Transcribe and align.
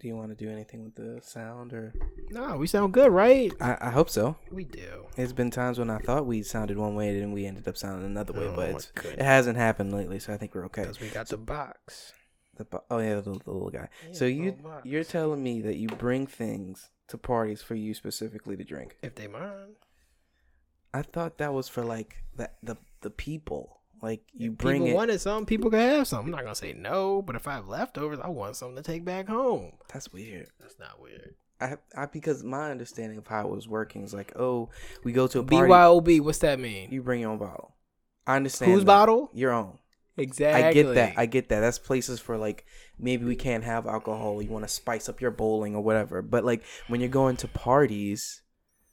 Do 0.00 0.06
you 0.06 0.14
want 0.14 0.30
to 0.30 0.36
do 0.36 0.50
anything 0.50 0.84
with 0.84 0.94
the 0.94 1.20
sound 1.22 1.72
or? 1.72 1.92
No, 2.30 2.56
we 2.56 2.66
sound 2.68 2.92
good, 2.92 3.10
right? 3.10 3.52
I, 3.60 3.76
I 3.80 3.90
hope 3.90 4.08
so. 4.10 4.36
We 4.50 4.64
do. 4.64 5.06
It's 5.16 5.32
been 5.32 5.50
times 5.50 5.78
when 5.78 5.90
I 5.90 5.98
thought 5.98 6.24
we 6.24 6.42
sounded 6.44 6.78
one 6.78 6.94
way 6.94 7.20
and 7.20 7.32
we 7.32 7.46
ended 7.46 7.66
up 7.66 7.76
sounding 7.76 8.06
another 8.06 8.32
way, 8.32 8.46
Oh, 8.46 8.54
but 8.54 8.70
it's, 8.70 8.92
it 9.04 9.20
hasn't 9.22 9.56
happened 9.58 9.92
lately, 9.92 10.20
so 10.20 10.32
I 10.32 10.36
think 10.36 10.54
we're 10.54 10.66
okay. 10.66 10.82
Because 10.82 11.00
we 11.00 11.08
got 11.08 11.28
the 11.28 11.36
box. 11.36 12.12
The, 12.56 12.64
bo- 12.64 12.84
oh 12.90 12.98
yeah, 12.98 13.16
the, 13.16 13.22
the 13.22 13.30
little 13.50 13.70
guy. 13.70 13.88
Yeah, 14.06 14.12
so 14.12 14.24
you 14.26 14.56
you're 14.84 15.04
telling 15.04 15.42
me 15.42 15.62
that 15.62 15.76
you 15.76 15.88
bring 15.88 16.26
things 16.26 16.90
to 17.08 17.16
parties 17.18 17.62
for 17.62 17.74
you 17.74 17.94
specifically 17.94 18.56
to 18.56 18.64
drink? 18.64 18.96
If 19.02 19.14
they 19.14 19.26
mind. 19.28 19.76
I 20.92 21.02
thought 21.02 21.38
that 21.38 21.52
was 21.52 21.68
for 21.68 21.84
like 21.84 22.16
the 22.36 22.50
the 22.62 22.76
the 23.00 23.10
people. 23.10 23.77
Like 24.02 24.22
you 24.34 24.52
If 24.52 24.58
bring 24.58 24.82
people 24.82 24.92
it. 24.92 24.96
wanted 24.96 25.20
something, 25.20 25.46
people 25.46 25.70
can 25.70 25.80
have 25.80 26.06
some. 26.06 26.26
I'm 26.26 26.30
not 26.30 26.42
gonna 26.42 26.54
say 26.54 26.72
no, 26.72 27.22
but 27.22 27.36
if 27.36 27.48
I 27.48 27.54
have 27.54 27.68
leftovers, 27.68 28.18
I 28.22 28.28
want 28.28 28.56
something 28.56 28.76
to 28.76 28.82
take 28.82 29.04
back 29.04 29.28
home. 29.28 29.72
That's 29.92 30.12
weird. 30.12 30.48
That's 30.60 30.78
not 30.78 31.00
weird. 31.00 31.34
I, 31.60 31.76
I 31.96 32.06
because 32.06 32.44
my 32.44 32.70
understanding 32.70 33.18
of 33.18 33.26
how 33.26 33.48
it 33.48 33.54
was 33.54 33.66
working 33.68 34.02
is 34.04 34.14
like, 34.14 34.32
oh, 34.36 34.70
we 35.02 35.12
go 35.12 35.26
to 35.26 35.40
a 35.40 35.42
party. 35.42 35.70
BYOB, 35.70 36.20
what's 36.20 36.38
that 36.38 36.60
mean? 36.60 36.90
You 36.92 37.02
bring 37.02 37.20
your 37.20 37.30
own 37.30 37.38
bottle. 37.38 37.74
I 38.26 38.36
understand. 38.36 38.70
Whose 38.70 38.82
that. 38.82 38.86
bottle? 38.86 39.30
Your 39.32 39.52
own. 39.52 39.78
Exactly. 40.16 40.64
I 40.64 40.72
get 40.72 40.94
that. 40.94 41.14
I 41.16 41.26
get 41.26 41.48
that. 41.48 41.60
That's 41.60 41.78
places 41.78 42.20
for 42.20 42.36
like 42.36 42.66
maybe 42.98 43.24
we 43.24 43.36
can't 43.36 43.64
have 43.64 43.86
alcohol. 43.86 44.42
You 44.42 44.50
want 44.50 44.64
to 44.64 44.72
spice 44.72 45.08
up 45.08 45.20
your 45.20 45.30
bowling 45.30 45.74
or 45.74 45.82
whatever. 45.82 46.22
But 46.22 46.44
like 46.44 46.64
when 46.88 47.00
you're 47.00 47.08
going 47.08 47.36
to 47.38 47.48
parties, 47.48 48.42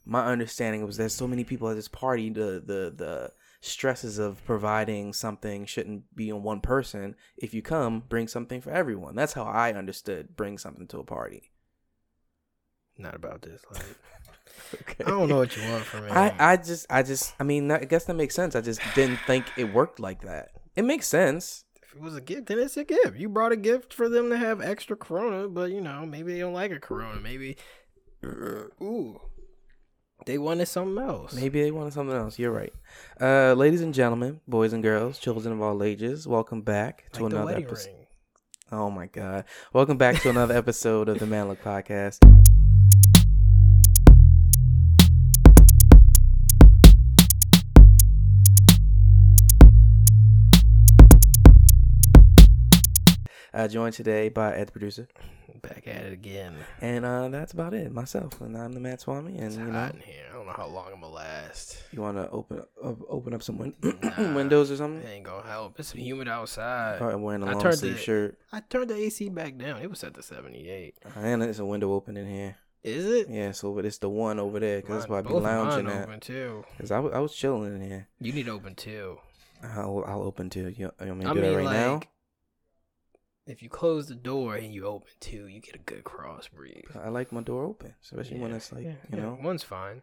my 0.06 0.26
understanding 0.26 0.86
was 0.86 0.98
there's 0.98 1.14
so 1.16 1.28
many 1.28 1.44
people 1.44 1.68
at 1.70 1.76
this 1.76 1.88
party. 1.88 2.30
The 2.30 2.64
the 2.66 2.94
the 2.96 3.32
stresses 3.66 4.18
of 4.20 4.44
providing 4.46 5.14
something 5.14 5.66
shouldn't 5.66 6.16
be 6.16 6.32
on 6.32 6.44
one 6.44 6.62
person. 6.62 7.16
If 7.38 7.54
you 7.54 7.62
come, 7.62 8.04
bring 8.08 8.28
something 8.28 8.62
for 8.62 8.72
everyone. 8.72 9.16
That's 9.16 9.34
how 9.34 9.44
I 9.44 9.74
understood 9.74 10.36
bring 10.36 10.58
something 10.58 10.88
to 10.88 11.00
a 11.00 11.04
party. 11.04 11.52
not 12.98 13.16
about 13.16 13.42
this. 13.42 13.62
Like, 13.72 13.84
Okay. 14.74 15.04
I 15.06 15.10
don't 15.10 15.28
know 15.30 15.38
what 15.38 15.56
you 15.56 15.70
want 15.70 15.84
from 15.84 16.06
me. 16.06 16.12
I, 16.12 16.54
I 16.54 16.58
just 16.58 16.86
I 16.90 17.04
just 17.04 17.34
I 17.40 17.44
mean 17.44 17.70
I 17.70 17.80
guess 17.86 18.06
that 18.06 18.14
makes 18.16 18.36
sense. 18.36 18.56
I 18.56 18.62
just 18.62 18.80
didn't 18.94 19.20
think 19.28 19.46
it 19.58 19.66
worked 19.74 20.00
like 20.00 20.22
that. 20.22 20.50
It 20.76 20.86
makes 20.86 21.08
sense. 21.08 21.66
if 21.84 21.94
it 21.96 22.02
was 22.02 22.16
a 22.16 22.22
gift, 22.22 22.48
then 22.48 22.60
it's 22.60 22.78
a 22.78 22.84
gift. 22.84 23.18
You 23.18 23.30
brought 23.30 23.52
a 23.52 23.58
gift 23.58 23.94
for 23.94 24.08
them 24.10 24.30
to 24.30 24.38
have 24.38 24.62
extra 24.62 24.96
Corona, 24.96 25.48
but 25.48 25.72
you 25.72 25.82
know 25.82 26.06
maybe 26.06 26.34
they 26.34 26.40
don't 26.40 26.54
like 26.54 26.72
a 26.72 26.80
Corona. 26.80 27.20
Maybe, 27.20 27.58
ooh, 28.26 29.20
they 30.26 30.38
wanted 30.38 30.66
something 30.66 31.02
else. 31.04 31.34
Maybe 31.34 31.62
they 31.62 31.72
wanted 31.72 31.94
something 31.94 32.16
else. 32.16 32.38
You're 32.38 32.52
right. 32.52 32.74
Uh, 33.22 33.54
ladies 33.54 33.82
and 33.82 33.94
gentlemen, 33.94 34.42
boys 34.48 34.74
and 34.74 34.84
girls, 34.84 35.20
children 35.20 35.54
of 35.54 35.62
all 35.62 35.84
ages, 35.84 36.28
welcome 36.28 36.62
back 36.62 37.06
to 37.14 37.24
like 37.24 37.34
another 37.34 37.56
episode. 37.56 38.08
Oh 38.72 38.90
my 38.90 39.06
god. 39.06 39.46
Welcome 39.74 39.98
back 39.98 40.22
to 40.22 40.30
another 40.30 40.58
episode 40.58 41.08
of 41.10 41.20
the 41.20 41.28
Man 41.28 41.48
Look 41.48 41.64
Podcast. 41.64 42.20
Uh, 53.56 53.68
joined 53.70 53.94
today 53.94 54.28
by 54.28 54.54
Ed 54.54 54.68
the 54.68 54.72
producer, 54.74 55.08
Back 55.62 55.88
at 55.88 56.04
it 56.04 56.12
again. 56.12 56.56
and 56.82 57.06
uh, 57.06 57.30
that's 57.30 57.54
about 57.54 57.74
it. 57.74 57.90
Myself, 57.90 58.42
and 58.42 58.58
I'm 58.58 58.74
the 58.74 58.82
Mad 58.82 59.00
Swami, 59.00 59.38
and 59.38 59.46
It's 59.46 59.56
you 59.56 59.64
know, 59.64 59.72
hot 59.72 59.94
in 59.96 60.02
here. 60.02 60.26
I 60.30 60.34
don't 60.34 60.46
know 60.46 60.52
how 60.52 60.68
long 60.68 60.88
I'm 60.94 61.00
gonna 61.00 61.14
last. 61.14 61.78
you 61.94 62.02
want 62.02 62.18
to 62.18 62.30
open 62.32 62.62
uh, 62.84 62.94
open 63.08 63.34
up 63.34 63.42
some 63.42 63.58
win- 63.58 63.74
Nah. 64.04 64.36
windows 64.36 64.72
or 64.72 64.76
something? 64.76 65.02
It 65.08 65.10
ain't 65.14 65.24
gonna 65.26 65.48
help. 65.48 65.80
It's 65.80 65.94
humid 65.94 66.28
outside. 66.28 67.02
Or 67.02 67.18
wearing 67.18 67.44
a 67.44 67.46
I 67.46 67.54
long 67.54 67.62
turned 67.62 67.78
sleeve 67.78 67.94
the- 67.96 68.00
shirt, 68.02 68.38
I 68.52 68.60
turned 68.60 68.90
the 68.90 68.96
AC 68.96 69.30
back 69.30 69.58
down. 69.58 69.82
It 69.82 69.90
was 69.90 70.00
set 70.00 70.14
to 70.16 70.22
78. 70.22 70.96
and 71.16 71.42
there's 71.42 71.60
a 71.60 71.66
window 71.66 71.94
open 71.94 72.18
in 72.18 72.28
here. 72.28 72.58
Is 72.84 73.06
it? 73.06 73.30
Yeah, 73.30 73.52
so 73.54 73.72
but 73.74 73.86
it's 73.86 74.00
the 74.00 74.10
one 74.10 74.38
over 74.38 74.60
there 74.60 74.82
because 74.82 74.98
that's 75.04 75.10
why 75.10 75.20
I 75.20 75.22
be 75.22 75.30
lounging 75.34 75.86
mine 75.86 75.96
at. 75.96 76.04
open 76.10 76.20
too. 76.20 76.66
Cause 76.78 76.92
I 76.92 77.00
was 77.00 77.14
I 77.14 77.20
was 77.20 77.34
chilling 77.34 77.74
in 77.74 77.82
here. 77.82 78.08
You 78.20 78.34
need 78.34 78.48
to 78.48 78.52
open 78.52 78.76
too. 78.76 79.18
I'll 79.64 80.04
I'll 80.06 80.22
open 80.24 80.50
too. 80.50 80.68
You, 80.68 80.92
you 81.00 81.08
want 81.08 81.18
me 81.20 81.24
to 81.24 81.32
I 81.32 81.34
do 81.34 81.40
mean, 81.42 81.52
that 81.52 81.58
right 81.58 81.66
like, 81.66 81.74
now? 81.74 82.02
If 83.48 83.62
you 83.62 83.70
close 83.70 84.08
the 84.08 84.16
door 84.16 84.56
and 84.56 84.74
you 84.74 84.86
open 84.86 85.10
too, 85.20 85.48
you 85.48 85.62
get 85.62 85.76
a 85.76 85.80
good 85.80 86.04
cross 86.04 86.48
breeze. 86.48 86.86
I 87.00 87.10
like 87.10 87.32
my 87.32 87.42
door 87.42 87.64
open, 87.66 87.94
especially 88.04 88.40
when 88.40 88.52
Yeah, 88.52 88.56
it's 88.58 88.72
like 88.72 88.84
yeah, 88.86 88.90
you 89.12 89.18
yeah. 89.18 89.20
know. 89.22 89.38
one's 89.42 89.64
fine, 89.64 90.02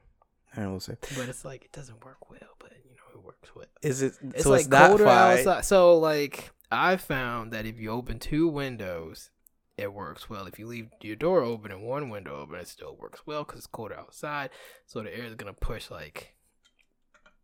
I 0.57 0.61
don't 0.63 0.73
know. 0.75 0.79
Say, 0.79 0.97
but 1.17 1.29
it's 1.29 1.45
like 1.45 1.65
it 1.65 1.73
doesn't 1.73 2.05
work 2.05 2.31
well. 2.31 2.57
But 2.59 2.73
you 2.85 2.91
know, 2.93 3.21
it 3.21 3.25
works 3.25 3.55
well. 3.55 3.67
is 3.83 4.03
it? 4.03 4.15
It's 4.35 4.45
so 4.45 4.51
like 4.51 4.67
it's 4.67 4.69
colder 4.69 5.07
outside. 5.09 5.65
So 5.65 5.99
like 5.99 6.51
I 6.71 6.97
found 6.97 7.53
that 7.53 7.67
if 7.67 7.79
you 7.79 7.91
open 7.91 8.19
two 8.19 8.49
windows, 8.49 9.31
it 9.77 9.93
works 9.93 10.31
well. 10.31 10.47
If 10.47 10.59
you 10.59 10.67
leave 10.67 10.89
your 11.03 11.17
door 11.17 11.41
open 11.43 11.73
and 11.73 11.83
one 11.83 12.09
window 12.11 12.37
open, 12.41 12.57
it 12.61 12.69
still 12.69 12.97
works 12.97 13.23
well 13.27 13.45
because 13.45 13.59
it's 13.59 13.67
colder 13.67 13.99
outside. 13.99 14.51
So 14.87 15.03
the 15.03 15.15
air 15.17 15.25
is 15.25 15.35
gonna 15.35 15.53
push 15.53 15.91
like 15.91 16.35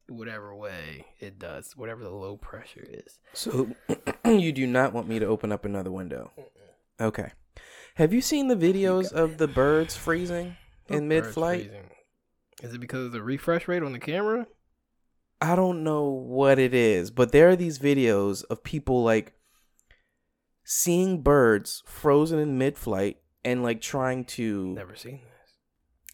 whatever 0.08 0.54
way 0.54 1.06
it 1.20 1.38
does, 1.38 1.76
whatever 1.76 2.02
the 2.02 2.10
low 2.10 2.36
pressure 2.36 2.86
is. 2.88 3.18
So 3.32 3.70
you 4.24 4.52
do 4.52 4.66
not 4.66 4.92
want 4.92 5.08
me 5.08 5.18
to 5.18 5.26
open 5.26 5.52
up 5.52 5.64
another 5.64 5.90
window? 5.90 6.32
Okay. 7.00 7.32
Have 7.94 8.12
you 8.12 8.20
seen 8.20 8.48
the 8.48 8.56
videos 8.56 9.12
of 9.12 9.38
the 9.38 9.48
birds 9.48 9.96
freezing 9.96 10.56
in 10.88 11.08
mid-flight? 11.08 11.70
Is 12.62 12.74
it 12.74 12.80
because 12.80 13.06
of 13.06 13.12
the 13.12 13.22
refresh 13.22 13.68
rate 13.68 13.82
on 13.82 13.92
the 13.92 13.98
camera? 13.98 14.46
I 15.40 15.54
don't 15.54 15.84
know 15.84 16.04
what 16.04 16.58
it 16.58 16.74
is, 16.74 17.10
but 17.10 17.32
there 17.32 17.48
are 17.48 17.56
these 17.56 17.78
videos 17.78 18.44
of 18.50 18.64
people 18.64 19.04
like 19.04 19.34
seeing 20.64 21.22
birds 21.22 21.82
frozen 21.86 22.38
in 22.38 22.58
mid-flight 22.58 23.18
and 23.44 23.62
like 23.62 23.80
trying 23.80 24.24
to 24.24 24.74
Never 24.74 24.96
seen 24.96 25.20
this. 25.24 25.37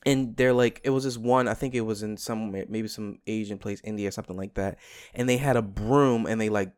And 0.06 0.37
they're 0.37 0.53
like 0.53 0.81
it 0.84 0.91
was 0.91 1.04
this 1.04 1.16
one 1.19 1.48
i 1.48 1.54
think 1.54 1.75
it 1.75 1.81
was 1.82 2.03
in 2.03 2.16
some 2.16 2.50
maybe 2.53 2.88
some 2.88 3.19
asian 3.26 3.59
place 3.59 3.81
india 3.84 4.09
or 4.09 4.10
something 4.10 4.37
like 4.37 4.54
that 4.54 4.78
and 5.15 5.28
they 5.28 5.37
had 5.37 5.56
a 5.56 5.62
broom 5.62 6.26
and 6.26 6.41
they 6.41 6.48
like 6.48 6.72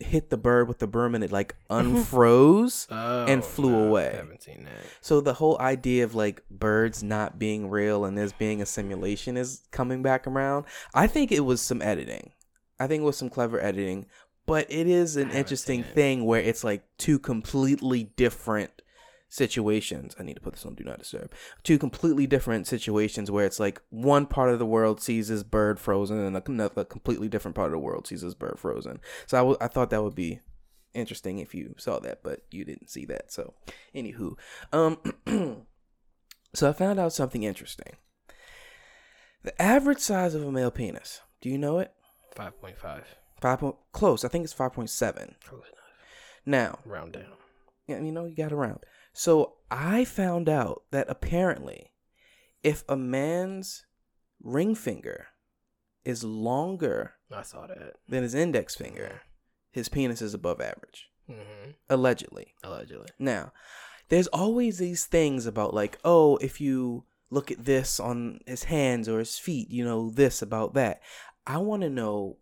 hit 0.00 0.28
the 0.28 0.36
bird 0.36 0.66
with 0.66 0.80
the 0.80 0.86
broom 0.86 1.14
and 1.14 1.22
it 1.22 1.30
like 1.30 1.54
oh, 1.70 1.80
unfroze 1.80 2.86
Oh, 2.90 3.26
And 3.26 3.44
flew 3.44 3.70
no, 3.70 3.84
away. 3.88 4.10
I 4.12 4.16
haven't 4.16 4.42
seen 4.42 4.64
that. 4.64 4.72
so 5.00 5.20
the 5.20 5.34
whole 5.34 5.56
idea 5.60 6.02
of 6.04 6.14
like 6.14 6.42
birds 6.50 7.02
not 7.02 7.38
being 7.38 7.70
real 7.70 8.04
and 8.04 8.18
this 8.18 8.32
being 8.32 8.60
a 8.60 8.66
simulation 8.66 9.36
is 9.36 9.62
coming 9.70 10.02
back 10.02 10.26
around 10.26 10.64
i 10.94 11.06
think 11.06 11.30
it 11.32 11.40
was 11.44 11.60
some 11.60 11.80
editing 11.80 12.32
i 12.80 12.86
think 12.86 13.02
it 13.02 13.04
was 13.06 13.16
some 13.16 13.30
clever 13.30 13.60
editing 13.60 14.06
but 14.46 14.66
it 14.70 14.86
is 14.86 15.16
an 15.16 15.30
interesting 15.30 15.82
thing 15.82 16.24
where 16.26 16.40
it's 16.42 16.64
like 16.64 16.84
two 16.98 17.18
completely 17.18 18.04
different 18.16 18.82
situations. 19.34 20.14
I 20.18 20.22
need 20.22 20.34
to 20.34 20.40
put 20.40 20.52
this 20.54 20.64
on 20.64 20.74
do 20.74 20.84
not 20.84 21.00
disturb. 21.00 21.32
Two 21.64 21.76
completely 21.76 22.26
different 22.26 22.66
situations 22.68 23.30
where 23.30 23.44
it's 23.44 23.58
like 23.58 23.82
one 23.90 24.26
part 24.26 24.50
of 24.50 24.60
the 24.60 24.66
world 24.66 25.00
sees 25.00 25.26
this 25.28 25.42
bird 25.42 25.80
frozen 25.80 26.18
and 26.20 26.36
another 26.48 26.84
completely 26.84 27.28
different 27.28 27.56
part 27.56 27.66
of 27.66 27.72
the 27.72 27.78
world 27.78 28.06
sees 28.06 28.22
this 28.22 28.34
bird 28.34 28.58
frozen. 28.58 29.00
So 29.26 29.36
I, 29.36 29.40
w- 29.40 29.56
I 29.60 29.66
thought 29.66 29.90
that 29.90 30.04
would 30.04 30.14
be 30.14 30.40
interesting 30.94 31.40
if 31.40 31.52
you 31.52 31.74
saw 31.78 31.98
that, 31.98 32.22
but 32.22 32.42
you 32.52 32.64
didn't 32.64 32.90
see 32.90 33.04
that. 33.06 33.32
So 33.32 33.54
anywho, 33.92 34.36
um, 34.72 34.98
so 36.54 36.68
I 36.68 36.72
found 36.72 37.00
out 37.00 37.12
something 37.12 37.42
interesting. 37.42 37.96
The 39.42 39.60
average 39.60 39.98
size 39.98 40.34
of 40.36 40.44
a 40.44 40.52
male 40.52 40.70
penis. 40.70 41.20
Do 41.40 41.50
you 41.50 41.58
know 41.58 41.78
it? 41.80 41.92
Five 42.36 42.58
point 42.60 42.78
five. 42.78 43.04
Five 43.40 43.58
point 43.58 43.74
close. 43.92 44.24
I 44.24 44.28
think 44.28 44.44
it's 44.44 44.52
five 44.52 44.72
point 44.72 44.90
seven. 44.90 45.34
Close 45.44 45.64
enough. 45.66 45.80
Now, 46.46 46.78
Round 46.86 47.12
down. 47.12 47.32
yeah, 47.88 47.98
you 48.00 48.12
know, 48.12 48.24
you 48.26 48.34
got 48.36 48.52
around. 48.52 48.78
So 49.14 49.54
I 49.70 50.04
found 50.04 50.48
out 50.48 50.82
that 50.90 51.06
apparently, 51.08 51.92
if 52.62 52.82
a 52.88 52.96
man's 52.96 53.86
ring 54.42 54.74
finger 54.74 55.28
is 56.04 56.24
longer 56.24 57.14
I 57.32 57.42
saw 57.42 57.66
that. 57.68 57.94
than 58.08 58.24
his 58.24 58.34
index 58.34 58.74
finger, 58.74 59.22
his 59.70 59.88
penis 59.88 60.20
is 60.20 60.34
above 60.34 60.60
average. 60.60 61.08
Mm-hmm. 61.30 61.70
Allegedly. 61.88 62.54
Allegedly. 62.64 63.08
Now, 63.18 63.52
there's 64.08 64.26
always 64.26 64.78
these 64.78 65.06
things 65.06 65.46
about 65.46 65.72
like, 65.72 65.96
oh, 66.04 66.36
if 66.38 66.60
you 66.60 67.04
look 67.30 67.52
at 67.52 67.64
this 67.64 68.00
on 68.00 68.40
his 68.46 68.64
hands 68.64 69.08
or 69.08 69.20
his 69.20 69.38
feet, 69.38 69.70
you 69.70 69.84
know 69.84 70.10
this 70.10 70.42
about 70.42 70.74
that. 70.74 71.00
I 71.46 71.58
want 71.58 71.82
to 71.82 71.90
know 71.90 72.38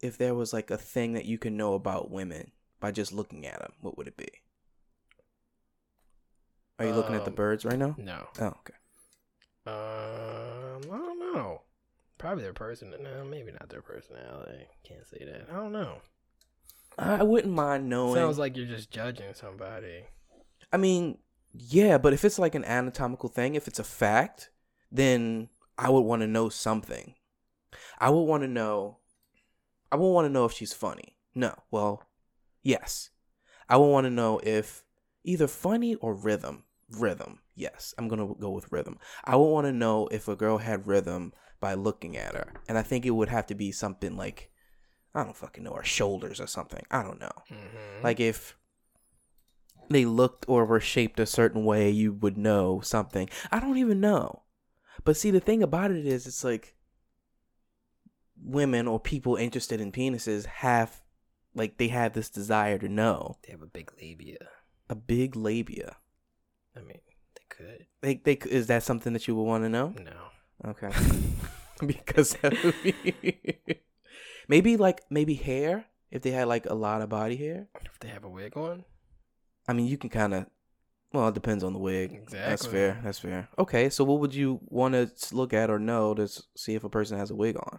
if 0.00 0.18
there 0.18 0.34
was 0.34 0.52
like 0.52 0.70
a 0.72 0.76
thing 0.76 1.12
that 1.12 1.24
you 1.24 1.38
can 1.38 1.56
know 1.56 1.74
about 1.74 2.10
women 2.10 2.50
by 2.80 2.90
just 2.90 3.12
looking 3.12 3.46
at 3.46 3.60
them. 3.60 3.72
What 3.80 3.96
would 3.96 4.08
it 4.08 4.16
be? 4.16 4.28
Are 6.78 6.84
you 6.86 6.92
looking 6.92 7.14
at 7.14 7.24
the 7.24 7.30
Um, 7.30 7.36
birds 7.36 7.64
right 7.64 7.78
now? 7.78 7.94
No. 7.98 8.28
Oh, 8.38 8.46
okay. 8.46 8.74
Um, 9.66 10.92
I 10.92 10.98
don't 10.98 11.18
know. 11.34 11.62
Probably 12.18 12.42
their 12.44 12.52
person. 12.52 12.94
No, 13.00 13.24
maybe 13.24 13.52
not 13.52 13.68
their 13.68 13.82
personality. 13.82 14.66
Can't 14.84 15.06
say 15.06 15.24
that. 15.24 15.48
I 15.50 15.54
don't 15.54 15.72
know. 15.72 16.00
I 16.98 17.22
wouldn't 17.22 17.52
mind 17.52 17.88
knowing. 17.88 18.14
Sounds 18.14 18.38
like 18.38 18.56
you're 18.56 18.66
just 18.66 18.90
judging 18.90 19.34
somebody. 19.34 20.04
I 20.72 20.76
mean, 20.78 21.18
yeah, 21.52 21.98
but 21.98 22.12
if 22.12 22.24
it's 22.24 22.38
like 22.38 22.54
an 22.54 22.64
anatomical 22.64 23.28
thing, 23.28 23.54
if 23.54 23.68
it's 23.68 23.78
a 23.78 23.84
fact, 23.84 24.50
then 24.90 25.48
I 25.76 25.90
would 25.90 26.00
want 26.00 26.22
to 26.22 26.26
know 26.26 26.48
something. 26.48 27.14
I 27.98 28.10
would 28.10 28.22
want 28.22 28.42
to 28.44 28.48
know. 28.48 28.98
I 29.92 29.96
would 29.96 30.08
want 30.10 30.26
to 30.26 30.32
know 30.32 30.44
if 30.46 30.52
she's 30.52 30.72
funny. 30.72 31.16
No, 31.34 31.54
well, 31.70 32.02
yes. 32.62 33.10
I 33.68 33.76
would 33.76 33.88
want 33.88 34.04
to 34.04 34.10
know 34.10 34.40
if 34.42 34.84
either 35.24 35.48
funny 35.48 35.96
or 35.96 36.14
rhythm. 36.14 36.64
Rhythm. 36.90 37.40
Yes, 37.54 37.94
I'm 37.98 38.08
gonna 38.08 38.34
go 38.38 38.50
with 38.50 38.70
rhythm. 38.72 38.98
I 39.24 39.36
would 39.36 39.50
want 39.50 39.66
to 39.66 39.72
know 39.72 40.06
if 40.08 40.28
a 40.28 40.36
girl 40.36 40.58
had 40.58 40.86
rhythm 40.86 41.32
by 41.60 41.74
looking 41.74 42.16
at 42.16 42.34
her, 42.34 42.52
and 42.68 42.76
I 42.78 42.82
think 42.82 43.04
it 43.06 43.10
would 43.10 43.28
have 43.28 43.46
to 43.46 43.54
be 43.54 43.72
something 43.72 44.16
like 44.16 44.50
I 45.14 45.24
don't 45.24 45.36
fucking 45.36 45.64
know 45.64 45.72
her 45.72 45.82
shoulders 45.84 46.40
or 46.40 46.46
something. 46.46 46.84
I 46.90 47.02
don't 47.02 47.18
know. 47.20 47.32
Mhm. 47.50 48.02
Like 48.04 48.20
if 48.20 48.56
they 49.88 50.04
looked 50.04 50.44
or 50.48 50.64
were 50.66 50.80
shaped 50.80 51.18
a 51.20 51.26
certain 51.26 51.64
way, 51.64 51.88
you 51.88 52.12
would 52.12 52.36
know 52.36 52.80
something. 52.80 53.28
I 53.50 53.60
don't 53.60 53.78
even 53.78 54.00
know. 54.00 54.42
But 55.04 55.16
see, 55.16 55.30
the 55.30 55.40
thing 55.40 55.62
about 55.62 55.90
it 55.90 56.04
is, 56.06 56.26
it's 56.26 56.44
like 56.44 56.74
women 58.42 58.86
or 58.86 59.00
people 59.00 59.36
interested 59.36 59.80
in 59.80 59.92
penises 59.92 60.46
have, 60.46 61.02
like, 61.54 61.78
they 61.78 61.88
have 61.88 62.12
this 62.12 62.28
desire 62.28 62.78
to 62.78 62.88
know 62.88 63.36
they 63.44 63.52
have 63.52 63.62
a 63.62 63.66
big 63.66 63.90
labia. 64.00 64.48
a 64.88 64.94
big 64.94 65.34
labia. 65.34 65.96
I 66.76 66.80
mean, 66.80 67.00
they 67.34 67.42
could. 67.48 67.86
They, 68.02 68.14
they, 68.16 68.34
is 68.48 68.66
that 68.66 68.82
something 68.82 69.12
that 69.12 69.26
you 69.26 69.34
would 69.34 69.42
want 69.42 69.64
to 69.64 69.68
know? 69.68 69.94
No. 69.98 70.70
Okay. 70.70 70.90
because 71.86 72.34
that 72.42 72.62
would 72.62 72.74
be- 72.82 73.80
maybe 74.48 74.76
like 74.76 75.02
maybe 75.10 75.34
hair 75.34 75.86
if 76.10 76.22
they 76.22 76.30
had 76.30 76.48
like 76.48 76.66
a 76.66 76.74
lot 76.74 77.02
of 77.02 77.08
body 77.08 77.36
hair. 77.36 77.68
If 77.84 77.98
they 78.00 78.08
have 78.08 78.24
a 78.24 78.28
wig 78.28 78.56
on. 78.56 78.84
I 79.68 79.72
mean, 79.72 79.86
you 79.86 79.98
can 79.98 80.10
kind 80.10 80.34
of. 80.34 80.46
Well, 81.12 81.28
it 81.28 81.34
depends 81.34 81.64
on 81.64 81.72
the 81.72 81.78
wig. 81.78 82.12
Exactly. 82.12 82.50
That's 82.50 82.66
fair. 82.66 83.00
That's 83.02 83.18
fair. 83.18 83.48
Okay, 83.58 83.88
so 83.88 84.04
what 84.04 84.20
would 84.20 84.34
you 84.34 84.60
want 84.66 84.94
to 84.94 85.34
look 85.34 85.54
at 85.54 85.70
or 85.70 85.78
know 85.78 86.14
to 86.14 86.28
see 86.56 86.74
if 86.74 86.84
a 86.84 86.90
person 86.90 87.16
has 87.16 87.30
a 87.30 87.34
wig 87.34 87.56
on? 87.56 87.78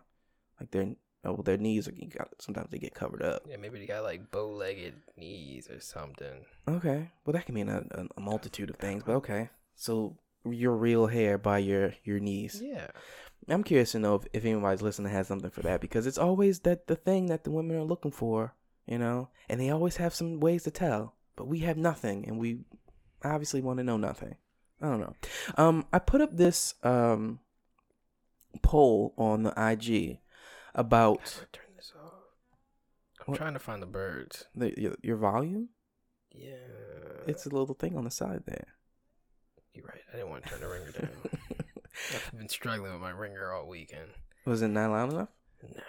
Like 0.60 0.72
their 0.72 0.96
oh, 1.27 1.41
their 1.44 1.57
knees 1.57 1.88
are 1.88 1.94
sometimes 2.39 2.69
they 2.71 2.79
get 2.79 2.95
covered 2.95 3.21
up. 3.21 3.44
Yeah, 3.50 3.57
maybe 3.57 3.79
they 3.79 3.85
got 3.85 4.03
like 4.03 4.31
bow-legged 4.31 4.94
knees 5.18 5.69
or 5.69 5.79
something. 5.79 6.45
Okay, 6.68 7.12
well 7.25 7.33
that 7.33 7.45
can 7.45 7.56
mean 7.56 7.69
a, 7.69 7.83
a, 7.91 8.07
a 8.18 8.21
multitude 8.21 8.69
of 8.69 8.77
things, 8.77 9.03
but 9.06 9.15
okay. 9.15 9.50
So 9.75 10.18
your 10.45 10.75
real 10.75 11.07
hair 11.07 11.38
by 11.38 11.59
your 11.59 11.94
your 12.03 12.19
knees. 12.19 12.62
Yeah. 12.63 12.88
I'm 13.50 13.63
curious 13.63 13.94
to 13.94 14.00
know 14.00 14.15
if, 14.15 14.24
if 14.33 14.45
anybody's 14.45 14.81
listening 14.81 15.12
has 15.12 15.27
something 15.27 15.51
for 15.51 15.62
that 15.62 15.79
because 15.79 16.06
it's 16.06 16.18
always 16.18 16.59
that 16.62 16.88
the 16.88 16.95
thing 16.95 17.27
that 17.27 17.44
the 17.44 17.51
women 17.51 17.77
are 17.77 17.83
looking 17.83 18.12
for, 18.12 18.53
you 18.85 18.97
know, 18.97 19.29
and 19.47 19.59
they 19.59 19.69
always 19.69 19.97
have 19.97 20.13
some 20.13 20.39
ways 20.39 20.63
to 20.63 20.71
tell, 20.71 21.13
but 21.35 21.47
we 21.47 21.59
have 21.59 21.77
nothing, 21.77 22.27
and 22.27 22.39
we 22.39 22.59
obviously 23.24 23.62
want 23.62 23.77
to 23.77 23.83
know 23.83 23.97
nothing. 23.97 24.35
I 24.81 24.88
don't 24.88 25.00
know. 25.00 25.15
Um, 25.57 25.85
I 25.94 26.00
put 26.00 26.21
up 26.21 26.35
this 26.35 26.75
um 26.83 27.39
poll 28.62 29.13
on 29.18 29.44
the 29.44 29.53
IG 29.57 30.19
about 30.77 31.39
I 31.41 31.45
turn 31.51 31.65
this 31.75 31.91
off? 32.01 32.13
I'm 33.19 33.25
What? 33.31 33.38
trying 33.38 33.53
to 33.53 33.59
find 33.59 33.81
the 33.81 33.88
birds. 33.88 34.45
the, 34.56 34.74
your, 34.79 34.95
your 35.01 35.18
volume. 35.18 35.69
Yeah. 36.31 36.53
It's 37.25 37.45
a 37.45 37.50
little 37.50 37.74
thing 37.75 37.97
on 37.97 38.03
the 38.06 38.12
side 38.12 38.44
there. 38.45 38.68
You're 39.74 39.85
right. 39.85 40.01
I 40.13 40.18
didn't 40.18 40.29
want 40.29 40.44
to 40.44 40.50
turn 40.50 40.62
the 40.62 40.68
ringer 40.68 40.91
down. 40.91 41.09
I've 42.13 42.38
been 42.38 42.47
struggling 42.50 42.91
with 42.94 43.01
my 43.01 43.09
ringer 43.09 43.51
all 43.51 43.68
weekend. 43.68 44.09
Was 44.45 44.62
it 44.62 44.69
not 44.69 44.91
loud 44.91 45.12
enough? 45.12 45.29
Nah. 45.63 45.81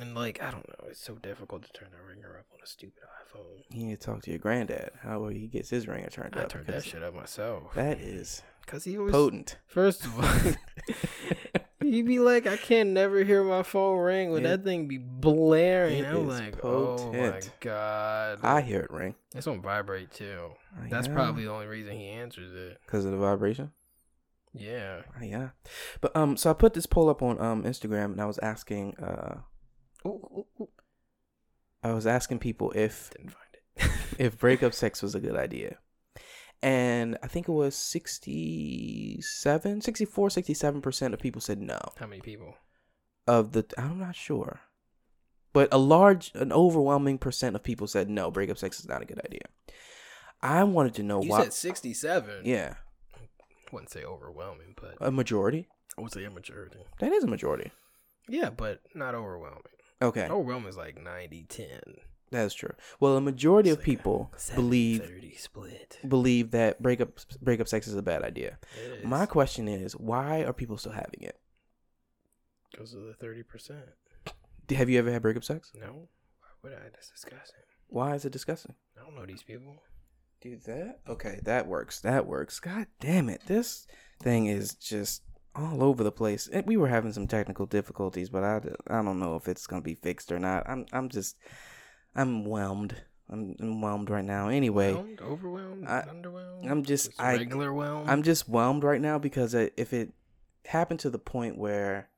And 0.00 0.14
like, 0.14 0.42
I 0.42 0.50
don't 0.50 0.66
know. 0.68 0.86
It's 0.88 1.04
so 1.04 1.14
difficult 1.16 1.64
to 1.64 1.72
turn 1.72 1.88
the 1.90 2.02
ringer 2.02 2.38
up 2.38 2.46
on 2.52 2.58
a 2.62 2.66
stupid 2.66 3.02
iPhone. 3.02 3.64
You 3.70 3.84
need 3.86 4.00
to 4.00 4.06
talk 4.06 4.22
to 4.22 4.30
your 4.30 4.38
granddad. 4.38 4.92
How 5.02 5.26
he 5.28 5.46
gets 5.48 5.68
his 5.70 5.86
ringer 5.86 6.08
turned 6.08 6.34
I 6.36 6.42
up. 6.44 6.48
turned 6.48 6.66
that 6.68 6.84
shit 6.84 7.02
up 7.02 7.14
myself. 7.14 7.74
That 7.74 8.00
is 8.00 8.42
Cause 8.66 8.84
he 8.84 8.96
always 8.96 9.12
potent. 9.12 9.58
First 9.66 10.06
of 10.06 10.18
all, 10.18 10.54
he 11.94 12.02
be 12.02 12.18
like, 12.18 12.46
I 12.46 12.56
can't 12.56 12.90
never 12.90 13.24
hear 13.24 13.42
my 13.44 13.62
phone 13.62 13.98
ring 13.98 14.30
when 14.30 14.44
It- 14.44 14.48
that 14.48 14.64
thing 14.64 14.86
be 14.88 14.98
blaring. 14.98 16.04
I'm 16.04 16.28
is 16.30 16.40
like, 16.40 16.64
oh 16.64 17.12
my 17.12 17.40
god. 17.60 18.38
I 18.42 18.60
hear 18.60 18.80
it 18.80 18.90
ring. 18.90 19.14
it's 19.34 19.46
on 19.46 19.62
vibrate 19.62 20.10
too. 20.10 20.50
Uh, 20.76 20.86
That's 20.90 21.06
yeah. 21.08 21.14
probably 21.14 21.44
the 21.44 21.50
only 21.52 21.66
reason 21.66 21.92
he 21.96 22.08
answers 22.08 22.52
it. 22.52 22.78
because 22.84 23.04
of 23.04 23.12
the 23.12 23.16
vibration. 23.18 23.72
Yeah. 24.52 25.02
Uh, 25.20 25.24
yeah, 25.24 25.48
but 26.00 26.14
um, 26.16 26.36
so 26.36 26.48
I 26.50 26.52
put 26.52 26.74
this 26.74 26.86
poll 26.86 27.08
up 27.08 27.22
on 27.22 27.40
um 27.40 27.64
Instagram, 27.64 28.12
and 28.12 28.20
I 28.20 28.26
was 28.26 28.38
asking 28.38 28.96
uh, 28.98 29.38
Ooh, 30.06 30.10
ooh, 30.10 30.46
ooh. 30.60 30.68
I 31.82 31.92
was 31.92 32.06
asking 32.06 32.38
people 32.38 32.70
if 32.72 33.10
Didn't 33.10 33.30
find 33.32 33.44
it. 33.54 33.90
if 34.18 34.38
breakup 34.38 34.72
sex 34.72 35.02
was 35.02 35.14
a 35.16 35.20
good 35.20 35.34
idea, 35.36 35.78
and 36.64 37.16
I 37.22 37.26
think 37.28 37.48
it 37.48 37.52
was 37.52 37.76
67, 37.76 39.80
64, 39.82 40.30
67 40.30 40.80
percent 40.80 41.14
of 41.14 41.20
people 41.20 41.40
said 41.40 41.60
no. 41.60 41.78
How 41.96 42.06
many 42.06 42.20
people? 42.22 42.54
Of 43.26 43.52
the, 43.52 43.64
I'm 43.78 43.98
not 43.98 44.14
sure, 44.16 44.60
but 45.52 45.68
a 45.72 45.78
large, 45.78 46.30
an 46.34 46.52
overwhelming 46.52 47.18
percent 47.18 47.56
of 47.56 47.62
people 47.62 47.86
said 47.86 48.10
no. 48.10 48.30
Breakup 48.30 48.58
sex 48.58 48.80
is 48.80 48.88
not 48.88 49.02
a 49.02 49.06
good 49.06 49.20
idea. 49.24 49.42
I 50.42 50.62
wanted 50.64 50.94
to 50.94 51.02
know 51.02 51.22
You 51.22 51.30
why. 51.30 51.42
said 51.44 51.52
67. 51.54 52.42
yeah, 52.44 52.74
wouldn't 53.72 53.90
say 53.90 54.04
overwhelming, 54.04 54.74
but 54.80 54.94
a 55.00 55.10
majority. 55.10 55.68
I 55.98 56.02
would 56.02 56.12
say 56.12 56.24
a 56.24 56.30
majority. 56.30 56.78
That 57.00 57.12
is 57.12 57.24
a 57.24 57.28
majority. 57.28 57.70
Yeah, 58.28 58.50
but 58.50 58.80
not 58.94 59.14
overwhelming. 59.14 59.62
Okay, 60.02 60.28
Overwhelming 60.28 60.68
is 60.68 60.76
like 60.76 61.00
90 61.02 61.44
10. 61.48 61.66
That's 62.34 62.54
true. 62.54 62.72
Well, 63.00 63.16
a 63.16 63.20
majority 63.20 63.70
It's 63.70 63.74
of 63.76 63.80
like 63.80 63.86
people 63.86 64.32
believe 64.54 65.10
split. 65.38 65.98
believe 66.06 66.50
that 66.52 66.80
breakup 66.82 67.18
breakup 67.42 67.68
sex 67.68 67.86
is 67.88 67.94
a 67.94 68.02
bad 68.02 68.22
idea. 68.22 68.58
My 69.02 69.26
question 69.26 69.68
is, 69.68 69.94
why 69.96 70.42
are 70.44 70.52
people 70.52 70.76
still 70.76 70.92
having 70.92 71.22
it? 71.22 71.38
Because 72.70 72.94
of 72.94 73.02
the 73.02 73.14
30%. 73.24 73.72
Have 74.76 74.90
you 74.90 74.98
ever 74.98 75.12
had 75.12 75.22
breakup 75.22 75.44
sex? 75.44 75.70
No? 75.74 76.08
Why 76.40 76.48
would 76.62 76.72
I? 76.72 76.82
That's 76.92 77.10
disgusting. 77.10 77.60
Why 77.88 78.14
is 78.14 78.24
it 78.24 78.32
disgusting? 78.32 78.74
I 78.98 79.04
don't 79.04 79.14
know 79.14 79.26
these 79.26 79.42
people. 79.42 79.76
Do 80.40 80.56
that 80.66 81.00
okay, 81.08 81.40
that 81.44 81.66
works. 81.66 82.00
That 82.00 82.26
works. 82.26 82.60
God 82.60 82.86
damn 83.00 83.28
it, 83.28 83.42
this 83.46 83.86
thing 84.20 84.46
is 84.46 84.74
just 84.74 85.22
all 85.54 85.82
over 85.82 86.02
the 86.04 86.12
place. 86.12 86.50
We 86.66 86.76
were 86.76 86.88
having 86.88 87.12
some 87.12 87.26
technical 87.28 87.64
difficulties, 87.66 88.28
but 88.28 88.42
I, 88.44 88.60
I 88.88 89.02
don't 89.02 89.20
know 89.20 89.36
if 89.36 89.48
it's 89.48 89.66
gonna 89.66 89.80
be 89.82 89.94
fixed 89.94 90.30
or 90.32 90.38
not. 90.38 90.68
I'm 90.68 90.84
I'm 90.92 91.08
just 91.08 91.36
I'm 92.14 92.44
whelmed. 92.44 92.96
I'm, 93.30 93.56
I'm 93.58 93.80
whelmed 93.80 94.10
right 94.10 94.24
now. 94.24 94.48
Anyway, 94.48 94.92
Whelmed, 94.92 95.20
overwhelmed, 95.22 95.86
I- 95.88 96.02
underwhelmed. 96.02 96.70
I'm 96.70 96.84
just 96.84 97.10
I 97.18 97.36
regular 97.36 97.72
whelmed. 97.72 98.08
I'm 98.10 98.22
just 98.22 98.48
whelmed 98.48 98.84
right 98.84 99.00
now 99.00 99.18
because 99.18 99.54
if 99.54 99.92
it 99.92 100.12
happened 100.66 101.00
to 101.00 101.10
the 101.10 101.18
point 101.18 101.58
where 101.58 102.08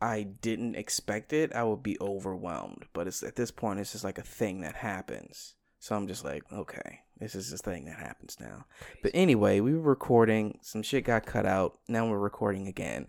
I 0.00 0.22
didn't 0.22 0.76
expect 0.76 1.32
it, 1.32 1.52
I 1.54 1.64
would 1.64 1.82
be 1.82 1.96
overwhelmed. 2.00 2.84
But 2.92 3.06
it's 3.06 3.22
at 3.22 3.36
this 3.36 3.50
point, 3.50 3.80
it's 3.80 3.92
just 3.92 4.04
like 4.04 4.18
a 4.18 4.22
thing 4.22 4.60
that 4.60 4.76
happens. 4.76 5.54
So 5.80 5.96
I'm 5.96 6.06
just 6.06 6.24
like, 6.24 6.42
okay, 6.52 7.00
this 7.18 7.34
is 7.34 7.50
this 7.50 7.60
thing 7.60 7.84
that 7.86 7.98
happens 7.98 8.36
now. 8.40 8.66
But 9.02 9.12
anyway, 9.14 9.60
we 9.60 9.74
were 9.74 9.80
recording. 9.80 10.58
Some 10.62 10.82
shit 10.82 11.04
got 11.04 11.26
cut 11.26 11.46
out. 11.46 11.78
Now 11.88 12.08
we're 12.08 12.18
recording 12.18 12.66
again. 12.68 13.08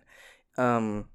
Um, 0.56 1.08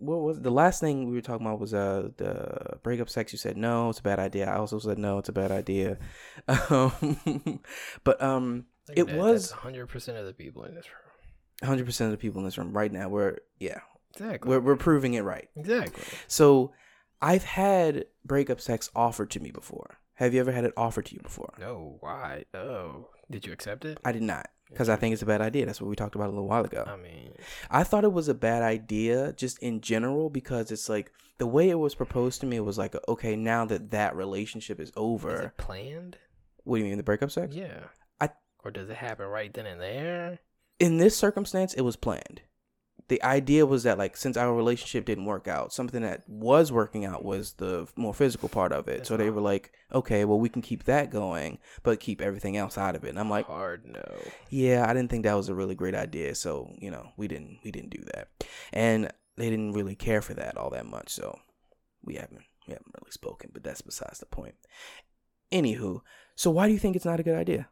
what 0.00 0.20
was 0.22 0.40
the 0.40 0.50
last 0.50 0.80
thing 0.80 1.08
we 1.08 1.14
were 1.14 1.20
talking 1.20 1.46
about? 1.46 1.60
Was 1.60 1.72
uh 1.74 2.08
the 2.16 2.78
breakup 2.82 3.08
sex? 3.08 3.32
You 3.32 3.38
said 3.38 3.56
no, 3.56 3.90
it's 3.90 4.00
a 4.00 4.02
bad 4.02 4.18
idea. 4.18 4.48
I 4.50 4.56
also 4.56 4.78
said 4.78 4.98
no, 4.98 5.18
it's 5.18 5.28
a 5.28 5.32
bad 5.32 5.50
idea. 5.52 5.98
Um, 6.48 7.60
but 8.04 8.20
um, 8.22 8.64
it 8.96 9.06
that, 9.06 9.16
was- 9.16 9.52
100% 9.52 10.18
of 10.18 10.26
the 10.26 10.32
people 10.32 10.64
in 10.64 10.74
this 10.74 10.86
room. 10.86 11.68
hundred 11.68 11.86
percent 11.86 12.06
of 12.06 12.18
the 12.18 12.20
people 12.20 12.38
in 12.40 12.44
this 12.44 12.58
room 12.58 12.72
right 12.72 12.90
now. 12.92 13.08
We're 13.08 13.38
yeah, 13.58 13.80
Exactly. 14.14 14.48
we're 14.48 14.60
we're 14.60 14.76
proving 14.76 15.14
it 15.14 15.22
right. 15.22 15.48
exactly. 15.56 16.02
So 16.26 16.72
I've 17.22 17.44
had 17.44 18.06
breakup 18.24 18.60
sex 18.60 18.90
offered 18.96 19.30
to 19.32 19.40
me 19.40 19.50
before. 19.50 19.98
Have 20.14 20.34
you 20.34 20.40
ever 20.40 20.52
had 20.52 20.64
it 20.64 20.72
offered 20.76 21.06
to 21.06 21.14
you 21.14 21.20
before? 21.22 21.54
No, 21.58 21.96
why? 22.00 22.44
Oh. 22.54 23.08
Did 23.30 23.46
you 23.46 23.52
accept 23.52 23.84
it? 23.84 23.98
I 24.04 24.12
did 24.12 24.22
not 24.22 24.48
because 24.70 24.88
I 24.88 24.96
think 24.96 25.12
it's 25.12 25.22
a 25.22 25.26
bad 25.26 25.40
idea. 25.40 25.66
That's 25.66 25.80
what 25.80 25.90
we 25.90 25.96
talked 25.96 26.14
about 26.14 26.28
a 26.28 26.32
little 26.32 26.48
while 26.48 26.64
ago. 26.64 26.84
I 26.86 26.96
mean, 26.96 27.32
I 27.70 27.84
thought 27.84 28.04
it 28.04 28.12
was 28.12 28.28
a 28.28 28.34
bad 28.34 28.62
idea 28.62 29.32
just 29.32 29.58
in 29.58 29.80
general 29.80 30.30
because 30.30 30.70
it's 30.70 30.88
like 30.88 31.12
the 31.38 31.46
way 31.46 31.68
it 31.70 31.78
was 31.78 31.94
proposed 31.94 32.40
to 32.40 32.46
me 32.46 32.60
was 32.60 32.78
like, 32.78 32.94
okay, 33.08 33.36
now 33.36 33.64
that 33.66 33.90
that 33.90 34.14
relationship 34.16 34.78
is 34.80 34.88
is 34.90 34.94
over, 34.96 35.42
it 35.42 35.56
planned? 35.56 36.16
what 36.64 36.76
do 36.76 36.82
you 36.82 36.88
mean 36.88 36.96
the 36.98 37.02
breakup 37.02 37.30
sex? 37.30 37.54
Yeah. 37.54 37.84
I- 38.20 38.30
or 38.64 38.70
does 38.70 38.88
it 38.90 38.96
happen 38.96 39.26
right 39.26 39.52
then 39.52 39.66
and 39.66 39.80
there? 39.80 40.38
In 40.78 40.98
this 40.98 41.16
circumstance, 41.16 41.74
it 41.74 41.82
was 41.82 41.96
planned. 41.96 42.42
The 43.10 43.20
idea 43.24 43.66
was 43.66 43.82
that 43.82 43.98
like 43.98 44.16
since 44.16 44.36
our 44.36 44.54
relationship 44.54 45.04
didn't 45.04 45.24
work 45.24 45.48
out, 45.48 45.72
something 45.72 46.00
that 46.02 46.22
was 46.28 46.70
working 46.70 47.04
out 47.04 47.24
was 47.24 47.54
the 47.54 47.88
more 47.96 48.14
physical 48.14 48.48
part 48.48 48.72
of 48.72 48.86
it. 48.86 48.98
That's 48.98 49.08
so 49.08 49.16
they 49.16 49.30
were 49.30 49.40
like, 49.40 49.72
okay, 49.92 50.24
well 50.24 50.38
we 50.38 50.48
can 50.48 50.62
keep 50.62 50.84
that 50.84 51.10
going, 51.10 51.58
but 51.82 51.98
keep 51.98 52.20
everything 52.20 52.56
else 52.56 52.78
out 52.78 52.94
of 52.94 53.02
it. 53.02 53.08
And 53.08 53.18
I'm 53.18 53.28
like, 53.28 53.46
Hard 53.46 53.84
no. 53.84 54.16
yeah, 54.48 54.88
I 54.88 54.94
didn't 54.94 55.10
think 55.10 55.24
that 55.24 55.34
was 55.34 55.48
a 55.48 55.56
really 55.56 55.74
great 55.74 55.96
idea. 55.96 56.36
So, 56.36 56.72
you 56.78 56.88
know, 56.88 57.08
we 57.16 57.26
didn't 57.26 57.58
we 57.64 57.72
didn't 57.72 57.90
do 57.90 58.04
that. 58.14 58.28
And 58.72 59.10
they 59.36 59.50
didn't 59.50 59.72
really 59.72 59.96
care 59.96 60.22
for 60.22 60.34
that 60.34 60.56
all 60.56 60.70
that 60.70 60.86
much. 60.86 61.08
So 61.08 61.36
we 62.04 62.14
haven't 62.14 62.44
we 62.68 62.74
haven't 62.74 62.94
really 62.96 63.10
spoken, 63.10 63.50
but 63.52 63.64
that's 63.64 63.80
besides 63.80 64.20
the 64.20 64.26
point. 64.26 64.54
Anywho, 65.50 66.02
so 66.36 66.48
why 66.52 66.68
do 66.68 66.72
you 66.72 66.78
think 66.78 66.94
it's 66.94 67.04
not 67.04 67.18
a 67.18 67.24
good 67.24 67.34
idea? 67.36 67.70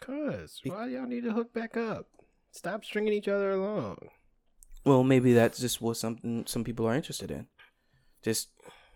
Cause 0.00 0.60
Be- 0.64 0.70
why 0.70 0.88
y'all 0.88 1.06
need 1.06 1.22
to 1.22 1.32
hook 1.32 1.54
back 1.54 1.76
up? 1.76 2.08
Stop 2.50 2.84
stringing 2.84 3.12
each 3.12 3.28
other 3.28 3.52
along. 3.52 4.08
Well, 4.86 5.02
maybe 5.04 5.32
that's 5.34 5.58
just 5.58 5.82
what 5.82 5.96
something 5.98 6.44
some 6.46 6.64
people 6.64 6.86
are 6.86 6.94
interested 6.94 7.30
in. 7.30 7.48
Just 8.22 8.48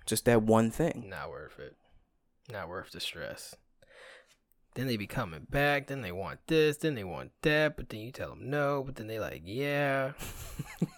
just 0.06 0.24
that 0.24 0.42
one 0.42 0.70
thing. 0.70 1.06
Not 1.10 1.28
worth 1.30 1.58
it. 1.58 1.76
Not 2.50 2.68
worth 2.68 2.92
the 2.92 3.00
stress. 3.00 3.54
Then 4.76 4.86
they 4.86 4.96
be 4.96 5.08
coming 5.08 5.46
back. 5.50 5.88
Then 5.88 6.00
they 6.00 6.12
want 6.12 6.38
this. 6.46 6.76
Then 6.76 6.94
they 6.94 7.02
want 7.04 7.32
that. 7.42 7.76
But 7.76 7.88
then 7.88 8.00
you 8.00 8.12
tell 8.12 8.30
them 8.30 8.48
no. 8.48 8.84
But 8.86 8.94
then 8.96 9.08
they 9.08 9.18
like, 9.18 9.42
yeah, 9.44 10.12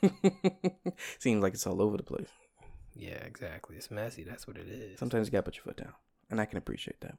Seems 1.19 1.43
like 1.43 1.55
it's 1.55 1.67
all 1.67 1.81
over 1.81 1.97
the 1.97 2.03
place. 2.03 2.29
yeah, 2.95 3.15
exactly. 3.25 3.77
It's 3.77 3.91
messy. 3.91 4.25
That's 4.25 4.47
what 4.47 4.57
it 4.57 4.69
is. 4.69 4.99
Sometimes 4.99 5.27
you 5.29 5.33
gotta 5.33 5.43
put 5.45 5.57
your 5.57 5.65
foot 5.65 5.77
down, 5.79 5.95
and 6.31 6.41
I 6.41 6.45
can 6.45 6.59
appreciate 6.59 7.01
that. 7.01 7.17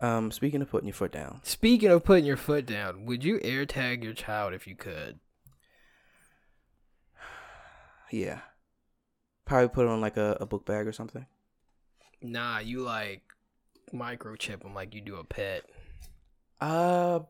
Um, 0.00 0.30
speaking 0.30 0.62
of 0.62 0.70
putting 0.70 0.88
your 0.88 0.94
foot 0.94 1.12
down, 1.12 1.40
Speaking 1.42 1.90
of 1.90 2.02
putting 2.04 2.24
your 2.24 2.36
foot 2.38 2.64
down, 2.66 3.04
would 3.06 3.22
you 3.24 3.38
air 3.42 3.66
tag 3.66 4.02
your 4.02 4.14
child 4.14 4.54
if 4.54 4.66
you 4.66 4.76
could? 4.76 5.20
Yeah, 8.10 8.40
probably 9.44 9.68
put 9.68 9.86
it 9.86 9.90
on 9.90 10.00
like 10.00 10.16
a, 10.16 10.36
a 10.40 10.46
book 10.46 10.64
bag 10.66 10.86
or 10.86 10.92
something. 10.92 11.26
Nah, 12.22 12.58
you 12.58 12.80
like 12.80 13.22
microchip 13.94 14.62
them 14.62 14.74
like 14.74 14.94
you 14.94 15.00
do 15.00 15.16
a 15.16 15.24
pet. 15.24 15.64
Uh, 16.60 17.20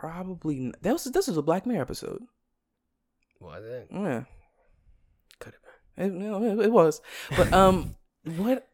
probably 0.00 0.58
n- 0.58 0.74
that 0.82 0.92
was 0.92 1.04
this 1.04 1.28
was 1.28 1.36
a 1.36 1.42
Black 1.42 1.66
Mirror 1.66 1.82
episode. 1.82 2.22
Was 3.40 3.64
it? 3.64 3.88
Yeah, 3.92 4.24
Could 5.38 5.54
have 5.96 6.06
it, 6.08 6.12
you 6.12 6.18
know, 6.18 6.42
it, 6.60 6.66
it 6.66 6.72
was, 6.72 7.00
but 7.36 7.52
um, 7.52 7.94
what? 8.24 8.68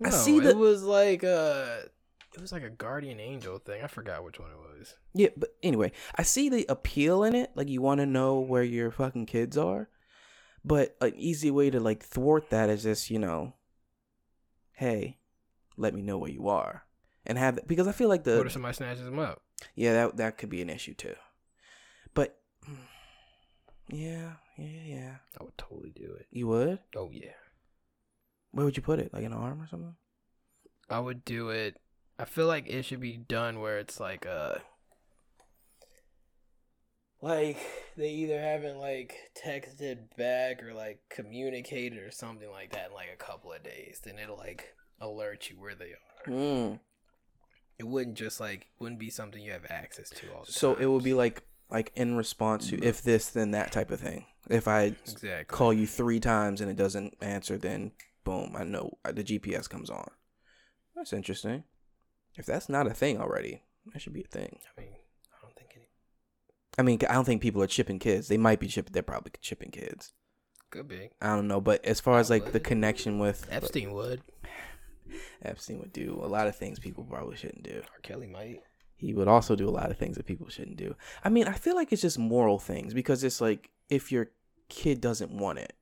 been. 0.00 0.06
I 0.06 0.10
see 0.10 0.38
No, 0.38 0.44
the- 0.44 0.50
It 0.50 0.56
was 0.56 0.82
like 0.82 1.22
a. 1.22 1.84
It 2.34 2.40
was 2.40 2.52
like 2.52 2.62
a 2.62 2.70
guardian 2.70 3.20
angel 3.20 3.58
thing. 3.58 3.82
I 3.82 3.86
forgot 3.86 4.24
which 4.24 4.40
one 4.40 4.50
it 4.50 4.56
was. 4.56 4.94
Yeah, 5.12 5.28
but 5.36 5.50
anyway, 5.62 5.92
I 6.16 6.22
see 6.22 6.48
the 6.48 6.64
appeal 6.68 7.24
in 7.24 7.34
it. 7.34 7.50
Like 7.54 7.68
you 7.68 7.82
want 7.82 8.00
to 8.00 8.06
know 8.06 8.40
where 8.40 8.62
your 8.62 8.90
fucking 8.90 9.26
kids 9.26 9.58
are, 9.58 9.90
but 10.64 10.96
an 11.00 11.12
easy 11.16 11.50
way 11.50 11.68
to 11.70 11.78
like 11.78 12.02
thwart 12.02 12.48
that 12.50 12.70
is 12.70 12.84
just 12.84 13.10
you 13.10 13.18
know, 13.18 13.54
hey, 14.72 15.18
let 15.76 15.94
me 15.94 16.00
know 16.00 16.16
where 16.16 16.30
you 16.30 16.48
are, 16.48 16.84
and 17.26 17.36
have 17.36 17.58
because 17.66 17.86
I 17.86 17.92
feel 17.92 18.08
like 18.08 18.24
the 18.24 18.38
what 18.38 18.46
if 18.46 18.52
somebody 18.52 18.74
snatches 18.74 19.04
them 19.04 19.18
up? 19.18 19.42
yeah 19.76 19.92
that 19.92 20.16
that 20.16 20.38
could 20.38 20.48
be 20.48 20.62
an 20.62 20.70
issue 20.70 20.94
too, 20.94 21.14
but 22.14 22.40
mm, 22.68 22.76
yeah 23.88 24.32
yeah 24.56 24.82
yeah 24.84 25.14
I 25.38 25.44
would 25.44 25.56
totally 25.58 25.92
do 25.94 26.14
it. 26.18 26.26
you 26.30 26.46
would 26.48 26.78
Oh 26.96 27.10
yeah, 27.12 27.30
where 28.52 28.64
would 28.64 28.76
you 28.76 28.82
put 28.82 29.00
it 29.00 29.12
like 29.12 29.22
in 29.24 29.32
an 29.32 29.38
arm 29.38 29.60
or 29.60 29.66
something? 29.68 29.94
I 30.88 30.98
would 30.98 31.24
do 31.24 31.50
it. 31.50 31.76
I 32.22 32.24
feel 32.24 32.46
like 32.46 32.68
it 32.68 32.84
should 32.84 33.00
be 33.00 33.16
done 33.16 33.58
where 33.58 33.80
it's 33.80 33.98
like 33.98 34.26
uh 34.26 34.54
like 37.20 37.58
they 37.96 38.10
either 38.10 38.40
haven't 38.40 38.78
like 38.78 39.16
texted 39.44 40.16
back 40.16 40.62
or 40.62 40.72
like 40.72 41.00
communicated 41.10 41.98
or 41.98 42.12
something 42.12 42.48
like 42.48 42.70
that 42.74 42.90
in 42.90 42.94
like 42.94 43.08
a 43.12 43.16
couple 43.16 43.52
of 43.52 43.64
days. 43.64 44.00
Then 44.04 44.20
it'll 44.20 44.36
like 44.36 44.72
alert 45.00 45.50
you 45.50 45.56
where 45.56 45.74
they 45.74 45.94
are. 45.94 46.32
Mm. 46.32 46.80
It 47.80 47.88
wouldn't 47.88 48.16
just 48.16 48.38
like 48.38 48.68
wouldn't 48.78 49.00
be 49.00 49.10
something 49.10 49.42
you 49.42 49.50
have 49.50 49.66
access 49.68 50.08
to 50.10 50.32
all 50.32 50.44
the 50.44 50.52
So 50.52 50.74
it 50.74 50.86
would 50.86 51.02
be 51.02 51.14
like 51.14 51.42
like 51.70 51.90
in 51.96 52.16
response 52.16 52.70
to 52.70 52.80
if 52.84 53.02
this 53.02 53.30
then 53.30 53.50
that 53.50 53.72
type 53.72 53.90
of 53.90 53.98
thing. 53.98 54.26
If 54.48 54.68
I 54.68 54.94
exactly 55.06 55.44
call 55.46 55.72
you 55.72 55.88
three 55.88 56.20
times 56.20 56.60
and 56.60 56.70
it 56.70 56.76
doesn't 56.76 57.16
answer, 57.20 57.58
then 57.58 57.90
boom, 58.22 58.54
I 58.56 58.62
know 58.62 58.92
the 59.02 59.24
GPS 59.24 59.68
comes 59.68 59.90
on. 59.90 60.08
That's 60.94 61.12
interesting. 61.12 61.64
If 62.36 62.46
that's 62.46 62.68
not 62.68 62.86
a 62.86 62.94
thing 62.94 63.20
already, 63.20 63.62
that 63.92 64.00
should 64.00 64.12
be 64.12 64.22
a 64.22 64.26
thing. 64.26 64.58
I 64.76 64.80
mean, 64.80 64.90
I 65.32 65.36
don't 65.42 65.56
think 65.56 65.70
any 65.76 65.86
I 66.78 66.82
mean, 66.82 66.98
I 67.08 67.14
don't 67.14 67.24
think 67.24 67.42
people 67.42 67.62
are 67.62 67.66
chipping 67.66 67.98
kids. 67.98 68.28
They 68.28 68.38
might 68.38 68.60
be 68.60 68.68
chipping. 68.68 68.92
They're 68.92 69.02
probably 69.02 69.32
chipping 69.40 69.70
kids. 69.70 70.12
could 70.70 70.88
be. 70.88 71.10
I 71.20 71.34
don't 71.36 71.48
know, 71.48 71.60
but 71.60 71.84
as 71.84 72.00
far 72.00 72.18
as 72.18 72.30
like 72.30 72.52
the 72.52 72.60
connection 72.60 73.18
with 73.18 73.46
Epstein 73.50 73.92
would. 73.92 74.22
Epstein 75.42 75.78
would 75.80 75.92
do 75.92 76.20
a 76.22 76.26
lot 76.26 76.46
of 76.46 76.56
things 76.56 76.78
people 76.78 77.04
probably 77.04 77.36
shouldn't 77.36 77.64
do. 77.64 77.82
R. 77.92 78.00
Kelly 78.02 78.26
might. 78.26 78.62
He 78.96 79.14
would 79.14 79.28
also 79.28 79.56
do 79.56 79.68
a 79.68 79.70
lot 79.70 79.90
of 79.90 79.98
things 79.98 80.16
that 80.16 80.26
people 80.26 80.48
shouldn't 80.48 80.76
do. 80.76 80.94
I 81.24 81.28
mean, 81.28 81.48
I 81.48 81.54
feel 81.54 81.74
like 81.74 81.92
it's 81.92 82.02
just 82.02 82.18
moral 82.18 82.60
things 82.60 82.94
because 82.94 83.24
it's 83.24 83.40
like 83.40 83.70
if 83.90 84.12
your 84.12 84.30
kid 84.68 85.00
doesn't 85.00 85.32
want 85.32 85.58
it, 85.58 85.72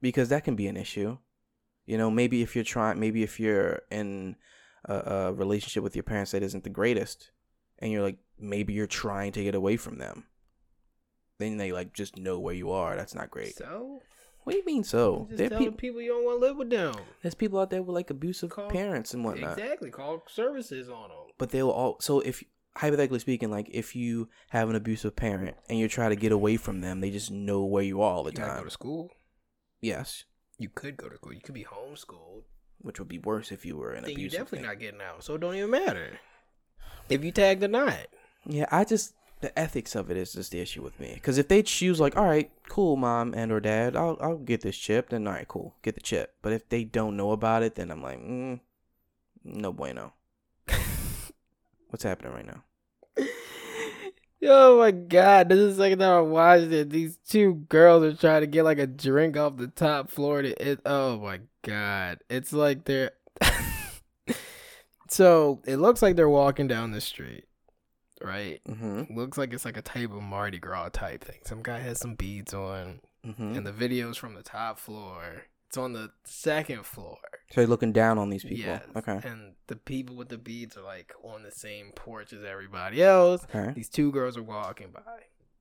because 0.00 0.28
that 0.28 0.44
can 0.44 0.54
be 0.54 0.68
an 0.68 0.76
issue. 0.76 1.18
You 1.84 1.98
know, 1.98 2.10
maybe 2.10 2.42
if 2.42 2.54
you're 2.54 2.64
trying, 2.64 3.00
maybe 3.00 3.22
if 3.22 3.40
you're 3.40 3.82
in 3.90 4.36
a, 4.86 4.94
a 5.28 5.32
relationship 5.32 5.82
with 5.82 5.94
your 5.96 6.02
parents 6.02 6.32
that 6.32 6.42
isn't 6.42 6.64
the 6.64 6.70
greatest, 6.70 7.30
and 7.78 7.92
you're 7.92 8.02
like, 8.02 8.18
maybe 8.38 8.72
you're 8.72 8.86
trying 8.86 9.32
to 9.32 9.42
get 9.44 9.54
away 9.54 9.76
from 9.76 9.98
them, 9.98 10.24
then 11.38 11.56
they 11.58 11.72
like 11.72 11.92
just 11.92 12.16
know 12.16 12.38
where 12.38 12.54
you 12.54 12.70
are. 12.70 12.96
That's 12.96 13.14
not 13.14 13.30
great. 13.30 13.56
So 13.56 14.00
What 14.44 14.52
do 14.52 14.58
you 14.58 14.64
mean 14.64 14.84
so? 14.84 15.26
just 15.28 15.38
There 15.38 15.48
tell 15.50 15.62
are 15.62 15.64
the 15.66 15.72
people 15.72 16.00
you 16.00 16.10
don't 16.12 16.24
want 16.24 16.40
to 16.40 16.46
live 16.46 16.56
with 16.56 16.70
them. 16.70 16.94
there's 17.22 17.34
people 17.34 17.58
out 17.60 17.70
there 17.70 17.82
with 17.82 17.94
like 17.94 18.10
abusive 18.10 18.50
Call- 18.50 18.70
parents 18.70 19.12
and 19.14 19.24
whatnot. 19.24 19.58
Exactly. 19.58 19.90
Call 19.90 20.22
services 20.28 20.88
on 20.88 21.08
them. 21.08 21.18
but 21.38 21.50
they 21.50 21.62
will 21.62 21.72
all 21.72 21.96
so 22.00 22.20
if 22.20 22.42
hypothetically 22.76 23.18
speaking 23.18 23.50
like 23.50 23.68
if 23.72 23.96
you 23.96 24.28
have 24.50 24.68
an 24.68 24.76
abusive 24.76 25.16
parent 25.16 25.56
and 25.70 25.78
you're 25.78 25.88
trying 25.88 26.10
to 26.10 26.16
get 26.16 26.30
away 26.30 26.56
from 26.58 26.82
them 26.82 27.00
they 27.00 27.10
just 27.10 27.30
know 27.30 27.64
where 27.64 27.82
you 27.82 28.02
are 28.02 28.12
all 28.12 28.22
the 28.22 28.30
You 28.32 28.36
gotta 28.36 28.58
go 28.58 28.64
to 28.64 28.70
school. 28.70 29.10
yes 29.80 30.24
You 30.58 30.68
could 30.68 30.96
go 30.98 31.08
to 31.08 31.16
school. 31.16 31.32
You 31.32 31.40
could 31.40 31.54
be 31.54 31.64
homeschooled. 31.64 32.42
Which 32.80 32.98
would 32.98 33.08
be 33.08 33.18
worse 33.18 33.50
if 33.52 33.64
you 33.64 33.76
were 33.76 33.92
an 33.92 34.02
Then 34.04 34.12
abusive 34.12 34.38
definitely 34.40 34.58
thing. 34.58 34.66
not 34.68 34.78
getting 34.80 35.00
out. 35.00 35.24
So 35.24 35.34
it 35.34 35.40
don't 35.40 35.54
even 35.54 35.70
matter 35.70 36.18
if 37.08 37.22
you 37.24 37.30
tagged 37.32 37.62
or 37.62 37.68
not. 37.68 38.06
yeah 38.44 38.66
i 38.70 38.84
just 38.84 39.14
the 39.40 39.56
ethics 39.58 39.94
of 39.94 40.10
it 40.10 40.16
is 40.16 40.32
just 40.32 40.50
the 40.50 40.58
issue 40.60 40.82
with 40.82 40.98
me 40.98 41.12
because 41.14 41.36
if 41.38 41.46
they 41.48 41.62
choose 41.62 42.00
like 42.00 42.16
all 42.16 42.26
right 42.26 42.50
cool 42.68 42.96
mom 42.96 43.32
and 43.34 43.52
or 43.52 43.60
dad 43.60 43.94
i'll, 43.94 44.16
I'll 44.20 44.38
get 44.38 44.62
this 44.62 44.76
chip 44.76 45.10
then 45.10 45.26
all 45.26 45.34
right 45.34 45.46
cool 45.46 45.74
get 45.82 45.94
the 45.94 46.00
chip 46.00 46.34
but 46.42 46.52
if 46.52 46.68
they 46.68 46.82
don't 46.84 47.16
know 47.16 47.32
about 47.32 47.62
it 47.62 47.74
then 47.76 47.90
i'm 47.90 48.02
like 48.02 48.18
mm, 48.18 48.58
no 49.44 49.72
bueno 49.72 50.14
what's 51.90 52.02
happening 52.04 52.32
right 52.32 52.46
now 52.46 52.62
Oh 54.48 54.78
my 54.78 54.90
god, 54.92 55.48
this 55.48 55.58
is 55.58 55.76
the 55.76 55.84
second 55.84 55.98
time 56.00 56.12
I 56.18 56.20
watched 56.20 56.70
it. 56.70 56.90
These 56.90 57.18
two 57.28 57.54
girls 57.68 58.04
are 58.04 58.14
trying 58.14 58.42
to 58.42 58.46
get 58.46 58.62
like 58.64 58.78
a 58.78 58.86
drink 58.86 59.36
off 59.36 59.56
the 59.56 59.66
top 59.66 60.08
floor. 60.10 60.42
To 60.42 60.70
it, 60.70 60.80
oh 60.86 61.18
my 61.18 61.40
god, 61.66 62.18
it's 62.30 62.52
like 62.52 62.84
they're. 62.84 63.12
so 65.08 65.60
it 65.66 65.76
looks 65.76 66.02
like 66.02 66.16
they're 66.16 66.28
walking 66.28 66.66
down 66.68 66.90
the 66.92 67.00
street, 67.00 67.44
right? 68.22 68.60
mm-hmm 68.68 69.16
Looks 69.16 69.38
like 69.38 69.52
it's 69.52 69.64
like 69.64 69.76
a 69.76 69.82
type 69.82 70.10
of 70.12 70.22
Mardi 70.22 70.58
Gras 70.58 70.88
type 70.90 71.24
thing. 71.24 71.38
Some 71.44 71.62
guy 71.62 71.78
has 71.80 71.98
some 71.98 72.14
beads 72.14 72.54
on, 72.54 73.00
mm-hmm 73.26 73.54
and 73.56 73.66
the 73.66 73.72
video's 73.72 74.16
from 74.16 74.34
the 74.34 74.42
top 74.42 74.78
floor. 74.78 75.44
It's 75.68 75.76
on 75.76 75.92
the 75.94 76.10
second 76.24 76.86
floor. 76.86 77.18
so 77.50 77.60
you're 77.60 77.68
looking 77.68 77.92
down 77.92 78.18
on 78.18 78.30
these 78.30 78.44
people 78.44 78.58
Yes, 78.66 78.84
okay 78.94 79.20
And 79.24 79.54
the 79.66 79.74
people 79.74 80.14
with 80.14 80.28
the 80.28 80.38
beads 80.38 80.76
are 80.76 80.82
like 80.82 81.12
on 81.24 81.42
the 81.42 81.50
same 81.50 81.90
porch 81.96 82.32
as 82.32 82.44
everybody 82.44 83.02
else. 83.02 83.44
okay 83.52 83.72
These 83.74 83.88
two 83.88 84.12
girls 84.12 84.36
are 84.38 84.44
walking 84.44 84.90
by. 84.94 85.00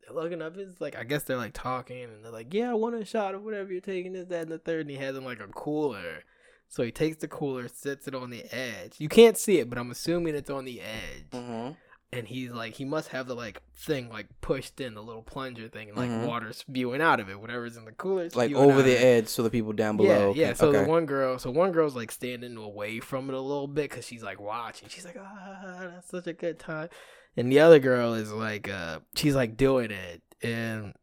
They're 0.08 0.16
looking 0.16 0.42
up. 0.42 0.58
It's 0.58 0.80
like 0.82 0.96
I 0.96 1.04
guess 1.04 1.24
they're 1.24 1.38
like 1.38 1.54
talking, 1.54 2.04
and 2.04 2.24
they're 2.24 2.32
like, 2.32 2.54
"Yeah, 2.54 2.72
I 2.72 2.74
want 2.74 2.96
a 2.96 3.06
shot 3.06 3.36
of 3.36 3.44
whatever 3.44 3.72
you're 3.72 3.82
taking. 3.82 4.14
This, 4.14 4.28
that, 4.28 4.44
and 4.44 4.52
the 4.52 4.60
third. 4.60 4.82
And 4.82 4.90
he 4.92 4.98
has 4.98 5.16
them 5.16 5.26
like 5.26 5.40
a 5.40 5.48
cooler. 5.48 6.24
So 6.68 6.84
he 6.84 6.92
takes 6.92 7.18
the 7.18 7.28
cooler, 7.28 7.68
sits 7.68 8.08
it 8.08 8.16
on 8.16 8.30
the 8.32 8.44
edge. 8.52 8.94
You 8.98 9.08
can't 9.10 9.38
see 9.38 9.60
it, 9.60 9.70
but 9.70 9.78
I'm 9.78 9.92
assuming 9.92 10.36
it's 10.36 10.50
on 10.50 10.66
the 10.66 10.82
edge. 10.82 11.30
mm-hmm 11.32 11.74
And 12.12 12.28
he's 12.28 12.52
like, 12.52 12.74
he 12.76 12.86
must 12.86 13.10
have 13.10 13.28
the 13.28 13.36
like 13.36 13.62
thing 13.76 14.10
like 14.10 14.28
pushed 14.42 14.80
in 14.82 14.94
the 14.96 15.02
little 15.04 15.22
plunger 15.22 15.68
thing, 15.68 15.90
and 15.90 15.98
like 15.98 16.10
Mhm. 16.10 16.26
water 16.28 16.54
spewing 16.54 17.02
out 17.02 17.20
of 17.20 17.30
it. 17.30 17.40
Whatever's 17.40 17.78
in 17.78 17.86
the 17.86 17.92
cooler, 17.92 18.30
like 18.34 18.54
over 18.54 18.82
the 18.82 18.98
edge 18.98 19.28
so 19.28 19.44
the 19.44 19.50
people 19.50 19.74
down 19.74 19.98
below 19.98 20.34
Yeah, 20.36 20.48
yeah. 20.48 20.54
So 20.54 20.70
okay. 20.70 20.82
the 20.84 20.88
one 20.90 21.06
girl, 21.06 21.38
so 21.40 21.52
one 21.52 21.72
girl's 21.72 21.96
like 21.96 22.12
standing 22.12 22.58
away 22.58 23.00
from 23.00 23.30
it 23.30 23.36
a 23.36 23.40
little 23.40 23.68
bit 23.68 23.90
because 23.90 24.06
she's 24.08 24.24
like 24.24 24.40
watching. 24.40 24.88
She's 24.90 25.06
like, 25.06 25.18
ah, 25.20 25.88
that's 25.94 26.10
such 26.10 26.28
a 26.28 26.34
good 26.34 26.58
time. 26.60 26.90
And 27.38 27.52
the 27.52 27.60
other 27.60 27.80
girl 27.80 28.14
is 28.14 28.32
like, 28.32 28.70
uh, 28.70 29.00
she's 29.16 29.36
like 29.36 29.58
doing 29.58 29.92
it, 29.92 30.22
and 30.42 30.94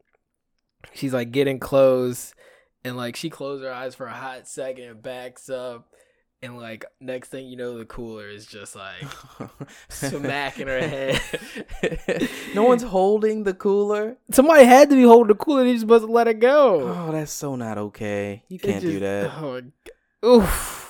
she's 0.94 1.12
like 1.12 1.30
getting 1.30 1.58
close, 1.58 2.34
and 2.84 2.96
like 2.96 3.16
she 3.16 3.30
closed 3.30 3.62
her 3.62 3.72
eyes 3.72 3.94
for 3.94 4.06
a 4.06 4.12
hot 4.12 4.48
second 4.48 4.84
and 4.84 5.02
backs 5.02 5.50
up, 5.50 5.88
and 6.40 6.56
like 6.56 6.84
next 7.00 7.28
thing 7.28 7.46
you 7.46 7.56
know, 7.56 7.78
the 7.78 7.84
cooler 7.84 8.28
is 8.28 8.46
just 8.46 8.74
like 8.74 9.04
smacking 9.88 10.68
her 10.68 10.80
head. 10.80 11.20
no 12.54 12.64
one's 12.64 12.82
holding 12.82 13.44
the 13.44 13.54
cooler. 13.54 14.16
Somebody 14.30 14.64
had 14.64 14.90
to 14.90 14.96
be 14.96 15.02
holding 15.02 15.28
the 15.28 15.34
cooler. 15.34 15.64
They 15.64 15.74
just 15.74 15.86
to 15.86 15.98
let 15.98 16.28
it 16.28 16.40
go. 16.40 16.88
Oh, 16.88 17.12
that's 17.12 17.32
so 17.32 17.56
not 17.56 17.78
okay. 17.78 18.42
You 18.48 18.58
can't 18.58 18.80
do 18.80 19.00
that. 19.00 19.30
Oh, 19.36 19.60
oof. 20.24 20.81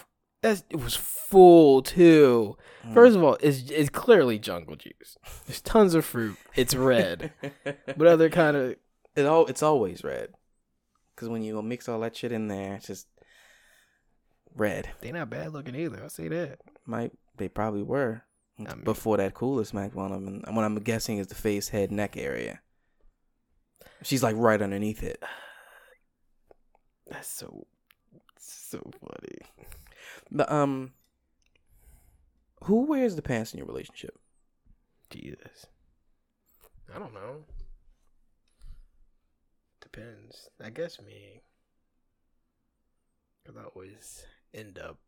That's 0.42 0.64
it 0.70 0.76
was 0.76 0.96
full 0.96 1.82
too. 1.82 2.56
Mm. 2.84 2.94
First 2.94 3.16
of 3.16 3.22
all, 3.22 3.36
it's 3.40 3.70
it's 3.70 3.88
clearly 3.88 4.38
jungle 4.38 4.76
juice. 4.76 5.16
There's 5.46 5.60
tons 5.60 5.94
of 5.94 6.04
fruit. 6.04 6.36
It's 6.56 6.74
red. 6.74 7.32
what 7.94 8.08
other 8.08 8.28
kind 8.28 8.56
of 8.56 8.76
it 9.14 9.24
all 9.24 9.46
it's 9.46 9.62
always 9.62 10.02
red. 10.02 10.30
Cause 11.14 11.28
when 11.28 11.42
you 11.42 11.60
mix 11.62 11.88
all 11.88 12.00
that 12.00 12.16
shit 12.16 12.32
in 12.32 12.48
there, 12.48 12.74
it's 12.74 12.88
just 12.88 13.06
red. 14.56 14.88
They're 15.00 15.12
not 15.12 15.30
bad 15.30 15.52
looking 15.52 15.76
either. 15.76 16.02
I'll 16.02 16.08
say 16.08 16.26
that. 16.28 16.58
Might 16.86 17.12
they 17.36 17.48
probably 17.48 17.82
were 17.82 18.22
I 18.58 18.74
mean- 18.74 18.84
before 18.84 19.18
that 19.18 19.34
cooler 19.34 19.64
smacked 19.64 19.94
one 19.94 20.10
of 20.10 20.24
them. 20.24 20.42
And 20.46 20.56
what 20.56 20.64
I'm 20.64 20.74
guessing 20.80 21.18
is 21.18 21.28
the 21.28 21.36
face, 21.36 21.68
head, 21.68 21.92
neck 21.92 22.16
area. 22.16 22.60
She's 24.02 24.22
like 24.24 24.34
right 24.36 24.60
underneath 24.60 25.04
it. 25.04 25.22
That's 27.08 27.28
so 27.28 27.66
so 28.38 28.80
funny. 29.00 29.38
But 30.32 30.50
um, 30.50 30.92
Who 32.64 32.86
wears 32.86 33.16
the 33.16 33.22
pants 33.22 33.52
in 33.52 33.58
your 33.58 33.66
relationship? 33.66 34.18
Jesus. 35.10 35.66
I 36.94 36.98
don't 36.98 37.12
know. 37.12 37.44
Depends. 39.82 40.48
I 40.62 40.70
guess 40.70 41.00
me. 41.00 41.42
Cause 43.46 43.56
I 43.58 43.64
always 43.64 44.24
end 44.54 44.78
up. 44.78 44.98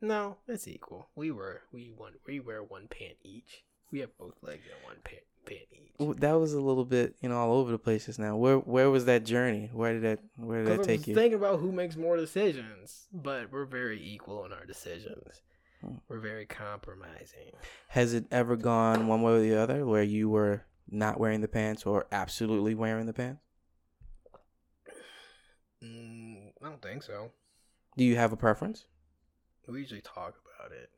No, 0.00 0.38
it's 0.48 0.66
equal. 0.66 1.08
We 1.14 1.30
were 1.30 1.62
we 1.72 1.92
one 1.94 2.14
we 2.26 2.40
wear 2.40 2.62
one 2.62 2.88
pant 2.88 3.16
each. 3.22 3.64
We 3.90 3.98
have 3.98 4.16
both 4.16 4.34
legs 4.42 4.62
and 4.72 4.82
one 4.84 4.96
pant 5.04 5.22
Well, 5.98 6.14
That 6.14 6.32
was 6.40 6.54
a 6.54 6.60
little 6.60 6.86
bit, 6.86 7.14
you 7.20 7.28
know, 7.28 7.36
all 7.36 7.52
over 7.52 7.70
the 7.70 7.78
place 7.78 8.06
just 8.06 8.18
now. 8.18 8.34
Where 8.36 8.56
where 8.56 8.90
was 8.90 9.04
that 9.04 9.24
journey? 9.24 9.68
Where 9.72 9.92
did 9.92 10.02
that 10.02 10.20
where 10.36 10.64
did 10.64 10.78
that 10.78 10.84
take 10.84 11.06
you? 11.06 11.14
thinking 11.14 11.34
about 11.38 11.60
who 11.60 11.72
makes 11.72 11.96
more 11.96 12.16
decisions, 12.16 13.06
but 13.12 13.52
we're 13.52 13.66
very 13.66 14.02
equal 14.02 14.46
in 14.46 14.52
our 14.52 14.64
decisions. 14.64 15.42
Hmm. 15.82 15.96
We're 16.08 16.20
very 16.20 16.46
compromising. 16.46 17.52
Has 17.88 18.14
it 18.14 18.26
ever 18.30 18.56
gone 18.56 19.08
one 19.08 19.22
way 19.22 19.32
or 19.32 19.40
the 19.40 19.56
other 19.56 19.84
where 19.84 20.02
you 20.02 20.30
were 20.30 20.64
not 20.90 21.20
wearing 21.20 21.42
the 21.42 21.48
pants 21.48 21.84
or 21.84 22.06
absolutely 22.12 22.74
wearing 22.74 23.06
the 23.06 23.12
pants? 23.12 23.42
Mm, 25.82 26.52
I 26.62 26.68
don't 26.68 26.82
think 26.82 27.02
so. 27.02 27.30
Do 27.96 28.04
you 28.04 28.16
have 28.16 28.32
a 28.32 28.36
preference? 28.36 28.86
We 29.68 29.80
usually 29.80 30.00
talk 30.00 30.34
about 30.56 30.72
it. 30.72 30.90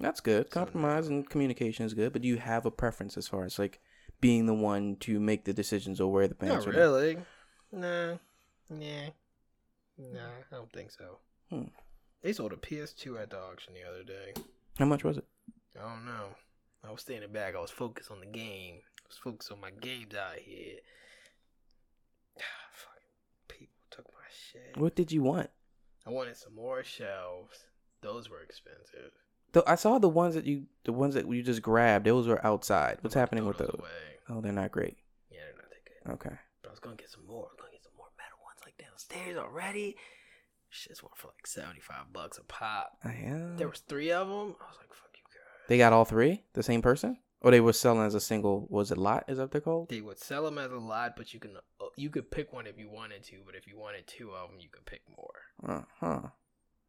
That's 0.00 0.20
good. 0.20 0.46
So- 0.46 0.50
Compromise 0.60 1.08
and 1.08 1.28
communication 1.28 1.84
is 1.86 1.94
good, 1.94 2.12
but 2.12 2.22
do 2.22 2.28
you 2.28 2.38
have 2.38 2.66
a 2.66 2.70
preference 2.70 3.16
as 3.16 3.28
far 3.28 3.44
as 3.44 3.58
like 3.58 3.80
being 4.20 4.46
the 4.46 4.54
one 4.54 4.96
to 5.00 5.20
make 5.20 5.44
the 5.44 5.52
decisions 5.52 6.00
or 6.00 6.10
wear 6.10 6.26
the 6.26 6.34
pants? 6.34 6.66
Not 6.66 6.74
really. 6.74 7.18
Nah. 7.72 8.14
Nah. 8.68 9.10
Nah, 9.98 10.30
I 10.50 10.54
don't 10.56 10.72
think 10.72 10.90
so. 10.90 11.18
Hmm. 11.50 11.64
They 12.22 12.32
sold 12.32 12.52
a 12.52 12.56
PS2 12.56 13.20
at 13.20 13.30
the 13.30 13.38
auction 13.38 13.74
the 13.74 13.88
other 13.88 14.02
day. 14.02 14.32
How 14.78 14.86
much 14.86 15.04
was 15.04 15.18
it? 15.18 15.24
I 15.78 15.82
don't 15.82 16.04
know. 16.06 16.28
I 16.82 16.90
was 16.90 17.02
standing 17.02 17.32
back. 17.32 17.54
I 17.54 17.60
was 17.60 17.70
focused 17.70 18.10
on 18.10 18.20
the 18.20 18.26
game. 18.26 18.76
I 18.76 19.06
was 19.08 19.18
focused 19.18 19.52
on 19.52 19.60
my 19.60 19.70
games 19.70 20.14
out 20.14 20.36
here. 20.38 20.76
Fucking 22.72 23.48
people 23.48 23.76
took 23.90 24.06
my 24.06 24.28
shit. 24.30 24.76
What 24.76 24.94
did 24.96 25.12
you 25.12 25.22
want? 25.22 25.50
I 26.06 26.10
wanted 26.10 26.36
some 26.36 26.54
more 26.54 26.82
shelves. 26.82 27.58
Those 28.02 28.30
were 28.30 28.40
expensive. 28.42 29.12
Though 29.52 29.64
I 29.66 29.74
saw 29.74 29.98
the 29.98 30.08
ones 30.08 30.34
that 30.34 30.46
you 30.46 30.66
the 30.84 30.92
ones 30.92 31.14
that 31.14 31.28
you 31.30 31.42
just 31.42 31.62
grabbed. 31.62 32.06
Those 32.06 32.28
were 32.28 32.44
outside. 32.44 32.98
What's 33.00 33.14
happening 33.14 33.46
with 33.46 33.58
those? 33.58 33.76
Away. 33.78 33.88
Oh, 34.28 34.40
they're 34.40 34.52
not 34.52 34.70
great. 34.70 34.96
Yeah, 35.30 35.40
they're 35.44 35.56
not 35.56 35.70
that 35.70 35.84
good. 36.24 36.28
Okay. 36.28 36.36
But 36.62 36.68
I 36.68 36.72
was 36.72 36.80
gonna 36.80 36.96
get 36.96 37.10
some 37.10 37.26
more. 37.26 37.46
I 37.46 37.52
was 37.52 37.58
gonna 37.58 37.72
get 37.72 37.82
some 37.82 37.92
more 37.96 38.06
metal 38.16 38.38
ones 38.44 38.60
like 38.64 38.78
downstairs 38.78 39.36
already. 39.36 39.96
Shit's 40.68 41.02
one 41.02 41.12
for 41.16 41.28
like 41.28 41.46
seventy 41.46 41.80
five 41.80 42.12
bucks 42.12 42.38
a 42.38 42.44
pop. 42.44 42.92
I 43.04 43.10
am. 43.12 43.56
There 43.56 43.68
was 43.68 43.80
three 43.80 44.12
of 44.12 44.28
them. 44.28 44.54
I 44.60 44.68
was 44.68 44.78
like, 44.78 44.94
"Fuck 44.94 45.10
you 45.14 45.24
guys." 45.24 45.66
They 45.68 45.78
got 45.78 45.92
all 45.92 46.04
three. 46.04 46.44
The 46.52 46.62
same 46.62 46.80
person, 46.80 47.18
or 47.40 47.50
they 47.50 47.60
were 47.60 47.72
selling 47.72 48.06
as 48.06 48.14
a 48.14 48.20
single. 48.20 48.68
Was 48.70 48.92
it 48.92 48.98
lot? 48.98 49.24
Is 49.26 49.38
that 49.38 49.50
they're 49.50 49.60
called? 49.60 49.88
They 49.88 50.00
would 50.00 50.20
sell 50.20 50.44
them 50.44 50.58
as 50.58 50.70
a 50.70 50.76
lot, 50.76 51.14
but 51.16 51.34
you 51.34 51.40
can 51.40 51.56
uh, 51.56 51.86
you 51.96 52.08
could 52.08 52.30
pick 52.30 52.52
one 52.52 52.68
if 52.68 52.78
you 52.78 52.88
wanted 52.88 53.24
to. 53.24 53.38
But 53.44 53.56
if 53.56 53.66
you 53.66 53.76
wanted 53.76 54.06
two 54.06 54.30
of 54.30 54.48
them, 54.48 54.60
you 54.60 54.68
could 54.70 54.86
pick 54.86 55.02
more. 55.08 55.40
Uh 55.68 55.82
huh. 55.98 56.28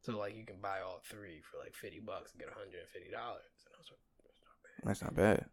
So 0.01 0.17
like 0.17 0.35
you 0.35 0.45
can 0.45 0.57
buy 0.61 0.79
all 0.81 0.99
three 1.03 1.41
for 1.49 1.57
like 1.59 1.73
fifty 1.75 1.99
bucks 1.99 2.31
and 2.31 2.39
get 2.41 2.49
hundred 2.49 2.79
and 2.81 2.89
fifty 2.89 3.11
dollars. 3.11 3.43
And 3.65 3.75
I 3.75 3.79
was 3.79 3.89
like, 3.91 3.99
"That's 4.25 4.41
not 4.41 4.55
bad." 4.63 4.87
That's 4.87 5.01
not 5.03 5.15
bad. 5.15 5.45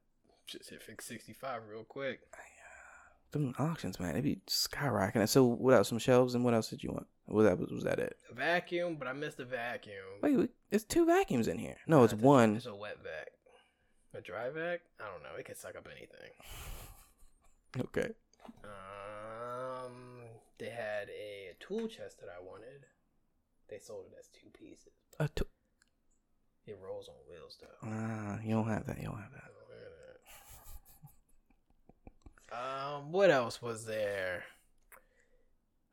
Just 0.46 0.70
hit 0.70 0.82
fix 0.82 1.06
sixty 1.06 1.32
five 1.32 1.62
real 1.68 1.84
quick. 1.84 2.20
Them 3.30 3.54
auctions, 3.58 4.00
man, 4.00 4.14
they 4.14 4.22
be 4.22 4.40
skyrocketing. 4.48 5.28
So, 5.28 5.44
what 5.44 5.74
else? 5.74 5.90
Some 5.90 5.98
shelves, 5.98 6.34
and 6.34 6.44
what 6.46 6.54
else 6.54 6.70
did 6.70 6.82
you 6.82 6.90
want? 6.92 7.06
Was 7.26 7.44
that 7.46 7.58
was 7.58 7.84
that 7.84 7.98
it? 7.98 8.16
A 8.30 8.34
vacuum, 8.34 8.96
but 8.98 9.06
I 9.06 9.12
missed 9.12 9.36
the 9.36 9.44
vacuum. 9.44 9.96
Wait, 10.22 10.48
it's 10.70 10.84
two 10.84 11.04
vacuums 11.04 11.46
in 11.46 11.58
here. 11.58 11.76
No, 11.86 12.04
it's 12.04 12.14
one. 12.14 12.56
It's 12.56 12.64
a 12.64 12.74
wet 12.74 12.96
vac. 13.02 13.28
A 14.14 14.22
dry 14.22 14.48
vac? 14.48 14.80
I 14.98 15.04
don't 15.12 15.22
know. 15.22 15.38
It 15.38 15.44
could 15.44 15.58
suck 15.58 15.76
up 15.76 15.86
anything. 15.94 16.30
Okay. 17.78 18.08
Um, 18.64 20.22
they 20.58 20.70
had 20.70 21.10
a 21.10 21.52
tool 21.60 21.86
chest 21.86 22.18
that 22.20 22.28
I 22.30 22.42
wanted. 22.42 22.86
They 23.68 23.78
sold 23.78 24.06
it 24.06 24.16
as 24.18 24.28
two 24.28 24.48
pieces. 24.58 24.92
A 25.20 25.28
two. 25.28 25.46
It 26.66 26.78
rolls 26.82 27.08
on 27.08 27.14
wheels 27.28 27.58
though. 27.60 27.88
Ah, 27.88 28.38
you 28.42 28.54
don't 28.54 28.68
have 28.68 28.86
that. 28.86 28.98
You 28.98 29.08
don't 29.08 29.18
have 29.18 29.32
that. 29.32 29.44
I 29.44 29.48
don't 29.48 29.68
hear 29.78 29.90
that. 32.50 32.96
Um, 32.96 33.12
what 33.12 33.30
else 33.30 33.60
was 33.60 33.84
there? 33.84 34.44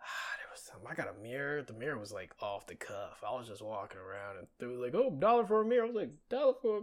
Ah, 0.01 0.35
there 0.37 0.47
was 0.51 0.61
some. 0.61 0.79
I 0.89 0.95
got 0.95 1.13
a 1.13 1.21
mirror. 1.21 1.63
The 1.63 1.73
mirror 1.73 1.97
was 1.97 2.11
like 2.11 2.33
off 2.41 2.65
the 2.67 2.75
cuff. 2.75 3.23
I 3.25 3.31
was 3.35 3.47
just 3.47 3.61
walking 3.61 3.99
around 3.99 4.37
and 4.37 4.47
they 4.59 4.67
were 4.67 4.83
like, 4.83 4.95
"Oh, 4.95 5.11
dollar 5.11 5.45
for 5.45 5.61
a 5.61 5.65
mirror." 5.65 5.83
I 5.83 5.87
was 5.87 5.95
like, 5.95 6.11
"Dollar 6.29 6.53
for." 6.61 6.77
A... 6.77 6.81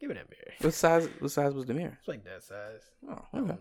Give 0.00 0.08
me 0.08 0.14
that 0.14 0.30
mirror. 0.30 0.54
What 0.60 0.74
size? 0.74 1.08
What 1.18 1.30
size 1.30 1.54
was 1.54 1.66
the 1.66 1.74
mirror? 1.74 1.96
It's 1.98 2.08
like 2.08 2.24
that 2.24 2.42
size. 2.42 2.82
Oh, 3.08 3.24
I 3.32 3.38
don't 3.38 3.48
know, 3.48 3.56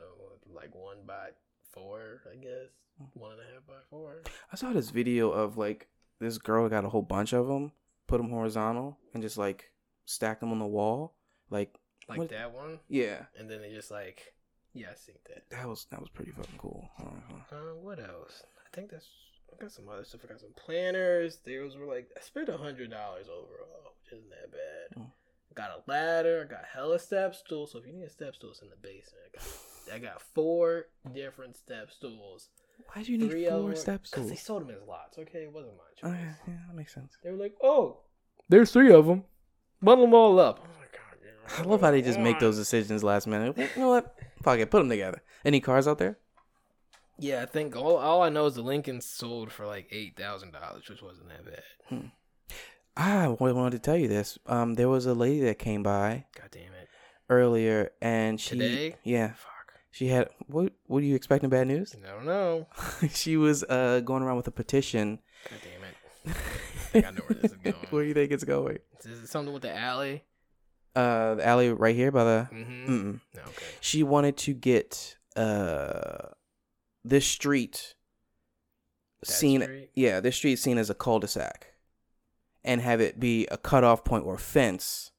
like 0.53 0.73
one 0.75 0.97
by 1.07 1.29
four, 1.71 2.21
I 2.31 2.35
guess. 2.35 2.69
One 3.13 3.31
and 3.31 3.41
a 3.41 3.53
half 3.53 3.65
by 3.67 3.81
four. 3.89 4.21
I 4.51 4.55
saw 4.55 4.73
this 4.73 4.91
video 4.91 5.31
of 5.31 5.57
like 5.57 5.87
this 6.23 6.37
girl 6.37 6.67
got 6.69 6.85
a 6.85 6.89
whole 6.89 7.01
bunch 7.03 7.33
of 7.33 7.47
them, 7.47 7.71
put 8.07 8.17
them 8.17 8.29
horizontal, 8.31 8.97
and 9.13 9.21
just 9.21 9.37
like 9.37 9.71
stacked 10.05 10.39
them 10.41 10.51
on 10.51 10.59
the 10.59 10.65
wall. 10.65 11.13
Like, 11.49 11.75
Like 12.09 12.17
What- 12.19 12.29
that 12.29 12.51
one. 12.51 12.79
yeah, 12.89 13.25
And 13.37 13.49
then 13.49 13.61
they 13.61 13.71
just 13.71 13.91
like, 13.91 14.33
yeah, 14.73 14.89
I 14.91 14.95
see 14.95 15.13
that. 15.29 15.49
that 15.51 15.67
was 15.67 15.85
that 15.91 15.99
was 16.01 16.09
pretty 16.09 16.31
fucking 16.31 16.57
cool. 16.57 16.89
Uh, 16.99 17.75
what 17.81 17.99
else? 17.99 18.43
I 18.65 18.75
think 18.75 18.89
that's. 18.91 19.07
I 19.53 19.61
got 19.61 19.71
some 19.71 19.87
other 19.87 20.03
stuff. 20.03 20.21
I 20.25 20.27
got 20.29 20.39
some 20.39 20.53
planners. 20.55 21.37
Those 21.45 21.77
were 21.77 21.85
like 21.85 22.09
I 22.17 22.21
spent 22.21 22.49
a 22.49 22.57
hundred 22.57 22.89
dollars 22.89 23.27
overall, 23.29 23.93
which 24.01 24.13
isn't 24.13 24.29
that 24.31 24.51
bad. 24.51 24.97
Mm. 25.03 25.11
Got 25.53 25.69
a 25.77 25.89
ladder. 25.89 26.47
I 26.49 26.51
got 26.51 26.65
hella 26.65 26.97
step 26.97 27.35
stools. 27.35 27.71
So 27.71 27.77
if 27.77 27.85
you 27.85 27.93
need 27.93 28.03
a 28.05 28.09
step 28.09 28.33
stool, 28.35 28.49
it's 28.49 28.63
in 28.63 28.69
the 28.71 28.75
basement. 28.75 29.23
I 29.31 29.37
got, 29.37 29.95
I 29.95 29.99
got 29.99 30.21
four 30.23 30.87
different 31.13 31.55
step 31.55 31.91
stools. 31.91 32.49
Why 32.93 33.03
do 33.03 33.11
you 33.11 33.17
need 33.17 33.31
four 33.31 33.67
them- 33.69 33.75
steps? 33.75 34.09
Cause 34.11 34.29
they 34.29 34.35
sold 34.35 34.61
them 34.67 34.69
as 34.75 34.87
lots. 34.87 35.17
Okay, 35.17 35.39
it 35.43 35.51
wasn't 35.53 35.73
my 35.77 35.83
choice. 36.09 36.17
Okay, 36.19 36.29
yeah, 36.47 36.53
that 36.67 36.75
makes 36.75 36.93
sense. 36.93 37.17
They 37.23 37.31
were 37.31 37.37
like, 37.37 37.55
"Oh, 37.63 38.01
there's 38.49 38.71
three 38.71 38.91
of 38.93 39.05
them. 39.07 39.23
Bundle 39.81 40.05
them 40.05 40.13
all 40.13 40.39
up." 40.39 40.59
I 40.59 40.67
was 40.67 40.77
"God 41.57 41.59
I 41.59 41.69
love 41.69 41.81
how 41.81 41.91
they 41.91 42.01
just 42.01 42.19
make 42.19 42.39
those 42.39 42.57
decisions 42.57 43.03
last 43.03 43.25
minute. 43.27 43.57
You 43.57 43.67
know 43.81 43.89
what? 43.89 44.15
Fuck 44.43 44.59
it, 44.59 44.69
put 44.69 44.79
them 44.79 44.89
together. 44.89 45.21
Any 45.43 45.59
cars 45.59 45.87
out 45.87 45.97
there? 45.97 46.17
Yeah, 47.19 47.41
I 47.41 47.45
think 47.45 47.75
all 47.75 47.97
all 47.97 48.21
I 48.21 48.29
know 48.29 48.45
is 48.45 48.55
the 48.55 48.61
Lincoln 48.61 49.01
sold 49.01 49.51
for 49.51 49.65
like 49.65 49.87
eight 49.91 50.15
thousand 50.17 50.51
dollars, 50.51 50.87
which 50.89 51.01
wasn't 51.01 51.29
that 51.29 51.45
bad. 51.45 52.11
I 52.95 53.27
wanted 53.27 53.71
to 53.71 53.79
tell 53.79 53.97
you 53.97 54.07
this. 54.07 54.37
Um, 54.45 54.75
there 54.75 54.89
was 54.89 55.05
a 55.07 55.13
lady 55.15 55.41
that 55.41 55.57
came 55.57 55.81
by 55.83 56.25
God 56.39 56.49
damn 56.51 56.73
it! 56.73 56.89
earlier, 57.29 57.91
and 58.01 58.39
she, 58.39 58.51
Today? 58.57 58.95
yeah, 59.03 59.29
Fuck. 59.29 59.51
She 59.93 60.07
had 60.07 60.27
what? 60.47 60.73
What 60.87 61.03
are 61.03 61.05
you 61.05 61.13
expecting? 61.15 61.51
Bad 61.51 61.67
news? 61.67 61.95
I 62.03 62.11
don't 62.11 62.25
know. 62.25 62.65
she 63.11 63.37
was 63.37 63.63
uh 63.63 64.01
going 64.03 64.23
around 64.23 64.37
with 64.37 64.47
a 64.47 64.51
petition. 64.51 65.19
God 65.49 65.59
damn 65.63 66.33
it! 66.33 66.37
think 66.93 67.05
I 67.05 67.11
know 67.11 67.21
where 67.27 67.39
this 67.39 67.51
is 67.51 67.57
going. 67.57 67.75
where 67.91 68.01
do 68.03 68.07
you 68.07 68.13
think 68.15 68.31
it's 68.31 68.43
going? 68.43 68.79
Is 69.05 69.23
it 69.23 69.27
something 69.27 69.53
with 69.53 69.61
the 69.61 69.75
alley? 69.75 70.23
Uh, 70.95 71.35
the 71.35 71.47
alley 71.47 71.71
right 71.71 71.95
here 71.95 72.11
by 72.11 72.23
the. 72.23 72.49
Mm-hmm. 72.51 73.15
Okay. 73.37 73.65
She 73.81 74.01
wanted 74.01 74.35
to 74.37 74.53
get 74.53 75.15
uh 75.35 76.29
this 77.05 77.27
street 77.27 77.93
That 79.21 79.31
seen. 79.31 79.61
street? 79.61 79.89
Yeah, 79.93 80.19
this 80.21 80.35
street 80.35 80.55
seen 80.57 80.79
as 80.79 80.89
a 80.89 80.95
cul-de-sac, 80.95 81.67
and 82.63 82.81
have 82.81 82.99
it 82.99 83.19
be 83.19 83.45
a 83.47 83.57
cutoff 83.57 84.03
point 84.03 84.25
or 84.25 84.37
fence 84.39 85.11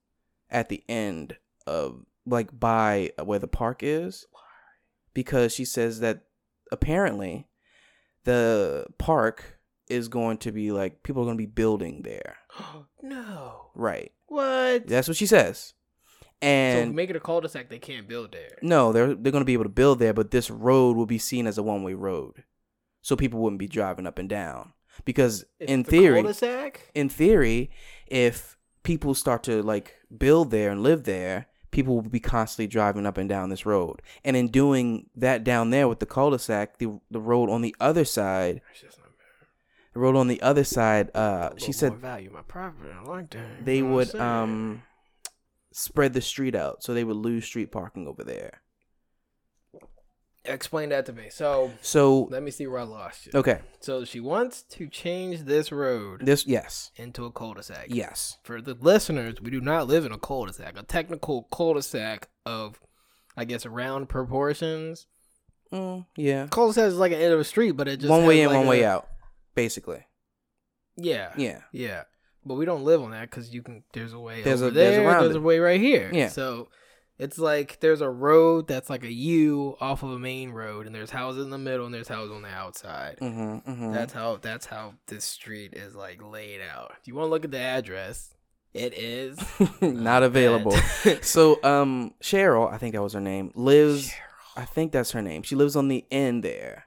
at 0.50 0.68
the 0.68 0.82
end 0.88 1.36
of 1.66 2.04
like 2.26 2.58
by 2.58 3.10
where 3.22 3.38
the 3.38 3.48
park 3.48 3.80
is, 3.82 4.26
because 5.14 5.54
she 5.54 5.64
says 5.64 6.00
that 6.00 6.24
apparently 6.70 7.46
the 8.24 8.86
park 8.98 9.58
is 9.88 10.08
going 10.08 10.38
to 10.38 10.52
be 10.52 10.72
like 10.72 11.02
people 11.02 11.22
are 11.22 11.26
going 11.26 11.36
to 11.36 11.42
be 11.42 11.46
building 11.46 12.02
there. 12.02 12.36
no. 13.02 13.70
Right. 13.74 14.12
What? 14.26 14.86
That's 14.86 15.08
what 15.08 15.16
she 15.16 15.26
says. 15.26 15.74
so 16.42 16.48
And 16.48 16.94
make 16.94 17.10
it 17.10 17.16
a 17.16 17.20
cul-de-sac. 17.20 17.68
They 17.68 17.78
can't 17.78 18.08
build 18.08 18.32
there. 18.32 18.58
no, 18.62 18.92
they're 18.92 19.14
they're 19.14 19.32
going 19.32 19.42
to 19.42 19.46
be 19.46 19.52
able 19.52 19.64
to 19.64 19.70
build 19.70 19.98
there, 19.98 20.14
but 20.14 20.30
this 20.30 20.50
road 20.50 20.96
will 20.96 21.06
be 21.06 21.18
seen 21.18 21.46
as 21.46 21.58
a 21.58 21.62
one-way 21.62 21.94
road. 21.94 22.44
So 23.02 23.16
people 23.16 23.40
wouldn't 23.40 23.60
be 23.60 23.68
driving 23.68 24.06
up 24.06 24.18
and 24.18 24.28
down. 24.28 24.72
Because 25.04 25.44
It's 25.58 25.70
in 25.70 25.82
the 25.82 25.90
theory, 25.90 26.22
cul-de-sac. 26.22 26.90
in 26.94 27.08
theory, 27.08 27.70
if 28.06 28.56
people 28.84 29.14
start 29.14 29.42
to 29.44 29.62
like 29.62 29.94
build 30.16 30.50
there 30.50 30.70
and 30.70 30.82
live 30.82 31.04
there, 31.04 31.48
people 31.74 31.94
will 31.96 32.02
be 32.08 32.20
constantly 32.20 32.66
driving 32.66 33.04
up 33.04 33.18
and 33.18 33.28
down 33.28 33.50
this 33.50 33.66
road. 33.66 34.00
And 34.24 34.36
in 34.36 34.48
doing 34.48 35.10
that 35.16 35.44
down 35.44 35.68
there 35.70 35.88
with 35.88 35.98
the 35.98 36.06
cul-de-sac, 36.06 36.78
the 36.78 36.98
the 37.10 37.20
road 37.20 37.50
on 37.50 37.60
the 37.60 37.76
other 37.80 38.06
side, 38.06 38.62
That's 38.68 38.80
just 38.80 38.98
not 38.98 39.08
bad. 39.08 39.48
the 39.92 40.00
road 40.00 40.16
on 40.16 40.28
the 40.28 40.40
other 40.40 40.64
side, 40.64 41.10
uh, 41.14 41.50
she 41.58 41.72
said 41.72 41.94
value 41.96 42.30
my 42.32 42.42
property. 42.42 42.90
I 42.90 43.02
like 43.02 43.30
that. 43.30 43.64
they 43.66 43.76
You 43.78 43.84
know 43.84 43.94
what 43.94 44.12
would 44.14 44.20
um 44.22 44.82
spread 45.72 46.12
the 46.14 46.20
street 46.22 46.54
out, 46.54 46.82
so 46.82 46.94
they 46.94 47.04
would 47.04 47.16
lose 47.16 47.44
street 47.44 47.70
parking 47.72 48.06
over 48.06 48.24
there. 48.24 48.62
Explain 50.46 50.90
that 50.90 51.06
to 51.06 51.12
me. 51.14 51.28
So 51.30 51.72
So 51.80 52.24
let 52.30 52.42
me 52.42 52.50
see 52.50 52.66
where 52.66 52.80
I 52.80 52.84
lost 52.84 53.26
you. 53.26 53.32
okay, 53.34 53.60
So 53.80 54.04
she 54.04 54.20
wants 54.20 54.60
to 54.62 54.86
change 54.88 55.44
this 55.44 55.72
road 55.72 56.20
this 56.26 56.46
yes, 56.46 56.90
into 56.96 57.24
a 57.24 57.30
cul-de-sac. 57.32 57.86
yes, 57.88 58.36
For 58.42 58.60
the 58.60 58.74
listeners, 58.74 59.40
we 59.40 59.50
do 59.50 59.60
not 59.62 59.86
live 59.86 60.04
in 60.04 60.12
a 60.12 60.18
cul-de-sac. 60.18 60.78
A 60.78 60.82
technical 60.82 61.44
cul-de-sac 61.50 62.28
of, 62.44 62.78
I 63.36 63.44
guess, 63.46 63.64
round 63.64 64.10
proportions. 64.10 65.06
mm, 65.72 66.04
yeah. 66.16 66.46
Cul-de-sac 66.48 66.88
is 66.88 66.96
like 66.98 67.12
an 67.12 67.20
end 67.20 67.32
of 67.32 67.40
a 67.40 67.44
street, 67.44 67.72
but 67.72 67.88
it 67.88 68.00
just 68.00 68.10
One 68.10 68.26
way 68.26 68.38
has 68.40 68.44
in, 68.44 68.48
like 68.50 68.58
one 68.58 68.66
way 68.68 68.84
out, 68.84 69.08
basically. 69.54 70.04
Yeah, 70.96 71.32
Yeah, 71.36 71.60
yeah. 71.72 72.02
But 72.46 72.54
we 72.56 72.66
don't 72.66 72.84
live 72.84 73.00
on 73.00 73.12
that 73.12 73.30
because 73.30 73.54
you 73.54 73.62
can. 73.62 73.82
There's 73.94 74.12
a 74.12 74.18
way 74.18 74.42
There's 74.42 74.60
over 74.60 74.68
a- 74.70 74.74
there's 74.74 74.96
there. 74.96 75.08
around 75.08 75.22
There's 75.22 75.34
it. 75.36 75.38
a 75.38 75.40
way 75.40 75.58
right 75.60 75.80
here. 75.80 76.10
Yeah. 76.12 76.28
So 76.28 76.68
it's 77.24 77.38
like 77.38 77.80
there's 77.80 78.02
a 78.02 78.08
road 78.08 78.68
that's 78.68 78.90
like 78.90 79.02
a 79.02 79.12
U 79.12 79.76
off 79.80 80.02
of 80.02 80.10
a 80.10 80.18
main 80.18 80.50
road, 80.50 80.86
and 80.86 80.94
there's 80.94 81.10
houses 81.10 81.44
in 81.44 81.50
the 81.50 81.58
middle, 81.58 81.86
and 81.86 81.94
there's 81.94 82.08
houses 82.08 82.30
on 82.30 82.42
the 82.42 82.48
outside. 82.48 83.18
mm-hmm, 83.20 83.70
mm-hmm. 83.70 83.92
That's 83.92 84.12
how 84.12 84.36
that's 84.36 84.66
how 84.66 84.94
this 85.06 85.24
street 85.24 85.72
is 85.74 85.94
like 85.94 86.22
laid 86.22 86.60
out. 86.60 86.92
If 87.00 87.08
you 87.08 87.14
want 87.14 87.26
to 87.26 87.30
look 87.30 87.44
at 87.46 87.50
the 87.50 87.58
address, 87.58 88.34
it 88.74 88.92
is 88.92 89.38
not 89.80 90.22
available. 90.22 90.76
So, 91.22 91.62
um, 91.64 92.14
Cheryl, 92.22 92.72
I 92.72 92.78
think 92.78 92.94
that 92.94 93.02
was 93.02 93.14
her 93.14 93.20
name, 93.20 93.52
lives. 93.54 94.12
I 94.56 94.64
think 94.64 94.92
that's 94.92 95.12
her 95.12 95.22
name. 95.22 95.42
She 95.42 95.54
lives 95.54 95.76
on 95.76 95.88
the 95.88 96.04
end 96.10 96.42
there. 96.42 96.86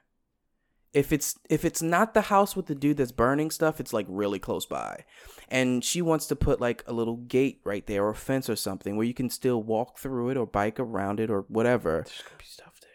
If 0.94 1.12
it's 1.12 1.38
if 1.50 1.64
it's 1.64 1.82
not 1.82 2.14
the 2.14 2.22
house 2.22 2.56
with 2.56 2.66
the 2.66 2.74
dude 2.74 2.96
that's 2.96 3.12
burning 3.12 3.50
stuff, 3.50 3.78
it's 3.78 3.92
like 3.92 4.06
really 4.08 4.38
close 4.38 4.64
by. 4.66 5.04
And 5.48 5.84
she 5.84 6.02
wants 6.02 6.26
to 6.26 6.36
put 6.36 6.60
like 6.60 6.82
a 6.86 6.92
little 6.92 7.16
gate 7.16 7.60
right 7.64 7.86
there 7.86 8.04
or 8.04 8.10
a 8.10 8.14
fence 8.14 8.48
or 8.48 8.56
something 8.56 8.96
where 8.96 9.06
you 9.06 9.14
can 9.14 9.30
still 9.30 9.62
walk 9.62 9.98
through 9.98 10.30
it 10.30 10.36
or 10.36 10.46
bike 10.46 10.80
around 10.80 11.20
it 11.20 11.30
or 11.30 11.44
whatever. 11.48 12.04
There's 12.06 12.22
gonna 12.22 12.38
be 12.38 12.44
stuff 12.44 12.80
there. 12.80 12.90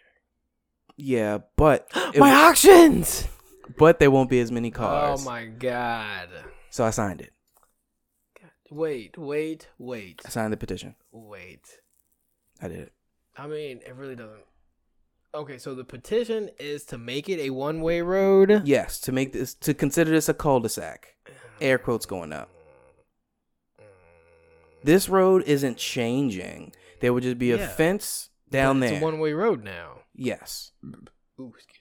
Yeah, 0.98 1.38
but 1.56 1.88
my 2.18 2.32
auctions. 2.32 3.28
but 3.78 4.00
there 4.00 4.12
won't 4.12 4.30
be 4.30 4.40
as 4.40 4.52
many 4.52 4.72
cars. 4.72 5.22
Oh 5.22 5.26
my 5.26 5.46
god. 5.46 6.30
So 6.70 6.84
I 6.84 6.90
signed 6.90 7.22
it. 7.22 7.34
Wait, 8.72 9.18
wait, 9.20 9.68
wait, 9.78 10.22
I 10.26 10.30
signed 10.30 10.52
the 10.52 10.58
petition. 10.58 10.96
wait. 11.12 11.80
I 12.60 12.68
did 12.70 12.80
it. 12.80 12.94
I 13.38 13.46
mean, 13.46 13.82
it 13.86 13.94
really 13.96 14.16
doesn't. 14.16 14.46
Okay, 15.36 15.58
so 15.58 15.74
the 15.74 15.84
petition 15.84 16.50
is 16.60 16.86
to 16.86 16.98
make 16.98 17.28
it 17.28 17.40
a 17.40 17.50
one-way 17.50 18.02
road. 18.02 18.62
Yes, 18.66 19.00
to 19.02 19.12
make 19.12 19.34
this 19.34 19.56
to 19.56 19.74
consider 19.74 20.12
this 20.12 20.30
a 20.30 20.34
cul-de-sac. 20.34 21.16
Air 21.60 21.80
quotes 21.80 22.06
going 22.06 22.32
up. 22.32 22.50
This 24.84 25.10
road 25.10 25.44
isn't 25.48 25.78
changing. 25.78 26.74
There 27.00 27.14
would 27.14 27.24
just 27.24 27.40
be 27.40 27.52
a 27.52 27.58
Yeah. 27.58 27.68
fence 27.68 28.30
down 28.52 28.80
But 28.80 28.86
there. 28.88 28.94
It's 28.96 29.02
a 29.02 29.06
one-way 29.06 29.34
road 29.34 29.64
now. 29.64 30.02
yes. 30.14 30.72
Ooh, 31.40 31.52
excuse 31.56 31.80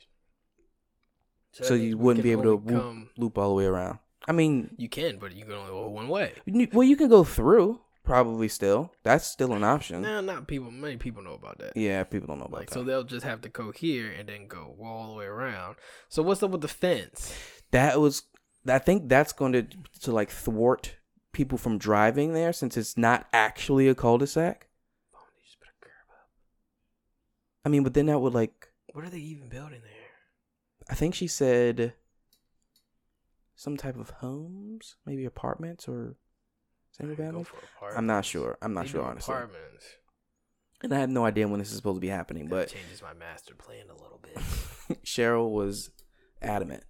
me. 1.60 1.66
So, 1.66 1.74
you 1.74 1.98
we 1.98 2.04
wouldn't 2.04 2.22
can 2.22 2.28
be 2.28 2.32
able 2.32 2.42
to 2.44 2.48
only 2.52 2.72
whoop, 2.72 2.82
come- 2.82 3.10
loop 3.18 3.36
all 3.38 3.48
the 3.50 3.54
way 3.54 3.66
around. 3.66 3.98
I 4.26 4.32
mean, 4.32 4.74
You 4.78 4.88
can, 4.88 5.18
but 5.18 5.32
you 5.32 5.44
can 5.44 5.52
only 5.54 5.70
go 5.70 5.88
one 5.88 6.08
way. 6.08 6.32
you- 6.46 6.68
well, 6.72 6.86
you 6.86 6.96
can 6.96 7.08
go 7.10 7.22
through 7.24 7.80
probably 8.04 8.48
still. 8.48 8.92
That's 9.02 9.26
still 9.26 9.52
an 9.54 9.64
option. 9.64 10.02
No, 10.02 10.20
not 10.20 10.46
people. 10.48 10.70
Many 10.70 10.96
people 10.96 11.22
know 11.22 11.34
about 11.34 11.58
that. 11.58 11.76
Yeah, 11.76 12.04
people 12.04 12.26
don't 12.28 12.38
know 12.38 12.46
about 12.46 12.60
Like, 12.60 12.68
that. 12.70 12.74
so 12.74 12.82
they'll 12.84 13.04
just 13.04 13.24
have 13.24 13.40
to 13.42 13.48
go 13.48 13.70
here 13.72 14.10
and 14.10 14.28
then 14.28 14.46
go 14.48 14.76
all 14.82 15.08
the 15.08 15.14
way 15.14 15.24
around. 15.26 15.76
So 16.08 16.22
what's 16.22 16.42
up 16.42 16.50
with 16.50 16.60
the 16.62 16.68
fence? 16.68 17.34
that 17.70 17.98
was 18.00 18.24
I 18.68 18.78
think 18.78 19.08
that's 19.08 19.32
going 19.32 19.52
to 19.54 19.62
to 20.02 20.12
like 20.12 20.30
thwart 20.30 20.96
people 21.32 21.56
from 21.58 21.78
driving 21.78 22.32
there 22.34 22.52
since 22.52 22.76
it's 22.76 22.96
not 22.98 23.26
actually 23.32 23.88
a 23.88 23.94
cul-de-sac. 23.94 24.68
Oh, 25.14 25.18
they 25.34 25.42
just 25.44 25.58
put 25.58 25.68
a 25.68 25.80
curb 25.80 26.10
up. 26.10 26.28
I 27.64 27.68
mean, 27.70 27.82
but 27.82 27.94
then 27.94 28.06
that 28.06 28.20
would 28.20 28.34
like 28.34 28.68
What 28.92 29.04
are 29.04 29.10
they 29.10 29.18
even 29.18 29.48
building 29.48 29.80
there? 29.82 29.90
I 30.90 30.94
think 30.94 31.14
she 31.14 31.26
said 31.26 31.94
some 33.54 33.76
type 33.76 33.96
of 33.96 34.10
homes, 34.10 34.96
maybe 35.06 35.24
apartments 35.24 35.88
or 35.88 36.16
single 37.08 37.16
family. 37.44 37.46
I'm 37.96 38.06
not 38.06 38.24
sure. 38.24 38.58
I'm 38.62 38.74
not 38.74 38.84
They 38.86 38.90
sure 38.92 39.02
honestly. 39.02 39.34
Apartments. 39.34 39.84
And 40.82 40.92
I 40.92 40.98
have 40.98 41.10
no 41.10 41.24
idea 41.24 41.46
when 41.46 41.60
this 41.60 41.70
is 41.70 41.76
supposed 41.76 41.96
to 41.96 42.00
be 42.00 42.08
happening, 42.08 42.44
That 42.48 42.50
but 42.50 42.68
changes 42.68 43.02
my 43.02 43.12
master 43.14 43.54
plan 43.54 43.84
a 43.88 43.94
little 44.02 44.20
bit. 44.22 44.36
Cheryl 45.04 45.50
was 45.52 45.90
adamant 46.40 46.82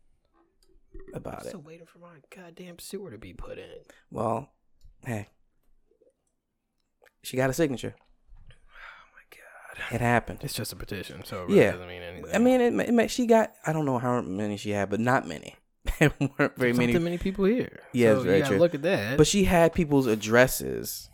I'm 1.09 1.17
about 1.19 1.43
it. 1.45 1.49
still 1.49 1.61
waiting 1.61 1.87
for 1.87 1.99
my 1.99 2.17
goddamn 2.35 2.79
sewer 2.79 3.11
to 3.11 3.19
be 3.19 3.35
put 3.35 3.59
in. 3.59 3.81
Well, 4.11 4.51
hey. 5.05 5.29
She 7.23 7.37
got 7.37 7.51
a 7.51 7.53
signature. 7.53 7.95
Oh 8.51 8.55
my 9.15 9.37
god. 9.89 9.95
It 9.95 10.01
happened. 10.01 10.39
It's 10.43 10.55
just 10.55 10.73
a 10.73 10.77
petition, 10.77 11.23
so 11.25 11.43
it 11.43 11.49
really 11.49 11.61
Yeah. 11.61 11.73
doesn't 11.73 11.89
mean 11.89 12.03
anything. 12.03 12.35
I 12.35 12.39
mean, 12.39 12.61
it, 12.61 12.99
it, 12.99 13.11
she 13.11 13.27
got, 13.27 13.53
I 13.67 13.73
don't 13.75 13.85
know 13.85 13.99
how 13.99 14.21
many 14.23 14.57
she 14.57 14.71
had, 14.71 14.89
but 14.91 15.01
not 15.01 15.29
many. 15.29 15.57
There 15.99 16.13
weren't 16.19 16.57
very 16.57 16.73
many. 16.73 16.99
many 16.99 17.19
people 17.19 17.45
here. 17.45 17.81
Yeah, 17.93 18.15
so 18.15 18.23
very 18.23 18.43
true. 18.43 18.59
Look 18.59 18.75
at 18.75 18.83
that. 18.83 19.19
But 19.19 19.27
she 19.27 19.45
had 19.45 19.73
people's 19.75 20.07
addresses 20.07 21.11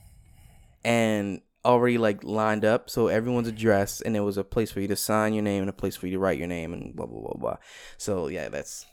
and 0.85 1.43
already 1.64 1.99
like 1.99 2.25
lined 2.25 2.64
up. 2.64 2.91
So 2.91 3.09
everyone's 3.09 3.49
address, 3.49 4.01
and 4.01 4.14
there 4.14 4.23
was 4.23 4.37
a 4.37 4.45
place 4.45 4.71
for 4.71 4.81
you 4.81 4.88
to 4.88 4.97
sign 4.97 5.35
your 5.35 5.43
name 5.43 5.62
and 5.62 5.71
a 5.71 5.75
place 5.75 5.97
for 5.97 6.07
you 6.07 6.12
to 6.12 6.19
write 6.19 6.38
your 6.38 6.49
name 6.49 6.73
and 6.73 6.95
blah 6.95 7.07
blah 7.07 7.21
blah 7.21 7.35
blah. 7.38 7.57
So 7.97 8.29
yeah, 8.29 8.49
that's 8.49 8.87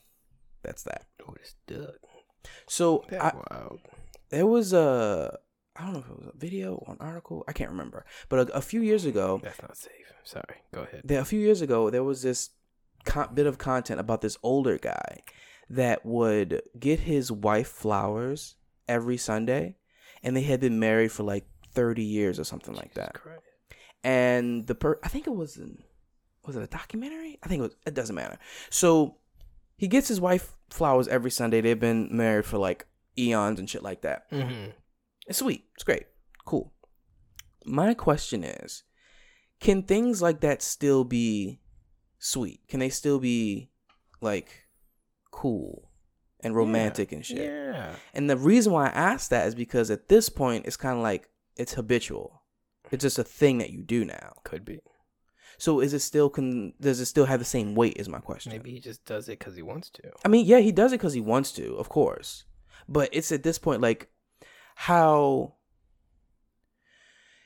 that's 0.63 0.84
that. 0.84 1.06
oh, 1.28 1.34
it's 1.39 1.56
Doug. 1.67 1.95
So 2.67 3.06
I, 3.12 3.32
wow. 3.52 3.78
there 4.30 4.45
was 4.45 4.74
a 4.74 5.38
I 5.76 5.84
don't 5.84 5.93
know 5.93 6.00
if 6.00 6.10
it 6.10 6.17
was 6.17 6.32
a 6.34 6.38
video 6.38 6.76
or 6.76 6.93
an 6.93 7.00
article. 7.00 7.43
I 7.48 7.54
can't 7.54 7.71
remember. 7.71 8.06
But 8.30 8.50
a, 8.50 8.58
a 8.58 8.62
few 8.62 8.82
years 8.82 9.06
ago, 9.06 9.39
That's 9.43 9.62
not 9.62 9.78
safe. 9.78 9.91
Sorry. 10.24 10.62
Go 10.74 10.82
ahead. 10.82 11.02
there, 11.04 11.19
a 11.19 11.26
few 11.26 11.39
years 11.39 11.62
ago, 11.62 11.89
there 11.89 12.04
was 12.04 12.24
this 12.24 12.50
co- 13.06 13.28
bit 13.28 13.45
of 13.45 13.58
content 13.58 14.00
about 14.00 14.21
this 14.21 14.38
older 14.41 14.78
guy 14.78 15.21
that 15.69 16.06
would 16.06 16.62
get 16.80 17.01
his 17.01 17.32
wife 17.32 17.67
flowers 17.67 18.56
every 18.88 19.17
Sunday, 19.17 19.78
and 20.23 20.36
they 20.36 20.43
had 20.43 20.60
been 20.60 20.80
married 20.80 21.12
for 21.12 21.23
like 21.23 21.45
thirty 21.73 22.04
years 22.04 22.39
or 22.39 22.43
something 22.43 22.73
like 22.73 22.93
that. 22.93 23.15
Christ. 23.15 23.41
And 24.04 24.67
the 24.67 24.75
per, 24.75 24.99
I 25.04 25.08
think 25.08 25.25
it 25.25 25.36
was 25.36 25.58
in, 25.58 25.84
was 26.45 26.56
it 26.56 26.63
a 26.63 26.67
documentary? 26.67 27.39
I 27.41 27.47
think 27.47 27.60
it 27.60 27.63
was. 27.63 27.75
It 27.88 27.93
doesn't 27.93 28.15
matter. 28.15 28.38
So 28.69 29.17
he 29.78 29.88
gets 29.88 30.08
his 30.08 30.21
wife 30.21 30.56
flowers 30.69 31.08
every 31.08 31.32
Sunday. 31.32 31.62
They've 31.62 31.80
been 31.80 32.10
married 32.12 32.45
for 32.45 32.58
like 32.58 32.86
eons 33.17 33.60
and 33.60 33.69
shit 33.69 33.84
like 33.84 34.01
that. 34.01 34.30
Mm-hmm. 34.32 34.71
It's 35.28 35.39
sweet. 35.39 35.65
It's 35.73 35.84
great. 35.84 36.06
Cool. 36.45 36.71
My 37.65 37.93
question 37.93 38.43
is 38.43 38.84
can 39.60 39.84
things 39.84 40.21
like 40.21 40.41
that 40.41 40.62
still 40.62 41.04
be 41.04 41.60
sweet? 42.19 42.62
Can 42.67 42.80
they 42.80 42.89
still 42.89 43.19
be 43.19 43.71
like 44.21 44.64
cool 45.36 45.89
and 46.39 46.56
romantic 46.56 47.12
and 47.12 47.26
shit? 47.26 47.52
Yeah. 47.52 47.95
And 48.13 48.30
the 48.30 48.38
reason 48.38 48.71
why 48.71 48.88
I 48.88 48.91
ask 48.91 49.30
that 49.30 49.48
is 49.48 49.54
because 49.54 49.91
at 49.91 50.08
this 50.08 50.30
point 50.30 50.65
it's 50.65 50.78
kind 50.78 50.98
of 50.98 51.04
like 51.04 51.30
it's 51.58 51.74
habitual. 51.74 52.41
It's 52.91 53.02
just 53.02 53.19
a 53.19 53.24
thing 53.24 53.58
that 53.58 53.71
you 53.71 53.84
do 53.84 54.06
now. 54.06 54.34
Could 54.43 54.63
be. 54.63 54.80
So 55.58 55.82
is 55.82 55.93
it 55.93 56.00
still 56.00 56.30
can? 56.30 56.74
does 56.80 57.00
it 57.00 57.06
still 57.06 57.26
have 57.26 57.39
the 57.39 57.45
same 57.45 57.76
weight 57.76 57.98
is 57.98 58.10
my 58.10 58.19
question. 58.19 58.52
Maybe 58.52 58.71
he 58.71 58.80
just 58.80 59.06
does 59.06 59.28
it 59.28 59.39
because 59.39 59.56
he 59.56 59.62
wants 59.62 59.89
to. 59.91 60.04
I 60.24 60.30
mean, 60.30 60.45
yeah, 60.45 60.60
he 60.60 60.71
does 60.71 60.93
it 60.93 61.00
cuz 61.00 61.13
he 61.13 61.21
wants 61.21 61.52
to, 61.54 61.76
of 61.76 61.89
course. 61.89 62.45
But 62.88 63.10
it's 63.12 63.32
at 63.32 63.43
this 63.43 63.60
point 63.60 63.82
like 63.82 64.10
how 64.76 65.56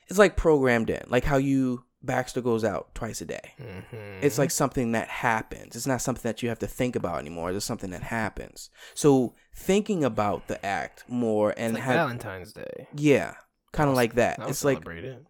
it's 0.08 0.18
like 0.18 0.36
programmed 0.36 0.90
in, 0.90 1.02
like 1.08 1.24
how 1.24 1.36
you 1.36 1.84
Baxter 2.02 2.40
goes 2.40 2.64
out 2.64 2.94
twice 2.94 3.20
a 3.20 3.26
day. 3.26 3.54
Mm-hmm. 3.60 4.24
It's 4.24 4.38
like 4.38 4.50
something 4.50 4.92
that 4.92 5.08
happens. 5.08 5.76
It's 5.76 5.86
not 5.86 6.00
something 6.00 6.22
that 6.22 6.42
you 6.42 6.48
have 6.48 6.58
to 6.60 6.66
think 6.66 6.96
about 6.96 7.18
anymore. 7.18 7.50
It's 7.50 7.64
something 7.64 7.90
that 7.90 8.04
happens. 8.04 8.70
So 8.94 9.34
thinking 9.54 10.02
about 10.04 10.48
the 10.48 10.64
act 10.64 11.04
more 11.08 11.52
and 11.56 11.72
it's 11.72 11.74
like 11.74 11.84
have 11.84 11.96
Valentine's 11.96 12.52
Day. 12.52 12.88
yeah, 12.94 13.34
kind 13.72 13.90
of 13.90 13.96
like 13.96 14.14
that. 14.14 14.38
I'll 14.40 14.48
It's 14.48 14.64
like 14.64 14.76
celebrate 14.76 15.04
it. 15.04 15.24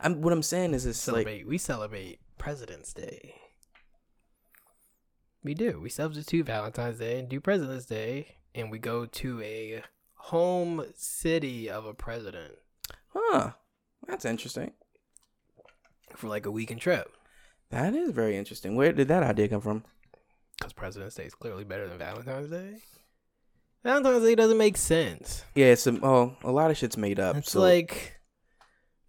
I'm 0.00 0.20
what 0.20 0.32
I'm 0.32 0.42
saying 0.42 0.74
is 0.74 0.86
it's 0.86 1.06
like 1.06 1.44
we 1.46 1.58
celebrate 1.58 2.20
President's 2.38 2.92
Day. 2.92 3.34
We 5.42 5.54
do. 5.54 5.80
We 5.80 5.88
substitute 5.88 6.46
Valentine's 6.46 6.98
Day 6.98 7.18
and 7.18 7.28
do 7.28 7.40
President's 7.40 7.86
Day, 7.86 8.36
and 8.54 8.70
we 8.70 8.78
go 8.78 9.06
to 9.06 9.40
a 9.42 9.82
home 10.14 10.84
city 10.96 11.70
of 11.70 11.86
a 11.86 11.94
president 11.94 12.54
huh. 13.14 13.52
That's 14.06 14.24
interesting. 14.24 14.72
For 16.16 16.28
like 16.28 16.46
a 16.46 16.50
weekend 16.50 16.80
trip. 16.80 17.10
That 17.70 17.94
is 17.94 18.10
very 18.10 18.36
interesting. 18.36 18.74
Where 18.74 18.92
did 18.92 19.08
that 19.08 19.22
idea 19.22 19.48
come 19.48 19.60
from? 19.60 19.84
Because 20.58 20.72
President's 20.72 21.14
Day 21.14 21.24
is 21.24 21.34
clearly 21.34 21.64
better 21.64 21.88
than 21.88 21.98
Valentine's 21.98 22.50
Day. 22.50 22.78
Valentine's 23.84 24.24
Day 24.24 24.34
doesn't 24.34 24.58
make 24.58 24.76
sense. 24.76 25.44
Yeah, 25.54 25.66
it's 25.66 25.86
a, 25.86 25.98
oh, 26.04 26.36
a 26.42 26.50
lot 26.52 26.70
of 26.70 26.76
shit's 26.76 26.96
made 26.96 27.18
up. 27.20 27.36
It's 27.36 27.52
so- 27.52 27.60
like 27.60 28.20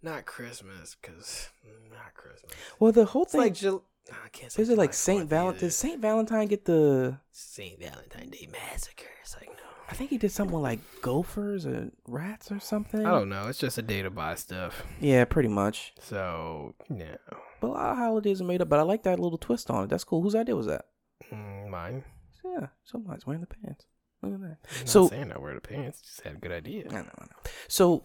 not 0.02 0.24
Christmas, 0.26 0.96
because 1.00 1.48
not 1.90 2.14
Christmas. 2.14 2.52
well, 2.80 2.92
the 2.92 3.04
whole 3.04 3.22
It's 3.24 3.32
thing 3.32 3.40
like 3.40 3.54
Jul- 3.54 3.84
I 4.10 4.28
can't 4.30 4.50
say 4.50 4.62
is 4.62 4.68
it 4.70 4.78
like 4.78 4.94
Saint 4.94 5.24
4th 5.26 5.28
Valentine? 5.28 5.60
Does 5.60 5.76
Saint 5.76 6.00
Valentine 6.00 6.46
get 6.48 6.64
the? 6.64 7.18
Saint 7.32 7.78
Valentine 7.80 8.30
Day 8.30 8.48
massacre. 8.50 9.06
It's 9.22 9.36
like. 9.36 9.50
I 9.92 9.94
think 9.94 10.08
he 10.08 10.16
did 10.16 10.32
something 10.32 10.54
with 10.54 10.62
like 10.62 10.80
gophers 11.02 11.66
or 11.66 11.90
rats 12.08 12.50
or 12.50 12.58
something. 12.60 13.04
I 13.04 13.10
don't 13.10 13.28
know. 13.28 13.48
It's 13.48 13.58
just 13.58 13.76
a 13.76 13.82
day 13.82 14.00
to 14.02 14.08
buy 14.10 14.36
stuff. 14.36 14.82
Yeah, 15.00 15.26
pretty 15.26 15.50
much. 15.50 15.92
So 16.00 16.74
yeah, 16.88 17.16
But 17.60 17.66
a 17.66 17.72
lot 17.72 17.90
of 17.92 17.96
holidays 17.98 18.40
are 18.40 18.44
made 18.44 18.62
up. 18.62 18.70
But 18.70 18.78
I 18.78 18.82
like 18.82 19.02
that 19.02 19.20
little 19.20 19.36
twist 19.36 19.70
on 19.70 19.84
it. 19.84 19.90
That's 19.90 20.04
cool. 20.04 20.22
Whose 20.22 20.34
idea 20.34 20.56
was 20.56 20.66
that? 20.66 20.86
Mm, 21.30 21.68
mine. 21.68 22.04
Yeah, 22.42 22.68
somebody's 22.84 23.26
wearing 23.26 23.42
the 23.42 23.46
pants. 23.46 23.84
Look 24.22 24.32
at 24.34 24.40
that. 24.40 24.46
I'm 24.70 24.78
not 24.80 24.88
So- 24.88 25.08
saying 25.08 25.30
I 25.30 25.38
wear 25.38 25.54
the 25.54 25.60
pants. 25.60 26.00
Just 26.00 26.22
had 26.22 26.36
a 26.36 26.38
good 26.38 26.52
idea. 26.52 26.84
I 26.88 26.94
know, 26.94 27.10
I 27.18 27.24
know. 27.24 27.50
So, 27.68 28.02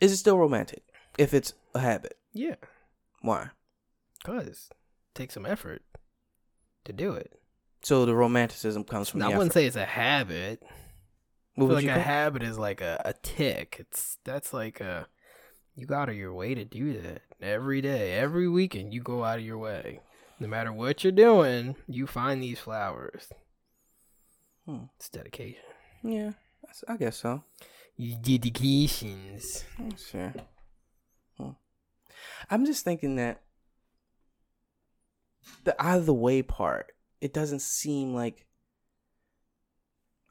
is 0.00 0.10
it 0.12 0.16
still 0.16 0.38
romantic 0.38 0.84
if 1.18 1.34
it's 1.34 1.52
a 1.74 1.80
habit? 1.80 2.16
Yeah, 2.32 2.54
Why? 3.20 3.50
cause 4.24 4.70
take 5.14 5.30
some 5.32 5.44
effort 5.44 5.82
to 6.84 6.92
do 6.92 7.12
it. 7.12 7.38
So 7.82 8.04
the 8.06 8.14
romanticism 8.14 8.84
comes 8.84 9.08
from 9.08 9.20
Now, 9.20 9.28
the 9.28 9.34
I 9.34 9.38
wouldn't 9.38 9.52
effort. 9.52 9.60
say 9.60 9.66
it's 9.66 9.76
a 9.76 9.84
habit. 9.84 10.62
What 11.54 11.70
like 11.70 11.84
a 11.84 11.88
call- 11.94 11.98
habit 12.02 12.42
is 12.42 12.58
like 12.58 12.80
a, 12.80 13.00
a 13.04 13.12
tick. 13.14 13.76
It's 13.80 14.18
that's 14.24 14.52
like 14.52 14.80
a 14.80 15.06
you 15.76 15.86
go 15.86 15.94
out 15.94 16.08
of 16.08 16.16
your 16.16 16.32
way 16.34 16.54
to 16.54 16.64
do 16.64 17.00
that 17.00 17.22
every 17.40 17.80
day, 17.80 18.14
every 18.14 18.48
weekend. 18.48 18.92
You 18.92 19.00
go 19.02 19.24
out 19.24 19.38
of 19.38 19.44
your 19.44 19.58
way, 19.58 20.00
no 20.40 20.48
matter 20.48 20.72
what 20.72 21.02
you're 21.04 21.12
doing. 21.12 21.76
You 21.86 22.06
find 22.06 22.42
these 22.42 22.58
flowers. 22.60 23.28
Hmm. 24.66 24.84
It's 24.96 25.08
dedication. 25.08 25.62
Yeah, 26.02 26.32
I 26.88 26.96
guess 26.96 27.16
so. 27.16 27.42
Dedications. 28.22 29.64
Sure. 30.10 30.34
Hmm. 31.36 31.50
I'm 32.50 32.66
just 32.66 32.84
thinking 32.84 33.16
that 33.16 33.40
the 35.64 35.80
out 35.84 35.98
of 35.98 36.06
the 36.06 36.14
way 36.14 36.42
part, 36.42 36.92
it 37.20 37.32
doesn't 37.32 37.62
seem 37.62 38.14
like. 38.14 38.46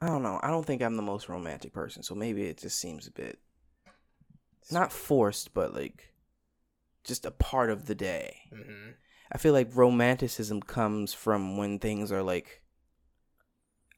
I 0.00 0.06
don't 0.06 0.22
know. 0.22 0.38
I 0.42 0.48
don't 0.48 0.64
think 0.64 0.80
I'm 0.80 0.96
the 0.96 1.02
most 1.02 1.28
romantic 1.28 1.72
person, 1.72 2.02
so 2.02 2.14
maybe 2.14 2.44
it 2.44 2.58
just 2.58 2.78
seems 2.78 3.06
a 3.06 3.10
bit 3.10 3.40
not 4.70 4.92
forced, 4.92 5.54
but 5.54 5.74
like 5.74 6.12
just 7.04 7.24
a 7.24 7.30
part 7.30 7.70
of 7.70 7.86
the 7.86 7.94
day. 7.94 8.42
hmm 8.52 8.90
I 9.30 9.36
feel 9.36 9.52
like 9.52 9.76
romanticism 9.76 10.62
comes 10.62 11.12
from 11.12 11.58
when 11.58 11.78
things 11.78 12.10
are 12.10 12.22
like 12.22 12.62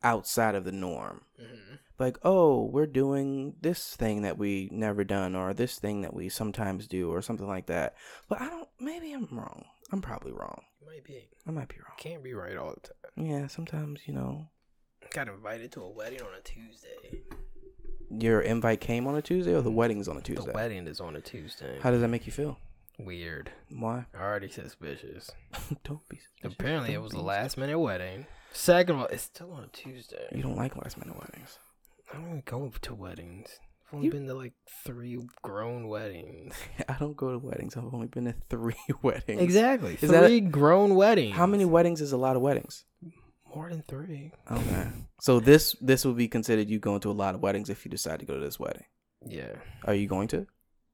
outside 0.02 0.56
of 0.56 0.64
the 0.64 0.72
norm. 0.72 1.22
hmm 1.38 1.74
Like, 1.98 2.18
oh, 2.24 2.64
we're 2.64 2.86
doing 2.86 3.54
this 3.60 3.94
thing 3.94 4.22
that 4.22 4.38
we 4.38 4.68
never 4.72 5.04
done, 5.04 5.36
or 5.36 5.54
this 5.54 5.78
thing 5.78 6.00
that 6.00 6.14
we 6.14 6.28
sometimes 6.28 6.88
do, 6.88 7.10
or 7.12 7.22
something 7.22 7.46
like 7.46 7.66
that. 7.66 7.94
But 8.28 8.40
I 8.40 8.48
don't. 8.48 8.68
Maybe 8.80 9.12
I'm 9.12 9.28
wrong. 9.30 9.66
I'm 9.92 10.00
probably 10.00 10.32
wrong. 10.32 10.62
Might 10.86 11.04
be. 11.04 11.28
I 11.46 11.50
might 11.50 11.68
be 11.68 11.76
wrong. 11.76 11.96
Can't 11.98 12.22
be 12.22 12.34
right 12.34 12.56
all 12.56 12.74
the 12.74 12.80
time. 12.80 13.26
Yeah, 13.26 13.46
sometimes 13.48 14.00
you 14.06 14.14
know 14.14 14.48
Got 15.12 15.28
invited 15.28 15.72
to 15.72 15.82
a 15.82 15.90
wedding 15.90 16.20
on 16.22 16.28
a 16.38 16.40
Tuesday. 16.42 17.22
your 18.10 18.40
invite 18.40 18.80
came 18.80 19.06
on 19.08 19.16
a 19.16 19.22
Tuesday, 19.22 19.54
or 19.54 19.60
the 19.62 19.70
wedding's 19.70 20.06
on 20.06 20.16
a 20.16 20.20
Tuesday. 20.20 20.46
The 20.46 20.52
wedding 20.52 20.86
is 20.86 21.00
on 21.00 21.16
a 21.16 21.20
Tuesday. 21.20 21.78
How 21.82 21.90
does 21.90 22.00
that 22.00 22.08
make 22.08 22.26
you 22.26 22.32
feel? 22.32 22.58
Weird. 22.98 23.50
Why? 23.70 24.06
Already 24.14 24.48
suspicious. 24.48 25.30
don't 25.84 26.06
be. 26.08 26.18
suspicious. 26.18 26.54
Apparently, 26.58 26.90
it 26.90 26.94
Don't 26.94 27.04
was 27.04 27.12
a 27.14 27.20
last 27.20 27.56
minute 27.56 27.78
wedding. 27.78 28.26
Second 28.52 28.96
of 28.96 29.00
all, 29.02 29.06
it's 29.08 29.22
still 29.24 29.52
on 29.52 29.64
a 29.64 29.68
Tuesday. 29.68 30.28
You 30.32 30.42
don't 30.42 30.56
like 30.56 30.76
last 30.76 30.98
minute 30.98 31.18
weddings. 31.18 31.58
I 32.12 32.16
don't 32.18 32.44
go 32.44 32.72
to 32.82 32.94
weddings. 32.94 33.58
I've 33.90 33.94
only 33.94 34.06
You- 34.06 34.12
been 34.12 34.26
to 34.28 34.34
like 34.34 34.52
three 34.84 35.18
grown 35.42 35.88
weddings. 35.88 36.54
I 36.88 36.94
don't 36.98 37.16
go 37.16 37.32
to 37.32 37.38
weddings. 37.38 37.76
I've 37.76 37.92
only 37.92 38.06
been 38.06 38.26
to 38.26 38.34
three 38.48 38.76
weddings. 39.02 39.40
Exactly. 39.42 39.98
Is 40.00 40.10
that 40.10 40.24
a- 40.24 40.26
three 40.28 40.40
grown 40.40 40.94
weddings. 40.94 41.36
How 41.36 41.46
many 41.46 41.64
weddings 41.64 42.00
is 42.00 42.12
a 42.12 42.16
lot 42.16 42.36
of 42.36 42.42
weddings? 42.42 42.84
More 43.54 43.68
than 43.68 43.82
three. 43.82 44.30
Okay. 44.50 44.88
so 45.20 45.40
this 45.40 45.74
this 45.80 46.04
would 46.04 46.16
be 46.16 46.28
considered 46.28 46.70
you 46.70 46.78
going 46.78 47.00
to 47.00 47.10
a 47.10 47.12
lot 47.12 47.34
of 47.34 47.40
weddings 47.40 47.68
if 47.68 47.84
you 47.84 47.90
decide 47.90 48.20
to 48.20 48.26
go 48.26 48.34
to 48.34 48.40
this 48.40 48.60
wedding. 48.60 48.84
Yeah. 49.26 49.56
Are 49.84 49.94
you 49.94 50.06
going 50.06 50.28
to 50.28 50.46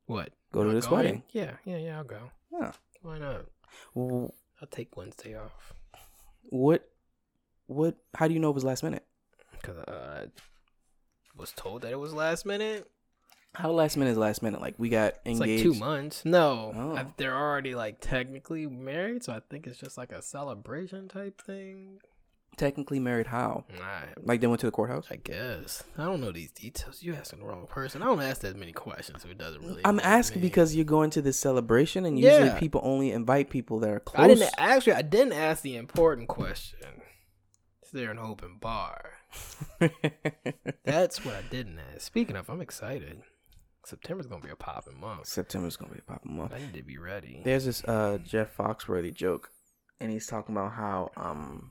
What? 0.06 0.30
go 0.52 0.64
to 0.64 0.70
I 0.70 0.72
this 0.72 0.86
going? 0.86 0.96
wedding? 1.04 1.22
Yeah, 1.32 1.52
yeah, 1.66 1.76
yeah. 1.76 1.98
I'll 1.98 2.04
go. 2.04 2.30
Yeah. 2.50 2.72
Why 3.02 3.18
not? 3.18 3.44
Wh- 3.94 4.32
I'll 4.62 4.68
take 4.70 4.96
Wednesday 4.96 5.36
off 5.36 5.74
What 6.44 6.88
what 7.66 7.96
how 8.14 8.26
do 8.26 8.32
you 8.34 8.40
know 8.40 8.48
it 8.48 8.54
was 8.54 8.64
last 8.64 8.82
minute? 8.82 9.04
Was 11.46 11.52
told 11.52 11.82
that 11.82 11.92
it 11.92 11.98
was 11.98 12.12
last 12.12 12.44
minute. 12.44 12.90
How 13.54 13.70
last 13.70 13.96
minute 13.96 14.10
is 14.10 14.18
last 14.18 14.42
minute? 14.42 14.60
Like 14.60 14.74
we 14.78 14.88
got 14.88 15.14
It's 15.24 15.40
engaged. 15.40 15.64
like 15.64 15.74
two 15.74 15.78
months. 15.78 16.24
No, 16.24 16.72
Oh. 16.76 16.96
I- 16.96 17.06
they're 17.16 17.36
already 17.36 17.74
like 17.74 18.00
technically 18.00 18.66
married, 18.66 19.22
so 19.24 19.32
I 19.32 19.40
think 19.48 19.66
it's 19.66 19.78
just 19.78 19.96
like 19.96 20.12
a 20.12 20.20
celebration 20.22 21.08
type 21.08 21.40
thing. 21.40 22.00
Technically 22.58 22.98
married 22.98 23.26
how? 23.28 23.64
I, 23.82 24.04
Like 24.22 24.40
they 24.40 24.46
went 24.46 24.60
to 24.60 24.66
the 24.66 24.72
courthouse? 24.72 25.06
I 25.10 25.16
guess 25.16 25.84
I 25.96 26.04
don't 26.04 26.20
know 26.20 26.32
these 26.32 26.50
details. 26.50 27.02
You 27.02 27.14
asking 27.14 27.40
the 27.40 27.44
wrong 27.46 27.66
person. 27.66 28.02
I 28.02 28.06
don't 28.06 28.20
ask 28.22 28.40
that 28.42 28.56
many 28.56 28.72
questions, 28.72 29.22
so 29.22 29.28
it 29.28 29.38
doesn't 29.38 29.62
really. 29.62 29.82
I'm 29.84 30.00
asking 30.00 30.42
me. 30.42 30.48
because 30.48 30.74
you're 30.74 30.84
going 30.84 31.10
to 31.10 31.22
this 31.22 31.38
celebration 31.38 32.04
and 32.06 32.18
usually 32.18 32.46
Yeah. 32.46 32.58
people 32.58 32.80
only 32.82 33.12
invite 33.12 33.48
people 33.50 33.78
that 33.80 33.90
are 33.90 34.00
close. 34.00 34.24
I 34.24 34.28
didn't 34.28 34.50
actually. 34.58 34.94
I 34.94 35.02
didn't 35.02 35.34
ask 35.34 35.62
the 35.62 35.76
important 35.76 36.28
question. 36.28 36.80
Is 37.82 37.90
there 37.92 38.10
an 38.10 38.18
open 38.18 38.56
bar? 38.60 39.12
That's 40.84 41.24
what 41.24 41.34
I 41.34 41.42
didn't 41.50 41.78
ask. 41.78 42.02
Speaking 42.02 42.36
of, 42.36 42.48
I'm 42.48 42.60
excited. 42.60 43.22
September's 43.84 44.26
gonna 44.26 44.42
be 44.42 44.50
a 44.50 44.56
popping 44.56 44.98
month. 44.98 45.26
September's 45.26 45.76
gonna 45.76 45.92
be 45.92 46.00
a 46.00 46.02
popping 46.10 46.36
month. 46.36 46.52
I 46.52 46.58
need 46.58 46.74
to 46.74 46.82
be 46.82 46.98
ready. 46.98 47.42
There's 47.44 47.66
this 47.66 47.84
uh 47.84 48.18
Jeff 48.24 48.56
Foxworthy 48.56 49.14
joke, 49.14 49.50
and 50.00 50.10
he's 50.10 50.26
talking 50.26 50.56
about 50.56 50.72
how 50.72 51.10
um 51.16 51.70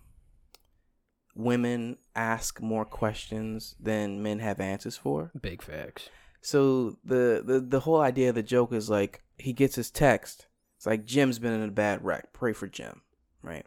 women 1.36 1.98
ask 2.16 2.62
more 2.62 2.86
questions 2.86 3.76
than 3.80 4.24
men 4.24 4.40
have 4.40 4.62
answers 4.62 4.96
for. 4.96 5.32
Big 5.40 5.62
facts. 5.62 6.10
So 6.42 6.98
the 7.04 7.44
the 7.46 7.60
the 7.60 7.82
whole 7.82 8.00
idea 8.00 8.30
of 8.30 8.36
the 8.36 8.44
joke 8.44 8.72
is 8.72 8.90
like 8.90 9.24
he 9.38 9.52
gets 9.52 9.76
his 9.76 9.92
text. 9.92 10.48
It's 10.78 10.86
like 10.86 11.06
Jim's 11.06 11.40
been 11.40 11.54
in 11.54 11.68
a 11.68 11.72
bad 11.72 12.04
wreck. 12.04 12.32
Pray 12.32 12.54
for 12.54 12.68
Jim, 12.68 13.02
right? 13.42 13.66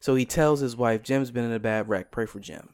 So 0.00 0.14
he 0.14 0.24
tells 0.24 0.60
his 0.60 0.76
wife, 0.76 1.02
Jim's 1.02 1.30
been 1.30 1.44
in 1.44 1.52
a 1.52 1.60
bad 1.60 1.88
wreck. 1.88 2.10
Pray 2.10 2.24
for 2.26 2.40
Jim. 2.40 2.70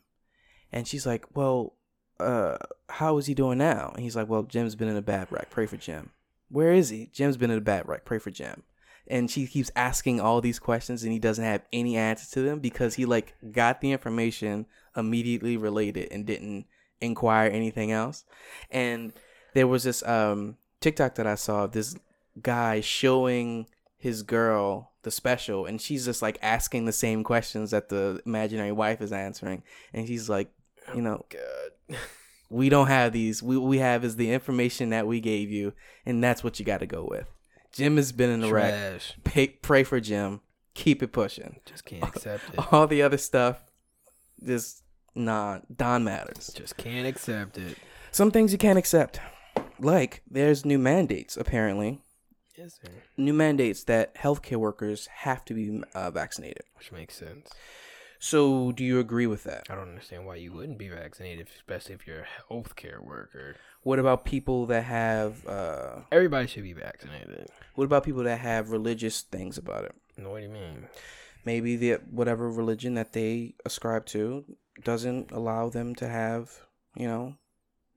And 0.72 0.86
she's 0.86 1.06
like, 1.06 1.24
well, 1.34 1.74
uh, 2.20 2.56
how 2.88 3.18
is 3.18 3.26
he 3.26 3.34
doing 3.34 3.58
now? 3.58 3.92
And 3.94 4.02
he's 4.02 4.16
like, 4.16 4.28
well, 4.28 4.42
Jim's 4.42 4.74
been 4.74 4.88
in 4.88 4.96
a 4.96 5.02
bad 5.02 5.28
wreck. 5.30 5.50
Pray 5.50 5.66
for 5.66 5.76
Jim. 5.76 6.10
Where 6.48 6.72
is 6.72 6.88
he? 6.90 7.10
Jim's 7.12 7.36
been 7.36 7.50
in 7.50 7.58
a 7.58 7.62
bad 7.62 7.88
wreck. 7.88 8.04
Pray 8.04 8.18
for 8.18 8.30
Jim. 8.30 8.62
And 9.08 9.30
she 9.30 9.46
keeps 9.46 9.70
asking 9.76 10.20
all 10.20 10.40
these 10.40 10.58
questions, 10.58 11.04
and 11.04 11.12
he 11.12 11.18
doesn't 11.18 11.44
have 11.44 11.62
any 11.72 11.96
answers 11.96 12.30
to 12.30 12.42
them 12.42 12.58
because 12.58 12.94
he 12.94 13.06
like 13.06 13.34
got 13.52 13.80
the 13.80 13.92
information 13.92 14.66
immediately 14.96 15.56
related 15.56 16.08
and 16.10 16.26
didn't 16.26 16.66
inquire 17.00 17.48
anything 17.50 17.92
else. 17.92 18.24
And 18.70 19.12
there 19.54 19.68
was 19.68 19.84
this 19.84 20.02
um 20.04 20.56
TikTok 20.80 21.14
that 21.16 21.26
I 21.26 21.36
saw 21.36 21.64
of 21.64 21.72
this 21.72 21.94
guy 22.40 22.80
showing 22.80 23.66
his 23.98 24.22
girl 24.22 24.92
the 25.02 25.10
special 25.10 25.66
and 25.66 25.80
she's 25.80 26.04
just 26.04 26.20
like 26.20 26.38
asking 26.42 26.84
the 26.84 26.92
same 26.92 27.22
questions 27.22 27.70
that 27.70 27.88
the 27.88 28.20
imaginary 28.26 28.72
wife 28.72 29.00
is 29.00 29.12
answering. 29.12 29.62
And 29.92 30.08
he's 30.08 30.28
like 30.28 30.50
oh 30.88 30.96
you 30.96 31.02
know 31.02 31.24
God. 31.28 31.98
we 32.50 32.68
don't 32.68 32.88
have 32.88 33.12
these. 33.12 33.42
We 33.42 33.56
we 33.56 33.78
have 33.78 34.04
is 34.04 34.16
the 34.16 34.32
information 34.32 34.90
that 34.90 35.06
we 35.06 35.20
gave 35.20 35.50
you 35.50 35.72
and 36.04 36.22
that's 36.22 36.42
what 36.42 36.58
you 36.58 36.66
got 36.66 36.80
to 36.80 36.86
go 36.86 37.06
with. 37.08 37.28
Jim 37.72 37.96
has 37.96 38.12
been 38.12 38.30
in 38.30 38.40
the 38.40 38.52
wreck 38.52 38.72
Trash. 38.72 39.14
pay, 39.24 39.48
pray 39.48 39.84
for 39.84 40.00
jim. 40.00 40.40
Keep 40.74 41.02
it 41.02 41.12
pushing. 41.12 41.60
Just 41.64 41.84
can't 41.84 42.02
accept 42.02 42.42
it. 42.52 42.60
all 42.72 42.86
the 42.86 43.02
other 43.02 43.18
stuff 43.18 43.60
just 44.44 44.82
nah 45.14 45.60
don 45.74 46.04
matters. 46.04 46.50
Just 46.54 46.76
can't 46.76 47.06
accept 47.06 47.58
it. 47.58 47.78
some 48.10 48.30
things 48.30 48.52
you 48.52 48.58
can't 48.58 48.78
accept. 48.78 49.20
Like 49.78 50.22
there's 50.28 50.64
new 50.64 50.78
mandates 50.78 51.36
apparently 51.36 52.02
New 53.16 53.32
mandates 53.32 53.84
that 53.84 54.14
healthcare 54.14 54.56
workers 54.56 55.06
have 55.08 55.44
to 55.46 55.54
be 55.54 55.82
uh, 55.94 56.10
vaccinated. 56.10 56.62
Which 56.78 56.92
makes 56.92 57.14
sense. 57.16 57.50
So, 58.18 58.72
do 58.72 58.82
you 58.82 58.98
agree 58.98 59.26
with 59.26 59.44
that? 59.44 59.66
I 59.68 59.74
don't 59.74 59.88
understand 59.90 60.24
why 60.26 60.36
you 60.36 60.52
wouldn't 60.52 60.78
be 60.78 60.88
vaccinated, 60.88 61.48
especially 61.54 61.94
if 61.94 62.06
you're 62.06 62.22
a 62.24 62.52
healthcare 62.52 62.98
worker. 63.04 63.56
What 63.82 63.98
about 63.98 64.24
people 64.24 64.66
that 64.66 64.84
have? 64.84 65.46
Uh, 65.46 66.00
Everybody 66.10 66.46
should 66.46 66.62
be 66.62 66.72
vaccinated. 66.72 67.48
what 67.74 67.84
about 67.84 68.04
people 68.04 68.22
that 68.24 68.40
have 68.40 68.70
religious 68.70 69.20
things 69.20 69.58
about 69.58 69.84
it? 69.84 69.94
Know 70.16 70.30
what 70.30 70.38
do 70.38 70.44
you 70.44 70.50
mean? 70.50 70.86
Maybe 71.44 71.76
the 71.76 72.00
whatever 72.10 72.50
religion 72.50 72.94
that 72.94 73.12
they 73.12 73.54
ascribe 73.66 74.06
to 74.06 74.44
doesn't 74.82 75.30
allow 75.30 75.68
them 75.68 75.94
to 75.96 76.08
have, 76.08 76.50
you 76.96 77.06
know, 77.06 77.36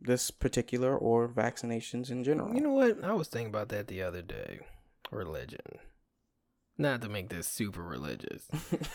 this 0.02 0.32
particular 0.32 0.98
or 0.98 1.28
vaccinations 1.28 2.10
in 2.10 2.24
general. 2.24 2.54
You 2.54 2.62
know 2.62 2.72
what? 2.74 3.04
I 3.04 3.14
was 3.14 3.28
thinking 3.28 3.50
about 3.50 3.70
that 3.70 3.88
the 3.88 4.02
other 4.02 4.22
day. 4.22 4.60
Religion. 5.12 5.80
Not 6.78 7.02
to 7.02 7.10
make 7.10 7.30
this 7.30 7.48
super 7.48 7.84
religious. 7.84 8.48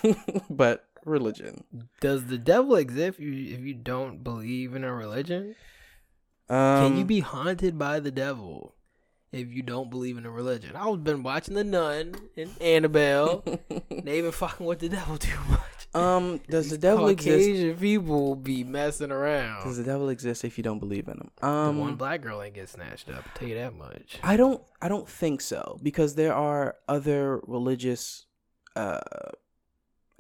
but 0.51 0.87
religion. 1.05 1.65
Does 2.01 2.27
the 2.27 2.39
devil 2.39 2.77
exist 2.77 3.19
if 3.19 3.21
you, 3.21 3.55
if 3.55 3.61
you 3.61 3.75
don't 3.75 4.25
believe 4.25 4.75
in 4.75 4.85
a 4.85 4.93
religion? 4.93 5.55
Um, 6.49 6.89
Can 6.89 6.99
you 6.99 7.05
be 7.05 7.21
haunted 7.21 7.79
by 7.79 8.01
the 8.01 8.11
devil 8.11 8.75
if 9.33 9.49
you 9.49 9.63
don't 9.63 9.91
believe 9.91 10.17
in 10.17 10.25
a 10.25 10.31
religion? 10.31 10.75
I've 10.75 11.05
been 11.05 11.23
watching 11.23 11.55
The 11.55 11.65
Nun 11.65 12.15
and 12.37 12.51
Annabelle. 12.61 13.45
they 13.91 14.19
even 14.19 14.33
fucking 14.33 14.65
with 14.65 14.79
the 14.79 14.89
devil 14.89 15.19
too 15.19 15.39
much. 15.49 15.61
Um, 15.95 16.41
does 16.49 16.71
the 16.71 16.79
devil 16.79 17.09
exist? 17.09 17.81
People 17.81 18.35
be 18.35 18.65
messing 18.65 19.11
around. 19.13 19.65
Does 19.65 19.77
the 19.77 19.85
devil 19.85 20.09
exist 20.09 20.45
if 20.45 20.59
you 20.59 20.65
don't 20.65 20.79
believe 20.81 21.07
in 21.09 21.15
him? 21.15 21.31
the 21.41 21.47
Um, 21.47 21.79
one 21.79 21.95
black 21.95 22.21
girl 22.23 22.43
ain't 22.43 22.55
get 22.55 22.69
snatched 22.69 23.09
up. 23.09 23.25
I'll 23.27 23.33
tell 23.35 23.49
you 23.49 23.55
that 23.55 23.75
much. 23.77 24.19
I 24.23 24.37
don't 24.37 24.63
I 24.83 24.89
don't 24.89 25.09
think 25.09 25.41
so 25.41 25.79
because 25.83 26.15
there 26.17 26.35
are 26.35 26.77
other 26.89 27.41
religious 27.47 28.27
uh 28.77 29.01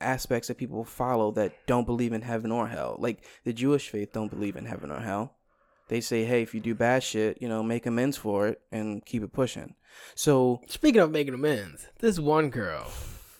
aspects 0.01 0.49
that 0.49 0.59
people 0.59 0.85
follow 0.85 1.31
that 1.33 1.53
don't 1.67 1.87
believe 1.87 2.13
in 2.13 2.23
heaven 2.23 2.53
or 2.53 2.69
hell. 2.69 2.97
Like 2.99 3.25
the 3.45 3.53
Jewish 3.53 3.89
faith 3.89 4.13
don't 4.13 4.31
believe 4.31 4.57
in 4.57 4.67
heaven 4.67 4.91
or 4.91 5.01
hell. 5.01 5.35
They 5.89 6.01
say, 6.01 6.25
"Hey, 6.25 6.41
if 6.43 6.55
you 6.55 6.61
do 6.61 6.75
bad 6.75 7.03
shit, 7.03 7.43
you 7.43 7.49
know, 7.49 7.63
make 7.63 7.85
amends 7.85 8.17
for 8.17 8.49
it 8.49 8.61
and 8.73 9.05
keep 9.05 9.23
it 9.23 9.33
pushing." 9.33 9.75
So, 10.15 10.61
Speaking 10.67 11.01
of 11.03 11.11
making 11.11 11.35
amends, 11.35 11.89
this 12.01 12.19
one 12.19 12.49
girl, 12.51 12.91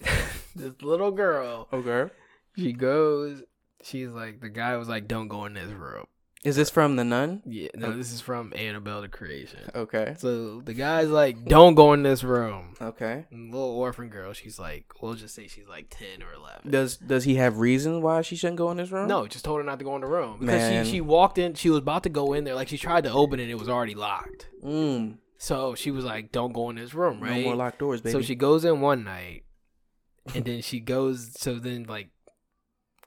this 0.55 0.81
little 0.83 1.11
girl, 1.11 1.69
okay. 1.73 2.13
She 2.57 2.73
goes. 2.73 3.43
She's 3.83 4.11
like, 4.11 4.41
the 4.41 4.49
guy 4.49 4.77
was 4.77 4.89
like, 4.89 5.09
"Don't 5.09 5.29
go 5.29 5.45
in 5.45 5.55
this 5.55 5.71
room." 5.71 6.07
Is 6.45 6.57
this 6.57 6.69
from 6.69 6.97
the 6.97 7.05
nun? 7.05 7.43
Yeah, 7.47 7.69
no, 7.75 7.97
this 7.97 8.13
is 8.13 8.21
from 8.21 8.53
Annabelle 8.55 9.01
the 9.01 9.09
Creation. 9.09 9.61
Okay. 9.75 10.15
So 10.19 10.61
the 10.61 10.75
guy's 10.75 11.09
like, 11.09 11.47
"Don't 11.47 11.75
go 11.75 11.95
in 11.95 12.03
this 12.03 12.23
room." 12.23 12.75
Okay. 12.83 13.25
And 13.31 13.51
little 13.51 13.71
orphan 13.71 14.11
girl, 14.11 14.35
she's 14.35 14.59
like, 14.59 14.85
we'll 15.01 15.15
just 15.15 15.35
say 15.35 15.49
she's 15.49 15.67
like 15.67 15.87
ten 15.89 16.23
or 16.23 16.35
eleven. 16.35 16.71
Does 16.71 16.99
does 16.99 17.25
he 17.25 17.37
have 17.37 17.59
reason 17.61 18.03
why 18.03 18.21
she 18.21 18.37
shouldn't 18.37 18.59
go 18.59 18.71
in 18.71 18.77
this 18.77 18.91
room? 18.91 19.09
No, 19.09 19.27
just 19.27 19.47
told 19.47 19.59
her 19.59 19.65
not 19.65 19.79
to 19.79 19.87
go 19.87 19.95
in 19.95 20.03
the 20.03 20.07
room 20.07 20.37
because 20.39 20.61
Man. 20.61 20.85
she 20.85 20.93
she 20.93 21.01
walked 21.01 21.39
in. 21.39 21.55
She 21.55 21.71
was 21.71 21.79
about 21.79 22.03
to 22.03 22.11
go 22.11 22.35
in 22.35 22.45
there, 22.45 22.55
like 22.55 22.69
she 22.69 22.77
tried 22.77 23.05
to 23.05 23.11
open 23.11 23.41
it, 23.41 23.49
it 23.49 23.59
was 23.59 23.71
already 23.71 23.95
locked. 23.95 24.49
Mm. 24.63 25.17
So 25.39 25.75
she 25.75 25.91
was 25.91 26.05
like, 26.05 26.31
"Don't 26.31 26.53
go 26.53 26.69
in 26.69 26.77
this 26.77 26.93
room, 26.93 27.21
right?" 27.21 27.39
No 27.39 27.43
more 27.43 27.57
locked 27.57 27.79
doors, 27.79 28.03
baby. 28.03 28.13
So 28.13 28.21
she 28.21 28.35
goes 28.35 28.67
in 28.67 28.81
one 28.81 29.05
night, 29.05 29.45
and 30.35 30.45
then 30.45 30.61
she 30.61 30.81
goes. 30.81 31.33
So 31.39 31.59
then, 31.59 31.85
like, 31.85 32.11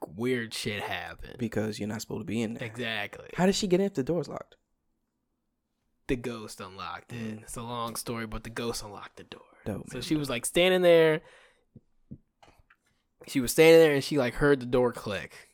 weird 0.06 0.54
shit 0.54 0.82
happened. 0.82 1.36
because 1.38 1.80
you're 1.80 1.88
not 1.88 2.02
supposed 2.02 2.22
to 2.22 2.26
be 2.26 2.42
in 2.42 2.54
there. 2.54 2.68
Exactly. 2.68 3.28
How 3.36 3.46
did 3.46 3.56
she 3.56 3.68
get 3.68 3.80
in 3.80 3.86
if 3.88 3.94
the 3.94 4.04
door's 4.04 4.28
locked? 4.28 4.56
The 6.08 6.16
ghost 6.16 6.62
unlocked 6.62 7.12
it. 7.12 7.38
Mm. 7.38 7.42
It's 7.44 7.58
a 7.58 7.62
long 7.62 7.96
story, 7.96 8.26
but 8.26 8.44
the 8.44 8.50
ghost 8.50 8.84
unlocked 8.84 9.18
the 9.18 9.24
door. 9.24 9.42
Dope, 9.66 9.90
so 9.90 9.98
man. 9.98 10.02
she 10.02 10.16
was 10.16 10.30
like 10.30 10.46
standing 10.46 10.82
there. 10.82 11.22
She 13.28 13.42
was 13.42 13.52
standing 13.52 13.82
there, 13.82 13.94
and 13.94 14.04
she 14.04 14.18
like 14.18 14.36
heard 14.36 14.62
the 14.62 14.66
door 14.66 14.94
click. 14.94 15.50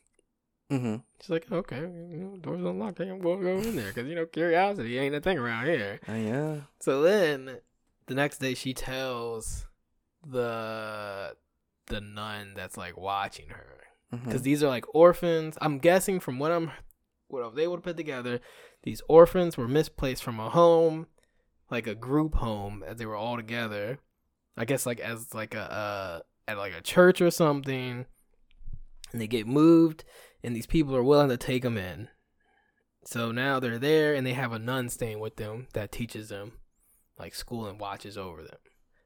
Mm-hmm. 0.70 0.96
She's 1.20 1.30
like, 1.30 1.50
"Okay, 1.50 1.80
you 1.80 2.16
know, 2.18 2.36
door's 2.36 2.60
unlocked. 2.64 3.00
I'm 3.00 3.20
gonna 3.20 3.42
go 3.42 3.58
in 3.58 3.74
there 3.74 3.88
because 3.88 4.08
you 4.08 4.14
know 4.14 4.26
curiosity 4.26 4.96
ain't 4.98 5.14
a 5.14 5.20
thing 5.20 5.38
around 5.38 5.66
here." 5.66 5.98
Uh, 6.08 6.12
yeah. 6.12 6.56
So 6.78 7.02
then 7.02 7.58
the 8.06 8.14
next 8.14 8.38
day 8.38 8.54
she 8.54 8.74
tells 8.74 9.66
the 10.24 11.34
the 11.86 12.00
nun 12.00 12.52
that's 12.54 12.76
like 12.76 12.96
watching 12.96 13.48
her 13.48 13.83
Because 14.10 14.42
these 14.42 14.62
are 14.62 14.68
like 14.68 14.84
orphans. 14.94 15.58
I'm 15.60 15.78
guessing 15.78 16.20
from 16.20 16.38
what 16.38 16.52
I'm 16.52 16.70
what 17.28 17.42
I 17.42 17.48
was 17.48 17.58
able 17.58 17.76
to 17.76 17.82
put 17.82 17.96
together, 17.96 18.40
these 18.82 19.02
orphans 19.08 19.56
were 19.56 19.66
misplaced 19.66 20.22
from 20.22 20.38
a 20.38 20.50
home, 20.50 21.06
like 21.70 21.86
a 21.86 21.94
group 21.94 22.36
home, 22.36 22.84
as 22.86 22.98
they 22.98 23.06
were 23.06 23.16
all 23.16 23.36
together. 23.36 23.98
I 24.56 24.64
guess 24.64 24.86
like 24.86 25.00
as 25.00 25.34
like 25.34 25.54
a 25.54 25.72
uh, 25.72 26.20
at 26.46 26.58
like 26.58 26.74
a 26.74 26.80
church 26.82 27.20
or 27.20 27.30
something, 27.30 28.06
and 29.12 29.20
they 29.20 29.26
get 29.26 29.46
moved, 29.46 30.04
and 30.42 30.54
these 30.54 30.66
people 30.66 30.94
are 30.94 31.02
willing 31.02 31.30
to 31.30 31.36
take 31.36 31.62
them 31.62 31.76
in. 31.76 32.08
So 33.04 33.32
now 33.32 33.60
they're 33.60 33.78
there, 33.78 34.14
and 34.14 34.26
they 34.26 34.34
have 34.34 34.52
a 34.52 34.58
nun 34.58 34.88
staying 34.88 35.20
with 35.20 35.36
them 35.36 35.66
that 35.74 35.92
teaches 35.92 36.28
them 36.28 36.52
like 37.18 37.34
school 37.34 37.66
and 37.66 37.80
watches 37.80 38.16
over 38.16 38.42
them. 38.42 38.58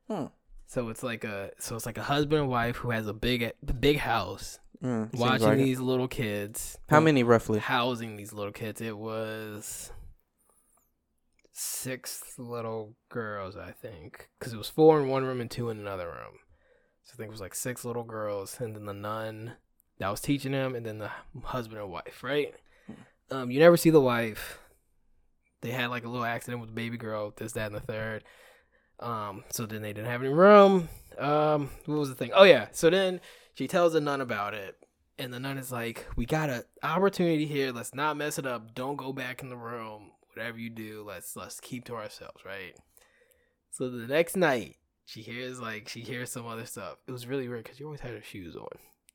Hmm. 0.09 0.27
So 0.69 0.89
it's 0.91 1.03
like 1.03 1.25
a 1.25 1.51
so 1.59 1.75
it's 1.77 1.87
like 1.87 1.99
a 1.99 2.03
husband 2.03 2.43
and 2.43 2.51
wife 2.51 2.77
who 2.77 2.91
has 2.91 3.07
a 3.09 3.13
big 3.15 3.53
big 3.81 3.99
house 3.99 4.61
Mm, 4.85 5.13
watching 5.19 5.45
like 5.47 5.59
it. 5.59 5.65
these 5.65 5.81
little 5.81 6.07
kids. 6.07 6.79
How 6.89 7.01
many 7.01 7.25
roughly? 7.25 7.59
housing 7.59 8.15
these 8.17 8.33
little 8.33 8.53
kids? 8.53 8.81
It 8.81 8.97
was 8.97 9.91
six 11.53 12.35
little 12.39 12.95
girls, 13.09 13.57
I 13.57 13.73
think, 13.73 14.29
because 14.39 14.53
it 14.53 14.57
was 14.57 14.69
four 14.69 15.01
in 15.01 15.09
one 15.09 15.25
room 15.25 15.41
and 15.41 15.51
two 15.51 15.71
in 15.71 15.79
another 15.81 16.07
room. 16.07 16.39
So 17.03 17.15
I 17.15 17.17
think 17.17 17.29
it 17.29 17.33
was 17.33 17.41
like 17.41 17.55
six 17.57 17.85
little 17.85 18.05
girls, 18.05 18.59
and 18.61 18.77
then 18.77 18.85
the 18.85 18.93
nun 18.93 19.55
that 19.99 20.09
was 20.11 20.21
teaching 20.21 20.53
them, 20.53 20.75
and 20.77 20.87
then 20.87 20.99
the 20.99 21.11
husband 21.43 21.81
and 21.81 21.91
wife. 21.91 22.23
Right? 22.23 22.55
Um, 23.31 23.51
you 23.51 23.59
never 23.59 23.77
see 23.77 23.91
the 23.91 24.01
wife. 24.01 24.61
They 25.61 25.71
had 25.73 25.89
like 25.89 26.05
a 26.05 26.09
little 26.09 26.25
accident 26.25 26.61
with 26.61 26.71
the 26.71 26.77
baby 26.77 26.97
girl, 26.99 27.33
this, 27.37 27.53
that, 27.53 27.67
and 27.67 27.75
the 27.75 27.81
third. 27.81 28.23
Um, 29.01 29.45
so 29.51 29.67
then 29.67 29.83
they 29.83 29.93
didn't 29.93 30.11
have 30.11 30.23
any 30.23 30.33
room. 30.33 30.89
Um, 31.19 31.71
what 31.87 31.99
was 31.99 32.09
the 32.09 32.15
thing? 32.15 32.31
Oh 32.35 32.45
yeah. 32.45 32.69
So 32.73 32.91
then 32.91 33.21
she 33.55 33.69
tells 33.69 33.93
the 33.93 34.01
nun 34.01 34.21
about 34.21 34.55
it, 34.55 34.77
and 35.19 35.33
the 35.33 35.41
nun 35.41 35.59
is 35.59 35.73
like, 35.73 36.07
"We 36.17 36.27
got 36.27 36.51
an 36.51 36.63
opportunity 36.83 37.47
here. 37.47 37.73
Let's 37.73 37.95
not 37.95 38.17
mess 38.17 38.39
it 38.39 38.47
up. 38.47 38.75
Don't 38.75 38.97
go 38.97 39.13
back 39.13 39.43
in 39.43 39.49
the 39.49 39.57
room. 39.57 40.13
Whatever 40.35 40.59
you 40.59 40.71
do, 40.71 41.05
let's 41.07 41.37
let's 41.37 41.61
keep 41.61 41.85
to 41.87 41.97
ourselves, 41.97 42.45
right?" 42.45 42.75
So 43.71 43.89
the 43.89 44.07
next 44.07 44.37
night, 44.37 44.77
she 45.05 45.23
hears 45.23 45.61
like 45.61 45.89
she 45.89 46.01
hears 46.01 46.31
some 46.31 46.47
other 46.47 46.67
stuff. 46.67 46.99
It 47.07 47.13
was 47.13 47.27
really 47.27 47.49
weird 47.49 47.65
because 47.65 47.79
she 47.79 47.85
always 47.85 48.01
had 48.01 48.13
her 48.13 48.23
shoes 48.23 48.57
on. 48.57 48.69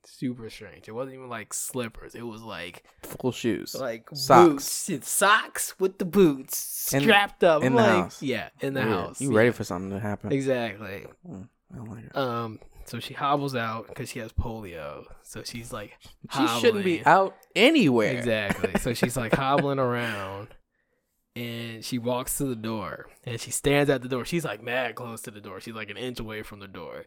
Super 0.06 0.50
strange. 0.50 0.88
It 0.88 0.92
wasn't 0.92 1.16
even 1.16 1.30
like 1.30 1.54
slippers. 1.54 2.14
It 2.16 2.24
was 2.24 2.42
like 2.42 2.84
Full 3.04 3.32
shoes. 3.32 3.74
like 3.76 4.10
Socks. 4.14 4.88
boots, 4.88 5.10
socks 5.10 5.80
with 5.80 5.98
the 5.98 6.06
boots 6.06 6.94
In- 6.94 7.02
strapped 7.02 7.44
up. 7.44 7.62
in 7.62 7.68
I'm 7.68 7.76
the 7.76 7.82
like, 7.82 7.92
house. 8.04 8.22
Yeah, 8.22 8.50
in 8.60 8.74
the 8.74 8.82
Weird. 8.82 8.94
house. 8.94 9.22
You 9.22 9.32
yeah. 9.32 9.38
ready 9.38 9.52
for 9.52 9.64
something 9.64 9.92
to 9.92 10.00
happen? 10.00 10.32
Exactly. 10.32 11.06
Mm, 11.28 11.48
like. 11.88 12.16
Um. 12.18 12.60
So 12.86 13.00
she 13.00 13.14
hobbles 13.14 13.56
out 13.56 13.88
because 13.88 14.10
she 14.10 14.20
has 14.20 14.34
polio. 14.34 15.06
So 15.22 15.42
she's 15.44 15.72
like, 15.72 15.98
She 16.36 16.46
shouldn't 16.60 16.84
be 16.84 17.02
out 17.06 17.34
anywhere. 17.56 18.12
Exactly. 18.18 18.78
So 18.82 18.94
she's 19.00 19.16
like 19.16 19.34
hobbling 19.34 19.80
around, 19.80 20.50
and 21.36 21.84
she 21.84 21.98
walks 21.98 22.38
to 22.40 22.44
the 22.44 22.58
door, 22.58 23.08
and 23.26 23.40
she 23.40 23.52
stands 23.52 23.90
at 23.90 24.02
the 24.02 24.10
door. 24.10 24.26
She's 24.26 24.44
like 24.44 24.62
mad 24.62 24.96
close 24.96 25.22
to 25.22 25.32
the 25.32 25.40
door. 25.40 25.62
She's 25.62 25.74
like 25.74 25.90
an 25.90 25.98
inch 25.98 26.20
away 26.20 26.44
from 26.44 26.60
the 26.60 26.68
door, 26.68 27.06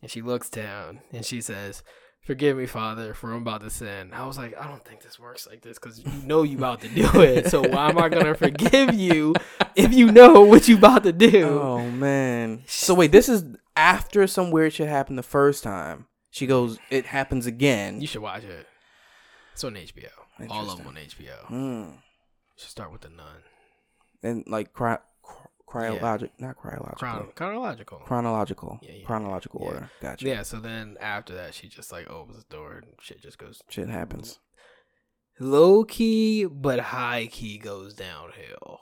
and 0.00 0.10
she 0.10 0.22
looks 0.22 0.48
down, 0.48 1.00
and 1.12 1.24
she 1.26 1.40
says. 1.42 1.82
Forgive 2.28 2.58
me, 2.58 2.66
Father, 2.66 3.14
for 3.14 3.32
I'm 3.32 3.40
about 3.40 3.62
to 3.62 3.70
sin. 3.70 4.10
I 4.12 4.26
was 4.26 4.36
like, 4.36 4.54
I 4.60 4.68
don't 4.68 4.84
think 4.84 5.00
this 5.00 5.18
works 5.18 5.46
like 5.46 5.62
this 5.62 5.78
because 5.78 5.98
you 5.98 6.12
know 6.26 6.42
you 6.42 6.58
about 6.58 6.82
to 6.82 6.88
do 6.88 7.08
it. 7.22 7.46
So 7.46 7.66
why 7.66 7.88
am 7.88 7.96
I 7.96 8.10
gonna 8.10 8.34
forgive 8.34 8.92
you 8.92 9.32
if 9.74 9.94
you 9.94 10.12
know 10.12 10.42
what 10.42 10.68
you 10.68 10.76
about 10.76 11.04
to 11.04 11.12
do? 11.14 11.58
Oh 11.58 11.90
man. 11.90 12.64
So 12.66 12.92
wait, 12.92 13.12
this 13.12 13.30
is 13.30 13.44
after 13.74 14.26
some 14.26 14.50
weird 14.50 14.74
shit 14.74 14.90
happened 14.90 15.16
the 15.16 15.22
first 15.22 15.64
time. 15.64 16.04
She 16.30 16.46
goes, 16.46 16.78
it 16.90 17.06
happens 17.06 17.46
again. 17.46 18.02
You 18.02 18.06
should 18.06 18.20
watch 18.20 18.44
it. 18.44 18.66
It's 19.54 19.64
on 19.64 19.72
HBO. 19.72 20.10
All 20.50 20.70
of 20.70 20.76
them 20.76 20.86
on 20.86 20.96
HBO. 20.96 21.46
Mm. 21.46 21.94
Should 22.58 22.68
start 22.68 22.92
with 22.92 23.00
the 23.00 23.08
nun. 23.08 23.36
And 24.22 24.44
like 24.46 24.74
cry, 24.74 24.98
cryologic, 25.68 26.30
not 26.38 26.56
cryological, 26.56 26.96
Chron- 26.98 27.32
chronological. 27.34 27.98
chronological, 27.98 28.78
Yeah, 28.82 28.92
yeah. 28.92 29.06
chronological 29.06 29.60
Yeah. 29.62 29.66
order. 29.68 29.90
Gotcha. 30.00 30.26
Yeah, 30.26 30.42
so 30.42 30.58
then 30.60 30.96
after 31.00 31.34
that, 31.34 31.54
she 31.54 31.68
just 31.68 31.92
like 31.92 32.08
opens 32.10 32.44
the 32.44 32.54
door 32.56 32.72
and 32.74 32.86
shit 33.00 33.20
just 33.20 33.38
goes 33.38 33.62
Shit 33.68 33.88
happens. 33.88 34.38
low 35.38 35.84
key, 35.84 36.44
but 36.46 36.78
high 36.80 37.26
key 37.30 37.58
goes 37.58 37.94
downhill. 37.94 38.80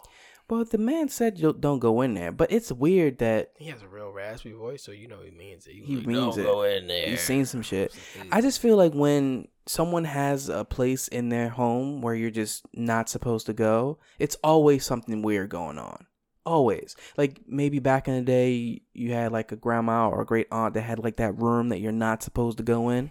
Well, 0.48 0.64
the 0.64 0.78
man 0.78 1.08
said 1.08 1.40
don't 1.60 1.80
go 1.80 2.02
in 2.02 2.14
there, 2.14 2.30
but 2.30 2.52
it's 2.52 2.70
weird 2.70 3.18
that 3.18 3.50
He 3.58 3.66
has 3.66 3.82
a 3.82 3.88
real 3.88 4.10
raspy 4.12 4.52
voice, 4.52 4.80
so 4.82 4.92
you 4.92 5.08
know 5.08 5.20
he 5.22 5.32
means 5.32 5.66
it. 5.66 5.72
He 5.72 5.96
like, 5.96 6.06
means 6.06 6.36
Don't 6.36 6.44
it. 6.44 6.48
go 6.48 6.62
in 6.62 6.86
there. 6.86 7.08
you've 7.08 7.18
seen 7.18 7.44
some 7.46 7.62
shit. 7.62 7.92
I 8.30 8.40
just 8.40 8.60
feel 8.60 8.76
like 8.76 8.92
when 8.94 9.48
someone 9.66 10.04
has 10.04 10.48
a 10.48 10.64
place 10.64 11.08
in 11.08 11.30
their 11.30 11.48
home 11.48 12.00
where 12.00 12.14
you're 12.14 12.30
just 12.30 12.64
not 12.72 13.08
supposed 13.08 13.46
to 13.46 13.52
go, 13.52 13.98
it's 14.20 14.36
always 14.44 14.86
something 14.86 15.20
weird 15.22 15.50
going 15.50 15.78
on. 15.78 16.06
Always. 16.46 16.94
Like 17.16 17.40
maybe 17.48 17.80
back 17.80 18.06
in 18.06 18.14
the 18.14 18.22
day, 18.22 18.82
you 18.94 19.12
had 19.12 19.32
like 19.32 19.50
a 19.50 19.56
grandma 19.56 20.08
or 20.08 20.22
a 20.22 20.26
great 20.26 20.46
aunt 20.52 20.74
that 20.74 20.82
had 20.82 21.00
like 21.00 21.16
that 21.16 21.36
room 21.36 21.70
that 21.70 21.80
you're 21.80 21.90
not 21.90 22.22
supposed 22.22 22.56
to 22.58 22.64
go 22.64 22.88
in. 22.88 23.10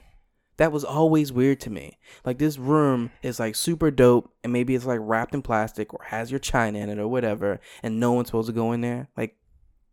That 0.56 0.71
was 0.71 0.86
always 0.86 1.34
weird 1.34 1.60
to 1.62 1.69
me. 1.69 1.98
Like 2.24 2.38
this 2.38 2.58
room 2.58 3.12
is 3.21 3.38
like 3.38 3.56
super 3.56 3.91
dope, 3.91 4.32
and 4.41 4.54
maybe 4.54 4.74
it's 4.74 4.86
like 4.86 5.00
wrapped 5.02 5.34
in 5.34 5.41
plastic 5.41 5.93
or 5.93 6.00
has 6.06 6.32
your 6.32 6.39
china 6.39 6.80
in 6.80 6.89
it 6.89 6.98
or 6.98 7.10
whatever, 7.10 7.60
and 7.84 8.00
no 8.00 8.13
one's 8.13 8.30
supposed 8.30 8.48
to 8.48 8.54
go 8.54 8.71
in 8.71 8.80
there. 8.80 9.10
Like, 9.17 9.36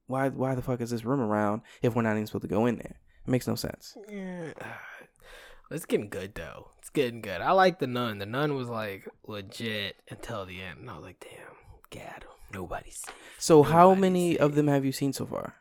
why? 0.06 0.28
Why 0.28 0.54
the 0.54 0.62
fuck 0.62 0.80
is 0.80 0.90
this 0.90 1.04
room 1.04 1.20
around 1.20 1.62
if 1.82 1.96
we're 1.96 2.02
not 2.02 2.12
even 2.12 2.28
supposed 2.28 2.42
to 2.42 2.48
go 2.48 2.66
in 2.66 2.76
there? 2.76 3.00
It 3.26 3.30
makes 3.30 3.48
no 3.48 3.56
sense. 3.56 3.96
Yeah. 4.08 4.52
It's 5.70 5.86
getting 5.86 6.10
good 6.10 6.34
though. 6.34 6.68
It's 6.80 6.90
getting 6.90 7.22
good. 7.22 7.40
I 7.40 7.52
like 7.52 7.78
the 7.78 7.86
nun. 7.86 8.18
The 8.18 8.26
nun 8.26 8.56
was 8.56 8.68
like 8.68 9.08
legit 9.26 9.96
until 10.10 10.44
the 10.44 10.60
end, 10.60 10.80
and 10.80 10.90
I 10.90 10.96
was 10.96 11.02
like, 11.02 11.18
damn, 11.18 12.02
God, 12.04 12.26
nobody's 12.52 12.98
safe. 12.98 13.14
So 13.38 13.62
how 13.62 13.88
Nobody's 13.90 14.00
many 14.00 14.38
of 14.38 14.54
them 14.54 14.68
have 14.68 14.84
you 14.84 14.92
seen 14.92 15.12
so 15.12 15.26
far? 15.26 15.54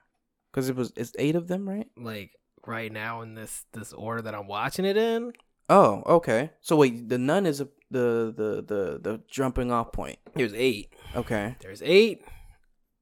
Because 0.51 0.69
it 0.69 0.75
was 0.75 0.91
it's 0.95 1.13
eight 1.17 1.35
of 1.35 1.47
them, 1.47 1.67
right? 1.67 1.87
like 1.97 2.31
right 2.67 2.91
now 2.91 3.21
in 3.21 3.33
this 3.35 3.65
this 3.73 3.91
order 3.93 4.21
that 4.21 4.35
I'm 4.35 4.47
watching 4.47 4.85
it 4.85 4.97
in. 4.97 5.33
Oh, 5.69 6.03
okay. 6.05 6.51
So 6.61 6.75
wait, 6.75 7.07
the 7.09 7.17
nun 7.17 7.45
is 7.45 7.61
a, 7.61 7.69
the 7.89 8.33
the 8.35 8.61
the 8.61 8.99
the 9.01 9.21
jumping 9.29 9.71
off 9.71 9.91
point. 9.93 10.19
There's 10.35 10.53
eight. 10.53 10.93
Okay, 11.15 11.55
There's 11.61 11.81
eight. 11.81 12.21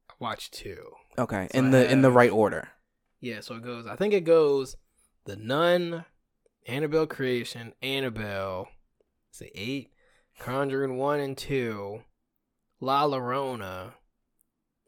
I 0.08 0.14
watched 0.20 0.54
two. 0.54 0.90
okay, 1.18 1.48
So 1.52 1.58
in 1.58 1.66
I 1.66 1.70
the 1.70 1.90
in 1.92 2.02
the 2.02 2.10
right 2.10 2.30
order. 2.30 2.68
Yeah, 3.20 3.40
so 3.40 3.56
it 3.56 3.62
goes. 3.62 3.86
I 3.86 3.96
think 3.96 4.14
it 4.14 4.24
goes 4.24 4.76
the 5.26 5.36
nun, 5.36 6.04
Annabelle 6.66 7.06
Creation, 7.06 7.72
Annabelle, 7.82 8.68
say 9.30 9.50
eight, 9.54 9.90
Conjuring 10.38 10.96
one 10.96 11.20
and 11.20 11.36
two, 11.36 12.00
La 12.80 13.06
Llorona, 13.06 13.92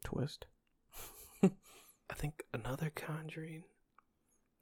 Twist. 0.03 0.45
I 1.43 2.13
think 2.15 2.43
another 2.53 2.91
Conjuring, 2.93 3.63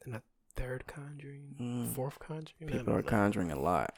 then 0.05 0.15
a 0.15 0.21
third 0.55 0.85
Conjuring, 0.87 1.55
Mm. 1.59 1.93
fourth 1.93 2.19
Conjuring. 2.19 2.69
People 2.71 2.93
are 2.93 3.01
know. 3.01 3.09
conjuring 3.09 3.51
a 3.51 3.59
lot. 3.59 3.93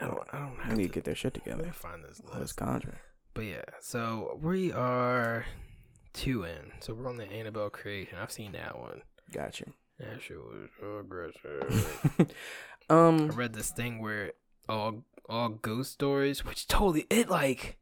I 0.00 0.06
don't. 0.06 0.20
I 0.32 0.38
don't 0.38 0.56
have 0.62 0.76
need 0.78 0.84
to, 0.84 0.88
get 0.92 1.04
their 1.04 1.14
shit 1.14 1.34
together. 1.34 1.70
find 1.72 2.02
this 2.04 2.22
Let's 2.32 2.52
conjuring. 2.52 2.96
But 3.34 3.42
yeah, 3.42 3.62
so 3.80 4.38
we 4.42 4.72
are 4.72 5.44
two 6.14 6.44
in. 6.44 6.72
So 6.80 6.94
we're 6.94 7.08
on 7.08 7.16
the 7.16 7.30
Annabelle 7.30 7.68
Creation. 7.70 8.16
I've 8.18 8.32
seen 8.32 8.52
that 8.52 8.78
one. 8.78 9.02
Got 9.32 9.60
you. 9.60 9.72
That 9.98 10.22
shit 10.22 10.38
was 10.38 10.70
so 10.80 10.98
aggressive. 10.98 12.32
I 12.90 12.94
um, 13.08 13.28
read 13.32 13.52
this 13.52 13.70
thing 13.70 14.00
where 14.00 14.32
all 14.68 15.04
all 15.28 15.50
ghost 15.50 15.92
stories, 15.92 16.44
which 16.46 16.66
totally 16.66 17.06
it 17.10 17.28
like 17.28 17.76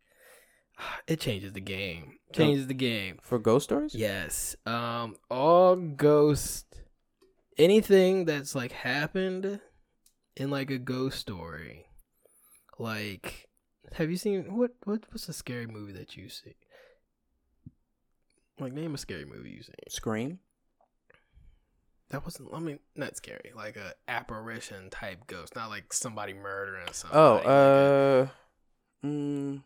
it 1.07 1.21
changes 1.21 1.53
the 1.53 1.61
game. 1.61 2.19
Changes 2.33 2.67
the 2.67 2.75
game. 2.75 3.19
for 3.23 3.39
ghost 3.39 3.65
stories. 3.65 3.95
Yes. 3.95 4.57
Um 4.67 5.17
all 5.31 5.77
ghost 5.77 6.67
anything 7.57 8.25
that's 8.25 8.55
like 8.55 8.73
happened 8.73 9.61
in 10.37 10.51
like 10.51 10.71
a 10.71 10.79
ghost 10.79 11.19
story. 11.19 11.87
Like 12.79 13.49
have 13.95 14.11
you 14.11 14.17
seen 14.17 14.57
what 14.57 14.73
what 14.85 15.05
what's 15.11 15.29
a 15.29 15.33
scary 15.33 15.67
movie 15.67 15.93
that 15.93 16.17
you 16.17 16.29
see? 16.29 16.55
Like 18.61 18.73
name 18.73 18.95
a 18.95 18.99
scary 18.99 19.25
movie 19.25 19.51
you 19.51 19.63
seen. 19.63 19.75
Scream. 19.89 20.41
That 22.11 22.25
wasn't 22.25 22.49
I 22.53 22.59
mean 22.59 22.79
not 22.97 23.17
scary, 23.17 23.53
like 23.55 23.77
a 23.77 23.95
apparition 24.09 24.91
type 24.91 25.27
ghost, 25.27 25.55
not 25.55 25.69
like 25.69 25.93
somebody 25.93 26.33
murdering 26.33 26.93
somebody. 26.93 27.45
Oh, 27.47 28.29
uh, 29.05 29.07
mm, 29.07 29.63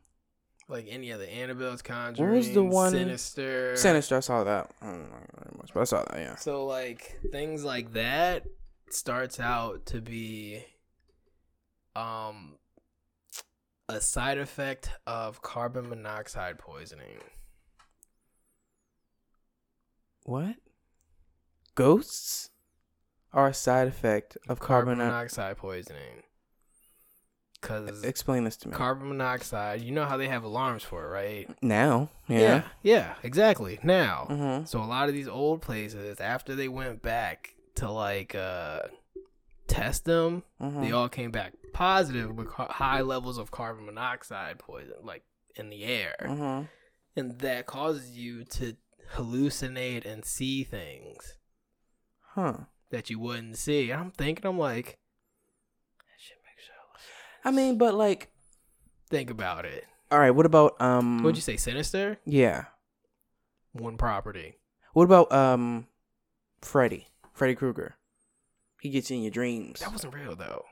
like 0.73 0.87
any 0.89 1.11
of 1.11 1.21
the 1.21 1.29
Annabelle's 1.33 1.83
Conjuring. 1.83 2.33
was 2.35 2.53
the 2.53 2.65
one- 2.65 2.91
Sinister? 2.93 3.77
Sinister. 3.77 4.17
I 4.17 4.21
saw 4.21 4.43
that. 4.45 4.71
I 4.81 4.87
don't 4.87 5.03
know 5.11 5.17
very 5.39 5.55
much, 5.59 5.71
but 5.73 5.81
I 5.81 5.85
saw 5.85 6.03
that. 6.05 6.19
Yeah. 6.19 6.37
So 6.37 6.65
like 6.67 7.21
things 7.31 7.63
like 7.63 7.93
that 7.93 8.45
starts 8.91 9.39
out 9.39 9.87
to 9.87 10.01
be 10.01 10.65
um 11.95 12.57
a 13.89 14.01
side 14.01 14.39
effect 14.39 14.91
of 15.07 15.43
carbon 15.43 15.89
monoxide 15.89 16.59
poisoning. 16.59 17.19
What? 20.25 20.57
Ghosts 21.75 22.51
are 23.33 23.49
a 23.49 23.55
side 23.55 23.89
effect 23.89 24.37
of 24.49 24.61
Carbon 24.61 24.97
carbon. 24.97 25.07
monoxide 25.13 25.57
poisoning. 25.57 26.23
Cuz 27.63 28.03
Explain 28.05 28.45
this 28.45 28.57
to 28.59 28.69
me. 28.69 28.75
carbon 28.75 29.09
monoxide, 29.09 29.81
you 29.81 29.93
know 29.93 30.05
how 30.05 30.17
they 30.19 30.29
have 30.29 30.43
alarms 30.45 30.83
for 30.83 31.05
it, 31.05 31.09
right? 31.09 31.49
now. 31.63 32.11
yeah, 32.29 32.39
Yeah. 32.39 32.63
yeah 32.83 33.15
exactly. 33.23 33.79
Now. 33.83 34.27
Mm-hmm. 34.29 34.65
So 34.67 34.81
a 34.81 34.85
lot 34.85 35.09
of 35.09 35.15
these 35.15 35.29
old 35.29 35.63
places, 35.63 36.21
after 36.21 36.55
they 36.55 36.69
went 36.69 37.01
back 37.03 37.55
to 37.77 37.91
like 37.91 38.35
uh 38.35 38.83
test 39.69 40.05
them, 40.05 40.43
mm-hmm. 40.61 40.83
they 40.83 40.93
all 40.93 41.09
came 41.09 41.31
back 41.31 41.55
positive 41.73 42.35
with 42.37 42.49
ca- 42.49 42.71
high 42.73 43.01
levels 43.01 43.39
of 43.39 43.51
carbon 43.51 43.87
monoxide 43.87 44.59
poison, 44.59 44.93
like 45.03 45.23
in 45.57 45.71
the 45.71 45.85
air, 45.85 46.15
mm-hmm. 46.21 46.65
and 47.17 47.39
that 47.39 47.67
causes 47.67 48.11
you 48.19 48.45
to 48.45 48.77
hallucinate 49.15 50.05
and 50.05 50.25
see 50.25 50.65
things 50.65 51.37
Huh. 52.35 52.65
that 52.91 53.09
you 53.11 53.19
wouldn't 53.19 53.57
see. 53.59 53.91
And 53.91 54.01
I'm 54.01 54.11
thinking, 54.11 54.47
I'm 54.47 54.59
like, 54.59 54.99
that 55.99 56.19
shit 56.19 56.39
makes 56.45 56.67
hella 56.69 56.99
sense. 56.99 57.32
I 57.45 57.51
mean, 57.51 57.79
but 57.79 57.95
like, 57.95 58.29
think 59.11 59.31
about 59.31 59.65
it. 59.65 59.85
all 60.11 60.19
right. 60.19 60.31
What 60.31 60.47
about 60.47 60.81
um? 60.81 61.23
What'd 61.23 61.37
you 61.37 61.43
say, 61.43 61.57
Sinister? 61.57 62.19
Yeah. 62.25 62.65
One 63.73 63.97
property. 63.97 64.59
What 64.93 65.05
about 65.05 65.33
um, 65.33 65.87
Freddy? 66.61 67.09
Freddy 67.33 67.55
Krueger. 67.55 67.95
He 68.81 68.91
gets 68.91 69.11
you 69.11 69.17
in 69.17 69.23
your 69.23 69.31
dreams. 69.31 69.81
That 69.81 69.93
wasn't 69.93 70.15
real 70.15 70.37
though. 70.37 70.65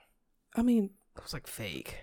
I 0.54 0.62
mean, 0.62 0.90
That 1.14 1.22
was 1.24 1.32
like 1.32 1.46
fake. 1.46 1.96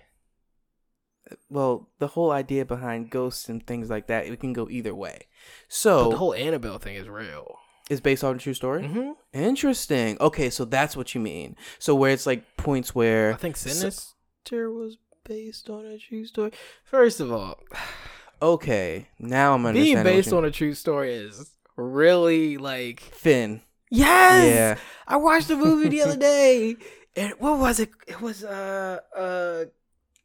well, 1.50 1.88
the 1.98 2.08
whole 2.08 2.30
idea 2.30 2.64
behind 2.64 3.10
ghosts 3.10 3.48
and 3.48 3.64
things 3.66 3.90
like 3.90 4.06
that, 4.08 4.26
it 4.26 4.40
can 4.40 4.52
go 4.52 4.68
either 4.70 4.94
way. 4.94 5.18
But 5.20 5.26
So 5.68 6.10
the 6.10 6.16
whole 6.16 6.34
Annabelle 6.34 6.78
thing 6.78 6.96
is 6.96 7.08
real. 7.08 7.58
it's 7.90 8.00
based 8.00 8.24
on 8.24 8.36
a 8.36 8.38
true 8.38 8.54
story. 8.54 8.82
Mm-hmm. 8.84 9.12
Interesting. 9.34 10.16
Okay, 10.20 10.48
so 10.50 10.64
that's 10.64 10.96
what 10.96 11.14
you 11.14 11.20
mean. 11.20 11.56
So 11.78 11.94
where 11.94 12.10
it's 12.10 12.26
like 12.26 12.56
points 12.56 12.94
where 12.94 13.32
I 13.34 13.36
think 13.36 13.56
So- 13.56 14.14
Sinister 14.48 14.70
was 14.72 14.96
based 15.24 15.68
on 15.68 15.84
a 15.84 15.98
true 15.98 16.24
story. 16.24 16.52
First 16.84 17.20
of 17.20 17.30
all, 17.32 17.58
okay, 18.42 19.08
now 19.18 19.54
I'm 19.54 19.62
being 19.62 19.96
understanding. 19.96 20.04
based 20.04 20.32
on 20.32 20.44
a 20.44 20.50
true 20.50 20.74
story 20.74 21.12
is 21.14 21.50
really 21.76 22.56
like 22.56 23.00
Finn. 23.00 23.60
yes. 23.90 24.44
Yeah. 24.46 24.78
I 25.06 25.16
watched 25.16 25.48
the 25.48 25.56
movie 25.56 25.88
the 25.88 26.02
other 26.02 26.16
day, 26.34 26.76
and 27.16 27.34
what 27.38 27.58
was 27.58 27.80
it? 27.80 27.90
It 28.06 28.20
was 28.20 28.42
uh 28.44 29.00
uh, 29.16 29.64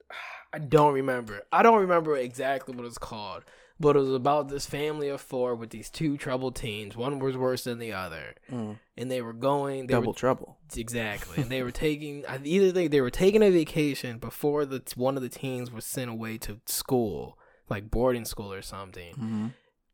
I 0.53 0.59
don't 0.59 0.93
remember. 0.93 1.41
I 1.51 1.63
don't 1.63 1.81
remember 1.81 2.15
exactly 2.15 2.75
what 2.75 2.85
it's 2.85 2.97
called, 2.97 3.43
but 3.79 3.95
it 3.95 3.99
was 3.99 4.13
about 4.13 4.49
this 4.49 4.65
family 4.65 5.09
of 5.09 5.19
four 5.19 5.55
with 5.55 5.71
these 5.71 5.89
two 5.89 6.17
troubled 6.17 6.55
teens. 6.55 6.95
One 6.95 7.19
was 7.19 7.35
worse 7.35 7.63
than 7.63 7.79
the 7.79 7.93
other, 7.93 8.35
Mm, 8.51 8.77
and 8.97 9.11
they 9.11 9.21
were 9.21 9.33
going. 9.33 9.87
They 9.87 9.93
double 9.93 10.13
were 10.13 10.17
trouble. 10.17 10.57
Exactly. 10.75 11.41
And 11.41 11.51
they 11.51 11.63
were 11.63 11.71
taking 11.71 12.23
either 12.27 12.71
they, 12.71 12.87
they 12.87 13.01
were 13.01 13.09
taking 13.09 13.43
a 13.43 13.49
vacation 13.49 14.19
before 14.19 14.65
the 14.65 14.81
one 14.95 15.17
of 15.17 15.23
the 15.23 15.29
teens 15.29 15.71
was 15.71 15.85
sent 15.85 16.09
away 16.09 16.37
to 16.39 16.59
school, 16.65 17.37
like 17.69 17.89
boarding 17.89 18.25
school 18.25 18.53
or 18.53 18.61
something. 18.61 19.13
Mm-hmm. 19.13 19.47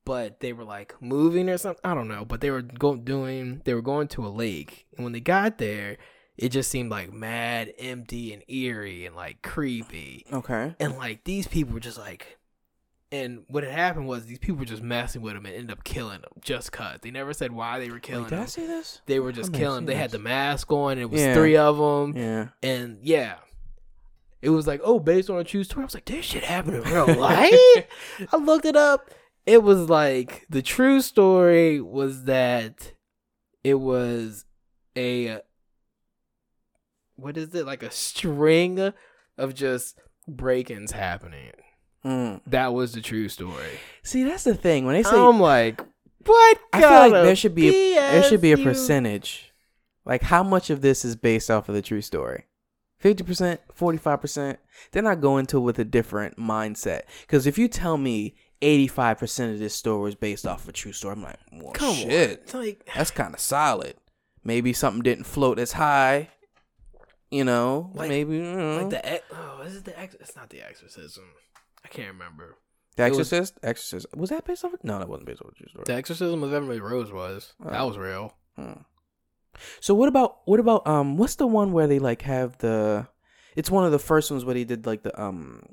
But 0.06 0.40
they 0.40 0.54
were 0.54 0.64
like 0.64 0.96
moving 1.02 1.50
or 1.50 1.58
something. 1.58 1.82
I 1.84 1.94
don't 1.94 2.08
know. 2.08 2.26
But 2.26 2.42
they 2.42 2.52
were 2.52 2.64
go, 2.64 2.96
doing 2.96 3.62
they 3.66 3.74
were 3.74 3.82
going 3.82 4.08
to 4.10 4.26
a 4.26 4.30
lake, 4.30 4.88
and 4.96 5.04
when 5.04 5.14
they 5.14 5.20
got 5.20 5.58
there, 5.58 5.98
it 6.36 6.50
just 6.50 6.72
seemed 6.72 6.90
like 6.90 7.14
mad, 7.14 7.74
empty, 7.78 8.34
and 8.34 8.44
eerie, 8.48 9.06
and 9.06 9.16
like 9.16 9.42
creepy. 9.42 10.26
Okay. 10.34 10.76
And 10.80 10.98
like 10.98 11.24
these 11.24 11.48
people 11.48 11.74
were 11.74 11.80
just 11.80 11.98
like. 11.98 12.39
And 13.12 13.43
what 13.47 13.64
had 13.64 13.72
happened 13.74 14.07
was 14.07 14.26
these 14.28 14.38
people 14.38 14.57
were 14.60 14.66
just 14.66 14.84
messing 14.84 15.24
with 15.24 15.36
him 15.36 15.45
and 15.47 15.55
ended 15.55 15.72
up 15.72 15.84
killing 15.84 16.20
him 16.20 16.30
just 16.41 16.72
cause. 16.72 16.99
They 17.01 17.10
never 17.10 17.34
said 17.34 17.51
why 17.51 17.80
they 17.80 17.89
were 17.89 17.99
killing 17.99 18.26
Wait, 18.26 18.30
did 18.30 18.36
him 18.38 18.43
I 18.43 18.47
say 18.47 18.68
this? 18.68 19.01
they 19.07 19.20
were 19.20 19.32
just 19.32 19.49
I 19.49 19.51
may 19.53 19.57
have 19.57 19.66
killing. 19.68 19.86
They 19.88 19.95
had 19.95 20.12
the 20.12 20.20
mask 20.20 20.72
on. 20.72 20.91
And 20.93 21.01
it 21.01 21.10
was 21.10 21.20
Yeah. 21.22 21.34
three 21.34 21.57
of 21.57 21.78
them, 21.78 22.16
Yeah. 22.16 22.49
and 22.62 22.99
yeah, 23.01 23.38
it 24.43 24.51
was 24.51 24.68
like, 24.68 24.80
oh, 24.84 24.99
based 24.99 25.30
on 25.30 25.39
a 25.39 25.43
true 25.43 25.64
story. 25.64 25.84
I 25.84 25.86
was 25.86 25.95
like, 25.95 26.05
this 26.05 26.24
shit 26.24 26.43
happened 26.43 26.76
in 26.78 26.84
real 26.84 27.07
life. 27.20 27.51
I 28.32 28.38
looked 28.38 28.66
it 28.66 28.76
up. 28.76 29.10
It 29.47 29.64
was 29.64 29.89
like 29.89 30.45
the 30.49 30.62
true 30.62 31.01
story 31.01 31.82
was 31.82 32.26
that 32.26 32.93
it 33.64 33.76
was 33.76 34.45
a 34.95 35.39
what 37.16 37.38
is 37.38 37.53
it 37.55 37.66
like 37.66 37.82
a 37.84 37.91
string 37.91 38.93
of 39.38 39.55
just 39.55 39.97
break-ins 40.28 40.91
happening. 40.91 41.51
Mm. 42.06 42.41
That 42.47 42.74
was 42.74 42.93
the 42.93 43.02
true 43.02 43.28
story. 43.30 43.80
See, 44.04 44.24
that's 44.24 44.43
the 44.45 44.56
thing. 44.56 44.86
When 44.86 44.95
they 44.95 45.04
say, 45.04 45.16
I'm 45.18 45.39
like, 45.39 45.82
what? 46.26 46.58
I 46.74 46.82
feel 46.82 46.89
like 46.89 47.12
there 47.12 47.36
should 47.36 47.56
be 47.56 47.68
a, 47.70 47.95
there 47.95 48.24
should 48.24 48.41
be 48.41 48.52
a 48.52 48.58
percentage. 48.58 49.52
Like 50.06 50.22
how 50.24 50.43
much 50.43 50.70
of 50.70 50.82
this 50.82 51.04
is 51.06 51.16
based 51.16 51.52
off 51.52 51.70
of 51.70 51.76
the 51.76 51.82
true 51.82 52.02
story? 52.02 52.45
Fifty 52.97 53.24
percent, 53.24 53.62
forty 53.74 53.97
five 53.97 54.22
percent. 54.22 54.60
Then 54.91 55.06
I 55.08 55.16
go 55.16 55.38
into 55.38 55.58
it 55.58 55.62
with 55.62 55.80
a 55.80 55.86
different 55.86 56.38
mindset. 56.38 57.02
Because 57.22 57.47
if 57.47 57.58
you 57.58 57.68
tell 57.68 57.97
me 57.97 58.36
eighty 58.62 58.88
five 58.88 59.18
percent 59.20 59.54
of 59.54 59.60
this 59.60 59.74
story 59.76 60.02
was 60.02 60.16
based 60.16 60.45
off 60.47 60.64
of 60.64 60.70
a 60.70 60.74
true 60.74 60.93
story, 60.93 61.14
I'm 61.14 61.24
like, 61.24 61.39
well, 61.52 61.72
Come 61.74 61.95
shit, 61.95 62.30
on, 62.30 62.34
it's 62.43 62.54
like 62.54 62.89
that's 62.95 63.12
kind 63.12 63.34
of 63.34 63.39
solid. 63.39 63.95
Maybe 64.43 64.74
something 64.74 65.02
didn't 65.04 65.26
float 65.26 65.60
as 65.60 65.74
high. 65.74 66.30
You 67.32 67.43
know, 67.43 67.91
Like- 67.93 68.10
maybe 68.10 68.38
you 68.38 68.43
know. 68.43 68.78
Like 68.82 68.89
the 68.89 69.22
oh, 69.32 69.62
is 69.62 69.76
it 69.78 69.86
the 69.86 70.00
ex- 70.00 70.16
it's 70.20 70.36
not 70.36 70.50
the 70.50 70.62
exorcism. 70.62 71.26
I 71.84 71.88
can't 71.88 72.12
remember. 72.14 72.58
The 72.96 73.06
it 73.06 73.10
was- 73.12 73.20
Exorcist. 73.32 73.60
Exorcist 73.64 74.06
was 74.16 74.30
that 74.32 74.46
based 74.46 74.66
off? 74.66 74.74
Of, 74.74 74.84
no, 74.84 75.00
that 75.00 75.08
wasn't 75.10 75.28
based 75.28 75.42
off 75.42 75.48
of 75.48 75.54
a 75.54 75.58
true 75.58 75.68
story. 75.70 75.84
The 75.88 75.94
exorcism 75.94 76.44
of 76.44 76.54
Emily 76.54 76.80
Rose 76.80 77.12
was 77.12 77.54
that 77.64 77.80
Oh. 77.80 77.88
was 77.88 77.98
real. 77.98 78.34
Hmm. 78.56 78.82
So 79.80 79.94
what 79.94 80.08
about 80.10 80.38
what 80.46 80.60
about 80.60 80.86
um 80.88 81.18
what's 81.18 81.36
the 81.36 81.48
one 81.48 81.72
where 81.72 81.88
they 81.88 82.00
like 82.00 82.22
have 82.24 82.58
the 82.60 83.08
it's 83.56 83.70
one 83.72 83.86
of 83.86 83.92
the 83.92 84.00
first 84.00 84.32
ones 84.32 84.46
where 84.46 84.54
they 84.54 84.64
did 84.64 84.86
like 84.86 85.04
the 85.04 85.20
um 85.22 85.64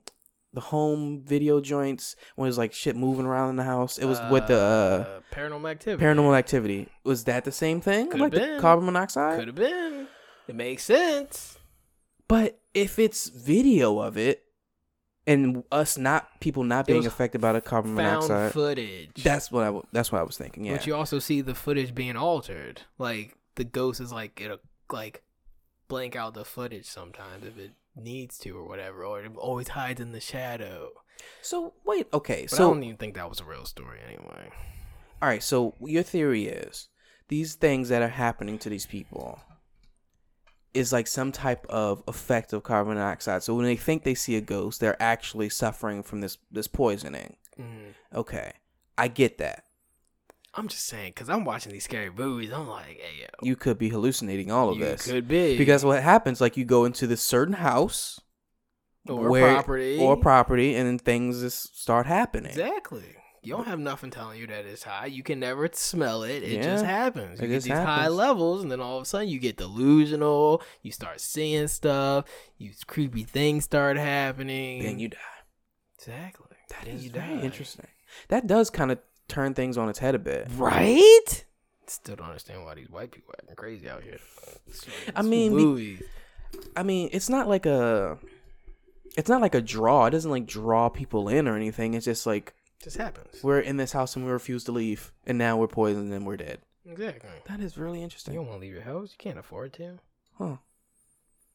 the 0.53 0.61
home 0.61 1.23
video 1.23 1.61
joints 1.61 2.17
when 2.35 2.47
it 2.47 2.49
was 2.49 2.57
like 2.59 2.73
shit 2.73 2.97
moving 2.97 3.27
around 3.27 3.51
in 3.51 3.57
the 3.57 3.63
house. 3.65 3.99
It 3.99 4.07
was 4.07 4.19
with 4.31 4.47
the 4.47 4.59
uh, 4.59 5.21
paranormal 5.35 5.71
activity. 5.71 6.03
paranormal 6.03 6.37
activity. 6.39 6.89
Was 7.05 7.25
that 7.25 7.45
the 7.45 7.53
same 7.53 7.81
thing? 7.83 8.07
Could've 8.07 8.21
like 8.21 8.33
the 8.33 8.39
been. 8.41 8.61
carbon 8.61 8.87
monoxide? 8.87 9.39
Could 9.39 9.49
have 9.49 9.55
been. 9.57 10.09
It 10.49 10.55
makes 10.55 10.85
sense. 10.85 11.59
But 12.27 12.59
if 12.73 12.99
it's 12.99 13.29
video 13.29 13.99
of 13.99 14.17
it 14.17 14.45
and 15.27 15.65
us 15.73 15.99
not 15.99 16.41
people 16.41 16.63
not 16.65 16.87
being 16.87 17.07
affected 17.07 17.41
by 17.41 17.53
the 17.53 17.61
carbon 17.61 17.97
Found 17.97 18.29
monoxide. 18.29 18.53
footage. 18.53 19.23
That's 19.25 19.51
what 19.51 19.63
I 19.63 19.67
w- 19.67 19.87
that's 19.93 20.13
what 20.13 20.21
I 20.21 20.25
was 20.25 20.37
thinking. 20.37 20.65
Yeah. 20.65 20.77
But 20.77 20.87
you 20.87 20.95
also 20.95 21.19
see 21.19 21.41
the 21.41 21.55
footage 21.55 21.95
being 21.95 22.17
altered. 22.17 22.83
Like 22.99 23.37
the 23.57 23.65
ghost 23.65 24.01
is 24.01 24.13
like 24.13 24.41
it'll 24.41 24.59
like 24.91 25.23
blank 25.89 26.17
out 26.17 26.35
the 26.35 26.45
footage 26.45 26.87
sometimes 26.87 27.45
if 27.45 27.59
it 27.59 27.73
needs 27.97 28.39
to 28.39 28.51
or 28.57 28.67
whatever, 28.69 29.05
or 29.05 29.23
it 29.23 29.33
always 29.37 29.69
hides 29.69 30.01
in 30.01 30.13
the 30.13 30.21
shadow. 30.21 30.91
So 31.43 31.73
wait, 31.85 32.07
okay. 32.13 32.43
But 32.43 32.57
so 32.57 32.71
I 32.71 32.75
don't 32.75 32.83
even 32.85 32.97
think 32.97 33.15
that 33.15 33.29
was 33.29 33.41
a 33.41 33.45
real 33.45 33.65
story 33.65 33.99
anyway. 34.07 34.51
all 35.23 35.29
right. 35.29 35.43
So 35.43 35.75
your 35.81 36.03
theory 36.03 36.47
is 36.47 36.89
these 37.29 37.55
things 37.55 37.89
that 37.89 38.03
are 38.03 38.09
happening 38.09 38.59
to 38.61 38.69
these 38.69 38.87
people 38.87 39.41
is 40.77 40.93
like 40.93 41.07
some 41.07 41.33
type 41.33 41.67
of 41.69 42.03
effect 42.07 42.53
of 42.53 42.63
carbon 42.63 42.97
dioxide. 42.97 43.43
So 43.43 43.55
when 43.55 43.65
they 43.65 43.77
think 43.77 44.05
they 44.05 44.15
see 44.15 44.37
a 44.37 44.41
ghost, 44.41 44.81
they're 44.81 45.01
actually 45.03 45.49
suffering 45.49 46.03
from 46.03 46.21
this 46.21 46.39
this 46.51 46.69
poisoning. 46.69 47.37
Mm. 47.59 47.95
Okay, 48.15 48.53
I 48.99 49.09
get 49.09 49.39
that. 49.39 49.65
I'm 50.55 50.69
just 50.69 50.87
saying, 50.87 51.13
because 51.15 51.29
I'm 51.29 51.45
watching 51.45 51.73
these 51.73 51.85
scary 51.85 52.11
movies. 52.11 52.51
I'm 52.53 52.67
like, 52.69 52.99
hey, 52.99 53.21
yo. 53.23 53.27
You 53.43 53.57
could 53.57 53.79
be 53.79 53.91
hallucinating 53.91 54.51
all 54.51 54.71
of 54.71 54.79
you 54.79 54.85
this 54.85 55.05
could 55.07 55.29
be. 55.29 55.59
because 55.59 55.85
what 55.85 56.03
happens, 56.03 56.41
like 56.41 56.57
you 56.57 56.65
go 56.65 56.87
into 56.87 57.07
this 57.07 57.21
certain 57.21 57.55
house 57.55 58.21
or 59.07 59.29
where- 59.29 59.53
property. 59.55 59.99
or 59.99 60.17
property, 60.17 60.75
and 60.75 60.87
then 60.87 60.99
things 60.99 61.41
just 61.41 61.79
start 61.81 62.07
happening. 62.07 62.53
Exactly. 62.53 63.05
You 63.47 63.53
don't 63.53 63.69
have 63.69 63.79
nothing 63.79 64.11
telling 64.11 64.41
you 64.41 64.49
that 64.49 64.65
it's 64.67 64.83
high. 64.83 65.07
You 65.07 65.23
can 65.23 65.39
never 65.39 65.69
smell 65.73 66.25
it. 66.25 66.43
It 66.43 66.65
just 66.65 66.85
happens. 66.85 67.39
You 67.41 67.47
it 67.47 67.51
get 67.51 67.63
these 67.63 67.73
high 67.75 68.09
levels, 68.09 68.61
and 68.65 68.73
then 68.73 68.81
all 68.81 68.97
of 68.97 69.03
a 69.05 69.07
sudden 69.07 69.29
you 69.29 69.39
get 69.39 69.57
delusional. 69.57 70.63
You 70.83 70.91
start 70.91 71.21
seeing 71.21 71.69
stuff. 71.69 72.25
You 72.59 72.73
creepy 72.89 73.23
things 73.23 73.63
start 73.63 73.99
happening. 73.99 74.83
Then 74.83 74.99
you 74.99 75.11
die. 75.11 75.19
exactly. 75.95 76.57
That 76.71 76.87
Then 76.87 76.97
is 76.97 77.05
very 77.07 77.37
die. 77.37 77.43
interesting. 77.43 77.87
That 78.31 78.49
does 78.49 78.69
kind 78.69 78.91
of 78.91 78.99
turn 79.29 79.55
things 79.55 79.79
on 79.79 79.89
its 79.89 80.01
head 80.01 80.17
a 80.17 80.19
bit. 80.19 80.49
right? 80.57 81.45
Still 81.87 82.17
don't 82.17 82.27
understand 82.27 82.65
why 82.65 82.75
these 82.75 82.91
white 82.91 83.13
people 83.13 83.33
acting 83.39 83.55
crazy 83.55 83.89
out 83.89 84.03
here. 84.03 84.19
I 85.15 85.23
mean, 85.23 85.53
be- 85.57 85.65
movies. 85.65 86.03
I 86.77 86.83
mean, 86.83 87.11
it's 87.13 87.29
not 87.29 87.47
like 87.47 87.65
a, 87.65 88.19
it's 89.17 89.29
not 89.29 89.41
like 89.41 89.55
a 89.55 89.61
draw. 89.61 90.07
It 90.07 90.11
doesn't 90.11 90.33
like 90.33 90.47
draw 90.47 90.89
people 90.89 91.29
in 91.29 91.47
or 91.47 91.55
anything. 91.55 91.95
It's 91.95 92.05
just 92.07 92.27
like 92.27 92.53
just 92.83 92.97
happens. 92.97 93.43
we're 93.43 93.61
in 93.61 93.77
this 93.77 93.93
house 93.93 94.17
and 94.17 94.25
we 94.25 94.31
refuse 94.31 94.65
to 94.65 94.73
leave, 94.73 95.13
and 95.27 95.39
now 95.39 95.57
we're 95.57 95.67
poisoned 95.67 96.13
and 96.13 96.27
we're 96.27 96.37
dead. 96.37 96.61
Exactly. 96.89 97.31
That 97.49 97.61
is 97.61 97.77
really 97.77 98.03
interesting. 98.03 98.35
You 98.35 98.41
don't 98.41 98.49
want 98.49 98.61
to 98.61 98.67
leave 98.67 98.75
your 98.75 98.83
house. 98.83 99.11
You 99.13 99.19
can't 99.19 99.39
afford 99.39 99.73
to. 99.75 99.99
Huh. 100.39 100.57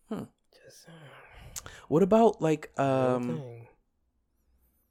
Just 0.10 0.88
uh, 0.90 1.62
What 1.88 2.04
about 2.04 2.42
like 2.42 2.78
um, 2.78 3.42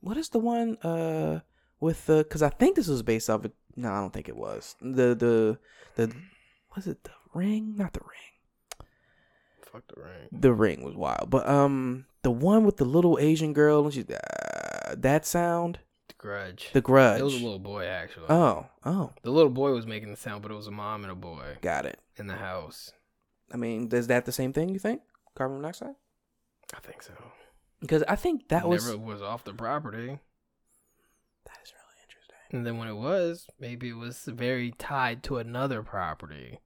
what 0.01 0.16
is 0.16 0.31
the 0.31 0.39
one 0.39 0.76
uh 0.78 1.41
with 1.78 2.07
the? 2.07 2.18
Because 2.18 2.43
I 2.43 2.49
think 2.49 2.76
this 2.76 2.89
was 2.89 3.03
based 3.03 3.28
off. 3.28 3.45
Of, 3.45 3.53
no, 3.76 3.93
I 3.93 4.01
don't 4.01 4.12
think 4.12 4.28
it 4.28 4.37
was. 4.37 4.76
The 4.81 5.14
the 5.14 5.59
the 5.97 6.14
was 6.74 6.87
it 6.87 7.05
the 7.05 7.11
ring? 7.35 7.74
Not 7.76 7.93
the 7.93 8.01
ring. 8.01 8.89
Fuck 9.70 9.83
the 9.95 10.01
ring. 10.01 10.28
The 10.33 10.53
ring 10.53 10.83
was 10.83 10.97
wild, 10.97 11.28
but 11.31 11.49
um, 11.49 12.07
the 12.22 12.31
one 12.31 12.64
with 12.64 12.78
the 12.78 12.85
little 12.85 13.18
Asian 13.20 13.53
girl 13.53 13.85
and 13.85 13.95
she 13.95 14.03
uh, 14.03 14.95
that 14.97 15.24
sound, 15.26 15.78
Grudge. 16.21 16.68
the 16.75 16.83
Grudge. 16.83 17.21
It 17.21 17.25
was 17.25 17.35
a 17.35 17.43
little 17.43 17.59
boy 17.59 17.87
actually. 17.87 18.27
oh, 18.29 18.66
oh, 18.85 19.11
The 19.23 19.31
little 19.31 19.51
boy 19.51 19.73
was 19.73 19.87
making 19.87 20.11
the 20.11 20.16
sound, 20.16 20.43
but 20.43 20.51
it 20.51 20.55
was 20.55 20.66
a 20.66 20.71
mom 20.71 21.03
and 21.03 21.11
a 21.11 21.14
boy 21.14 21.57
got 21.62 21.87
it. 21.87 21.99
in 22.18 22.27
the 22.27 22.37
house. 22.37 22.93
I 23.53 23.57
mean, 23.57 23.89
is 23.91 24.07
that 24.09 24.27
the 24.27 24.33
same 24.33 24.53
thing? 24.53 24.68
You 24.68 24.79
think 24.79 25.01
carbon 25.35 25.57
monoxide? 25.57 25.95
I 26.75 26.81
think 26.81 27.03
so. 27.03 27.12
Because 27.81 28.03
I 28.07 28.16
think 28.16 28.49
that 28.51 28.68
was 28.68 28.85
never 28.87 28.99
was 28.99 29.23
off 29.23 29.45
the 29.45 29.55
property. 29.55 30.18
that 31.47 31.59
is 31.64 31.73
really 31.73 32.03
interesting. 32.05 32.37
And 32.53 32.66
then 32.66 32.77
when 32.77 32.89
it 32.89 32.97
was, 32.97 33.47
maybe 33.59 33.89
it 33.89 33.97
was 33.97 34.25
very 34.27 34.73
tied 34.73 35.23
to 35.25 35.39
another 35.39 35.83
property. 35.83 36.59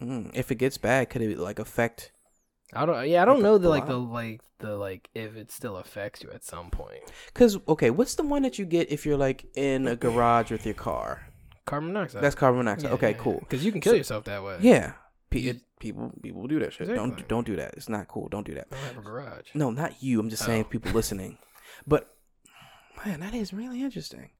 Mm, 0.00 0.30
if 0.34 0.52
it 0.52 0.56
gets 0.56 0.76
bad, 0.78 1.08
could 1.08 1.22
it 1.22 1.38
like 1.38 1.58
affect? 1.58 2.12
I 2.74 2.84
don't. 2.86 3.08
Yeah, 3.08 3.22
I 3.22 3.24
don't 3.24 3.36
Like 3.36 3.42
know 3.44 3.58
the 3.58 3.68
like 3.68 3.86
the 3.86 3.96
like 3.98 4.40
the 4.58 4.76
like 4.76 5.08
if 5.14 5.36
it 5.36 5.50
still 5.50 5.76
affects 5.76 6.22
you 6.22 6.30
at 6.32 6.44
some 6.44 6.70
point. 6.70 7.00
Because 7.26 7.58
okay, 7.68 7.90
what's 7.90 8.14
the 8.16 8.22
one 8.24 8.42
that 8.42 8.58
you 8.58 8.64
get 8.66 8.90
if 8.90 9.06
you're 9.06 9.16
like 9.16 9.46
in 9.56 9.86
a 9.88 9.96
garage 9.96 10.50
with 10.50 10.64
your 10.66 10.74
car? 10.74 11.28
Carbon 11.64 11.92
monoxide. 11.92 12.22
That's 12.22 12.34
carbon 12.34 12.58
monoxide. 12.58 12.92
okay, 12.92 13.14
cool. 13.18 13.40
Because 13.40 13.64
you 13.64 13.72
can 13.72 13.80
kill 13.80 13.94
yourself 13.94 14.24
that 14.24 14.42
way. 14.42 14.58
Yeah, 14.60 14.92
Pe- 15.30 15.40
You- 15.40 15.50
it- 15.52 15.62
people 15.80 16.12
people 16.22 16.46
do 16.46 16.58
that 16.58 16.72
shit. 16.72 16.88
Don't 16.88 17.26
don't 17.28 17.46
do 17.46 17.56
that. 17.56 17.74
It's 17.74 17.88
not 17.88 18.08
cool. 18.08 18.28
Don't 18.28 18.46
do 18.46 18.54
that. 18.54 18.66
I 18.70 18.74
don't 18.76 18.84
have 18.84 18.98
a 18.98 19.00
garage. 19.02 19.48
No, 19.54 19.70
not 19.70 20.02
you. 20.02 20.18
I'm 20.20 20.28
just 20.28 20.44
saying 20.44 20.64
Oh. 20.66 20.68
people 20.70 20.92
listening. 20.92 21.38
But 21.86 22.08
man, 23.04 23.20
that 23.20 23.34
is 23.34 23.52
really 23.52 23.82
interesting. 23.82 24.30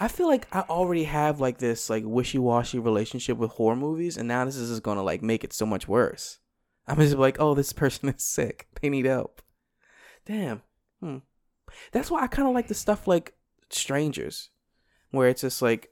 I 0.00 0.08
feel 0.08 0.26
like 0.28 0.46
I 0.54 0.60
already 0.60 1.04
have 1.04 1.40
like 1.40 1.58
this 1.58 1.90
like 1.90 2.04
wishy 2.06 2.38
washy 2.38 2.78
relationship 2.78 3.38
with 3.38 3.50
horror 3.52 3.76
movies, 3.76 4.16
and 4.16 4.28
now 4.28 4.44
this 4.44 4.56
is 4.56 4.70
just 4.70 4.82
gonna 4.82 5.02
like 5.02 5.22
make 5.22 5.42
it 5.44 5.52
so 5.52 5.66
much 5.66 5.88
worse. 5.88 6.38
I'm 6.88 6.98
just 6.98 7.16
like, 7.16 7.36
oh, 7.40 7.54
this 7.54 7.72
person 7.72 8.08
is 8.16 8.22
sick. 8.22 8.68
They 8.80 8.88
need 8.88 9.06
help. 9.06 9.42
Damn. 10.24 10.62
Hmm. 11.00 11.18
That's 11.92 12.10
why 12.10 12.22
I 12.22 12.26
kind 12.26 12.48
of 12.48 12.54
like 12.54 12.68
the 12.68 12.74
stuff 12.74 13.06
like 13.06 13.34
Strangers, 13.68 14.50
where 15.10 15.28
it's 15.28 15.40
just 15.40 15.60
like 15.60 15.90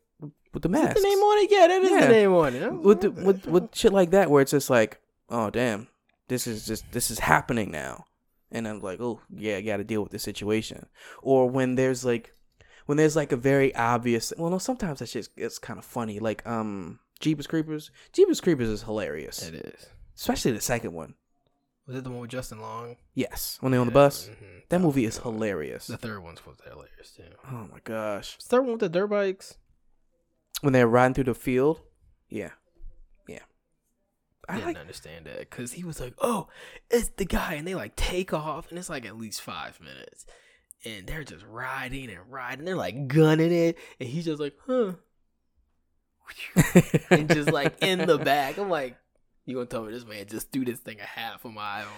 with 0.53 0.63
the 0.63 0.69
Is 0.69 0.73
mask 0.73 0.97
the 0.97 1.03
name 1.03 1.19
on 1.19 1.45
it? 1.45 1.51
Yeah, 1.51 1.67
that 1.67 1.83
is 1.83 1.91
Yeah. 1.91 2.01
the 2.07 2.13
name 2.13 2.33
on 2.33 2.55
it. 2.55 2.73
with 2.73 3.01
the, 3.01 3.11
with 3.11 3.47
with 3.47 3.75
shit 3.75 3.93
like 3.93 4.11
that 4.13 4.31
where 4.31 4.41
it's 4.43 4.53
just 4.53 4.71
like, 4.71 5.01
oh 5.29 5.51
damn, 5.51 5.89
this 6.29 6.47
is 6.47 6.65
just 6.67 6.85
this 6.93 7.11
is 7.11 7.19
happening 7.19 7.73
now, 7.73 8.05
and 8.53 8.69
I'm 8.69 8.81
like, 8.81 9.01
oh 9.01 9.21
yeah, 9.29 9.57
I 9.57 9.61
got 9.63 9.79
to 9.79 9.85
deal 9.85 10.03
with 10.03 10.13
this 10.13 10.23
situation. 10.23 10.87
Or 11.21 11.51
when 11.51 11.75
there's 11.75 12.05
like, 12.05 12.33
when 12.87 12.97
there's 12.97 13.17
like 13.17 13.33
a 13.33 13.37
very 13.37 13.75
obvious, 13.75 14.33
well, 14.39 14.51
no, 14.51 14.59
sometimes 14.59 15.01
that 15.01 15.09
shit 15.09 15.29
it's 15.37 15.59
kind 15.59 15.79
of 15.81 15.85
funny. 15.85 16.21
Like 16.21 16.47
um, 16.47 17.01
Jeepers 17.19 17.49
Creepers, 17.49 17.91
Jeepers 18.13 18.41
Creepers 18.41 18.69
is 18.69 18.85
hilarious, 18.85 19.43
It 19.49 19.55
is. 19.57 19.87
Especially 20.17 20.53
the 20.53 20.61
second 20.61 20.93
one. 20.93 21.15
Was 21.87 21.97
it 21.97 22.05
the 22.05 22.11
one 22.11 22.21
with 22.21 22.31
Justin 22.31 22.61
Long? 22.63 22.97
Yes, 23.15 23.59
when 23.61 23.71
they're 23.73 23.81
on 23.81 23.87
the 23.87 23.93
Yeah, 23.93 23.95
bus, 23.95 24.29
mhm. 24.29 24.69
that 24.71 24.77
was 24.79 24.85
movie 24.85 25.05
is 25.05 25.19
hilarious. 25.19 25.87
The 25.87 25.97
third 25.99 26.23
one's 26.23 26.45
was 26.47 26.57
hilarious 26.67 27.11
too. 27.17 27.25
Oh 27.51 27.69
my 27.71 27.81
gosh, 27.85 28.39
The 28.39 28.45
third 28.45 28.63
one 28.63 28.73
with 28.73 28.81
the 28.81 28.89
dirt 28.89 29.09
bikes. 29.09 29.57
when 30.63 30.73
they're 30.73 30.89
riding 30.89 31.13
through 31.15 31.25
the 31.25 31.35
field, 31.35 31.83
yeah, 32.31 32.53
yeah. 33.29 33.41
I 34.49 34.53
I 34.53 34.57
didn't 34.57 34.67
like 34.69 34.77
understand 34.79 35.27
that 35.27 35.41
because 35.41 35.73
he 35.73 35.85
was 35.85 36.01
like, 36.01 36.15
"Oh, 36.23 36.49
it's 36.91 37.11
the 37.17 37.27
guy," 37.27 37.55
and 37.55 37.69
they 37.69 37.75
like 37.75 37.97
take 37.97 38.33
off, 38.33 38.71
and 38.71 38.79
it's 38.79 38.89
like 38.91 39.05
at 39.05 39.19
least 39.19 39.43
five 39.43 39.79
minutes, 39.81 40.25
and 40.87 41.07
they're 41.07 41.25
just 41.25 41.45
riding 41.47 42.09
and 42.09 42.21
riding, 42.31 42.65
they're 42.65 42.77
like 42.77 43.09
gunning 43.09 43.53
it, 43.53 43.77
and 44.01 44.09
he's 44.09 44.25
just 44.25 44.41
like, 44.41 44.55
"Huh," 44.67 44.93
and 47.11 47.29
just 47.29 47.53
like 47.53 47.83
in 47.83 48.07
the 48.07 48.17
back. 48.19 48.57
I'm 48.59 48.71
like, 48.71 48.97
"You 49.47 49.57
gonna 49.57 49.67
tell 49.67 49.85
me 49.85 49.93
this 49.93 50.07
man 50.07 50.27
just 50.27 50.51
threw 50.53 50.65
this 50.65 50.81
thing 50.81 51.01
a 51.01 51.05
half 51.05 51.45
a 51.45 51.49
mile?" 51.49 51.89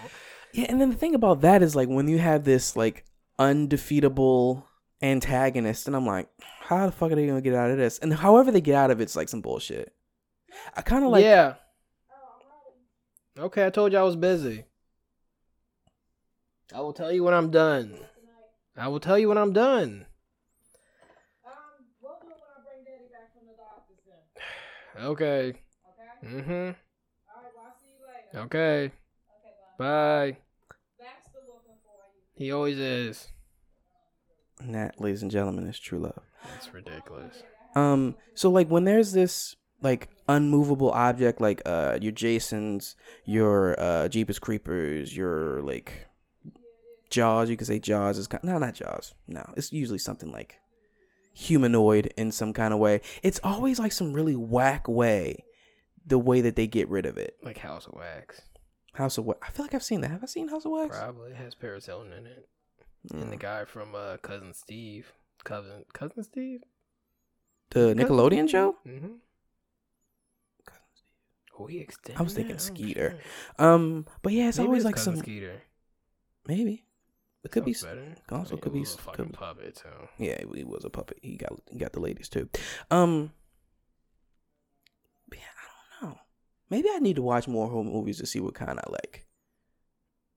Yeah, 0.53 0.65
and 0.69 0.79
then 0.79 0.89
the 0.89 0.97
thing 0.97 1.15
about 1.15 1.41
that 1.41 1.61
is 1.61 1.75
like 1.75 1.89
when 1.89 2.07
you 2.07 2.19
have 2.19 2.43
this 2.43 2.75
like 2.75 3.05
undefeatable 3.39 4.65
antagonist, 5.01 5.87
and 5.87 5.95
I'm 5.95 6.05
like, 6.05 6.29
how 6.61 6.85
the 6.85 6.91
fuck 6.91 7.11
are 7.11 7.15
they 7.15 7.27
gonna 7.27 7.41
get 7.41 7.53
out 7.53 7.71
of 7.71 7.77
this? 7.77 7.99
And 7.99 8.13
however 8.13 8.51
they 8.51 8.61
get 8.61 8.75
out 8.75 8.91
of 8.91 8.99
it, 8.99 9.03
it's 9.03 9.15
like 9.15 9.29
some 9.29 9.41
bullshit. 9.41 9.93
I 10.75 10.81
kind 10.81 11.03
of 11.03 11.11
like. 11.11 11.23
yeah. 11.23 11.55
Okay, 13.37 13.65
I 13.65 13.69
told 13.69 13.91
you 13.93 13.99
I 13.99 14.03
was 14.03 14.15
busy. 14.15 14.63
I 16.73 16.81
will 16.81 16.93
tell 16.93 17.11
you 17.11 17.23
when 17.23 17.33
I'm 17.33 17.51
done. 17.51 17.99
I 18.75 18.87
will 18.87 18.99
tell 18.99 19.17
you 19.17 19.29
when 19.29 19.37
I'm 19.37 19.53
done. 19.53 20.05
Okay. 24.99 25.53
Mm-hmm. 26.25 26.71
Okay. 28.37 28.91
Bye. 29.77 30.37
He 32.35 32.51
always 32.51 32.77
is. 32.77 33.27
And 34.59 34.75
that, 34.75 35.01
ladies 35.01 35.21
and 35.21 35.31
gentlemen, 35.31 35.67
is 35.67 35.79
true 35.79 35.99
love. 35.99 36.21
That's 36.51 36.73
ridiculous. 36.73 37.43
Um, 37.75 38.15
so 38.33 38.49
like 38.49 38.69
when 38.69 38.85
there's 38.85 39.11
this 39.11 39.55
like 39.81 40.09
unmovable 40.27 40.91
object, 40.91 41.41
like 41.41 41.61
uh 41.65 41.97
your 42.01 42.11
Jasons, 42.11 42.95
your 43.25 43.79
uh 43.79 44.07
Jeepers 44.07 44.39
Creepers, 44.39 45.15
your 45.15 45.61
like 45.61 46.07
Jaws, 47.09 47.49
you 47.49 47.57
could 47.57 47.67
say 47.67 47.79
Jaws 47.79 48.17
is 48.17 48.27
kind 48.27 48.43
no, 48.43 48.57
not 48.57 48.75
Jaws. 48.75 49.13
No, 49.27 49.53
it's 49.55 49.71
usually 49.71 49.99
something 49.99 50.31
like 50.31 50.59
humanoid 51.33 52.11
in 52.17 52.31
some 52.31 52.53
kind 52.53 52.73
of 52.73 52.79
way. 52.79 53.01
It's 53.21 53.39
always 53.43 53.79
like 53.79 53.91
some 53.91 54.13
really 54.13 54.35
whack 54.35 54.87
way, 54.87 55.43
the 56.07 56.17
way 56.17 56.41
that 56.41 56.55
they 56.55 56.65
get 56.67 56.89
rid 56.89 57.05
of 57.05 57.17
it. 57.17 57.37
Like 57.43 57.59
House 57.59 57.85
of 57.85 57.93
Wax. 57.93 58.41
House 58.93 59.17
of 59.19 59.25
Wax. 59.25 59.39
I 59.47 59.51
feel 59.51 59.65
like 59.65 59.73
I've 59.75 59.83
seen 59.83 60.01
that. 60.01 60.09
Have 60.11 60.23
I 60.23 60.27
seen 60.27 60.47
House 60.47 60.65
of 60.65 60.71
Wax? 60.71 60.97
Probably 60.97 61.31
it 61.31 61.37
has 61.37 61.53
Paris 61.53 61.85
Hilton 61.85 62.11
in 62.13 62.25
it. 62.25 62.47
And 63.13 63.31
the 63.31 63.37
Mm. 63.37 63.39
guy 63.39 63.65
from 63.65 63.93
uh, 63.93 64.17
Cousin 64.17 64.53
Steve. 64.53 65.11
Cousin 65.43 65.85
Cousin 65.93 66.23
Steve? 66.23 66.61
The 67.69 67.93
Nickelodeon 67.93 68.49
show. 68.49 68.77
Mm-hmm. 68.87 69.13
Oh, 71.59 71.65
he 71.65 71.79
extended 71.79 72.19
I 72.19 72.23
was 72.23 72.33
thinking? 72.33 72.55
Oh, 72.55 72.59
Skeeter. 72.59 73.17
shit. 73.17 73.59
Um, 73.59 74.05
but 74.21 74.31
yeah, 74.31 74.47
it's 74.49 74.57
Maybe 74.59 74.67
always 74.67 74.81
it's 74.81 74.85
like 74.85 74.97
some 74.97 75.15
Skeeter. 75.17 75.61
maybe 76.45 76.85
it 77.43 77.51
could 77.51 77.65
be. 77.65 77.73
Better. 77.73 78.15
also 78.31 78.55
He 78.55 78.61
could 78.61 78.73
be 78.73 78.83
a 78.83 78.85
fucking 78.85 79.25
could- 79.25 79.33
puppet 79.33 79.75
too. 79.75 80.07
Yeah, 80.23 80.39
he 80.53 80.63
was 80.63 80.85
a 80.85 80.89
puppet. 80.91 81.17
He 81.23 81.35
got 81.35 81.53
he 81.71 81.79
got 81.79 81.93
the 81.93 81.99
ladies 81.99 82.29
too. 82.29 82.47
Um, 82.91 83.31
yeah, 85.33 85.39
I 85.39 86.01
don't 86.05 86.11
know. 86.11 86.19
Maybe 86.69 86.89
I 86.91 86.99
need 86.99 87.15
to 87.17 87.21
watch 87.21 87.47
more 87.47 87.67
horror 87.69 87.83
movies 87.83 88.17
to 88.19 88.25
see 88.25 88.39
what 88.39 88.53
kind 88.55 88.79
I 88.79 88.89
like. 88.91 89.25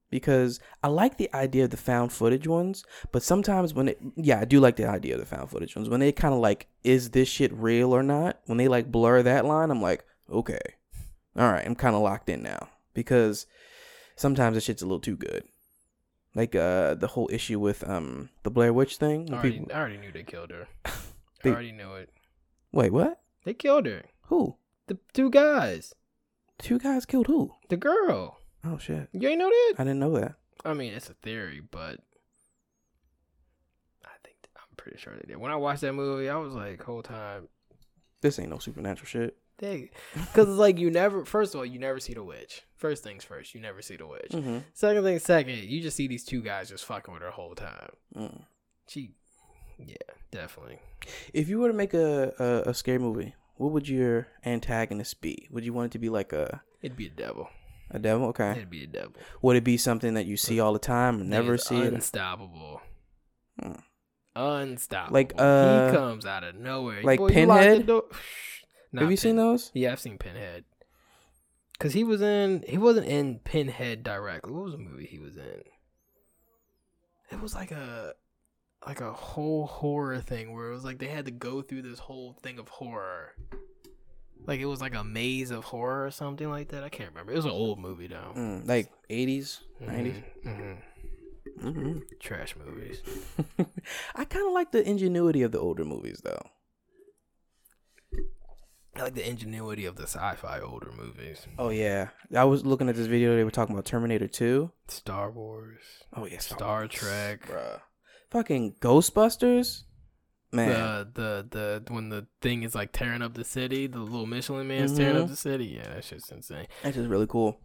Because 0.09 0.59
I 0.83 0.89
like 0.89 1.17
the 1.17 1.33
idea 1.33 1.63
of 1.63 1.69
the 1.69 1.77
found 1.77 2.11
footage 2.11 2.45
ones, 2.45 2.83
but 3.13 3.23
sometimes 3.23 3.73
when 3.73 3.87
it, 3.87 3.99
yeah, 4.17 4.41
I 4.41 4.45
do 4.45 4.59
like 4.59 4.75
the 4.75 4.89
idea 4.89 5.13
of 5.13 5.21
the 5.21 5.25
found 5.25 5.49
footage 5.49 5.73
ones. 5.75 5.87
When 5.87 6.01
they 6.01 6.11
kind 6.11 6.33
of 6.33 6.41
like, 6.41 6.67
is 6.83 7.11
this 7.11 7.29
shit 7.29 7.53
real 7.53 7.95
or 7.95 8.03
not? 8.03 8.41
When 8.45 8.57
they 8.57 8.67
like 8.67 8.91
blur 8.91 9.23
that 9.23 9.45
line, 9.45 9.71
I'm 9.71 9.81
like, 9.81 10.03
okay, 10.29 10.59
all 11.37 11.49
right, 11.49 11.65
I'm 11.65 11.75
kind 11.75 11.95
of 11.95 12.01
locked 12.01 12.27
in 12.27 12.43
now. 12.43 12.67
Because 12.93 13.45
sometimes 14.17 14.55
the 14.55 14.61
shit's 14.61 14.81
a 14.81 14.85
little 14.85 14.99
too 14.99 15.15
good. 15.15 15.45
Like 16.35 16.55
uh 16.55 16.93
the 16.95 17.07
whole 17.07 17.29
issue 17.31 17.59
with 17.59 17.87
um 17.89 18.29
the 18.43 18.51
Blair 18.51 18.73
Witch 18.73 18.97
thing. 18.97 19.29
I 19.31 19.35
already, 19.35 19.59
people- 19.59 19.71
I 19.73 19.79
already 19.79 19.97
knew 19.97 20.11
they 20.11 20.23
killed 20.23 20.51
her. 20.51 20.67
I 20.85 20.91
They- 21.43 21.51
already 21.51 21.71
knew 21.71 21.93
it. 21.95 22.09
Wait, 22.73 22.91
what? 22.91 23.21
They 23.45 23.53
killed 23.53 23.85
her. 23.85 24.03
Who? 24.23 24.55
The 24.87 24.97
two 25.13 25.29
guys. 25.29 25.93
Two 26.61 26.79
guys 26.79 27.05
killed 27.05 27.27
who? 27.27 27.51
The 27.69 27.77
girl. 27.77 28.37
Oh 28.63 28.77
shit. 28.77 29.09
You 29.13 29.27
ain't 29.29 29.39
know 29.39 29.49
that? 29.49 29.73
I 29.79 29.83
didn't 29.83 29.99
know 29.99 30.13
that. 30.19 30.35
I 30.63 30.73
mean, 30.73 30.93
it's 30.93 31.09
a 31.09 31.13
theory, 31.15 31.59
but 31.59 31.99
I 34.05 34.09
think 34.23 34.37
I'm 34.55 34.75
pretty 34.77 34.97
sure 34.99 35.13
they 35.15 35.27
did. 35.27 35.37
When 35.37 35.51
I 35.51 35.55
watched 35.55 35.81
that 35.81 35.93
movie, 35.93 36.29
I 36.29 36.35
was 36.37 36.53
like, 36.53 36.83
whole 36.83 37.01
time, 37.01 37.47
This 38.21 38.37
ain't 38.39 38.49
no 38.49 38.59
supernatural 38.59 39.07
shit. 39.07 39.37
because 39.59 39.89
it's 40.49 40.57
like 40.59 40.77
you 40.79 40.89
never. 40.91 41.25
First 41.25 41.53
of 41.53 41.59
all, 41.59 41.65
you 41.65 41.79
never 41.79 41.99
see 41.99 42.13
the 42.13 42.23
witch. 42.23 42.63
First 42.75 43.03
things 43.03 43.23
first, 43.23 43.53
you 43.53 43.61
never 43.61 43.81
see 43.81 43.95
the 43.95 44.07
witch. 44.07 44.31
Mm-hmm. 44.31 44.57
Second 44.73 45.03
thing, 45.03 45.19
second, 45.19 45.57
you 45.57 45.81
just 45.81 45.95
see 45.97 46.07
these 46.07 46.23
two 46.23 46.41
guys 46.41 46.69
just 46.69 46.85
fucking 46.85 47.13
with 47.13 47.21
her 47.23 47.29
whole 47.31 47.53
time. 47.53 47.89
Mm. 48.15 48.41
She, 48.87 49.11
yeah, 49.77 49.95
definitely. 50.31 50.79
If 51.33 51.47
you 51.49 51.59
were 51.59 51.67
to 51.67 51.73
make 51.75 51.93
a, 51.93 52.33
a 52.39 52.69
a 52.69 52.73
scary 52.73 52.97
movie, 52.99 53.35
what 53.61 53.71
would 53.73 53.87
your 53.87 54.27
antagonist 54.43 55.21
be? 55.21 55.47
Would 55.51 55.63
you 55.63 55.71
want 55.71 55.87
it 55.87 55.91
to 55.91 55.99
be 55.99 56.09
like 56.09 56.33
a 56.33 56.63
It'd 56.81 56.97
be 56.97 57.05
a 57.05 57.11
devil. 57.11 57.47
a 57.91 57.99
devil? 57.99 58.27
Okay. 58.29 58.53
It'd 58.53 58.71
be 58.71 58.85
a 58.85 58.87
devil. 58.87 59.13
Would 59.43 59.55
it 59.55 59.63
be 59.63 59.77
something 59.77 60.15
that 60.15 60.25
you 60.25 60.35
see 60.35 60.59
all 60.59 60.73
the 60.73 60.79
time 60.79 61.21
and 61.21 61.29
never 61.29 61.59
see 61.59 61.77
it? 61.79 61.93
Unstoppable. 61.93 62.81
Hmm. 63.61 63.73
Unstoppable. 64.35 65.13
Like, 65.13 65.33
uh, 65.37 65.91
he 65.91 65.95
comes 65.95 66.25
out 66.25 66.43
of 66.43 66.55
nowhere. 66.55 67.03
like 67.03 67.19
Boy, 67.19 67.27
you 67.27 67.33
Pinhead? 67.33 67.87
Not 67.87 69.01
Have 69.03 69.11
you 69.11 69.17
seen 69.17 69.35
those? 69.35 69.69
Yeah, 69.75 69.91
I've 69.91 69.99
seen 69.99 70.17
Pinhead. 70.17 70.63
Cause 71.77 71.93
he 71.93 72.03
was 72.03 72.21
in, 72.21 72.63
he 72.67 72.79
wasn't 72.79 73.07
in 73.07 73.39
Pinhead 73.39 74.03
directly. 74.03 74.51
What 74.53 74.63
was 74.63 74.73
the 74.73 74.79
movie 74.79 75.05
he 75.05 75.19
was 75.19 75.37
in? 75.37 75.61
It 77.31 77.39
was 77.39 77.53
like 77.53 77.71
a, 77.71 78.13
like 78.85 79.01
a 79.01 79.13
whole 79.13 79.67
horror 79.67 80.19
thing 80.19 80.53
where 80.53 80.69
it 80.69 80.73
was 80.73 80.83
like 80.83 80.97
they 80.99 81.07
had 81.07 81.25
to 81.25 81.31
go 81.31 81.61
through 81.61 81.83
this 81.83 81.99
whole 81.99 82.33
thing 82.41 82.59
of 82.59 82.67
horror. 82.67 83.35
Like 84.47 84.59
it 84.59 84.65
was 84.65 84.81
like 84.81 84.95
a 84.95 85.03
maze 85.03 85.51
of 85.51 85.65
horror 85.65 86.05
or 86.07 86.11
something 86.11 86.49
like 86.49 86.69
that. 86.69 86.83
I 86.83 86.89
can't 86.89 87.09
remember. 87.09 87.31
It 87.31 87.35
was 87.35 87.45
an 87.45 87.51
old 87.51 87.79
movie 87.79 88.07
though. 88.07 88.33
Mm, 88.35 88.67
like 88.67 88.91
eighties, 89.09 89.59
nineties. 89.79 90.15
hmm 90.43 90.73
Mm-hmm. 91.59 91.99
Trash 92.19 92.55
movies. 92.55 93.01
I 94.15 94.25
kind 94.25 94.47
of 94.47 94.53
like 94.53 94.71
the 94.71 94.87
ingenuity 94.87 95.43
of 95.43 95.51
the 95.51 95.59
older 95.59 95.85
movies 95.85 96.21
though. 96.23 96.41
I 98.95 99.03
like 99.03 99.13
the 99.15 99.27
ingenuity 99.27 99.85
of 99.85 99.95
the 99.95 100.03
sci-fi 100.03 100.59
older 100.59 100.91
movies. 100.97 101.45
Oh 101.57 101.69
yeah, 101.69 102.09
I 102.35 102.43
was 102.43 102.65
looking 102.65 102.89
at 102.89 102.95
this 102.95 103.07
video. 103.07 103.35
They 103.35 103.43
were 103.43 103.51
talking 103.51 103.73
about 103.75 103.85
Terminator 103.85 104.27
Two. 104.27 104.71
Star 104.87 105.31
Wars, 105.31 105.81
Oh 106.15 106.25
yeah, 106.25 106.39
Star 106.39 106.81
Wars. 106.81 106.89
Trek. 106.91 107.47
bruh. 107.47 107.79
Fucking 108.31 108.75
Ghostbusters, 108.79 109.83
man. 110.51 110.69
the 111.13 111.47
the 111.51 111.83
the 111.85 111.93
when 111.93 112.09
the 112.09 112.27
thing 112.41 112.63
is 112.63 112.73
like 112.73 112.91
tearing 112.93 113.21
up 113.21 113.33
the 113.33 113.43
city, 113.43 113.87
the 113.87 113.99
little 113.99 114.25
Michelin 114.25 114.67
man's 114.67 114.95
tearing 114.97 115.17
up 115.17 115.27
the 115.27 115.35
city. 115.35 115.65
Yeah, 115.65 115.93
that 115.95 116.03
shit's 116.03 116.31
insane. 116.31 116.67
That's 116.81 116.95
just 116.95 117.09
really 117.09 117.27
cool. 117.27 117.59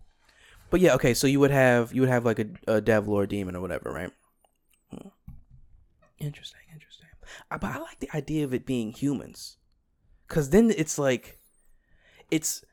But 0.71 0.81
yeah, 0.81 0.95
okay. 0.95 1.15
So 1.15 1.29
you 1.29 1.39
would 1.41 1.53
have 1.53 1.93
you 1.95 2.01
would 2.01 2.11
have 2.11 2.25
like 2.25 2.41
a, 2.41 2.47
a 2.67 2.81
devil 2.81 3.15
or 3.15 3.23
a 3.23 3.29
demon 3.29 3.55
or 3.55 3.61
whatever, 3.61 3.93
right? 3.93 4.11
Hmm. 4.91 5.09
Interesting, 6.19 6.61
interesting. 6.73 7.07
Uh, 7.51 7.59
But 7.59 7.71
I 7.73 7.79
like 7.79 8.01
the 8.01 8.11
idea 8.15 8.45
of 8.45 8.53
it 8.53 8.67
being 8.67 8.93
humans, 8.93 9.59
because 10.27 10.51
then 10.51 10.71
it's 10.77 10.99
like, 10.99 11.39
it's. 12.31 12.65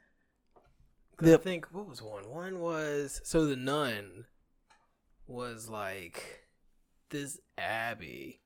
The- 1.19 1.35
I 1.35 1.37
think 1.37 1.67
what 1.71 1.87
was 1.87 2.01
one? 2.01 2.27
One 2.29 2.59
was 2.59 3.21
so 3.23 3.45
the 3.45 3.55
nun 3.55 4.25
was 5.27 5.69
like 5.69 6.42
this 7.13 7.39
Abby. 7.57 8.41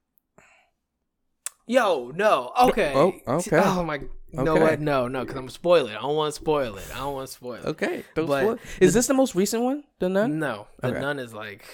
Yo, 1.65 2.11
no, 2.15 2.51
okay, 2.63 2.93
Oh, 2.95 3.13
okay. 3.27 3.59
Oh 3.61 3.83
my, 3.83 3.99
no, 4.31 4.53
Okay. 4.53 4.61
what? 4.61 4.79
No, 4.79 5.09
no, 5.09 5.21
because 5.25 5.35
I'm 5.35 5.49
spoiling. 5.49 5.95
I 5.95 6.01
don't 6.01 6.15
want 6.15 6.33
to 6.33 6.39
spoil 6.39 6.77
it. 6.77 6.85
I 6.95 6.99
don't 6.99 7.13
want 7.13 7.27
to 7.27 7.33
spoil 7.33 7.55
it. 7.55 7.65
okay. 7.65 8.05
Don't 8.15 8.25
But 8.27 8.41
spoil- 8.43 8.59
Is 8.79 8.93
this 8.93 9.07
the 9.07 9.13
most 9.13 9.35
recent 9.35 9.63
one? 9.63 9.83
The 9.99 10.07
nun? 10.07 10.39
No, 10.39 10.67
the 10.81 10.89
Okay. 10.89 10.99
nun 11.01 11.19
is 11.19 11.33
like, 11.33 11.65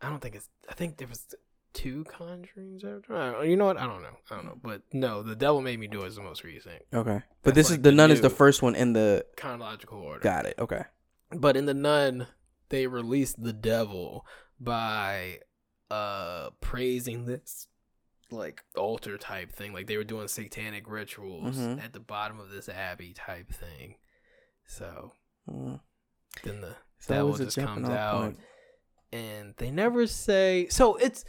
I 0.00 0.08
don't 0.08 0.20
think 0.20 0.34
it's. 0.36 0.48
I 0.68 0.72
think 0.74 0.96
there 0.96 1.08
was 1.08 1.26
two 1.74 2.04
conjurings 2.04 2.84
after. 2.84 3.44
You 3.44 3.56
know 3.58 3.66
what? 3.66 3.76
I 3.76 3.86
don't 3.86 4.00
know. 4.02 4.16
I 4.30 4.34
don't 4.36 4.46
know. 4.46 4.58
But 4.62 4.82
no, 4.94 5.22
the 5.22 5.36
devil 5.36 5.60
made 5.60 5.78
me 5.78 5.88
do 5.88 6.04
it 6.04 6.06
is 6.08 6.16
the 6.16 6.22
most 6.22 6.42
recent 6.42 6.82
Okay. 6.94 7.20
But 7.42 7.54
this 7.54 7.66
is 7.66 7.72
like 7.72 7.82
the 7.82 7.90
the 7.90 7.96
nun 7.96 8.10
is 8.10 8.22
the 8.22 8.30
first 8.30 8.62
one 8.62 8.74
in 8.74 8.94
the. 8.94 9.26
chronological 9.36 9.98
order. 9.98 10.20
Got 10.20 10.46
it. 10.46 10.54
Okay. 10.58 10.84
But 11.32 11.54
in 11.58 11.66
the 11.66 11.74
nun, 11.74 12.28
they 12.70 12.86
released 12.86 13.42
the 13.42 13.52
devil 13.52 14.24
by 14.58 15.40
uh 15.90 16.50
praising 16.60 17.24
this 17.26 17.66
like 18.30 18.62
altar 18.76 19.16
type 19.16 19.50
thing. 19.52 19.72
Like 19.72 19.86
they 19.86 19.96
were 19.96 20.04
doing 20.04 20.28
satanic 20.28 20.88
rituals 20.88 21.56
Mhm. 21.56 21.82
at 21.82 21.92
the 21.94 22.00
bottom 22.00 22.38
of 22.40 22.50
this 22.50 22.68
abbey 22.68 23.14
type 23.14 23.50
thing. 23.50 23.96
So 24.66 25.12
Mm. 25.48 25.80
then 26.44 26.60
the 26.60 26.76
It's 26.98 27.06
devil 27.06 27.32
always 27.32 27.54
just 27.54 27.56
comes 27.58 27.88
out. 27.88 28.20
point. 28.22 28.40
and 29.12 29.54
they 29.56 29.70
never 29.70 30.06
say 30.06 30.68
so 30.68 30.96
it's 30.96 31.24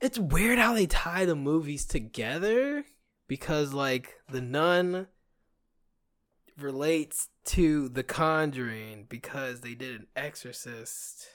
it's 0.00 0.18
weird 0.18 0.58
how 0.58 0.74
they 0.74 0.86
tie 0.86 1.24
the 1.24 1.36
movies 1.36 1.84
together 1.86 2.84
because 3.28 3.72
like 3.72 4.20
the 4.28 4.40
nun 4.40 5.06
relates 6.58 7.28
to 7.44 7.88
the 7.90 8.02
conjuring 8.02 9.04
because 9.08 9.60
they 9.60 9.74
did 9.74 9.94
an 10.00 10.06
exorcist 10.16 11.28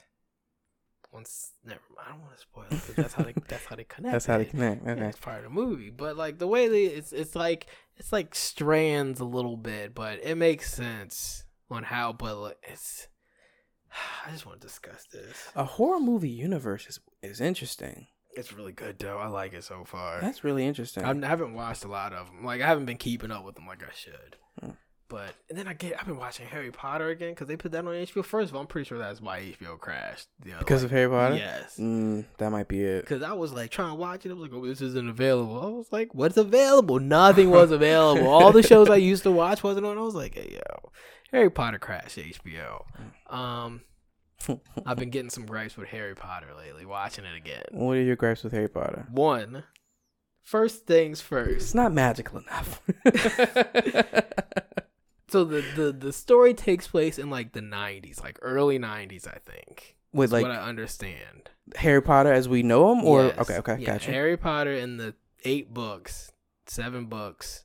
once 1.12 1.52
never 1.64 1.80
mind, 1.94 2.06
i 2.06 2.10
don't 2.12 2.20
want 2.22 2.34
to 2.34 2.40
spoil 2.40 2.64
it 2.70 2.70
because 2.70 2.94
that's 2.96 3.14
how 3.14 3.22
they 3.22 3.34
that's 3.48 3.64
how 3.66 3.76
they 3.76 3.84
connect 3.94 4.12
That's 4.12 4.26
how 4.26 4.38
they 4.38 4.44
connect. 4.46 4.84
Yeah, 4.86 5.08
it's 5.08 5.18
part 5.18 5.38
of 5.38 5.44
the 5.44 5.50
movie 5.50 5.90
but 5.90 6.16
like 6.16 6.38
the 6.38 6.46
way 6.46 6.68
they 6.68 6.84
it's 6.84 7.12
it's 7.12 7.34
like 7.36 7.66
it's 7.96 8.12
like 8.12 8.34
strands 8.34 9.20
a 9.20 9.24
little 9.24 9.56
bit 9.56 9.94
but 9.94 10.20
it 10.22 10.36
makes 10.36 10.72
sense 10.72 11.44
on 11.70 11.82
how 11.84 12.12
but 12.12 12.36
like, 12.38 12.56
it's 12.62 13.08
i 14.26 14.30
just 14.30 14.46
want 14.46 14.60
to 14.60 14.66
discuss 14.66 15.06
this 15.12 15.48
A 15.54 15.64
horror 15.64 16.00
movie 16.00 16.30
universe 16.30 16.86
is 16.86 17.00
is 17.22 17.40
interesting. 17.40 18.06
it's 18.36 18.52
really 18.52 18.72
good 18.72 18.98
though 18.98 19.18
i 19.18 19.26
like 19.26 19.52
it 19.52 19.64
so 19.64 19.84
far 19.84 20.20
That's 20.20 20.42
really 20.44 20.66
interesting. 20.66 21.04
I'm- 21.04 21.22
i 21.24 21.28
haven't 21.28 21.52
watched 21.54 21.84
a 21.84 21.88
lot 21.88 22.12
of 22.14 22.26
them 22.28 22.44
like 22.44 22.60
i 22.62 22.66
haven't 22.66 22.86
been 22.86 22.96
keeping 22.96 23.30
up 23.30 23.44
with 23.44 23.54
them 23.56 23.66
like 23.66 23.82
i 23.82 23.92
should 23.94 24.36
Hmm. 24.60 24.70
But 25.12 25.34
and 25.50 25.56
then 25.58 25.68
i 25.68 25.74
get 25.74 25.94
i've 26.00 26.06
been 26.06 26.16
watching 26.16 26.46
harry 26.46 26.70
potter 26.72 27.08
again 27.10 27.30
because 27.30 27.46
they 27.46 27.56
put 27.56 27.70
that 27.70 27.86
on 27.86 27.92
hbo 27.92 28.24
first 28.24 28.48
of 28.50 28.56
all 28.56 28.62
i'm 28.62 28.66
pretty 28.66 28.88
sure 28.88 28.98
that's 28.98 29.20
why 29.20 29.38
hbo 29.40 29.78
crashed 29.78 30.26
you 30.44 30.50
know, 30.52 30.58
because 30.58 30.82
like- 30.82 30.86
of 30.86 30.90
Harry 30.96 31.08
Potter. 31.10 31.36
yes 31.36 31.76
Mm, 31.78 32.24
that 32.38 32.50
might 32.50 32.66
be 32.68 32.82
it. 32.82 33.02
Because 33.02 33.22
I 33.22 33.32
was 33.34 33.52
like 33.52 33.70
trying 33.70 33.90
to 33.90 33.94
watch 33.94 34.24
it. 34.26 34.30
I 34.30 34.32
was 34.34 34.42
like, 34.42 34.52
oh, 34.54 34.66
this 34.66 34.80
isn't 34.80 35.08
available. 35.08 35.60
I 35.60 35.66
was 35.68 35.86
like, 35.92 36.14
what's 36.14 36.36
available? 36.36 36.98
Nothing 37.00 37.50
was 37.50 37.70
available. 37.70 38.28
All 38.28 38.52
the 38.52 38.62
shows 38.62 38.88
I 38.90 38.96
used 38.96 39.22
to 39.24 39.30
watch 39.32 39.62
wasn't 39.62 39.86
on. 39.86 39.98
I 39.98 40.00
was 40.02 40.14
like, 40.14 40.34
hey, 40.34 40.50
yo, 40.52 40.90
Harry 41.32 41.50
Potter 41.50 41.78
crashed 41.78 42.18
HBO. 42.18 42.84
Um, 43.28 43.82
I've 44.86 44.96
been 44.98 45.10
getting 45.10 45.30
some 45.30 45.46
gripes 45.46 45.76
with 45.76 45.88
Harry 45.88 46.14
Potter 46.14 46.48
lately, 46.56 46.84
watching 46.86 47.24
it 47.24 47.36
again. 47.36 47.62
What 47.70 47.96
are 47.96 48.02
your 48.02 48.16
gripes 48.16 48.44
with 48.44 48.52
Harry 48.52 48.68
Potter? 48.68 49.06
One, 49.10 49.64
first 50.42 50.86
things 50.86 51.20
first. 51.20 51.56
It's 51.56 51.74
not 51.74 51.92
magical 51.92 52.38
enough. 52.40 52.80
So 55.32 55.44
the, 55.44 55.64
the, 55.74 55.92
the 55.92 56.12
story 56.12 56.52
takes 56.52 56.86
place 56.86 57.18
in 57.18 57.30
like 57.30 57.52
the 57.52 57.60
90s, 57.60 58.22
like 58.22 58.38
early 58.42 58.78
90s, 58.78 59.26
I 59.26 59.38
think. 59.38 59.96
With 60.12 60.30
like 60.30 60.42
what 60.42 60.50
I 60.50 60.58
understand. 60.58 61.48
Harry 61.76 62.02
Potter 62.02 62.30
as 62.30 62.50
we 62.50 62.62
know 62.62 62.92
him, 62.92 63.02
or 63.02 63.26
Yes. 63.26 63.38
okay, 63.38 63.56
okay, 63.56 63.76
Yeah, 63.78 63.86
gotcha. 63.86 64.10
Harry 64.10 64.36
Potter 64.36 64.74
in 64.74 64.98
the 64.98 65.14
eight 65.44 65.72
books, 65.72 66.32
seven 66.66 67.06
books, 67.06 67.64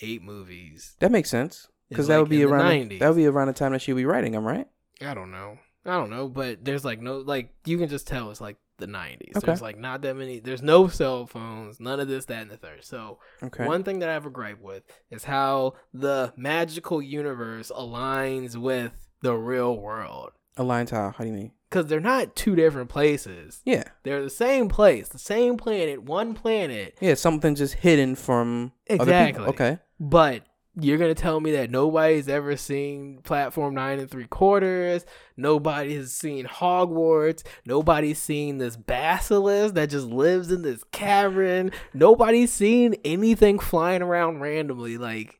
eight 0.00 0.22
movies. 0.22 0.96
that 1.00 1.12
makes 1.12 1.28
sense 1.28 1.68
because 1.90 2.04
is, 2.04 2.08
that 2.08 2.20
would 2.20 2.30
be 2.30 2.42
around 2.42 2.70
90s. 2.70 2.88
the, 2.88 2.98
that 3.00 3.08
would 3.08 3.16
be 3.16 3.26
around 3.26 3.48
the 3.48 3.52
time 3.52 3.72
that 3.72 3.82
she'll 3.82 3.94
be 3.96 4.06
writing 4.06 4.32
them, 4.32 4.46
right? 4.46 4.66
I 5.02 5.12
don't 5.12 5.30
know. 5.30 5.58
I 5.88 5.92
don't 5.98 6.10
know, 6.10 6.28
but 6.28 6.64
there's 6.64 6.84
like 6.84 7.00
no 7.00 7.18
like 7.18 7.52
you 7.64 7.78
can 7.78 7.88
just 7.88 8.06
tell 8.06 8.30
it's 8.30 8.40
like 8.40 8.56
the 8.78 8.86
90s. 8.86 9.36
Okay. 9.36 9.46
There's 9.46 9.62
like 9.62 9.78
not 9.78 10.02
that 10.02 10.14
many. 10.16 10.38
There's 10.38 10.62
no 10.62 10.86
cell 10.86 11.26
phones, 11.26 11.80
none 11.80 11.98
of 11.98 12.06
this, 12.06 12.26
that, 12.26 12.42
and 12.42 12.50
the 12.50 12.56
third. 12.56 12.84
So 12.84 13.18
Okay. 13.42 13.66
one 13.66 13.82
thing 13.82 13.98
that 14.00 14.08
I 14.08 14.12
have 14.12 14.26
a 14.26 14.30
gripe 14.30 14.60
with 14.60 14.84
is 15.10 15.24
how 15.24 15.74
the 15.92 16.32
magical 16.36 17.02
universe 17.02 17.72
aligns 17.76 18.54
with 18.56 18.92
the 19.22 19.34
real 19.34 19.76
world. 19.76 20.30
Aligned 20.56 20.90
how? 20.90 21.10
How 21.16 21.24
do 21.24 21.30
you 21.30 21.36
mean? 21.36 21.52
Because 21.70 21.86
they're 21.86 22.00
not 22.00 22.34
two 22.36 22.54
different 22.56 22.88
places. 22.88 23.60
Yeah, 23.64 23.84
They're 24.02 24.22
the 24.22 24.30
same 24.30 24.68
place, 24.68 25.08
the 25.08 25.18
same 25.18 25.56
planet, 25.56 26.02
one 26.02 26.34
planet. 26.34 26.96
yeah. 27.00 27.14
Something 27.14 27.54
just 27.56 27.74
hidden 27.74 28.14
from 28.14 28.72
other 28.88 29.02
Exactly. 29.02 29.32
people. 29.44 29.50
Okay. 29.50 29.78
But 30.00 30.44
you're 30.80 30.98
gonna 30.98 31.14
tell 31.14 31.40
me 31.40 31.52
that 31.52 31.70
nobody's 31.70 32.28
ever 32.28 32.56
seen 32.56 33.18
platform 33.24 33.74
nine 33.74 33.98
and 33.98 34.10
three 34.10 34.26
quarters 34.26 35.04
nobody 35.36 35.96
has 35.96 36.12
seen 36.12 36.46
hogwarts 36.46 37.42
nobody's 37.64 38.20
seen 38.20 38.58
this 38.58 38.76
basilisk 38.76 39.74
that 39.74 39.90
just 39.90 40.06
lives 40.06 40.52
in 40.52 40.62
this 40.62 40.84
cavern 40.92 41.70
nobody's 41.94 42.52
seen 42.52 42.94
anything 43.04 43.58
flying 43.58 44.02
around 44.02 44.40
randomly 44.40 44.98
like 44.98 45.37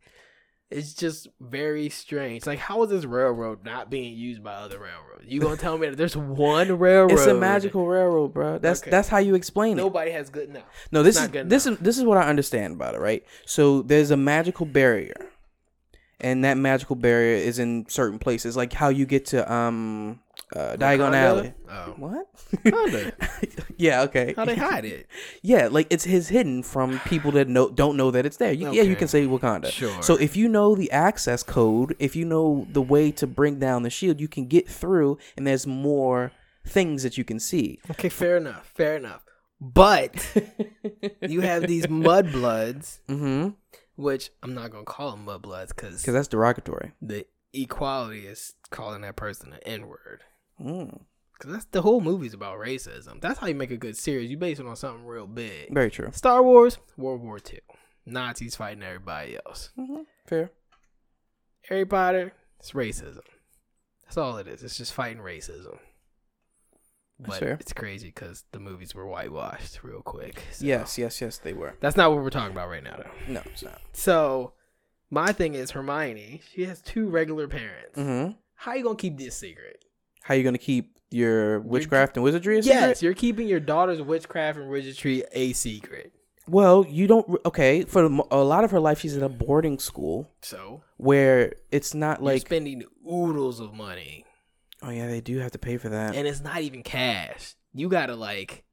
it's 0.71 0.93
just 0.95 1.29
very 1.41 1.89
strange. 1.89 2.47
Like, 2.47 2.59
how 2.59 2.83
is 2.83 2.91
this 2.91 3.05
railroad 3.05 3.65
not 3.65 3.89
being 3.91 4.15
used 4.17 4.43
by 4.43 4.53
other 4.53 4.79
railroads? 4.79 5.25
You 5.27 5.41
gonna 5.41 5.57
tell 5.57 5.79
me 5.79 5.89
that 5.89 5.97
there's 5.97 6.17
one 6.17 6.79
railroad? 6.79 7.13
It's 7.13 7.27
a 7.27 7.35
magical 7.35 7.87
railroad, 7.87 8.35
bro. 8.35 8.59
That's 8.59 8.83
Okay. 8.83 8.91
that's 8.91 9.09
how 9.09 9.19
you 9.19 9.35
explain 9.35 9.79
it. 9.79 9.83
Nobody 9.83 10.11
has 10.11 10.31
good 10.31 10.49
enough. 10.51 10.65
No, 10.93 11.03
this 11.03 11.17
is 11.17 11.23
not 11.23 11.33
good 11.33 11.49
this 11.51 11.67
is 11.67 11.79
this 11.79 11.99
is 11.99 12.05
what 12.05 12.19
I 12.19 12.29
understand 12.29 12.75
about 12.75 12.95
it, 12.95 13.01
right? 13.01 13.25
So 13.47 13.83
there's 13.83 14.11
a 14.11 14.17
magical 14.17 14.67
barrier, 14.67 15.31
and 16.21 16.45
that 16.45 16.57
magical 16.57 16.97
barrier 16.97 17.37
is 17.37 17.59
in 17.59 17.87
certain 17.89 18.19
places, 18.19 18.57
like 18.57 18.73
how 18.73 18.89
you 18.89 19.07
get 19.07 19.27
to 19.27 19.53
um 19.53 20.21
uh, 20.57 20.77
Diagon 20.79 21.15
Alley. 21.15 21.53
Oh, 21.69 21.95
What? 21.99 22.27
Yeah. 23.77 24.03
Okay. 24.03 24.35
how 24.37 24.45
they 24.45 24.57
hide 24.57 24.85
it? 24.85 25.07
Yeah, 25.43 25.69
like 25.71 25.87
it's 25.91 26.05
his 26.05 26.29
hidden 26.29 26.63
from 26.63 27.01
people 27.01 27.31
that 27.33 27.49
know 27.49 27.69
don't 27.71 27.97
know 27.97 28.11
that 28.11 28.25
it's 28.27 28.37
there. 28.39 28.53
You, 28.53 28.73
Yeah, 28.73 28.83
you 28.83 28.97
can 28.97 29.09
say 29.09 29.27
Wakanda. 29.27 29.71
Sure. 29.71 30.03
So 30.03 30.17
if 30.17 30.37
you 30.37 30.49
know 30.49 30.75
the 30.75 30.91
access 30.91 31.43
code, 31.43 31.95
if 31.99 32.17
you 32.17 32.25
know 32.25 32.67
the 32.73 32.83
way 32.83 33.11
to 33.13 33.27
bring 33.27 33.59
down 33.59 33.83
the 33.83 33.91
shield, 33.91 34.21
you 34.21 34.29
can 34.29 34.47
get 34.47 34.69
through, 34.69 35.19
and 35.37 35.47
there's 35.47 35.67
more 35.67 36.33
things 36.67 37.03
that 37.03 37.17
you 37.19 37.25
can 37.25 37.39
see. 37.41 37.79
Okay, 37.91 38.09
fair 38.09 38.37
enough. 38.37 38.71
Fair 38.75 38.97
enough. 38.97 39.23
But 39.61 40.15
you 41.23 41.41
have 41.43 41.67
these 41.67 41.87
mudbloods, 41.87 42.99
Mm-hmm. 43.09 43.51
Which 43.99 44.31
I'm 44.43 44.55
not 44.55 44.71
gonna 44.71 44.85
call 44.85 45.11
them 45.11 45.27
mudbloods 45.27 45.69
because 45.69 46.01
Because 46.01 46.15
that's 46.15 46.29
derogatory. 46.29 46.93
the 47.03 47.27
equality 47.53 48.27
is 48.27 48.55
calling 48.71 49.03
that 49.03 49.17
person 49.17 49.53
an 49.53 49.59
N 49.67 49.89
word. 49.89 50.23
Mm. 50.61 51.01
Because 51.35 51.53
that's 51.53 51.65
the 51.67 51.83
whole 51.83 52.01
movie's 52.01 52.33
about 52.35 52.59
racism. 52.59 53.21
That's 53.21 53.39
how 53.41 53.47
you 53.49 53.55
make 53.55 53.71
a 53.71 53.77
good 53.77 53.97
series. 53.97 54.31
You 54.31 54.37
base 54.37 54.59
it 54.61 54.67
on 54.67 54.77
something 54.77 55.05
real 55.05 55.27
big. 55.27 55.73
Very 55.75 55.91
true. 55.91 56.11
Star 56.13 56.43
Wars, 56.43 56.79
World 56.97 57.23
War 57.23 57.39
II. 57.39 57.61
Nazis 58.07 58.57
fighting 58.57 58.83
everybody 58.83 59.37
else. 59.47 59.71
Mm-hmm. 59.79 60.03
Fair. 60.27 60.51
Harry 61.69 61.85
Potter, 61.85 62.33
it's 62.59 62.73
racism. 62.73 63.21
That's 64.05 64.17
all 64.17 64.39
it 64.39 64.49
is. 64.49 64.63
It's 64.63 64.79
just 64.79 64.93
fighting 64.95 65.23
racism. 65.23 65.79
But 67.21 67.43
it's 67.43 67.73
crazy 67.73 68.09
because 68.09 68.45
the 68.53 68.61
movies 68.61 68.95
were 68.95 69.07
whitewashed 69.07 69.83
real 69.83 70.03
quick. 70.03 70.41
So 70.53 70.65
Yes, 70.65 70.97
yes, 70.99 71.21
yes, 71.21 71.39
they 71.39 71.53
were. 71.53 71.75
That's 71.81 71.97
not 71.97 72.11
what 72.13 72.23
we're 72.23 72.31
talking 72.31 72.53
about 72.53 72.69
right 72.69 72.83
now, 72.85 72.97
though. 72.97 73.33
No, 73.33 73.43
it's 73.47 73.63
not. 73.65 73.81
So, 73.93 74.53
my 75.11 75.33
thing 75.33 75.55
is 75.55 75.73
Hermione, 75.73 76.43
she 76.55 76.65
has 76.67 76.81
two 76.81 77.09
regular 77.09 77.49
parents. 77.49 77.99
Mm-hmm. 77.99 78.33
How 78.55 78.75
you 78.75 78.83
going 78.85 78.97
to 78.97 79.01
keep 79.01 79.19
this 79.19 79.37
secret? 79.37 79.85
How 80.23 80.35
you 80.35 80.45
gonna 80.45 80.59
keep 80.59 80.99
your 81.11 81.61
witchcraft 81.61 82.17
and 82.19 82.23
wizardry 82.25 82.59
a 82.59 82.61
Yes, 82.61 82.99
secret? 82.99 83.03
you're 83.03 83.15
keeping 83.15 83.49
your 83.49 83.61
daughter's 83.61 84.03
witchcraft 84.03 84.59
and 84.59 84.69
wizardry 84.69 85.25
a 85.33 85.55
secret. 85.55 86.13
Well, 86.47 86.85
you 86.87 87.07
don't. 87.07 87.41
Okay, 87.47 87.85
for 87.85 88.05
a 88.31 88.37
lot 88.43 88.65
of 88.65 88.71
her 88.73 88.81
life, 88.81 89.01
she's 89.01 89.17
in 89.17 89.23
a 89.23 89.29
boarding 89.29 89.79
school 89.79 90.31
So, 90.43 90.83
where 90.99 91.55
it's 91.71 91.95
not 91.95 92.19
you're 92.21 92.27
like. 92.33 92.43
spending 92.43 92.85
oodles 93.11 93.59
of 93.59 93.73
money. 93.73 94.25
Oh 94.83 94.91
yeah, 94.91 95.07
they 95.09 95.21
do 95.21 95.39
have 95.39 95.51
to 95.53 95.59
pay 95.59 95.77
for 95.77 95.89
that. 95.89 96.15
and 96.15 96.27
it's 96.29 96.41
not 96.41 96.61
even 96.63 96.83
cash. 96.83 97.55
You 97.75 97.89
gotta 97.89 98.15
like, 98.15 98.65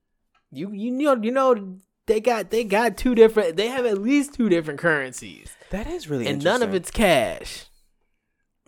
you 0.51 0.71
you 0.71 0.91
know 0.91 1.15
you 1.15 1.31
know 1.31 1.77
they 2.05 2.21
got 2.21 2.51
they 2.51 2.63
got 2.63 2.97
two 2.97 3.15
different. 3.15 3.57
They 3.57 3.67
have 3.67 3.85
at 3.85 3.97
least 3.99 4.33
two 4.35 4.47
different 4.49 4.79
currencies, 4.79 5.55
that 5.71 5.87
is 5.87 6.07
really 6.09 6.27
and 6.27 6.43
none 6.43 6.61
of 6.63 6.73
it's 6.75 6.91
cash. 6.91 7.65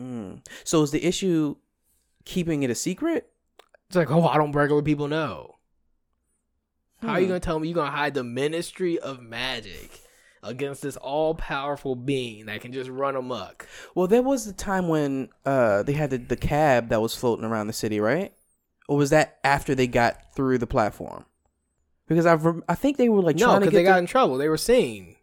Mm. 0.02 0.46
So 0.64 0.82
is 0.84 0.92
the 0.92 1.04
issue 1.04 1.56
keeping 2.26 2.64
it 2.64 2.70
a 2.70 2.76
secret? 2.76 3.30
It's 3.88 3.96
like, 3.96 4.12
oh, 4.12 4.28
I 4.28 4.38
don't 4.38 4.52
regular 4.52 4.82
people 4.82 5.08
know. 5.08 5.56
How 7.02 7.10
are 7.10 7.20
you 7.20 7.26
Hmm. 7.26 7.30
gonna 7.32 7.40
tell 7.40 7.60
me 7.60 7.68
you're 7.68 7.76
gonna 7.76 7.92
hide 7.92 8.14
the 8.16 8.24
Ministry 8.24 8.98
of 9.00 9.22
Magic 9.22 10.02
against 10.44 10.82
this 10.82 10.98
all 10.98 11.36
powerful 11.36 11.96
being 11.96 12.46
that 12.48 12.62
can 12.62 12.72
just 12.72 12.90
run 12.90 13.16
amok? 13.16 13.68
Well, 13.96 14.08
there 14.08 14.22
was 14.22 14.46
the 14.46 14.54
time 14.54 14.88
when 14.88 15.30
uh 15.46 15.84
they 15.84 15.94
had 15.94 16.10
the, 16.10 16.18
the 16.18 16.38
cab 16.38 16.90
that 16.90 17.02
was 17.02 17.16
floating 17.16 17.46
around 17.46 17.68
the 17.68 17.74
city, 17.74 18.00
right? 18.00 18.34
Or 18.88 18.98
was 18.98 19.10
that 19.10 19.38
after 19.44 19.76
they 19.76 19.88
got 19.88 20.34
through 20.36 20.60
the 20.60 20.68
platform? 20.68 21.26
Because 22.08 22.26
I 22.26 22.36
rem- 22.36 22.64
I 22.70 22.76
think 22.76 22.98
they 22.98 23.10
were 23.10 23.22
like 23.22 23.36
no, 23.36 23.60
because 23.60 23.74
they 23.74 23.84
got 23.84 23.94
the- 23.96 24.00
in 24.00 24.06
trouble. 24.06 24.38
They 24.38 24.48
were 24.48 24.58
seen. 24.58 25.16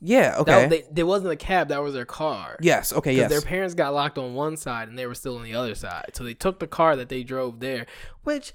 yeah 0.00 0.30
That- 0.30 0.40
okay 0.40 0.66
they, 0.68 0.84
there 0.90 1.06
wasn't 1.06 1.32
a 1.32 1.36
cab. 1.36 1.68
That 1.68 1.82
was 1.82 1.94
their 1.94 2.04
car. 2.04 2.56
yes 2.60 2.92
okay 2.92 3.14
yes 3.16 3.28
their 3.30 3.40
parents 3.40 3.74
got 3.74 3.92
locked 3.94 4.18
on 4.18 4.34
one 4.34 4.56
side 4.56 4.88
and 4.88 4.96
they 4.98 5.06
were 5.06 5.14
still 5.16 5.36
on 5.36 5.42
the 5.44 5.54
other 5.54 5.74
side. 5.74 6.10
So 6.14 6.22
they 6.22 6.34
took 6.34 6.60
the 6.60 6.66
car 6.68 6.94
that 6.96 7.08
they 7.08 7.22
drove 7.24 7.58
there, 7.60 7.86
which, 8.22 8.52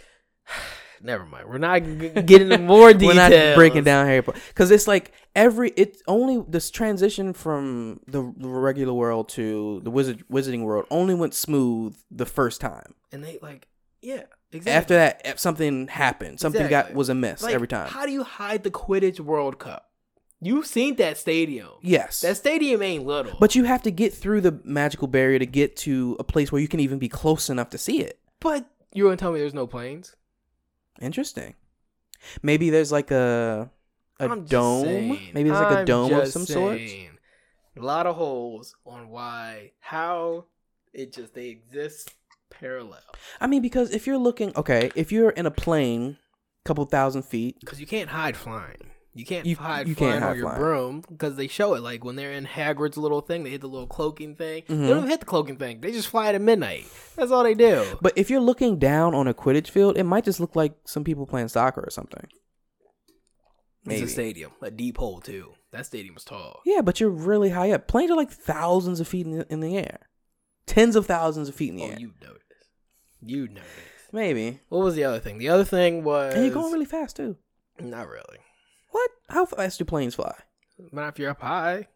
never 1.01 1.25
mind. 1.25 1.47
We're 1.49 1.57
not 1.57 1.83
g- 1.83 2.09
getting 2.09 2.51
into 2.51 2.57
more 2.59 2.93
details. 2.93 3.15
We're 3.15 3.49
not 3.49 3.55
breaking 3.55 3.83
down 3.83 4.05
Harry 4.05 4.21
Potter 4.21 4.39
because 4.49 4.71
it's 4.71 4.87
like 4.87 5.11
every 5.35 5.71
it's 5.75 6.01
only 6.07 6.43
this 6.47 6.69
transition 6.71 7.33
from 7.33 7.99
the, 8.07 8.21
regular 8.21 8.93
world 8.93 9.29
to 9.29 9.81
the 9.83 9.91
wizard 9.91 10.23
wizarding 10.31 10.63
world 10.63 10.85
only 10.91 11.15
went 11.15 11.33
smooth 11.33 11.95
the 12.11 12.25
first 12.25 12.61
time. 12.61 12.93
And 13.11 13.23
they, 13.23 13.39
like, 13.41 13.67
yeah, 14.01 14.23
exactly. 14.51 14.71
After 14.71 14.93
that, 14.95 15.21
eh, 15.25 15.33
something 15.37 15.87
happened. 15.87 16.39
Something 16.39 16.61
got 16.63 16.67
Exactly. 16.85 16.95
was 16.95 17.09
amiss 17.09 17.41
Like, 17.43 17.53
every 17.55 17.67
time. 17.67 17.87
How 17.87 18.05
do 18.05 18.11
you 18.11 18.23
hide 18.23 18.63
the 18.63 18.71
Quidditch 18.71 19.19
World 19.19 19.59
Cup? 19.59 19.85
You've 20.39 20.67
seen 20.67 20.97
that 20.97 21.17
stadium. 21.17 21.69
yes, 21.81 22.21
That 22.21 22.37
stadium 22.37 22.83
ain't 22.83 23.05
little. 23.07 23.35
but 23.39 23.55
you 23.55 23.63
have 23.63 23.81
to 23.83 23.91
get 23.91 24.13
through 24.13 24.41
the 24.41 24.59
magical 24.63 25.07
barrier 25.07 25.39
to 25.39 25.47
get 25.47 25.75
to 25.77 26.15
a 26.19 26.23
place 26.23 26.51
where 26.51 26.61
you 26.61 26.67
can 26.67 26.79
even 26.79 26.99
be 26.99 27.09
close 27.09 27.49
enough 27.49 27.71
to 27.71 27.77
see 27.79 28.01
it. 28.01 28.19
but 28.39 28.69
you're 28.93 29.07
going 29.07 29.17
to 29.17 29.21
tell 29.21 29.31
me 29.31 29.39
there's 29.39 29.53
no 29.55 29.65
planes? 29.67 30.15
Interesting. 31.01 31.55
Maybe 32.41 32.69
there's 32.69 32.91
like 32.91 33.11
a 33.11 33.69
a 34.19 34.29
I'm 34.29 34.45
dome. 34.45 34.85
saying. 34.85 35.19
Maybe 35.33 35.49
there's 35.49 35.61
like 35.61 35.71
a 35.71 35.79
I'm 35.79 35.85
dome 35.85 36.13
of 36.13 36.21
just 36.21 36.33
some 36.33 36.45
sort. 36.45 36.77
saying. 36.77 37.11
A 37.77 37.81
lot 37.81 38.07
of 38.07 38.15
holes 38.15 38.75
on 38.85 39.09
why, 39.09 39.73
how 39.79 40.45
it 40.93 41.13
just, 41.13 41.35
they 41.35 41.49
exist 41.49 42.11
parallel. 42.49 43.01
I 43.39 43.45
mean, 43.45 43.61
because 43.61 43.91
if 43.91 44.07
you're 44.07 44.17
looking, 44.17 44.51
okay, 44.55 44.89
if 44.95 45.11
you're 45.11 45.29
in 45.29 45.45
a 45.45 45.51
plane, 45.51 46.17
couple 46.65 46.83
thousand 46.85 47.21
feet, 47.23 47.59
Because 47.59 47.79
you 47.79 47.85
can't 47.85 48.09
hide 48.09 48.35
flying. 48.35 48.89
You 49.18 49.26
can't 49.26 49.45
You- 49.45 49.55
hide 49.55 49.88
you 49.88 49.95
flying 49.95 50.13
can't 50.13 50.26
on 50.26 50.36
your 50.38 50.45
flying. 50.45 50.59
broom 50.61 51.03
because 51.09 51.36
they 51.36 51.47
show 51.47 51.74
it. 51.74 51.82
Like 51.82 52.03
when 52.05 52.15
they're 52.15 52.32
in 52.34 52.45
Hagrid's 52.45 52.97
little 52.97 53.22
thing, 53.22 53.43
they 53.43 53.49
hit 53.49 53.61
the 53.61 53.68
little 53.68 53.88
cloaking 53.88 54.36
thing. 54.36 54.63
They 54.68 54.76
Mhm. 54.76 54.88
don't 54.88 55.07
hit 55.07 55.20
the 55.22 55.26
cloaking 55.26 55.57
thing. 55.57 55.82
They 55.82 55.91
just 55.91 56.07
fly 56.07 56.30
it 56.30 56.36
at 56.36 56.41
midnight. 56.41 56.86
That's 57.15 57.32
all 57.32 57.43
they 57.43 57.53
do. 57.55 57.97
but 58.01 58.13
if 58.15 58.30
you're 58.30 58.39
looking 58.39 58.78
down 58.80 59.15
on 59.15 59.28
a 59.28 59.34
Quidditch 59.34 59.70
field, 59.70 59.97
it 59.97 60.03
might 60.03 60.24
just 60.24 60.39
look 60.39 60.55
like 60.55 60.76
some 60.86 61.03
people 61.03 61.26
playing 61.26 61.47
soccer 61.47 61.82
or 61.82 61.89
something. 61.89 62.28
Maybe. 63.86 64.01
It's 64.01 64.11
a 64.11 64.13
stadium, 64.13 64.51
a 64.61 64.70
deep 64.72 64.97
hole 64.97 65.20
too. 65.22 65.53
That 65.72 65.86
stadium 65.86 66.13
was 66.15 66.24
tall. 66.26 66.61
Yeah, 66.65 66.82
but 66.82 66.99
you're 66.99 67.09
really 67.09 67.49
high 67.49 67.72
up. 67.72 67.88
Planes 67.88 68.11
are 68.11 68.15
like 68.15 68.32
thousands 68.32 68.99
of 68.99 69.07
feet 69.07 69.26
in 69.26 69.38
the, 69.39 69.47
in 69.51 69.59
the 69.61 69.78
air, 69.78 70.09
tens 70.65 70.95
of 70.95 71.05
thousands 71.05 71.49
of 71.49 71.55
feet 71.55 71.70
in 71.72 71.78
the 71.78 71.84
Oh, 71.84 71.89
air. 71.89 71.99
you 71.99 72.13
noticed. 72.22 72.43
You 73.22 73.47
noticed. 73.47 73.72
Maybe. 74.13 74.59
What 74.70 74.80
was 74.84 74.95
the 74.95 75.03
other 75.03 75.20
thing? 75.20 75.38
The 75.38 75.49
other 75.49 75.65
thing 75.65 76.03
was 76.03 76.34
And 76.36 76.45
you're 76.45 76.53
going 76.53 76.72
really 76.72 76.86
fast 76.86 77.15
too. 77.18 77.38
not 77.80 78.07
really. 78.07 78.39
What? 78.97 79.11
How 79.29 79.45
fast 79.45 79.77
do 79.77 79.85
planes 79.85 80.15
fly? 80.15 80.33
Not 80.91 81.09
if 81.09 81.19
you're 81.19 81.29
up 81.29 81.41
high. 81.41 81.87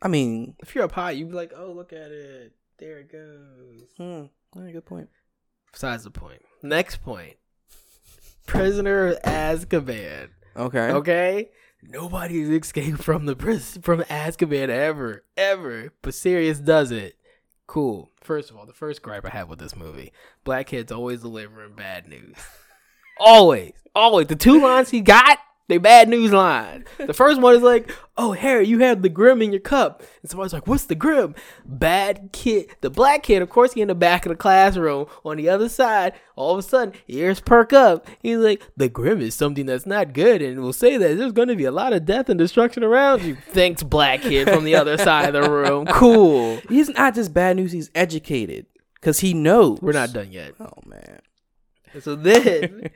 I 0.00 0.06
mean, 0.06 0.54
If 0.60 0.72
you're 0.72 0.84
up 0.84 0.92
high, 0.92 1.10
you'd 1.10 1.30
be 1.30 1.34
like, 1.34 1.52
"Oh, 1.56 1.72
look 1.72 1.92
at 1.92 2.12
it. 2.12 2.52
There 2.78 3.00
it 3.00 3.10
goes." 3.10 3.88
hmm, 3.96 4.26
yeah, 4.56 4.70
good 4.70 4.86
point. 4.86 5.08
Besides 5.72 6.04
the 6.04 6.12
point. 6.12 6.42
Next 6.62 7.02
point. 7.02 7.38
Prisoner 8.46 9.08
of 9.08 9.22
Azkaban. 9.22 10.28
Okay. 10.56 10.90
Okay? 10.92 11.50
Nobody's 11.82 12.48
escaped 12.48 13.02
from 13.02 13.26
the 13.26 13.34
prison 13.34 13.82
from 13.82 14.02
Azkaban 14.02 14.68
ever. 14.68 15.24
Ever. 15.36 15.92
But 16.02 16.14
Sirius 16.14 16.60
does 16.60 16.92
it. 16.92 17.16
Cool. 17.66 18.10
First 18.20 18.50
of 18.50 18.56
all, 18.56 18.66
the 18.66 18.72
first 18.72 19.02
gripe 19.02 19.24
I 19.26 19.30
have 19.30 19.48
with 19.48 19.58
this 19.58 19.74
movie. 19.74 20.12
Black 20.44 20.68
kids 20.68 20.92
always 20.92 21.22
delivering 21.22 21.74
bad 21.74 22.06
news. 22.08 22.36
always. 23.18 23.72
Always. 23.92 24.28
The 24.28 24.36
two 24.36 24.60
lines 24.62 24.90
he 24.90 25.00
got, 25.00 25.38
they 25.70 25.78
bad 25.78 26.08
news 26.08 26.32
line. 26.32 26.84
The 26.98 27.14
first 27.14 27.40
one 27.40 27.54
is 27.54 27.62
like, 27.62 27.94
oh 28.16 28.32
Harry, 28.32 28.66
you 28.66 28.80
have 28.80 29.02
the 29.02 29.08
grim 29.08 29.40
in 29.40 29.52
your 29.52 29.60
cup. 29.60 30.02
And 30.20 30.30
somebody's 30.30 30.52
like, 30.52 30.66
what's 30.66 30.84
the 30.84 30.94
grim? 30.94 31.34
Bad 31.64 32.30
kid. 32.32 32.76
The 32.80 32.90
black 32.90 33.22
kid, 33.22 33.40
of 33.40 33.48
course, 33.50 33.72
he 33.72 33.80
in 33.80 33.88
the 33.88 33.94
back 33.94 34.26
of 34.26 34.30
the 34.30 34.36
classroom. 34.36 35.06
On 35.24 35.36
the 35.36 35.48
other 35.48 35.68
side, 35.68 36.12
all 36.34 36.52
of 36.52 36.58
a 36.58 36.62
sudden, 36.62 36.94
ears 37.06 37.40
perk 37.40 37.72
up. 37.72 38.06
He's 38.20 38.38
like, 38.38 38.62
the 38.76 38.88
grim 38.88 39.20
is 39.20 39.34
something 39.34 39.66
that's 39.66 39.86
not 39.86 40.12
good, 40.12 40.42
and 40.42 40.60
we'll 40.60 40.72
say 40.72 40.96
that 40.96 41.16
there's 41.16 41.32
gonna 41.32 41.56
be 41.56 41.64
a 41.64 41.72
lot 41.72 41.92
of 41.92 42.04
death 42.04 42.28
and 42.28 42.38
destruction 42.38 42.82
around 42.82 43.22
you. 43.22 43.36
Thanks, 43.50 43.82
black 43.82 44.22
kid 44.22 44.48
from 44.48 44.64
the 44.64 44.74
other 44.74 44.98
side 44.98 45.34
of 45.34 45.44
the 45.44 45.50
room. 45.50 45.86
Cool. 45.86 46.60
He's 46.68 46.88
not 46.90 47.14
just 47.14 47.32
bad 47.32 47.56
news. 47.56 47.72
He's 47.72 47.90
educated 47.94 48.66
because 48.94 49.20
he 49.20 49.34
knows. 49.34 49.80
We're 49.80 49.92
not 49.92 50.12
done 50.12 50.32
yet. 50.32 50.54
Oh 50.58 50.80
man. 50.84 51.20
So 52.00 52.14
then, 52.14 52.90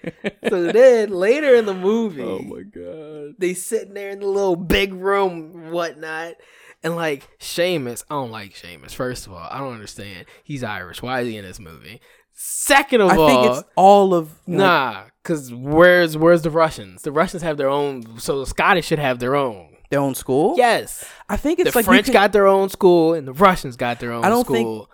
so 0.48 0.62
then 0.72 1.10
later 1.10 1.54
in 1.56 1.66
the 1.66 1.72
oh 1.74 1.78
movie, 1.78 2.22
Oh 2.22 2.38
my 2.40 2.62
god. 2.62 3.34
they 3.38 3.54
sitting 3.54 3.94
there 3.94 4.10
in 4.10 4.20
the 4.20 4.26
little 4.26 4.56
big 4.56 4.94
room, 4.94 5.70
whatnot, 5.72 6.34
And 6.82 6.94
like 6.94 7.28
Seamus, 7.40 8.04
I 8.08 8.14
don't 8.14 8.30
like 8.30 8.54
Seamus. 8.54 8.92
First 8.94 9.26
of 9.26 9.32
all, 9.32 9.48
I 9.50 9.58
don't 9.58 9.72
understand. 9.74 10.26
He's 10.44 10.62
Irish. 10.62 11.02
Why 11.02 11.20
is 11.22 11.28
he 11.28 11.36
in 11.36 11.44
this 11.44 11.58
movie? 11.58 12.00
Second 12.36 13.00
of 13.00 13.10
all 13.10 13.12
I 13.12 13.16
all, 13.16 13.28
think 13.44 13.56
it's 13.58 13.68
all 13.76 14.14
of 14.14 14.28
like, 14.46 14.58
nah, 14.58 15.02
because 15.22 15.52
where's 15.52 16.16
where's 16.16 16.42
the 16.42 16.50
Russians? 16.50 17.02
The 17.02 17.12
Russians 17.12 17.42
have 17.42 17.56
their 17.56 17.68
own, 17.68 18.18
so 18.18 18.40
the 18.40 18.46
Scottish 18.46 18.86
should 18.86 18.98
have 18.98 19.18
their 19.20 19.36
own. 19.36 19.76
their 19.90 20.00
own 20.00 20.14
school. 20.16 20.54
Yes, 20.56 21.04
I 21.28 21.36
think 21.36 21.60
it's 21.60 21.70
the 21.72 21.78
like 21.78 21.84
French 21.84 22.06
can- 22.06 22.12
got 22.12 22.32
their 22.32 22.48
own 22.48 22.68
school 22.70 23.14
and 23.14 23.26
the 23.28 23.32
Russians 23.32 23.76
got 23.76 24.00
their 24.00 24.12
own 24.12 24.24
I 24.24 24.28
don't 24.28 24.46
think- 24.46 24.66
school. 24.66 24.90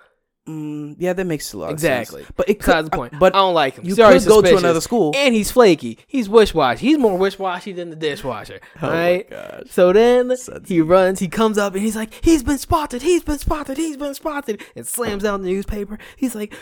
Mm, 0.51 0.97
yeah, 0.99 1.13
that 1.13 1.25
makes 1.27 1.53
a 1.53 1.59
lot 1.59 1.71
Exactly. 1.71 2.23
of 2.23 2.27
sense. 2.27 2.35
But 2.37 2.49
it 2.49 2.61
could, 2.61 2.87
the 2.87 2.91
point. 2.91 3.15
But 3.19 3.35
I 3.35 3.39
don't 3.39 3.55
like 3.55 3.77
him. 3.77 3.85
you 3.85 3.95
Sorry, 3.95 4.19
could 4.19 4.29
go 4.29 4.43
to 4.43 4.57
another 4.57 4.81
school. 4.81 5.13
and 5.15 5.35
he's 5.35 5.51
flaky. 5.51 5.99
He's 6.07 6.29
wish 6.29 6.53
washy. 6.55 6.87
He's 6.89 6.99
more 6.99 7.17
wish 7.17 7.39
washy 7.39 7.73
than 7.73 7.91
the 7.91 7.97
dishwasher. 7.97 8.61
Oh 8.83 8.91
right? 8.91 9.27
So 9.71 9.93
then 9.93 10.37
Suds. 10.37 10.69
he 10.69 10.81
runs, 10.81 11.19
he 11.21 11.29
comes 11.29 11.59
up 11.59 11.75
and 11.75 11.83
he's 11.83 11.97
like, 11.97 12.13
he's 12.25 12.43
been 12.43 12.59
spotted, 12.59 13.03
he's 13.03 13.23
been 13.23 13.39
spotted, 13.39 13.77
he's 13.77 13.97
been 13.97 14.15
spotted, 14.15 14.63
and 14.75 14.87
slams 14.87 15.23
down 15.23 15.43
the 15.43 15.49
newspaper. 15.51 15.99
He's 16.17 16.35
like, 16.35 16.55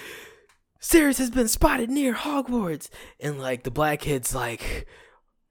Sirius 0.81 1.19
has 1.19 1.31
been 1.31 1.49
spotted 1.49 1.91
near 1.91 2.15
Hogwarts. 2.15 2.89
And 3.21 3.41
like 3.41 3.63
the 3.65 3.71
black 3.71 4.01
kid's 4.01 4.35
like, 4.35 4.87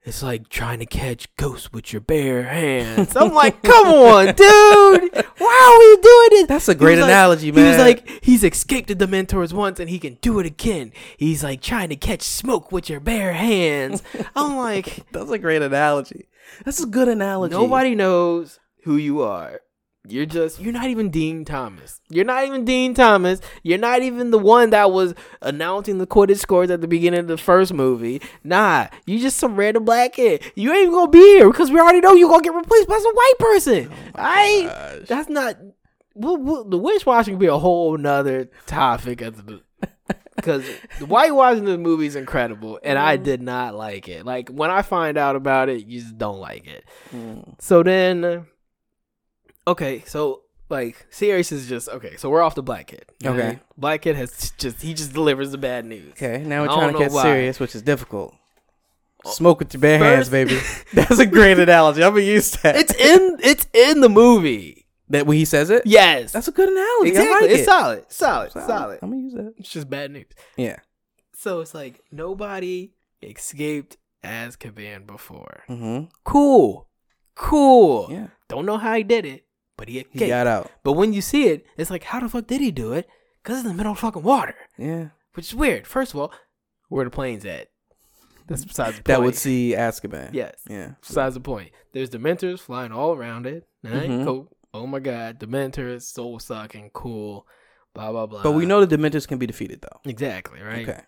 it's 0.04 0.22
like 0.22 0.48
trying 0.48 0.78
to 0.78 0.86
catch 0.86 1.34
ghosts 1.36 1.72
with 1.72 1.92
your 1.92 2.00
bare 2.00 2.44
hands. 2.44 3.14
I'm 3.16 3.34
like, 3.34 3.62
come 3.62 3.88
on, 3.88 4.26
dude. 4.34 5.24
Why 5.38 5.70
are 5.70 5.78
we 5.78 6.02
doing 6.02 6.28
this? 6.42 6.46
That's 6.48 6.68
a 6.68 6.74
great 6.74 6.92
was 6.96 7.00
like- 7.02 7.10
analogy, 7.10 7.46
He 7.46 7.62
was 7.62 7.76
like, 7.78 8.08
he's 8.24 8.42
escaped 8.44 8.88
the 8.88 8.96
Dementors 8.96 9.52
once 9.52 9.78
and 9.80 9.90
he 9.90 9.98
can 9.98 10.14
do 10.22 10.38
it 10.38 10.46
again. 10.46 10.92
He's 11.16 11.42
like 11.44 11.60
trying 11.60 11.90
to 11.90 11.96
catch 11.96 12.22
smoke 12.22 12.72
with 12.72 12.88
your 12.88 13.00
bare 13.00 13.32
hands. 13.34 14.02
I'm 14.34 14.56
like, 14.56 15.04
That's 15.12 15.30
a 15.30 15.38
great 15.38 15.60
analogy. 15.62 16.28
That's 16.64 16.82
a 16.82 16.86
good 16.86 17.08
analogy. 17.08 17.52
Nobody 17.54 17.94
knows 17.94 18.58
who 18.84 18.96
you 18.96 19.20
are. 19.22 19.60
You're 20.08 20.26
just 20.26 20.60
you're 20.60 20.72
not 20.72 20.88
even 20.88 21.10
Dean 21.10 21.44
Thomas. 21.44 22.00
You're 22.08 22.24
not 22.24 22.44
even 22.44 22.64
Dean 22.64 22.94
Thomas. 22.94 23.40
You're 23.62 23.78
not 23.78 24.02
even 24.02 24.30
the 24.30 24.38
one 24.38 24.70
that 24.70 24.90
was 24.90 25.14
announcing 25.42 25.98
the 25.98 26.06
Quidditch 26.06 26.38
scores 26.38 26.70
at 26.70 26.80
the 26.80 26.88
beginning 26.88 27.20
of 27.20 27.28
the 27.28 27.36
first 27.36 27.72
movie. 27.72 28.22
Nah, 28.42 28.88
you 29.06 29.18
just 29.18 29.38
some 29.38 29.56
random 29.56 29.84
black 29.84 30.14
kid. 30.14 30.42
You 30.54 30.72
ain't 30.72 30.82
even 30.82 30.94
gonna 30.94 31.10
be 31.10 31.18
here 31.18 31.50
because 31.50 31.70
we 31.70 31.78
already 31.78 32.00
know 32.00 32.14
you're 32.14 32.30
gonna 32.30 32.42
get 32.42 32.54
replaced 32.54 32.88
by 32.88 32.98
some 32.98 33.14
white 33.14 33.38
person. 33.38 33.90
I 34.14 34.96
Gosh. 34.98 35.08
that's 35.08 35.28
not 35.28 35.56
well, 36.14 36.36
well, 36.36 36.64
the 36.64 36.78
wish 36.78 37.06
washing 37.06 37.34
can 37.34 37.38
be 37.38 37.46
a 37.46 37.58
whole 37.58 37.96
nother 37.96 38.50
topic 38.66 39.22
at 39.22 39.36
the 39.36 39.60
because 40.38 40.64
the 41.00 41.06
whitewashing 41.06 41.64
of 41.64 41.66
the 41.66 41.78
movie 41.78 42.06
is 42.06 42.14
incredible 42.14 42.78
and 42.82 42.96
I 42.96 43.16
did 43.16 43.42
not 43.42 43.74
like 43.74 44.08
it. 44.08 44.24
Like 44.24 44.48
when 44.48 44.70
I 44.70 44.82
find 44.82 45.18
out 45.18 45.36
about 45.36 45.68
it, 45.68 45.86
you 45.86 46.00
just 46.00 46.16
don't 46.16 46.38
like 46.38 46.66
it. 46.66 46.84
Mm. 47.12 47.60
So 47.60 47.82
then, 47.82 48.46
okay, 49.68 50.02
so 50.06 50.42
like 50.68 51.06
Sirius 51.10 51.52
is 51.52 51.68
just 51.68 51.88
okay. 51.88 52.16
So 52.16 52.28
we're 52.30 52.42
off 52.42 52.54
the 52.54 52.62
black 52.62 52.88
kid. 52.88 53.06
Okay. 53.24 53.58
black 53.76 54.02
kid 54.02 54.16
has 54.16 54.52
just 54.58 54.82
he 54.82 54.94
just 54.94 55.12
delivers 55.12 55.50
the 55.50 55.58
bad 55.58 55.84
news. 55.84 56.12
Okay, 56.12 56.42
now 56.44 56.62
we're 56.62 56.70
I 56.70 56.74
trying 56.74 56.92
to 56.92 56.98
get 56.98 57.12
why. 57.12 57.22
serious, 57.22 57.58
which 57.60 57.74
is 57.74 57.82
difficult. 57.82 58.34
Smoke 59.24 59.58
with 59.58 59.74
your 59.74 59.80
bare 59.80 59.98
hands, 59.98 60.28
baby. 60.28 60.58
That's 60.94 61.18
a 61.18 61.26
great 61.26 61.58
analogy. 61.58 62.02
I'm 62.04 62.12
gonna 62.12 62.22
use 62.24 62.50
that. 62.62 62.76
It's 62.76 62.94
in 62.94 63.38
it's 63.42 63.66
in 63.72 64.00
the 64.00 64.08
movie. 64.08 64.86
that 65.08 65.26
when 65.26 65.36
he 65.36 65.44
says 65.44 65.70
it. 65.70 65.82
Yes, 65.84 66.32
That's 66.32 66.48
a 66.48 66.52
good 66.52 66.68
analogy. 66.68 67.10
exactly. 67.10 67.32
I 67.32 67.40
like 67.40 67.50
it's 67.50 67.62
it. 67.62 67.64
solid, 67.64 68.04
solid, 68.08 68.52
solid, 68.52 68.98
I'm 69.02 69.10
gonna 69.10 69.22
use 69.22 69.34
that. 69.34 69.54
It's 69.58 69.70
just 69.70 69.90
bad 69.90 70.10
news. 70.12 70.26
Yeah. 70.56 70.76
So 71.34 71.60
it's 71.60 71.74
like 71.74 72.00
nobody 72.12 72.92
escaped 73.22 73.96
Azkaban 74.24 75.06
before. 75.06 75.64
Mm-hmm. 75.68 76.06
Cool, 76.24 76.88
cool. 77.34 78.08
Yeah. 78.10 78.28
Don't 78.48 78.66
know 78.66 78.78
how 78.78 78.94
he 78.94 79.02
did 79.02 79.24
it, 79.26 79.44
but 79.78 79.88
he 79.88 80.00
escaped. 80.00 80.20
He 80.20 80.28
got 80.28 80.46
out. 80.46 80.70
But 80.84 80.92
when 80.92 81.14
you 81.14 81.22
see 81.22 81.48
it, 81.48 81.64
it's 81.78 81.90
like, 81.90 82.04
how 82.04 82.20
the 82.20 82.28
fuck 82.28 82.46
did 82.46 82.60
he 82.60 82.70
do 82.70 82.92
it? 82.92 83.08
Because 83.42 83.58
it's 83.60 83.64
in 83.64 83.70
the 83.72 83.76
middle 83.76 83.92
of 83.92 83.98
fucking 83.98 84.22
water. 84.22 84.54
Yeah. 84.76 85.08
Which 85.32 85.46
is 85.46 85.54
weird. 85.54 85.86
First 85.86 86.12
of 86.12 86.20
all, 86.20 86.32
where 86.90 87.04
the 87.04 87.10
plane's 87.10 87.46
at. 87.46 87.68
That's 88.46 88.64
besides 88.64 88.96
the 88.96 89.02
point. 89.02 89.06
That 89.06 89.22
would 89.22 89.34
see 89.36 89.74
Azkaban. 89.76 90.30
Yes. 90.34 90.54
Yeah. 90.68 90.92
Besides 91.00 91.34
the 91.34 91.40
point. 91.40 91.70
There's 91.92 92.10
Dementors 92.10 92.60
flying 92.60 92.92
all 92.92 93.14
around 93.14 93.46
it. 93.46 93.66
Mhm. 93.84 94.24
Cool. 94.24 94.48
Oh 94.74 94.86
my 94.86 94.98
god. 94.98 95.38
Dementors, 95.38 96.02
soul 96.02 96.38
sucking, 96.38 96.90
cool. 96.92 97.46
Blah 97.94 98.10
blah 98.12 98.26
blah. 98.26 98.42
But 98.42 98.52
we 98.52 98.66
know 98.66 98.84
the 98.84 98.96
Dementors 98.96 99.26
can 99.28 99.38
be 99.38 99.46
defeated, 99.46 99.80
though. 99.82 100.00
Exactly, 100.10 100.60
right? 100.60 100.88
Okay. 100.88 101.00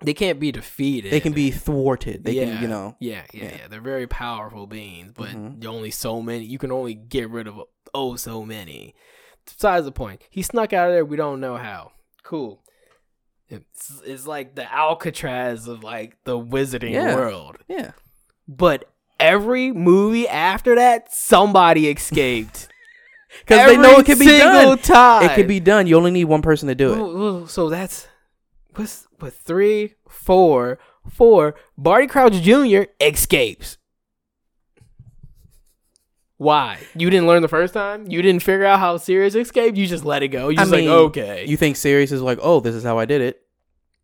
They 0.00 0.14
can't 0.14 0.38
be 0.38 0.52
defeated. 0.52 1.10
They 1.12 1.20
can 1.20 1.32
be 1.32 1.50
thwarted. 1.50 2.24
They 2.24 2.32
yeah, 2.32 2.44
can, 2.54 2.62
you 2.62 2.68
know. 2.68 2.96
Yeah, 3.00 3.22
yeah, 3.32 3.44
yeah. 3.44 3.50
yeah. 3.62 3.68
They're 3.68 3.80
very 3.80 4.06
powerful 4.06 4.66
beings, 4.66 5.12
but 5.16 5.30
Mhm. 5.30 5.64
only 5.66 5.90
so 5.90 6.22
many. 6.22 6.44
You 6.44 6.58
can 6.58 6.70
only 6.70 6.94
get 6.94 7.28
rid 7.30 7.48
of 7.48 7.60
oh 7.92 8.14
so 8.16 8.44
many. 8.44 8.94
Besides 9.44 9.86
the 9.86 9.92
point, 9.92 10.22
he 10.30 10.42
snuck 10.42 10.72
out 10.72 10.88
of 10.88 10.94
there. 10.94 11.04
We 11.04 11.16
don't 11.16 11.40
know 11.40 11.56
how. 11.56 11.92
Cool. 12.22 12.62
It's, 13.48 14.02
it's 14.04 14.26
like 14.26 14.54
the 14.54 14.70
Alcatraz 14.72 15.66
of 15.66 15.82
like 15.82 16.16
the 16.24 16.38
wizarding 16.38 16.92
Yeah. 16.92 17.14
world. 17.16 17.56
Yeah. 17.66 17.92
But 18.46 18.84
every 19.18 19.72
movie 19.72 20.28
after 20.28 20.74
that, 20.76 21.12
somebody 21.12 21.88
escaped. 21.88 22.68
Because 23.46 23.66
they 23.66 23.76
know 23.76 23.98
it 23.98 24.06
can 24.06 24.18
be 24.18 24.24
done. 24.24 24.78
Time. 24.78 25.22
It 25.30 25.34
can 25.34 25.46
be 25.46 25.60
done. 25.60 25.86
You 25.86 25.96
only 25.98 26.10
need 26.10 26.24
one 26.24 26.40
person 26.40 26.66
to 26.68 26.74
do 26.74 27.42
it. 27.44 27.48
So 27.50 27.68
that's 27.68 28.06
what's 28.74 29.06
what 29.18 29.34
three, 29.34 29.94
four, 30.08 30.78
four. 31.10 31.54
Barty 31.76 32.06
Crouch 32.06 32.34
Jr. 32.42 32.82
escapes. 33.00 33.78
Why? 36.36 36.78
You 36.94 37.10
didn't 37.10 37.26
learn 37.26 37.42
the 37.42 37.48
first 37.48 37.74
time? 37.74 38.06
You 38.08 38.22
didn't 38.22 38.42
figure 38.44 38.64
out 38.64 38.78
how 38.78 38.96
Sirius 38.96 39.34
escaped? 39.34 39.76
You 39.76 39.86
just 39.88 40.04
let 40.04 40.22
it 40.22 40.28
go. 40.28 40.50
You 40.50 40.56
just 40.56 40.70
mean, 40.70 40.88
like, 40.88 40.96
okay. 40.96 41.44
You 41.48 41.56
think 41.56 41.76
Sirius 41.76 42.12
is 42.12 42.22
like, 42.22 42.38
oh, 42.40 42.60
this 42.60 42.74
is 42.76 42.84
how 42.84 42.98
I 42.98 43.04
did 43.04 43.20
it? 43.20 43.42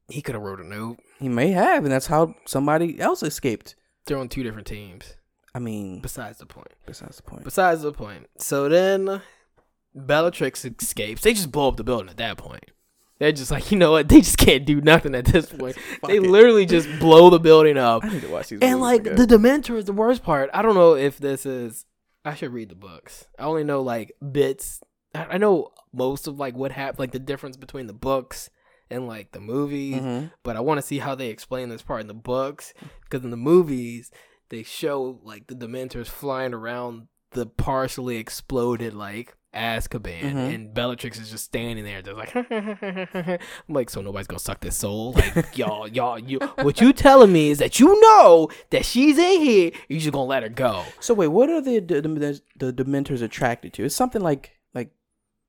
he 0.08 0.20
could 0.20 0.34
have 0.34 0.42
wrote 0.42 0.60
a 0.60 0.64
note. 0.66 0.98
He 1.18 1.30
may 1.30 1.52
have, 1.52 1.84
and 1.84 1.92
that's 1.92 2.08
how 2.08 2.34
somebody 2.44 3.00
else 3.00 3.22
escaped. 3.22 3.74
They're 4.04 4.18
on 4.18 4.28
two 4.28 4.42
different 4.42 4.66
teams. 4.66 5.14
I 5.54 5.60
mean, 5.60 6.00
Besides 6.00 6.38
the 6.38 6.46
point. 6.46 6.72
besides 6.84 7.16
the 7.16 7.22
point. 7.22 7.44
Besides 7.44 7.80
the 7.82 7.92
point. 7.92 8.26
So 8.36 8.68
then 8.68 9.22
Bellatrix 9.94 10.64
escapes. 10.64 11.22
They 11.22 11.32
just 11.32 11.50
blow 11.52 11.68
up 11.68 11.76
the 11.78 11.84
building 11.84 12.10
at 12.10 12.16
that 12.18 12.36
point. 12.36 12.70
They're 13.25 13.33
just 13.33 13.51
like, 13.51 13.72
you 13.72 13.79
know 13.79 13.91
what? 13.93 14.09
They 14.09 14.20
just 14.20 14.37
can't 14.37 14.66
do 14.66 14.83
nothing 14.83 15.14
at 15.14 15.25
this 15.25 15.47
point. 15.59 15.79
they 16.07 16.16
it. 16.18 16.22
literally 16.22 16.66
just 16.77 16.87
blow 16.99 17.31
the 17.31 17.41
building 17.41 17.79
up. 17.79 18.05
I 18.05 18.11
need 18.11 18.20
to 18.20 18.29
watch 18.29 18.49
these. 18.49 18.59
And 18.61 18.81
like 18.83 19.01
again. 19.07 19.16
the 19.16 19.27
Dementor 19.27 19.77
is 19.79 19.87
the 19.87 19.95
worst 19.95 20.22
part. 20.22 20.51
I 20.53 20.61
don't 20.61 20.75
know 20.75 20.95
if 20.95 21.16
this 21.18 21.47
is. 21.47 21.87
I 22.25 22.35
should 22.35 22.53
read 22.53 22.68
the 22.68 22.75
books. 22.75 23.27
I 23.39 23.45
only 23.45 23.64
know 23.64 23.81
like 23.81 24.12
bits. 24.31 24.81
I 25.14 25.39
know 25.39 25.70
most 25.93 26.27
of 26.27 26.39
like 26.39 26.55
what 26.55 26.70
happened, 26.72 26.99
like 26.99 27.12
the 27.12 27.18
difference 27.18 27.57
between 27.57 27.87
the 27.87 27.93
books 27.95 28.51
and 28.91 29.07
like 29.07 29.33
the 29.33 29.41
movies. 29.41 30.03
Mhm. 30.03 30.31
But 30.43 30.57
I 30.57 30.61
want 30.61 30.77
to 30.79 30.87
see 30.87 30.99
how 30.99 31.14
they 31.14 31.29
explain 31.29 31.70
this 31.70 31.83
part 31.83 32.03
in 32.03 32.09
the 32.09 32.12
books 32.14 32.75
because 33.05 33.25
in 33.25 33.31
the 33.31 33.37
movies 33.39 34.11
they 34.51 34.62
show 34.62 35.18
like 35.22 35.47
the 35.47 35.55
Dementors 35.55 36.09
flying 36.09 36.53
around 36.53 37.09
the 37.31 37.47
partially 37.47 38.16
exploded 38.16 38.93
like 38.93 39.35
Azkaban, 39.55 40.20
Mhm. 40.22 40.55
and 40.55 40.74
Bellatrix 40.74 41.18
is 41.18 41.30
just 41.30 41.44
standing 41.44 41.84
there, 41.84 42.02
just 42.02 42.16
like 42.16 42.34
I'm 42.50 43.38
like, 43.68 43.90
so 43.90 44.00
nobody's 44.00 44.26
gonna 44.26 44.38
suck 44.40 44.61
this 44.61 44.76
soul, 44.76 45.12
like 45.12 45.34
y'all, 45.57 45.86
y'all, 45.88 46.18
you. 46.18 46.38
What 46.62 46.80
you 46.80 46.92
telling 46.92 47.32
me 47.32 47.50
is 47.50 47.59
that 47.59 47.78
you 47.80 48.00
know 48.00 48.48
that 48.70 48.84
she's 48.84 49.18
in 49.18 49.40
here, 49.40 49.70
you 49.88 49.98
just 49.98 50.12
gonna 50.12 50.24
let 50.24 50.42
her 50.42 50.48
go. 50.48 50.84
So 51.00 51.14
wait, 51.14 51.28
what 51.28 51.48
are 51.50 51.61
the 51.61 51.78
the, 51.80 52.00
the 52.02 52.40
the 52.72 52.84
Dementors 52.84 53.22
attracted 53.22 53.72
to? 53.74 53.84
It's 53.84 53.94
something 53.96 54.20
like 54.22 54.52
like 54.74 54.90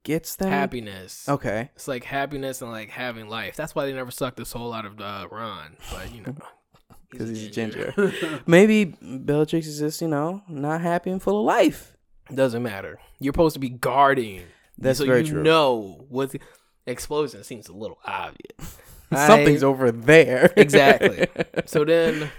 gets 0.03 0.35
them 0.35 0.49
Happiness. 0.49 1.27
Okay. 1.27 1.71
It's 1.75 1.87
like 1.87 2.03
happiness 2.03 2.61
and 2.61 2.71
like 2.71 2.89
having 2.89 3.27
life. 3.27 3.55
That's 3.55 3.73
why 3.73 3.85
they 3.85 3.93
never 3.93 4.11
sucked 4.11 4.37
the 4.37 4.45
soul 4.45 4.71
out 4.73 4.85
of 4.85 5.01
uh, 5.01 5.27
Ron. 5.31 5.77
But 5.91 6.13
you 6.13 6.21
know, 6.21 6.35
'Cause 7.17 7.29
he's 7.29 7.47
a 7.47 7.49
ginger. 7.49 8.13
Maybe 8.45 8.85
Bellatrix 9.01 9.67
is 9.67 9.79
just 9.79 10.01
you 10.01 10.07
know 10.07 10.43
not 10.47 10.81
happy 10.81 11.09
and 11.09 11.21
full 11.21 11.39
of 11.39 11.45
life. 11.45 11.94
Doesn't 12.33 12.63
matter. 12.63 12.99
You're 13.19 13.33
supposed 13.33 13.53
to 13.53 13.59
be 13.59 13.69
guarding. 13.69 14.43
That's 14.77 14.99
so 14.99 15.05
very 15.05 15.21
you 15.21 15.31
true. 15.33 15.43
know 15.43 16.05
what 16.09 16.31
the 16.31 16.41
explosion 16.85 17.43
seems 17.43 17.67
a 17.69 17.73
little 17.73 17.99
obvious. 18.05 18.77
Something's 19.13 19.63
I- 19.63 19.67
over 19.67 19.91
there. 19.91 20.51
Exactly. 20.57 21.27
So 21.65 21.85
then, 21.85 22.31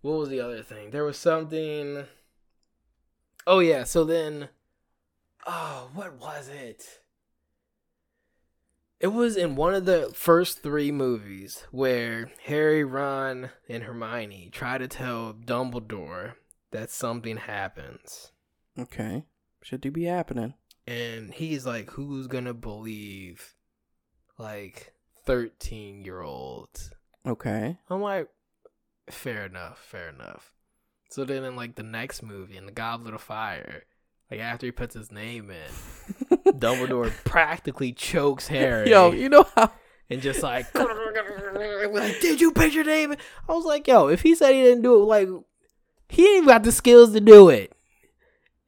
what 0.00 0.18
was 0.18 0.28
the 0.30 0.40
other 0.40 0.62
thing? 0.62 0.90
There 0.90 1.04
was 1.04 1.18
something. 1.18 2.04
Oh 3.46 3.58
yeah. 3.60 3.84
So 3.84 4.04
then, 4.04 4.48
oh, 5.46 5.90
what 5.94 6.18
was 6.18 6.48
it? 6.48 7.00
It 9.00 9.08
was 9.08 9.36
in 9.36 9.54
one 9.54 9.74
of 9.74 9.84
the 9.84 10.10
first 10.12 10.60
three 10.62 10.90
movies 10.90 11.64
where 11.70 12.32
Harry, 12.46 12.82
Ron, 12.82 13.50
and 13.68 13.84
Hermione 13.84 14.48
try 14.50 14.76
to 14.76 14.88
tell 14.88 15.32
Dumbledore 15.34 16.32
that 16.72 16.90
something 16.90 17.36
happens. 17.36 18.32
Okay. 18.78 19.24
Should 19.62 19.80
do 19.80 19.90
be 19.90 20.04
happening. 20.04 20.54
And 20.86 21.32
he's 21.32 21.66
like, 21.66 21.90
who's 21.90 22.26
gonna 22.26 22.54
believe 22.54 23.54
like 24.38 24.94
13 25.26 26.04
year 26.04 26.20
olds? 26.20 26.90
Okay. 27.26 27.78
I'm 27.90 28.00
like, 28.00 28.28
fair 29.10 29.46
enough, 29.46 29.78
fair 29.78 30.08
enough. 30.08 30.52
So 31.10 31.24
then 31.24 31.44
in 31.44 31.56
like 31.56 31.74
the 31.74 31.82
next 31.82 32.22
movie, 32.22 32.56
in 32.56 32.66
the 32.66 32.72
Goblet 32.72 33.14
of 33.14 33.20
Fire, 33.20 33.84
Like 34.30 34.40
after 34.40 34.66
he 34.66 34.72
puts 34.72 34.94
his 34.94 35.10
name 35.10 35.50
in, 35.50 36.36
Dumbledore 36.58 37.12
practically 37.24 37.92
chokes 37.92 38.46
Harry. 38.48 38.90
Yo, 38.90 39.12
you 39.12 39.28
know 39.28 39.46
how 39.56 39.72
and 40.10 40.22
just 40.22 40.42
like, 40.42 40.74
like, 40.74 42.20
did 42.20 42.40
you 42.40 42.52
put 42.52 42.72
your 42.72 42.84
name? 42.84 43.12
in?" 43.12 43.18
I 43.48 43.52
was 43.52 43.64
like, 43.64 43.86
yo, 43.86 44.08
if 44.08 44.22
he 44.22 44.34
said 44.34 44.52
he 44.52 44.62
didn't 44.62 44.82
do 44.82 45.02
it, 45.02 45.04
like, 45.04 45.28
he 46.08 46.22
ain't 46.22 46.36
even 46.36 46.48
got 46.48 46.62
the 46.62 46.72
skills 46.72 47.12
to 47.12 47.20
do 47.20 47.48
it. 47.50 47.72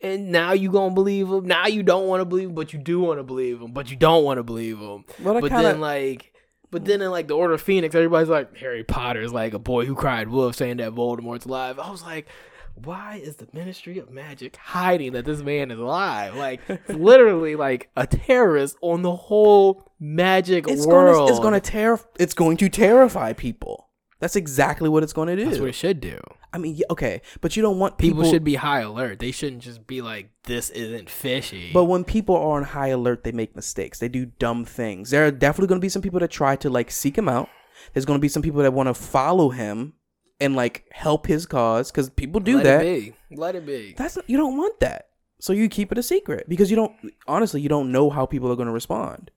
And 0.03 0.30
now 0.32 0.53
you 0.53 0.70
gonna 0.70 0.94
believe 0.94 1.28
him. 1.28 1.46
Now 1.46 1.66
you 1.66 1.82
don't 1.82 2.07
want 2.07 2.20
to 2.20 2.24
believe 2.24 2.48
him, 2.48 2.55
but 2.55 2.72
you 2.72 2.78
do 2.78 3.01
want 3.01 3.18
to 3.18 3.22
believe 3.22 3.61
him, 3.61 3.72
but 3.72 3.90
you 3.90 3.96
don't 3.96 4.24
want 4.24 4.38
to 4.38 4.42
believe 4.42 4.78
him. 4.78 5.05
I 5.20 5.22
but 5.22 5.42
kinda- 5.51 5.62
then 5.62 5.80
like, 5.80 6.32
but 6.70 6.84
then 6.84 7.03
in 7.03 7.11
like 7.11 7.28
the 7.28 7.36
Order 7.36 7.55
of 7.55 7.61
Phoenix, 7.61 7.94
everybody's 7.94 8.28
like 8.28 8.57
Harry 8.57 8.84
Potter 8.84 9.20
is 9.20 9.32
like 9.32 9.53
a 9.53 9.59
boy 9.59 9.84
who 9.84 9.94
cried 9.94 10.28
wolf, 10.28 10.57
saying 10.57 10.78
that 10.78 10.92
Voldemort's 10.92 11.44
alive. 11.44 11.78
I 11.78 11.90
was 11.90 12.03
like, 12.03 12.28
why 12.74 13.20
is 13.22 13.36
the 13.36 13.48
Ministry 13.53 13.98
of 13.98 14.11
Magic 14.11 14.57
hiding 14.57 15.12
that 15.12 15.24
this 15.24 15.42
man 15.42 15.70
is 15.70 15.78
alive? 15.78 16.34
Like 16.34 16.61
literally 16.88 17.57
like 17.57 17.90
a 17.96 18.07
terrorist 18.07 18.76
on 18.80 19.03
the 19.03 19.14
whole 19.14 19.90
magic 19.98 20.66
it's 20.66 20.86
world. 20.86 21.28
gonna 21.28 21.30
it's 21.30 21.40
gonna 21.40 21.61
terror 21.61 22.01
it's 22.18 22.34
going 22.34 22.57
to 22.59 22.68
terrify 22.68 23.32
people. 23.32 23.88
That's 24.21 24.37
exactly 24.37 24.89
what 24.89 25.03
it's 25.03 25.12
going 25.14 25.29
to 25.29 25.37
do. 25.37 25.47
That's 25.47 25.59
what 25.59 25.71
it 25.71 25.75
should 25.75 26.01
do. 26.01 26.21
I 26.53 26.59
mean, 26.59 26.77
yeah, 26.77 26.85
okay, 26.91 27.23
but 27.41 27.57
you 27.57 27.62
don't 27.62 27.79
want 27.79 27.97
People, 27.97 28.18
people, 28.18 28.31
should 28.31 28.45
be 28.45 28.57
high 28.57 28.81
alert. 28.81 29.18
They 29.18 29.31
shouldn't 29.31 29.62
just 29.62 29.87
be 29.87 30.03
like, 30.03 30.31
"This 30.45 30.68
isn't 30.71 31.09
fishy." 31.09 31.71
But 31.73 31.85
when 31.85 32.05
people 32.05 32.37
are 32.37 32.57
on 32.57 32.64
high 32.64 32.89
alert, 32.89 33.25
they 33.25 33.33
make 33.33 33.57
mistakes. 33.57 33.99
They 33.99 34.09
do 34.09 34.27
dumb 34.27 34.64
things. 34.64 35.11
There 35.11 35.27
are 35.27 35.31
definitely 35.31 35.68
going 35.68 35.81
to 35.81 35.85
be 35.85 35.89
some 35.89 36.03
people 36.03 36.21
that 36.21 36.31
try 36.31 36.57
to 36.57 36.68
like 36.68 36.91
seek 36.91 37.16
him 37.16 37.29
out. 37.29 37.49
There's 37.93 38.05
going 38.05 38.18
to 38.18 38.23
be 38.23 38.29
some 38.29 38.43
people 38.43 38.62
that 38.62 38.73
want 38.73 38.89
to 38.89 38.95
follow 38.95 39.49
him 39.49 39.95
and 40.41 40.57
like 40.57 40.87
help 40.93 41.27
his 41.27 41.47
cause 41.47 41.91
because 41.91 42.11
people 42.11 42.41
do 42.41 42.59
that. 42.59 42.64
Let 42.64 42.79
that. 42.79 42.87
It 42.87 43.14
be. 43.31 43.37
Let 43.37 43.55
it 43.57 43.66
be. 43.66 43.95
That's 43.97 44.18
you 44.27 44.37
don't 44.37 44.57
want 44.57 44.81
that. 44.81 45.09
So 45.41 45.53
you 45.53 45.68
keep 45.68 45.93
it 45.93 45.99
a 45.99 46.03
secret 46.03 46.49
because 46.49 46.71
you 46.71 46.77
don't 46.77 46.95
honestly 47.27 47.61
you 47.61 47.68
don't 47.68 47.93
know 47.93 48.11
how 48.11 48.27
people 48.27 48.51
are 48.53 48.57
going 48.57 48.66
to 48.66 48.73
respond. 48.73 49.31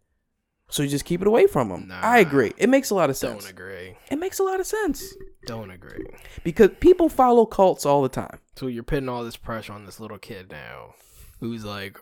So 0.74 0.82
you 0.82 0.90
just 0.90 1.06
keep 1.06 1.22
it 1.22 1.28
away 1.28 1.46
from 1.46 1.70
them. 1.70 1.88
Nah. 1.90 2.00
I 2.02 2.18
agree. 2.18 2.52
It 2.58 2.68
makes 2.68 2.90
a 2.90 2.96
lot 2.96 3.12
of 3.12 3.16
sense. 3.16 3.44
Don't 3.44 3.52
agree. 3.52 3.96
It 4.10 4.16
makes 4.16 4.40
a 4.40 4.44
lot 4.44 4.60
of 4.60 4.66
sense 4.66 5.14
Don't 5.46 5.70
agree. 5.70 6.08
because 6.44 6.72
people 6.80 7.10
follow 7.10 7.46
cults 7.46 7.86
all 7.86 8.02
the 8.02 8.10
time. 8.10 8.40
So 8.56 8.66
you're 8.66 8.82
putting 8.82 9.08
all 9.08 9.24
this 9.24 9.38
pressure 9.38 9.72
on 9.72 9.86
this 9.86 10.00
little 10.00 10.18
kid 10.18 10.50
now, 10.50 10.96
who's 11.40 11.64
like, 11.64 12.00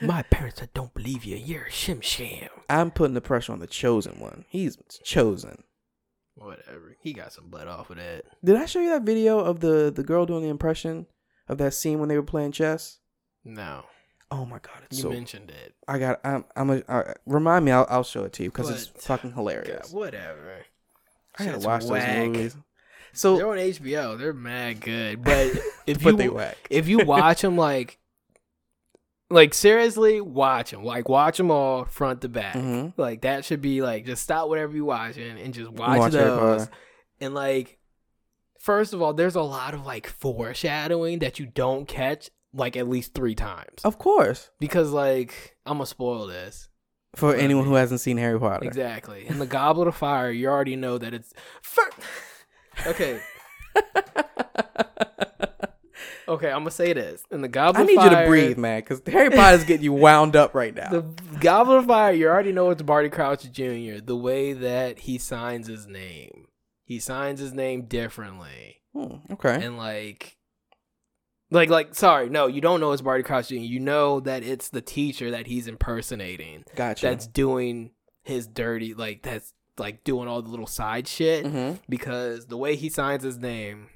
"My 0.00 0.22
parents 0.22 0.60
that 0.60 0.72
don't 0.72 0.94
believe 0.94 1.26
you. 1.26 1.36
You're 1.36 1.64
a 1.66 1.70
shim 1.70 2.02
sham." 2.02 2.48
I'm 2.70 2.90
putting 2.90 3.12
the 3.12 3.20
pressure 3.20 3.52
on 3.52 3.58
the 3.58 3.66
chosen 3.66 4.18
one. 4.18 4.46
He's 4.48 4.78
chosen. 5.04 5.64
Whatever. 6.36 6.96
He 7.02 7.12
got 7.12 7.34
some 7.34 7.50
blood 7.50 7.68
off 7.68 7.90
of 7.90 7.98
that. 7.98 8.24
Did 8.42 8.56
I 8.56 8.64
show 8.64 8.80
you 8.80 8.88
that 8.90 9.02
video 9.02 9.40
of 9.40 9.60
the 9.60 9.92
the 9.94 10.02
girl 10.02 10.24
doing 10.24 10.42
the 10.42 10.48
impression 10.48 11.04
of 11.48 11.58
that 11.58 11.74
scene 11.74 11.98
when 11.98 12.08
they 12.08 12.16
were 12.16 12.22
playing 12.22 12.52
chess? 12.52 12.98
No, 13.44 13.84
Oh 14.30 14.44
my 14.44 14.58
god, 14.58 14.82
it's 14.86 14.96
you 14.98 15.02
so. 15.04 15.10
mentioned 15.10 15.50
it. 15.50 15.74
I 15.86 15.98
got. 15.98 16.20
I'm. 16.24 16.44
I'm 16.56 16.70
a. 16.70 16.82
Uh, 16.88 17.14
remind 17.26 17.64
me. 17.64 17.70
I'll, 17.72 17.86
I'll 17.88 18.02
show 18.04 18.24
it 18.24 18.32
to 18.34 18.42
you 18.42 18.50
because 18.50 18.70
it's 18.70 18.86
fucking 19.06 19.30
God, 19.30 19.36
hilarious. 19.36 19.92
whatever. 19.92 20.64
I 21.38 21.44
gotta 21.44 21.56
Shit's 21.56 21.66
watch 21.66 21.84
whack. 21.84 22.16
those 22.16 22.26
movies. 22.26 22.56
So 23.12 23.36
They're 23.36 23.48
on 23.48 23.56
HBO. 23.58 24.18
They're 24.18 24.32
mad 24.32 24.80
good, 24.80 25.22
but 25.22 25.52
if 25.86 26.02
but 26.02 26.18
you 26.18 26.40
if 26.70 26.88
you 26.88 27.04
watch 27.04 27.42
them 27.42 27.56
like 27.56 27.98
like 29.30 29.54
seriously 29.54 30.20
watch 30.20 30.70
them 30.70 30.84
like 30.84 31.08
watch 31.08 31.36
them 31.38 31.50
all 31.50 31.84
front 31.86 32.20
to 32.20 32.28
back 32.28 32.54
Mhm. 32.54 32.92
like 32.96 33.22
that 33.22 33.44
should 33.44 33.60
be 33.60 33.82
like 33.82 34.06
just 34.06 34.22
stop 34.22 34.48
whatever 34.48 34.74
you 34.74 34.84
watching 34.84 35.36
and 35.38 35.52
just 35.52 35.70
watch, 35.70 35.98
Watch 35.98 36.12
those 36.12 36.60
Potter. 36.66 36.70
and 37.20 37.34
like 37.34 37.78
first 38.60 38.92
of 38.94 39.02
all 39.02 39.12
there's 39.14 39.34
a 39.34 39.42
lot 39.42 39.74
of 39.74 39.84
like 39.84 40.06
foreshadowing 40.06 41.18
that 41.20 41.40
you 41.40 41.46
don't 41.46 41.88
catch 41.88 42.30
like 42.56 42.76
at 42.76 42.88
least 42.88 43.14
three 43.14 43.34
times 43.34 43.84
Of 43.84 43.98
course, 43.98 44.50
because 44.58 44.90
like 44.90 45.56
i'm 45.66 45.74
gonna 45.78 45.86
spoil 45.86 46.26
this 46.26 46.68
for 47.14 47.34
anyone 47.34 47.64
who 47.66 47.74
hasn't 47.74 48.00
seen 48.00 48.16
Harry 48.18 48.38
Potter. 48.38 48.64
exactly 48.66 49.26
in 49.26 49.38
the 49.38 49.46
goblet 49.46 49.88
of 49.88 49.96
fire 49.96 50.30
you 50.30 50.48
already 50.48 50.76
know 50.76 50.98
that 50.98 51.14
it's 51.14 51.32
fir- 51.62 51.90
okay 52.86 53.20
okay 56.28 56.50
i'm 56.50 56.60
gonna 56.60 56.70
say 56.70 56.92
this 56.92 57.22
in 57.30 57.40
the 57.40 57.48
goblet 57.48 57.82
of 57.82 57.88
Fire. 57.88 57.98
I 57.98 58.04
need 58.08 58.10
you 58.16 58.22
to 58.22 58.26
breathe, 58.28 58.58
man, 58.58 58.80
because 58.80 59.00
Harry 59.06 59.30
Potter's 59.30 59.64
getting 59.64 59.84
you 59.84 59.92
wound 59.92 60.34
up 60.36 60.54
right 60.54 60.74
now. 60.74 60.90
The 60.90 61.02
Goblet 61.40 61.78
of 61.78 61.86
Fire, 61.86 62.12
you 62.12 62.26
already 62.28 62.52
know 62.52 62.70
it's 62.70 62.82
Barty 62.82 63.08
Crouch 63.08 63.50
Jr. 63.50 64.00
The 64.04 64.16
way 64.16 64.52
that 64.52 65.00
he 65.00 65.18
signs 65.18 65.66
his 65.68 65.86
name, 65.86 66.48
he 66.84 66.98
signs 66.98 67.40
his 67.40 67.52
name 67.52 67.82
differently, 67.82 68.80
Hmm, 68.94 69.16
okay. 69.32 69.64
and 69.64 69.76
like, 69.76 70.35
like, 71.56 71.70
like, 71.70 71.94
sorry, 71.94 72.28
no, 72.30 72.46
you 72.46 72.60
don't 72.60 72.80
know 72.80 72.92
it's 72.92 73.02
Barty 73.02 73.22
Crouch 73.24 73.48
Jr. 73.48 73.54
You 73.56 73.80
know 73.80 74.20
that 74.20 74.42
it's 74.44 74.68
the 74.68 74.80
teacher 74.80 75.30
that 75.32 75.46
he's 75.46 75.66
impersonating 75.66 76.64
Gotcha. 76.76 77.06
that's 77.06 77.26
doing 77.26 77.90
his 78.22 78.46
dirty, 78.46 78.94
like, 78.94 79.22
that's 79.22 79.52
like 79.78 80.04
doing 80.04 80.26
all 80.28 80.40
the 80.40 80.48
little 80.48 80.66
side 80.66 81.06
shit 81.06 81.44
Mhm. 81.44 81.78
because 81.88 82.46
the 82.46 82.56
way 82.56 82.76
he 82.76 82.88
signs 82.88 83.22
his 83.22 83.36
name, 83.38 83.88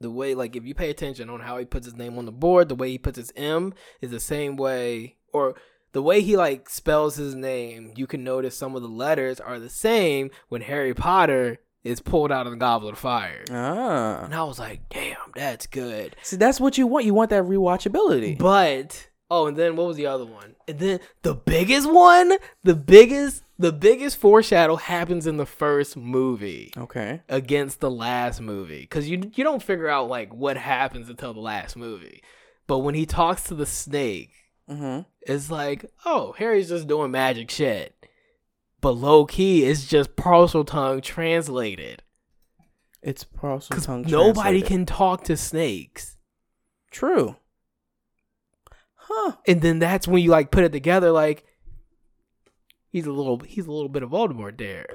the 0.00 0.10
way 0.10 0.34
like 0.34 0.54
if 0.54 0.64
you 0.64 0.74
pay 0.74 0.90
attention 0.90 1.28
on 1.30 1.40
how 1.40 1.58
he 1.58 1.64
puts 1.64 1.86
his 1.86 1.96
name 1.96 2.18
on 2.18 2.24
the 2.26 2.32
board, 2.32 2.68
the 2.68 2.74
way 2.74 2.90
he 2.90 2.98
puts 2.98 3.16
his 3.18 3.32
M 3.34 3.72
is 4.00 4.10
the 4.10 4.20
same 4.20 4.56
way, 4.56 5.16
or 5.32 5.54
the 5.92 6.02
way 6.02 6.20
he 6.20 6.36
like 6.36 6.68
spells 6.68 7.16
his 7.16 7.34
name. 7.34 7.92
You 7.96 8.06
can 8.06 8.22
notice 8.22 8.56
some 8.56 8.76
of 8.76 8.82
the 8.82 8.88
letters 8.88 9.40
are 9.40 9.58
the 9.58 9.70
same 9.70 10.30
when 10.48 10.60
Harry 10.62 10.94
Potter 10.94 11.58
is 11.86 12.00
pulled 12.00 12.32
out 12.32 12.46
of 12.46 12.50
the 12.52 12.56
Goblet 12.58 12.94
of 12.94 12.98
Fire. 12.98 13.44
Ah. 13.50 14.24
And 14.24 14.34
I 14.34 14.42
was 14.44 14.58
like, 14.58 14.88
damn, 14.88 15.16
that's 15.34 15.66
good. 15.66 16.16
See, 16.22 16.36
that's 16.36 16.60
what 16.60 16.76
you 16.76 16.86
want. 16.86 17.04
You 17.04 17.14
want 17.14 17.30
that 17.30 17.44
rewatchability. 17.44 18.38
But 18.38 19.08
oh, 19.30 19.46
and 19.46 19.56
then 19.56 19.76
what 19.76 19.86
was 19.86 19.96
the 19.96 20.06
other 20.06 20.24
one? 20.26 20.56
And 20.68 20.78
then 20.78 21.00
the 21.22 21.34
biggest 21.34 21.90
one, 21.90 22.32
the 22.64 22.74
biggest, 22.74 23.42
the 23.58 23.72
biggest 23.72 24.16
foreshadow 24.18 24.76
happens 24.76 25.26
in 25.26 25.36
the 25.36 25.46
first 25.46 25.96
movie. 25.96 26.72
okay. 26.76 27.22
against 27.28 27.80
the 27.80 27.90
last 27.90 28.40
movie 28.40 28.80
because 28.80 29.08
you 29.08 29.30
you 29.34 29.44
don't 29.44 29.62
figure 29.62 29.88
out 29.88 30.08
like 30.08 30.34
what 30.34 30.56
happens 30.56 31.08
until 31.08 31.32
the 31.34 31.40
last 31.40 31.76
movie. 31.76 32.22
But 32.66 32.78
when 32.78 32.94
he 32.96 33.06
talks 33.06 33.44
to 33.44 33.54
the 33.54 33.66
snake, 33.66 34.32
Mm-hmm. 34.68 35.02
it's 35.20 35.48
like, 35.48 35.86
oh, 36.04 36.34
Harry's 36.38 36.68
just 36.68 36.88
doing 36.88 37.12
magic 37.12 37.48
shit. 37.52 37.94
But 38.80 38.92
low 38.92 39.24
key, 39.26 39.64
it's 39.64 39.86
just 39.86 40.16
Parseltongue 40.16 41.02
translated 41.02 42.02
It's 43.02 43.24
Parseltongue. 43.24 44.06
nobody 44.08 44.60
translated. 44.60 44.66
can 44.66 44.86
talk 44.86 45.24
to 45.24 45.36
snakes. 45.36 46.16
True. 46.90 47.36
Huh. 48.94 49.32
And 49.46 49.62
then 49.62 49.78
that's 49.78 50.06
when 50.08 50.22
you 50.22 50.30
like 50.30 50.50
put 50.50 50.64
it 50.64 50.72
together, 50.72 51.10
like 51.10 51.44
he's 52.90 53.06
a 53.06 53.12
little 53.12 53.38
he's 53.40 53.66
a 53.66 53.72
little 53.72 53.88
bit 53.88 54.02
of 54.02 54.10
Voldemort 54.10 54.58
there. 54.58 54.86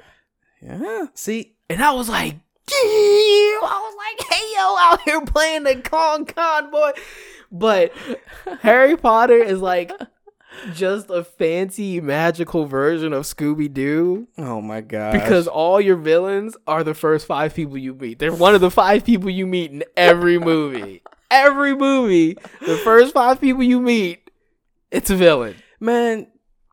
Yeah. 0.60 1.06
See, 1.14 1.56
And 1.68 1.82
I 1.82 1.92
was 1.92 2.08
like. 2.08 2.36
I 2.74 3.60
was 3.64 3.96
like, 3.96 4.28
hey, 4.28 4.52
yo, 4.56 4.76
out 4.78 5.02
here 5.02 5.20
playing 5.24 5.62
the 5.64 5.76
Kong 5.76 6.24
Con, 6.24 6.70
boy. 6.70 6.92
But 7.50 7.92
Harry 8.60 8.96
Potter 8.96 9.36
is 9.36 9.60
like 9.60 9.92
just 10.74 11.10
a 11.10 11.24
fancy 11.24 12.00
magical 12.00 12.66
version 12.66 13.12
of 13.12 13.24
Scooby 13.24 13.72
Doo 13.72 14.28
oh 14.38 14.60
my 14.60 14.80
god. 14.80 15.12
because 15.12 15.46
all 15.48 15.80
your 15.80 15.96
villains 15.96 16.56
are 16.66 16.84
the 16.84 16.94
first 16.94 17.26
five 17.26 17.54
people 17.54 17.78
you 17.78 17.94
meet. 17.94 18.18
They're 18.18 18.32
one 18.32 18.54
of 18.54 18.60
the 18.60 18.70
five 18.70 19.04
people 19.04 19.30
you 19.30 19.46
meet 19.46 19.70
in 19.70 19.84
every 19.96 20.38
movie. 20.38 21.02
every 21.30 21.74
movie, 21.74 22.36
the 22.60 22.76
first 22.78 23.14
five 23.14 23.40
people 23.40 23.62
you 23.62 23.80
meet, 23.80 24.30
it's 24.90 25.10
a 25.10 25.16
villain. 25.16 25.56
man, 25.80 26.26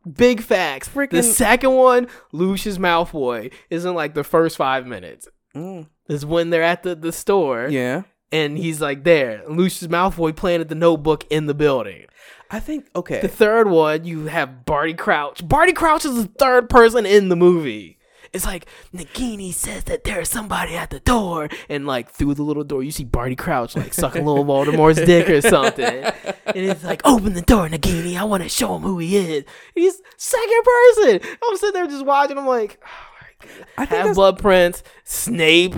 Big 0.10 0.42
facts. 0.42 0.88
Freaking 0.90 1.12
the 1.12 1.24
second 1.24 1.72
one, 1.74 2.08
Lucius 2.32 2.78
Malfoy, 2.78 3.52
is 3.70 3.86
in 3.86 3.94
like 3.94 4.14
the 4.16 4.24
first 4.24 4.58
five 4.58 4.88
minutes. 4.88 5.28
mm, 5.56 5.88
Is 6.08 6.26
when 6.26 6.50
they're 6.50 6.64
at 6.64 6.84
the, 6.84 6.96
the 6.96 7.12
store 7.12 7.68
yeah. 7.70 8.04
and 8.32 8.58
he's 8.58 8.82
like 8.82 9.04
there. 9.04 9.44
Lucius 9.48 9.92
Malfoy 9.92 10.36
planted 10.36 10.70
the 10.70 10.76
notebook 10.76 11.26
in 11.30 11.46
the 11.48 11.54
building. 11.54 12.06
I 12.52 12.60
think 12.60 12.88
okay. 12.96 13.22
The 13.22 13.28
third 13.28 13.70
one, 13.70 14.06
you 14.06 14.26
have 14.26 14.66
Barty 14.66 14.94
Crouch. 14.94 15.48
Barty 15.48 15.74
Crouch 15.74 16.06
is 16.06 16.16
the 16.16 16.30
third 16.30 16.70
person 16.70 17.06
in 17.06 17.30
the 17.30 17.36
movie. 17.36 17.98
It's 18.32 18.46
like 18.46 18.68
Nagini 18.94 19.52
says 19.52 19.86
that 19.86 20.04
there's 20.04 20.30
somebody 20.30 20.76
at 20.76 20.92
the 20.92 21.00
door, 21.00 21.50
and 21.68 21.88
like 21.88 22.12
through 22.12 22.36
the 22.36 22.44
little 22.44 22.64
door, 22.64 22.84
you 22.84 22.92
see 22.92 23.04
Barty 23.04 23.36
Crouch 23.36 23.76
like 23.76 23.94
sucking 23.94 24.24
little 24.26 24.46
Voldemort's 24.46 25.04
dick 25.04 25.30
or 25.30 25.42
something, 25.42 25.86
and 25.86 26.56
it's 26.56 26.84
like, 26.84 27.02
"Open 27.06 27.34
the 27.34 27.42
door, 27.42 27.68
Nagini! 27.68 28.18
I 28.18 28.24
want 28.26 28.44
to 28.44 28.50
show 28.50 28.76
him 28.76 28.84
who 28.84 29.00
he 29.00 29.18
is." 29.18 29.46
He's 29.74 30.00
second 30.18 30.64
person. 30.64 31.22
I'm 31.44 31.58
sitting 31.58 31.74
there 31.74 31.88
just 31.88 32.06
watching. 32.06 32.38
I'm 32.38 32.46
like, 32.46 32.80
oh 32.86 32.88
my 33.22 33.48
god. 33.48 33.66
I 33.80 33.86
think 33.86 34.06
Half 34.06 34.16
Blood 34.16 34.38
Prince. 34.40 34.84
Snape 35.04 35.76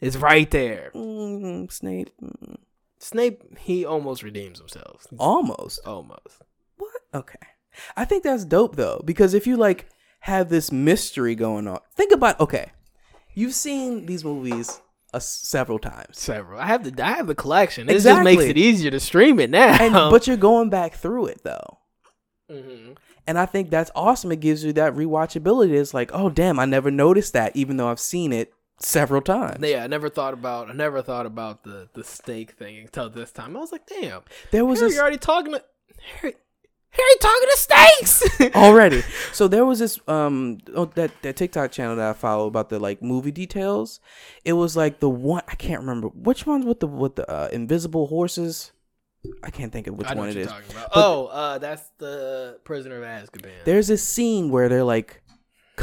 is 0.00 0.16
right 0.16 0.50
there. 0.50 0.90
mm, 0.94 1.70
Snape. 1.70 2.10
mm, 2.20 2.56
Snape, 3.00 3.58
he 3.58 3.84
almost 3.84 4.22
redeems 4.22 4.58
himself. 4.58 5.06
almost. 5.18 5.80
Almost. 5.86 6.42
What? 6.76 6.92
Okay. 7.14 7.38
I 7.96 8.04
think 8.04 8.22
that's 8.24 8.44
dope 8.44 8.76
though 8.76 9.00
because 9.04 9.32
if 9.34 9.46
you 9.46 9.56
like 9.56 9.86
have 10.20 10.48
this 10.50 10.70
mystery 10.70 11.34
going 11.34 11.66
on, 11.66 11.80
think 11.94 12.12
about 12.12 12.38
okay. 12.40 12.72
You've 13.34 13.54
seen 13.54 14.06
these 14.06 14.22
movies 14.24 14.82
uh, 15.14 15.18
several 15.18 15.78
times. 15.78 16.18
Several. 16.18 16.60
I 16.60 16.66
have 16.66 16.84
the 16.84 17.04
I 17.04 17.12
have 17.12 17.26
the 17.26 17.34
collection. 17.34 17.88
It 17.88 18.00
just 18.00 18.22
makes 18.22 18.44
it 18.44 18.58
easier 18.58 18.90
to 18.90 19.00
stream 19.00 19.40
it 19.40 19.50
now. 19.50 19.76
And 19.80 19.92
but 20.10 20.26
you're 20.26 20.36
going 20.36 20.68
back 20.68 20.94
through 20.94 21.26
it 21.26 21.42
though. 21.42 21.78
Mhm. 22.50 22.96
And 23.26 23.38
I 23.38 23.46
think 23.46 23.70
that's 23.70 23.90
awesome. 23.94 24.32
It 24.32 24.40
gives 24.40 24.64
you 24.64 24.72
that 24.74 24.94
rewatchability. 24.94 25.70
It's 25.72 25.94
like, 25.94 26.10
oh 26.12 26.28
damn, 26.28 26.58
I 26.58 26.64
never 26.64 26.90
noticed 26.90 27.32
that, 27.32 27.54
even 27.54 27.76
though 27.76 27.88
I've 27.88 28.00
seen 28.00 28.32
it 28.32 28.52
several 28.80 29.20
times. 29.20 29.58
yeah, 29.66 29.84
I 29.84 29.86
never 29.86 30.08
thought 30.08 30.34
about 30.34 30.70
I 30.70 30.72
never 30.72 31.02
thought 31.02 31.26
about 31.26 31.64
the 31.64 31.88
the 31.92 32.04
steak 32.04 32.52
thing 32.52 32.78
until 32.78 33.10
this 33.10 33.30
time. 33.30 33.56
I 33.56 33.60
was 33.60 33.72
like, 33.72 33.86
damn, 33.86 34.22
There 34.50 34.64
was 34.64 34.80
Harry, 34.80 34.98
already 34.98 35.18
talking 35.18 35.52
to 35.52 35.62
Harry. 36.20 36.34
Harry 36.92 37.14
talking 37.20 37.48
to 37.52 37.56
steaks. 37.56 38.40
already. 38.56 39.02
So 39.32 39.46
there 39.46 39.64
was 39.64 39.78
this 39.78 40.00
um 40.08 40.58
oh, 40.74 40.86
that 40.86 41.12
that 41.22 41.36
TikTok 41.36 41.70
channel 41.70 41.96
that 41.96 42.10
I 42.10 42.12
follow 42.14 42.46
about 42.46 42.68
the 42.68 42.78
like 42.80 43.00
movie 43.02 43.30
details. 43.30 44.00
It 44.44 44.54
was 44.54 44.76
like 44.76 44.98
the 45.00 45.08
one 45.08 45.42
I 45.46 45.54
can't 45.54 45.80
remember 45.80 46.08
which 46.08 46.46
one's 46.46 46.66
with 46.66 46.80
the 46.80 46.88
with 46.88 47.16
the 47.16 47.30
uh, 47.30 47.48
invisible 47.52 48.08
horses. 48.08 48.72
I 49.42 49.50
can't 49.50 49.70
think 49.70 49.86
of 49.86 49.96
which 49.96 50.10
one 50.10 50.30
it 50.30 50.36
is. 50.36 50.48
Oh, 50.94 51.26
uh, 51.26 51.58
that's 51.58 51.82
the 51.98 52.58
Prisoner 52.64 52.96
of 52.96 53.04
Azkaban. 53.04 53.64
There's 53.64 53.86
this 53.86 54.02
scene 54.02 54.48
where 54.50 54.70
they're 54.70 54.82
like 54.82 55.22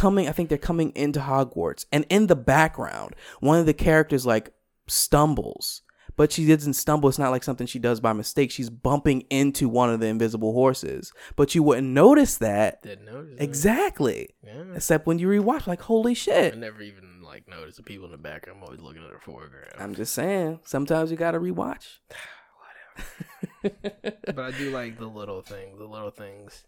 coming. 0.02 0.28
I 0.28 0.32
think 0.32 0.50
they're 0.50 0.58
coming 0.58 0.92
into 0.96 1.20
Hogwarts, 1.20 1.86
and 1.92 2.06
in 2.10 2.28
the 2.28 2.36
background, 2.36 3.16
one 3.40 3.60
of 3.60 3.66
the 3.66 3.74
characters 3.74 4.26
like 4.26 4.52
stumbles. 4.88 5.82
But 6.16 6.32
she 6.32 6.48
doesn't 6.48 6.74
stumble. 6.74 7.10
It's 7.10 7.20
not 7.20 7.30
like 7.30 7.44
something 7.44 7.68
she 7.68 7.78
does 7.78 8.00
by 8.00 8.12
mistake. 8.12 8.50
She's 8.50 8.72
bumping 8.72 9.22
into 9.30 9.70
one 9.70 9.92
of 9.92 10.00
the 10.00 10.08
invisible 10.08 10.52
horses. 10.52 11.14
But 11.36 11.54
you 11.54 11.62
wouldn't 11.62 11.90
notice 11.90 12.38
that 12.38 12.82
Didn't 12.82 13.06
notice. 13.06 13.38
that. 13.38 13.44
exactly. 13.44 14.30
Yeah. 14.44 14.64
Except 14.74 15.06
when 15.06 15.20
you 15.20 15.28
rewatch, 15.28 15.68
like, 15.68 15.82
holy 15.82 16.16
shit! 16.16 16.56
I 16.56 16.58
never 16.58 16.82
even 16.82 17.22
like 17.22 17.48
noticed 17.48 17.78
the 17.78 17.84
people 17.84 18.06
in 18.06 18.12
the 18.14 18.18
background. 18.18 18.58
I'm 18.58 18.64
always 18.64 18.82
looking 18.82 19.04
at 19.04 19.12
the 19.14 19.20
foreground. 19.20 19.74
I'm 19.78 19.94
just 19.94 20.14
saying, 20.16 20.62
sometimes 20.66 21.12
you 21.12 21.18
gotta 21.18 21.40
rewatch. 21.40 22.00
but 23.62 24.40
I 24.40 24.52
do 24.58 24.72
like 24.72 24.98
the 24.98 25.06
little 25.08 25.42
things. 25.42 25.78
The 25.78 25.86
little 25.86 26.10
things 26.10 26.66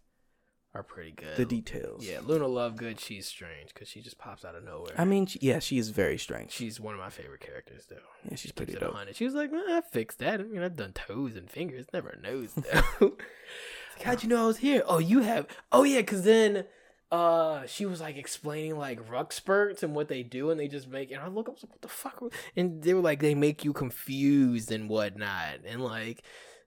are 0.75 0.83
pretty 0.83 1.11
good. 1.11 1.35
the 1.37 1.45
details. 1.45 2.05
Yeah, 2.07 2.19
Luna 2.23 2.45
Lovegood, 2.45 2.99
she's 2.99 3.25
strange 3.27 3.73
because 3.73 3.87
she 3.87 4.01
just 4.01 4.17
pops 4.19 4.45
out 4.45 4.53
of 4.55 4.63
nowhere. 4.63 4.93
I 4.97 5.05
mean, 5.05 5.25
she, 5.25 5.39
yeah, 5.41 5.59
she 5.59 5.77
is 5.77 5.89
very 5.89 6.17
strange. 6.17 6.51
she's 6.51 6.79
one 6.79 6.93
of 6.93 6.99
my 6.99 7.09
favorite 7.09 7.41
characters, 7.41 7.87
though. 7.89 7.95
yeah, 8.23 8.31
she's 8.35 8.41
She 8.41 8.51
pretty 8.51 8.73
dope. 8.73 8.95
She 9.13 9.25
was 9.25 9.33
like, 9.33 9.51
"Man, 9.51 9.63
I 9.67 9.81
fixed 9.81 10.19
that. 10.19 10.39
I 10.39 10.43
mean, 10.43 10.61
I've 10.61 10.75
done 10.75 10.93
toes 10.93 11.35
and 11.35 11.49
fingers, 11.49 11.87
never 11.91 12.09
a 12.09 12.21
nose 12.21 12.53
though. 12.99 12.99
Like, 13.01 14.03
How'd 14.03 14.23
you 14.23 14.29
know 14.29 14.43
I 14.43 14.47
was 14.47 14.57
here? 14.57 14.83
Oh, 14.87 14.99
you 14.99 15.21
have. 15.21 15.47
Oh 15.71 15.83
yeah, 15.83 15.99
because 16.01 16.23
then. 16.23 16.65
Uh, 17.11 17.65
she 17.65 17.87
was 17.87 17.99
like 17.99 18.17
explaining 18.17 18.77
like 18.77 18.99
Wrackspurts 19.09 19.81
and 19.81 19.95
what 19.95 20.09
they 20.09 20.21
do, 20.21 20.51
and 20.51 20.59
they 20.59 20.67
just 20.67 20.87
make. 20.87 21.09
And 21.09 21.19
I 21.19 21.27
look 21.27 21.49
up, 21.49 21.53
I 21.53 21.55
was 21.55 21.63
like, 21.63 21.71
what 21.71 21.81
the 21.81 21.87
fuck? 21.87 22.21
And 22.55 22.83
they 22.83 22.93
were 22.93 23.01
like, 23.01 23.19
they 23.19 23.33
make 23.33 23.65
you 23.65 23.73
confused 23.73 24.71
and 24.71 24.87
whatnot. 24.87 25.61
And 25.65 25.83
like, 25.83 26.21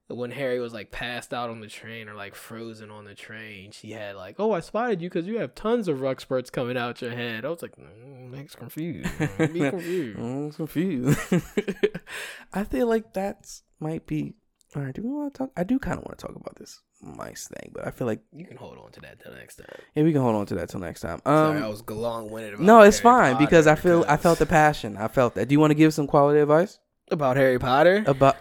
when 0.08 0.30
Harry 0.32 0.58
was 0.60 0.72
like 0.74 0.90
passed 0.90 1.32
out 1.32 1.48
on 1.48 1.60
the 1.60 1.68
train 1.68 2.08
or 2.08 2.14
like 2.14 2.34
frozen 2.34 2.90
on 2.90 3.04
the 3.04 3.14
train, 3.14 3.70
she 3.70 3.92
had 3.92 4.16
like, 4.16 4.36
"Oh, 4.38 4.52
I 4.52 4.60
spotted 4.60 5.00
you 5.00 5.08
because 5.08 5.26
you 5.26 5.38
have 5.38 5.54
tons 5.54 5.88
of 5.88 5.98
Wrackspurts 5.98 6.52
coming 6.52 6.76
out 6.76 7.00
your 7.00 7.12
head." 7.12 7.44
I 7.44 7.48
was 7.48 7.62
like, 7.62 7.76
mm, 7.76 8.30
"Makes 8.30 8.54
confused. 8.54 9.08
Be 9.38 9.60
confused." 9.70 10.18
I'm 10.18 10.50
confused. 10.52 11.18
I 12.52 12.64
feel 12.64 12.86
like 12.86 13.12
that's 13.12 13.62
might 13.80 14.06
be. 14.06 14.34
All 14.74 14.82
right, 14.82 14.94
do 14.94 15.02
we 15.02 15.10
want 15.10 15.34
to 15.34 15.38
talk? 15.38 15.50
I 15.56 15.64
do 15.64 15.78
kind 15.78 15.98
of 15.98 16.04
want 16.04 16.18
to 16.18 16.26
talk 16.26 16.34
about 16.36 16.56
this 16.56 16.80
mice 17.02 17.46
thing, 17.48 17.72
but 17.74 17.86
I 17.86 17.90
feel 17.90 18.06
like 18.06 18.20
You 18.32 18.46
can 18.46 18.56
hold 18.56 18.78
on 18.78 18.90
to 18.92 19.00
that 19.00 19.20
till 19.22 19.34
next 19.34 19.56
time. 19.56 19.66
yeah, 19.94 20.02
we 20.02 20.12
can 20.12 20.22
hold 20.22 20.34
on 20.34 20.46
to 20.46 20.54
that 20.54 20.70
till 20.70 20.80
next 20.80 21.00
time. 21.02 21.20
Sorry, 21.26 21.58
I 21.58 21.62
Um, 21.64 21.68
was 21.70 21.86
long 21.90 22.30
winded. 22.30 22.58
no, 22.58 22.80
it's 22.80 22.98
fine 23.00 23.36
because 23.36 23.66
I 23.66 23.74
feel 23.74 24.04
I 24.08 24.16
felt 24.16 24.38
the 24.38 24.46
passion. 24.46 24.96
I 24.96 25.08
felt 25.08 25.34
that. 25.34 25.48
Do 25.48 25.52
you 25.54 25.60
want 25.60 25.72
to 25.72 25.74
give 25.74 25.92
some 25.92 26.06
quality 26.06 26.40
advice 26.40 26.78
about 27.10 27.36
Harry 27.36 27.58
Potter 27.58 28.02
about 28.06 28.36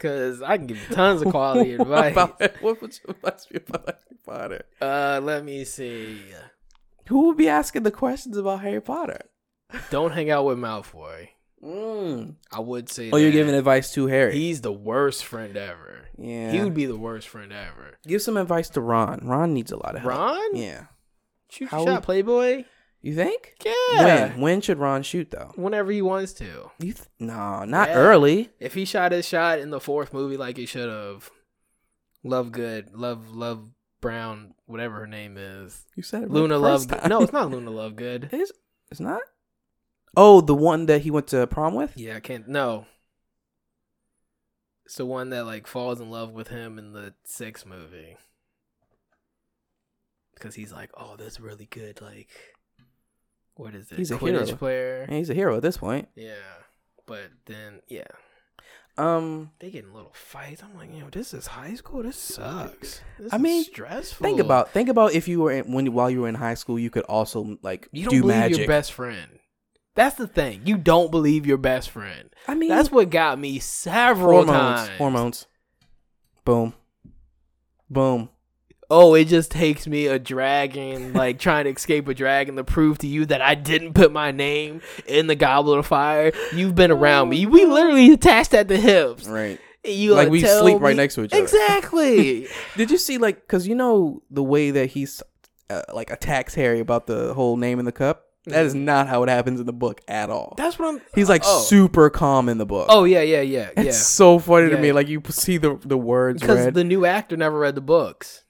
because 0.00 0.40
I 0.42 0.56
can 0.56 0.66
give 0.66 0.78
you 0.88 0.94
tons 0.94 1.20
of 1.22 1.28
quality 1.30 1.74
advice. 1.78 2.12
about 2.12 2.40
what 2.62 2.80
would 2.80 2.92
you 3.04 3.10
advise 3.10 3.46
be 3.46 3.58
about 3.58 3.86
Harry 3.86 4.18
Potter? 4.24 4.64
Uh, 4.80 5.20
let 5.22 5.44
me 5.44 5.64
see. 5.64 6.20
Who 7.08 7.26
would 7.26 7.36
be 7.36 7.48
asking 7.48 7.82
the 7.82 7.90
questions 7.90 8.36
about 8.36 8.60
Harry 8.62 8.80
Potter? 8.80 9.20
Don't 9.90 10.12
hang 10.12 10.30
out 10.30 10.46
with 10.46 10.58
Malfoy. 10.58 11.28
Mm. 11.62 12.36
I 12.50 12.60
would 12.60 12.88
say. 12.88 13.10
Oh, 13.12 13.16
you're 13.18 13.30
giving 13.32 13.54
advice 13.54 13.92
to 13.94 14.06
Harry. 14.06 14.32
He's 14.32 14.62
the 14.62 14.72
worst 14.72 15.24
friend 15.24 15.56
ever. 15.56 16.08
yeah, 16.18 16.50
He 16.52 16.60
would 16.62 16.72
be 16.74 16.86
the 16.86 16.96
worst 16.96 17.28
friend 17.28 17.52
ever. 17.52 17.98
give 18.06 18.22
some 18.22 18.36
advice 18.38 18.70
to 18.70 18.80
Ron. 18.80 19.20
Ron 19.24 19.52
needs 19.52 19.70
a 19.70 19.76
lot 19.76 19.94
of 19.96 20.02
help. 20.02 20.14
Ron? 20.14 20.56
Yeah, 20.56 20.84
Shoot 21.50 21.68
How 21.68 21.78
your 21.84 21.86
shot, 21.96 22.02
Playboy. 22.04 22.64
You 23.02 23.14
think? 23.14 23.54
Yeah. 23.64 24.28
When? 24.32 24.40
When 24.40 24.60
should 24.60 24.78
Ron 24.78 25.02
shoot 25.02 25.30
though? 25.30 25.52
Whenever 25.56 25.90
he 25.90 26.02
wants 26.02 26.32
to. 26.34 26.70
You 26.78 26.92
th- 26.92 27.08
no, 27.18 27.64
not 27.64 27.88
Yeah. 27.88 27.94
early. 27.96 28.50
If 28.60 28.74
he 28.74 28.84
shot 28.84 29.12
his 29.12 29.26
shot 29.26 29.58
in 29.58 29.70
the 29.70 29.80
fourth 29.80 30.12
movie 30.12 30.36
like 30.36 30.56
he 30.58 30.66
should 30.66 30.88
have, 30.90 31.30
Love 32.22 32.52
Good, 32.52 32.94
Love 32.94 33.30
Love 33.34 33.68
Brown, 34.02 34.54
whatever 34.66 35.00
her 35.00 35.06
name 35.06 35.36
is, 35.38 35.86
You 35.96 36.02
said 36.02 36.24
it 36.24 36.30
Luna 36.30 36.58
Love. 36.58 36.80
first 36.82 36.88
Good. 36.90 37.00
time. 37.00 37.08
No, 37.08 37.22
it's 37.22 37.32
not 37.40 37.50
Luna 37.50 37.70
Lovegood. 37.70 38.32
It's, 38.32 38.52
it's 38.90 39.00
not. 39.00 39.22
Oh, 40.16 40.40
the 40.42 40.54
one 40.54 40.86
that 40.86 41.00
he 41.02 41.10
went 41.10 41.28
to 41.28 41.46
prom 41.46 41.74
with. 41.74 41.96
Yeah, 41.96 42.16
I 42.16 42.20
can't. 42.20 42.48
No, 42.48 42.84
it's 44.84 44.96
the 44.96 45.06
one 45.06 45.30
that 45.30 45.46
like 45.46 45.66
falls 45.66 46.00
in 46.00 46.10
love 46.10 46.32
with 46.32 46.48
him 46.48 46.78
in 46.78 46.92
the 46.92 47.14
sixth 47.24 47.64
movie 47.64 48.16
because 50.34 50.54
he's 50.54 50.72
like, 50.72 50.90
oh, 50.96 51.14
that's 51.16 51.40
really 51.40 51.66
good. 51.66 52.00
Like, 52.02 52.28
what 53.60 53.74
is 53.74 53.90
it? 53.92 53.98
He's 53.98 54.10
a 54.10 54.16
Quidditch 54.18 54.46
hero. 54.46 54.56
player. 54.56 55.02
And 55.02 55.12
he's 55.16 55.30
a 55.30 55.34
hero 55.34 55.56
at 55.56 55.62
this 55.62 55.76
point. 55.76 56.08
Yeah, 56.16 56.34
but 57.06 57.30
then 57.46 57.80
yeah, 57.88 58.04
Um, 58.98 59.50
they 59.60 59.70
get 59.70 59.84
in 59.84 59.92
little 59.94 60.12
fights. 60.14 60.62
I'm 60.62 60.76
like, 60.76 60.90
yo, 60.96 61.08
this 61.10 61.32
is 61.34 61.46
high 61.46 61.74
school. 61.74 62.02
This 62.02 62.16
sucks. 62.16 63.00
This 63.18 63.32
I 63.32 63.36
is 63.36 63.42
mean, 63.42 63.64
stressful. 63.64 64.24
think 64.24 64.40
about 64.40 64.70
think 64.72 64.88
about 64.88 65.12
if 65.14 65.28
you 65.28 65.40
were 65.40 65.52
in, 65.52 65.72
when 65.72 65.92
while 65.92 66.10
you 66.10 66.22
were 66.22 66.28
in 66.28 66.34
high 66.34 66.54
school, 66.54 66.78
you 66.78 66.90
could 66.90 67.04
also 67.04 67.58
like 67.62 67.88
you 67.92 68.04
don't 68.04 68.10
do 68.14 68.20
believe 68.22 68.36
magic. 68.36 68.58
your 68.58 68.66
best 68.66 68.92
friend. 68.92 69.38
That's 69.96 70.16
the 70.16 70.28
thing. 70.28 70.62
You 70.64 70.76
don't 70.78 71.10
believe 71.10 71.46
your 71.46 71.58
best 71.58 71.90
friend. 71.90 72.30
I 72.46 72.54
mean, 72.54 72.68
That's 72.68 72.90
what 72.92 73.10
got 73.10 73.38
me 73.38 73.58
several 73.58 74.44
hormones. 74.44 74.86
times. 74.88 74.98
Hormones. 74.98 75.46
Boom. 76.44 76.74
Boom. 77.90 78.30
Oh, 78.90 79.14
it 79.14 79.26
just 79.26 79.50
takes 79.50 79.86
me 79.86 80.06
a 80.06 80.18
dragon, 80.18 81.12
like 81.12 81.38
trying 81.38 81.64
to 81.64 81.70
escape 81.70 82.08
a 82.08 82.14
dragon 82.14 82.56
to 82.56 82.64
prove 82.64 82.98
to 82.98 83.06
you 83.06 83.26
that 83.26 83.40
I 83.40 83.54
didn't 83.54 83.94
put 83.94 84.12
my 84.12 84.32
name 84.32 84.82
in 85.06 85.26
the 85.26 85.36
goblet 85.36 85.78
of 85.78 85.86
fire. 85.86 86.32
You've 86.54 86.74
been 86.74 86.90
around 86.90 87.28
me. 87.28 87.46
We 87.46 87.64
literally 87.64 88.12
attached 88.12 88.54
at 88.54 88.68
the 88.68 88.76
hips. 88.76 89.26
Right. 89.26 89.60
You 89.84 90.14
Like 90.14 90.24
like 90.24 90.32
we 90.32 90.40
sleep 90.42 90.80
right 90.80 90.96
next 90.96 91.14
to 91.14 91.24
each 91.24 91.32
other. 91.32 91.42
Exactly. 91.42 92.48
Did 92.76 92.90
you 92.90 92.98
see 92.98 93.16
like 93.16 93.40
because 93.40 93.66
you 93.66 93.74
know 93.74 94.22
the 94.30 94.42
way 94.42 94.72
that 94.72 94.90
he's 94.90 95.22
uh, 95.70 95.82
like 95.94 96.10
attacks 96.10 96.54
Harry 96.54 96.80
about 96.80 97.06
the 97.06 97.32
whole 97.32 97.56
name 97.56 97.78
in 97.78 97.86
the 97.86 97.92
cup? 97.92 98.26
That 98.46 98.64
is 98.64 98.74
not 98.74 99.06
how 99.06 99.22
it 99.22 99.28
happens 99.28 99.60
in 99.60 99.66
the 99.66 99.72
book 99.72 100.00
at 100.08 100.30
all. 100.30 100.54
That's 100.56 100.78
what 100.78 100.88
I'm. 100.88 101.00
He's 101.14 101.28
like 101.28 101.42
oh. 101.44 101.60
super 101.62 102.10
calm 102.10 102.48
in 102.48 102.58
the 102.58 102.66
book. 102.66 102.86
Oh 102.90 103.04
yeah, 103.04 103.20
yeah, 103.20 103.42
yeah, 103.42 103.70
it's 103.76 103.86
yeah. 103.86 103.92
so 103.92 104.38
funny 104.38 104.70
to 104.70 104.78
me. 104.78 104.92
Like 104.92 105.08
you 105.08 105.22
see 105.28 105.58
the 105.58 105.78
the 105.84 105.98
words 105.98 106.40
Because 106.40 106.64
read. 106.64 106.74
the 106.74 106.84
new 106.84 107.04
actor 107.04 107.36
never 107.36 107.58
read 107.58 107.74
the 107.74 107.82
books. 107.82 108.44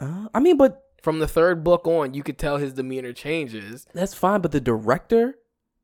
Uh, 0.00 0.28
I 0.34 0.40
mean, 0.40 0.56
but 0.56 0.82
From 1.02 1.18
the 1.20 1.28
third 1.28 1.62
book 1.64 1.86
on, 1.86 2.14
you 2.14 2.22
could 2.22 2.38
tell 2.38 2.56
his 2.58 2.72
demeanor 2.72 3.12
changes. 3.12 3.86
that's 3.94 4.14
fine. 4.14 4.40
But 4.40 4.52
the 4.52 4.60
director 4.60 5.36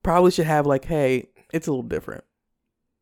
probably 0.02 0.30
should 0.32 0.46
have 0.46 0.66
like, 0.66 0.84
hey, 0.84 1.28
it's 1.52 1.66
a 1.66 1.70
little 1.70 1.82
different. 1.82 2.24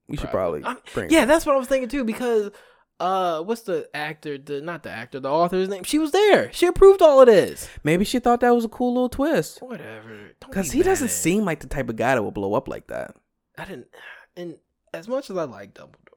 We 0.09 0.17
should 0.17 0.31
probably 0.31 0.63
I'm- 0.65 0.79
bring. 0.93 1.11
Yeah, 1.11 1.25
that's 1.25 1.47
what 1.47 1.55
I 1.55 1.59
was 1.59 1.69
thinking 1.69 1.89
too. 1.89 2.05
Because, 2.05 2.51
uh, 2.99 3.43
what's 3.43 3.63
the 3.63 3.89
actor? 3.95 4.37
The 4.39 4.61
not 4.61 4.83
the 4.83 4.91
actor, 4.91 5.21
the 5.21 5.31
author's 5.31 5.69
name. 5.69 5.85
She 5.85 5.99
was 5.99 6.11
there. 6.11 6.53
She 6.53 6.67
approved 6.67 7.01
all 7.01 7.21
of 7.21 7.27
this. 7.27 7.69
Maybe 7.85 8.05
she 8.05 8.19
thought 8.19 8.41
that 8.41 8.55
was 8.55 8.65
a 8.65 8.69
cool 8.69 8.93
little 8.93 9.09
twist 9.09 9.63
Whatever. 9.63 10.33
Don't 10.41 10.51
because 10.51 10.71
be 10.73 10.79
he 10.79 10.83
doesn't 10.83 11.07
mad. 11.07 11.13
seem 11.13 11.45
like 11.45 11.61
the 11.61 11.69
type 11.69 11.89
of 11.89 11.97
guy 11.97 12.15
that 12.17 12.23
will 12.23 12.33
blow 12.33 12.55
up 12.55 12.67
like 12.69 12.89
that. 12.89 13.15
I 13.57 13.65
didn't. 13.67 13.87
And 14.37 14.57
as 14.93 15.07
much 15.09 15.31
as 15.31 15.37
I 15.37 15.45
like 15.45 15.75
Dumbledore, 15.75 16.10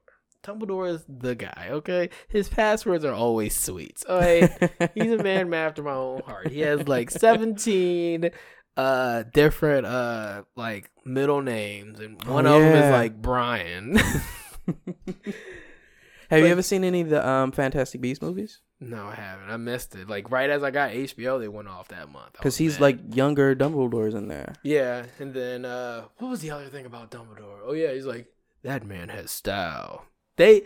Dumbledore 0.44 0.88
is 0.94 1.04
the 1.08 1.34
guy. 1.34 1.68
Okay, 1.70 2.10
his 2.28 2.48
passwords 2.48 3.04
are 3.04 3.12
always 3.14 3.54
sweets. 3.58 4.04
All 4.08 4.18
right, 4.20 4.50
he's 4.94 5.12
a 5.12 5.22
man 5.22 5.52
after 5.54 5.82
my 5.82 5.92
own 5.94 6.20
heart. 6.22 6.48
He 6.50 6.60
has 6.60 6.86
like 6.86 7.10
seventeen 7.10 8.30
uh 8.76 9.22
different 9.32 9.86
uh 9.86 10.42
like 10.56 10.90
middle 11.04 11.40
names 11.42 12.00
and 12.00 12.22
one 12.24 12.44
Oh, 12.46 12.56
of 12.56 12.62
them 12.62 12.74
is 12.84 12.90
like 12.90 13.20
Brian. 13.22 13.96
Have 16.30 16.40
you 16.40 16.46
ever 16.46 16.62
seen 16.62 16.84
any 16.84 17.00
of 17.02 17.08
the 17.10 17.26
um 17.26 17.52
Fantastic 17.52 18.00
Beasts 18.00 18.22
movies? 18.22 18.60
no, 18.80 19.06
I 19.06 19.14
haven't. 19.14 19.48
I 19.50 19.56
missed 19.56 19.94
it. 19.94 20.08
Like 20.08 20.30
right 20.30 20.50
as 20.50 20.62
I 20.62 20.70
got 20.70 20.90
HBO, 20.90 21.38
they 21.40 21.48
went 21.48 21.68
off 21.68 21.88
that 21.88 22.10
month. 22.10 22.32
Because 22.32 22.56
he's 22.56 22.74
mad. 22.74 22.80
like 22.82 23.14
younger 23.16 23.54
Dumbledore's 23.54 24.14
in 24.14 24.28
there. 24.28 24.54
Yeah, 24.62 25.04
and 25.20 25.32
then 25.32 25.64
uh 25.64 26.04
what 26.18 26.28
was 26.28 26.40
the 26.40 26.50
other 26.50 26.66
thing 26.66 26.84
about 26.86 27.10
Dumbledore? 27.10 27.60
Oh 27.64 27.72
yeah, 27.72 27.92
he's 27.92 28.06
like 28.06 28.26
that 28.62 28.84
man 28.84 29.08
has 29.10 29.30
style. 29.30 30.06
They 30.36 30.62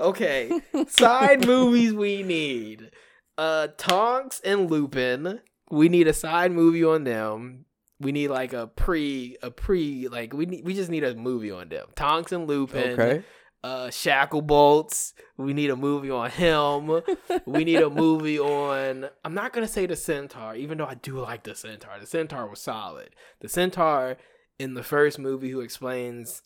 okay 0.00 0.60
side 0.88 1.46
movies 1.46 1.92
we 1.92 2.22
need. 2.22 2.90
Uh, 3.36 3.68
Tonks 3.76 4.40
and 4.44 4.70
Lupin. 4.70 5.40
We 5.70 5.88
need 5.88 6.06
a 6.06 6.12
side 6.12 6.52
movie 6.52 6.84
on 6.84 7.04
them. 7.04 7.64
We 8.00 8.12
need 8.12 8.28
like 8.28 8.52
a 8.52 8.66
pre, 8.68 9.36
a 9.42 9.50
pre, 9.50 10.08
like 10.08 10.32
we 10.32 10.46
need, 10.46 10.64
we 10.64 10.74
just 10.74 10.90
need 10.90 11.04
a 11.04 11.14
movie 11.14 11.50
on 11.50 11.68
them. 11.68 11.86
Tonks 11.96 12.32
and 12.32 12.46
Lupin, 12.46 12.92
Okay. 13.00 13.24
uh, 13.64 13.86
Shacklebolts. 13.86 15.14
We 15.36 15.52
need 15.52 15.70
a 15.70 15.76
movie 15.76 16.10
on 16.10 16.30
him. 16.30 17.00
we 17.46 17.64
need 17.64 17.80
a 17.80 17.90
movie 17.90 18.38
on. 18.40 19.08
I'm 19.24 19.34
not 19.34 19.52
gonna 19.52 19.66
say 19.68 19.86
the 19.86 19.96
Centaur, 19.96 20.54
even 20.54 20.78
though 20.78 20.86
I 20.86 20.94
do 20.94 21.18
like 21.18 21.44
the 21.44 21.54
Centaur. 21.54 21.98
The 21.98 22.06
Centaur 22.06 22.48
was 22.48 22.60
solid. 22.60 23.10
The 23.40 23.48
Centaur 23.48 24.16
in 24.58 24.74
the 24.74 24.82
first 24.84 25.18
movie 25.18 25.50
who 25.50 25.60
explains 25.60 26.42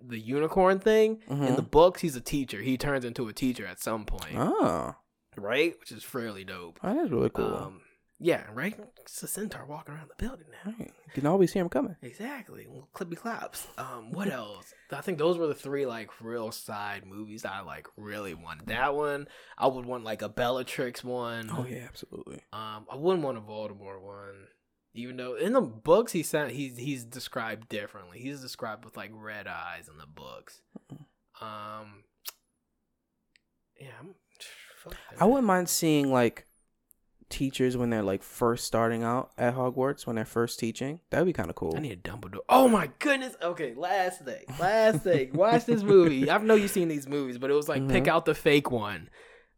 the 0.00 0.18
unicorn 0.18 0.78
thing 0.78 1.20
in 1.28 1.38
Mhm. 1.38 1.56
the 1.56 1.62
books, 1.62 2.00
he's 2.02 2.16
a 2.16 2.20
teacher. 2.20 2.60
He 2.60 2.76
turns 2.76 3.04
into 3.04 3.28
a 3.28 3.32
teacher 3.32 3.66
at 3.66 3.80
some 3.80 4.04
point, 4.04 4.34
Oh, 4.36 4.94
right? 5.36 5.78
Which 5.80 5.92
is 5.92 6.02
fairly 6.04 6.44
dope. 6.44 6.78
oh, 6.82 6.94
that's 6.94 7.10
really 7.10 7.30
cool. 7.30 7.54
Um, 7.54 7.80
yeah, 8.18 8.46
right. 8.52 8.78
It's 9.00 9.20
a 9.24 9.26
centaur 9.26 9.64
walking 9.66 9.94
around 9.94 10.08
the 10.08 10.14
building 10.24 10.46
now. 10.64 10.72
Right. 10.78 10.92
You 11.06 11.12
can 11.12 11.26
always 11.26 11.52
hear 11.52 11.62
him 11.62 11.68
coming. 11.68 11.96
Exactly. 12.02 12.66
Well, 12.68 12.88
clippy 12.94 13.16
claps. 13.16 13.66
Um, 13.76 14.12
what 14.12 14.30
else? 14.30 14.72
I 14.92 15.00
think 15.00 15.18
those 15.18 15.38
were 15.38 15.48
the 15.48 15.54
three 15.54 15.86
like 15.86 16.20
real 16.20 16.52
side 16.52 17.04
movies 17.04 17.44
I 17.44 17.60
like 17.62 17.88
really 17.96 18.34
wanted. 18.34 18.66
That 18.68 18.94
one, 18.94 19.26
I 19.58 19.66
would 19.66 19.86
want 19.86 20.04
like 20.04 20.22
a 20.22 20.28
Bellatrix 20.28 21.02
one. 21.02 21.50
Oh 21.50 21.66
yeah, 21.68 21.84
absolutely. 21.88 22.42
Um, 22.52 22.86
I 22.90 22.94
wouldn't 22.96 23.24
want 23.24 23.38
a 23.38 23.40
Voldemort 23.40 24.00
one. 24.02 24.46
Even 24.94 25.16
though 25.16 25.34
in 25.36 25.54
the 25.54 25.60
books 25.62 26.12
he 26.12 26.22
sound 26.22 26.50
he's 26.52 26.76
he's 26.76 27.04
described 27.04 27.68
differently. 27.68 28.18
He's 28.18 28.40
described 28.40 28.84
with 28.84 28.96
like 28.96 29.10
red 29.14 29.46
eyes 29.46 29.88
in 29.88 29.96
the 29.98 30.06
books. 30.06 30.60
Um, 31.40 32.04
yeah, 33.80 33.88
I'm. 34.00 34.14
I 35.20 35.24
wouldn't 35.24 35.46
mind 35.46 35.68
seeing 35.68 36.10
like 36.12 36.46
teachers 37.28 37.76
when 37.76 37.88
they're 37.88 38.02
like 38.02 38.22
first 38.22 38.64
starting 38.66 39.02
out 39.02 39.30
at 39.38 39.54
Hogwarts 39.54 40.06
when 40.06 40.16
they're 40.16 40.24
first 40.24 40.58
teaching. 40.58 41.00
That'd 41.10 41.24
be 41.26 41.32
kind 41.32 41.48
of 41.48 41.56
cool. 41.56 41.74
I 41.76 41.80
need 41.80 41.92
a 41.92 41.96
Dumbledore. 41.96 42.40
Oh 42.48 42.68
my 42.68 42.90
goodness. 42.98 43.34
Okay, 43.40 43.74
last 43.74 44.22
thing. 44.24 44.44
Last 44.60 45.02
thing. 45.04 45.32
Watch 45.34 45.64
this 45.64 45.82
movie. 45.82 46.28
I 46.30 46.38
know 46.38 46.54
you've 46.54 46.70
seen 46.70 46.88
these 46.88 47.08
movies, 47.08 47.38
but 47.38 47.50
it 47.50 47.54
was 47.54 47.68
like 47.68 47.88
pick 47.88 48.04
Mhm. 48.04 48.08
out 48.08 48.24
the 48.26 48.34
fake 48.34 48.70
one. 48.70 49.08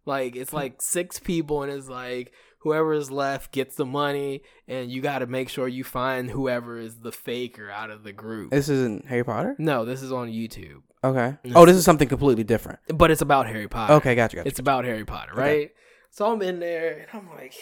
Like 0.06 0.36
it's 0.36 0.52
like 0.52 0.80
six 0.82 1.18
people 1.18 1.62
and 1.62 1.72
it's 1.72 1.88
like 1.88 2.32
whoever 2.64 2.92
is 2.94 3.10
left 3.10 3.52
gets 3.52 3.76
the 3.76 3.84
money 3.86 4.42
and 4.66 4.90
you 4.90 5.00
got 5.00 5.20
to 5.20 5.26
make 5.26 5.48
sure 5.48 5.68
you 5.68 5.84
find 5.84 6.28
whoever 6.30 6.78
is 6.78 6.98
the 6.98 7.12
faker 7.12 7.70
out 7.70 7.90
of 7.90 8.02
the 8.02 8.12
group. 8.12 8.50
This 8.50 8.68
isn't 8.68 9.06
Harry 9.06 9.22
Potter. 9.24 9.54
no, 9.58 9.84
this 9.84 10.02
is 10.02 10.10
on 10.10 10.28
YouTube. 10.28 10.82
Okay. 11.04 11.36
Yes. 11.44 11.52
Oh, 11.54 11.66
this 11.66 11.76
is 11.76 11.84
something 11.84 12.08
completely 12.08 12.42
different. 12.44 12.78
But 12.88 13.10
it's 13.10 13.20
about 13.22 13.46
Harry 13.46 13.68
Potter. 13.68 13.92
Okay, 13.94 14.14
gotcha. 14.14 14.36
gotcha. 14.38 14.48
It's 14.48 14.58
about 14.58 14.84
Harry 14.86 15.04
Potter, 15.04 15.32
Okay. 15.32 15.40
right? 15.58 15.70
So 16.10 16.32
I'm 16.32 16.40
in 16.42 16.58
there 16.60 16.98
and 17.00 17.08
I'm 17.12 17.28
like 17.36 17.54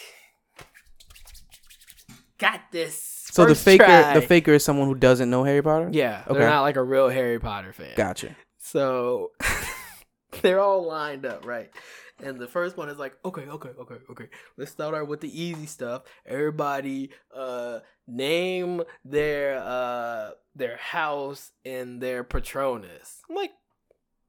got 2.38 2.60
this. 2.70 2.96
so 3.32 3.44
the 3.46 3.54
faker, 3.54 3.84
try. 3.84 4.14
the 4.14 4.22
faker 4.22 4.52
is 4.52 4.64
someone 4.64 4.86
who 4.88 4.94
doesn't 4.94 5.28
know 5.30 5.44
Harry 5.44 5.62
Potter. 5.62 5.88
Yeah, 5.92 6.22
Okay. 6.28 6.38
they're 6.38 6.48
not 6.48 6.62
like 6.62 6.76
a 6.76 6.82
real 6.82 7.08
Harry 7.08 7.38
Potter 7.40 7.72
fan. 7.72 7.92
Gotcha. 7.96 8.36
So 8.58 9.30
they're 10.42 10.60
all 10.60 10.86
lined 10.86 11.26
up, 11.26 11.44
right? 11.44 11.70
And 12.22 12.38
the 12.38 12.46
first 12.46 12.76
one 12.76 12.88
is 12.88 12.98
like, 12.98 13.16
okay, 13.24 13.42
okay, 13.42 13.70
okay, 13.80 13.96
okay. 14.10 14.28
Let's 14.56 14.70
start 14.70 14.94
out 14.94 15.08
with 15.08 15.20
the 15.20 15.40
easy 15.40 15.66
stuff. 15.66 16.02
Everybody 16.24 17.10
uh 17.34 17.80
name 18.06 18.82
their 19.04 19.58
uh 19.58 20.30
their 20.54 20.76
house 20.76 21.52
and 21.64 22.00
their 22.00 22.22
Patronus. 22.22 23.22
I'm 23.28 23.36
like, 23.36 23.50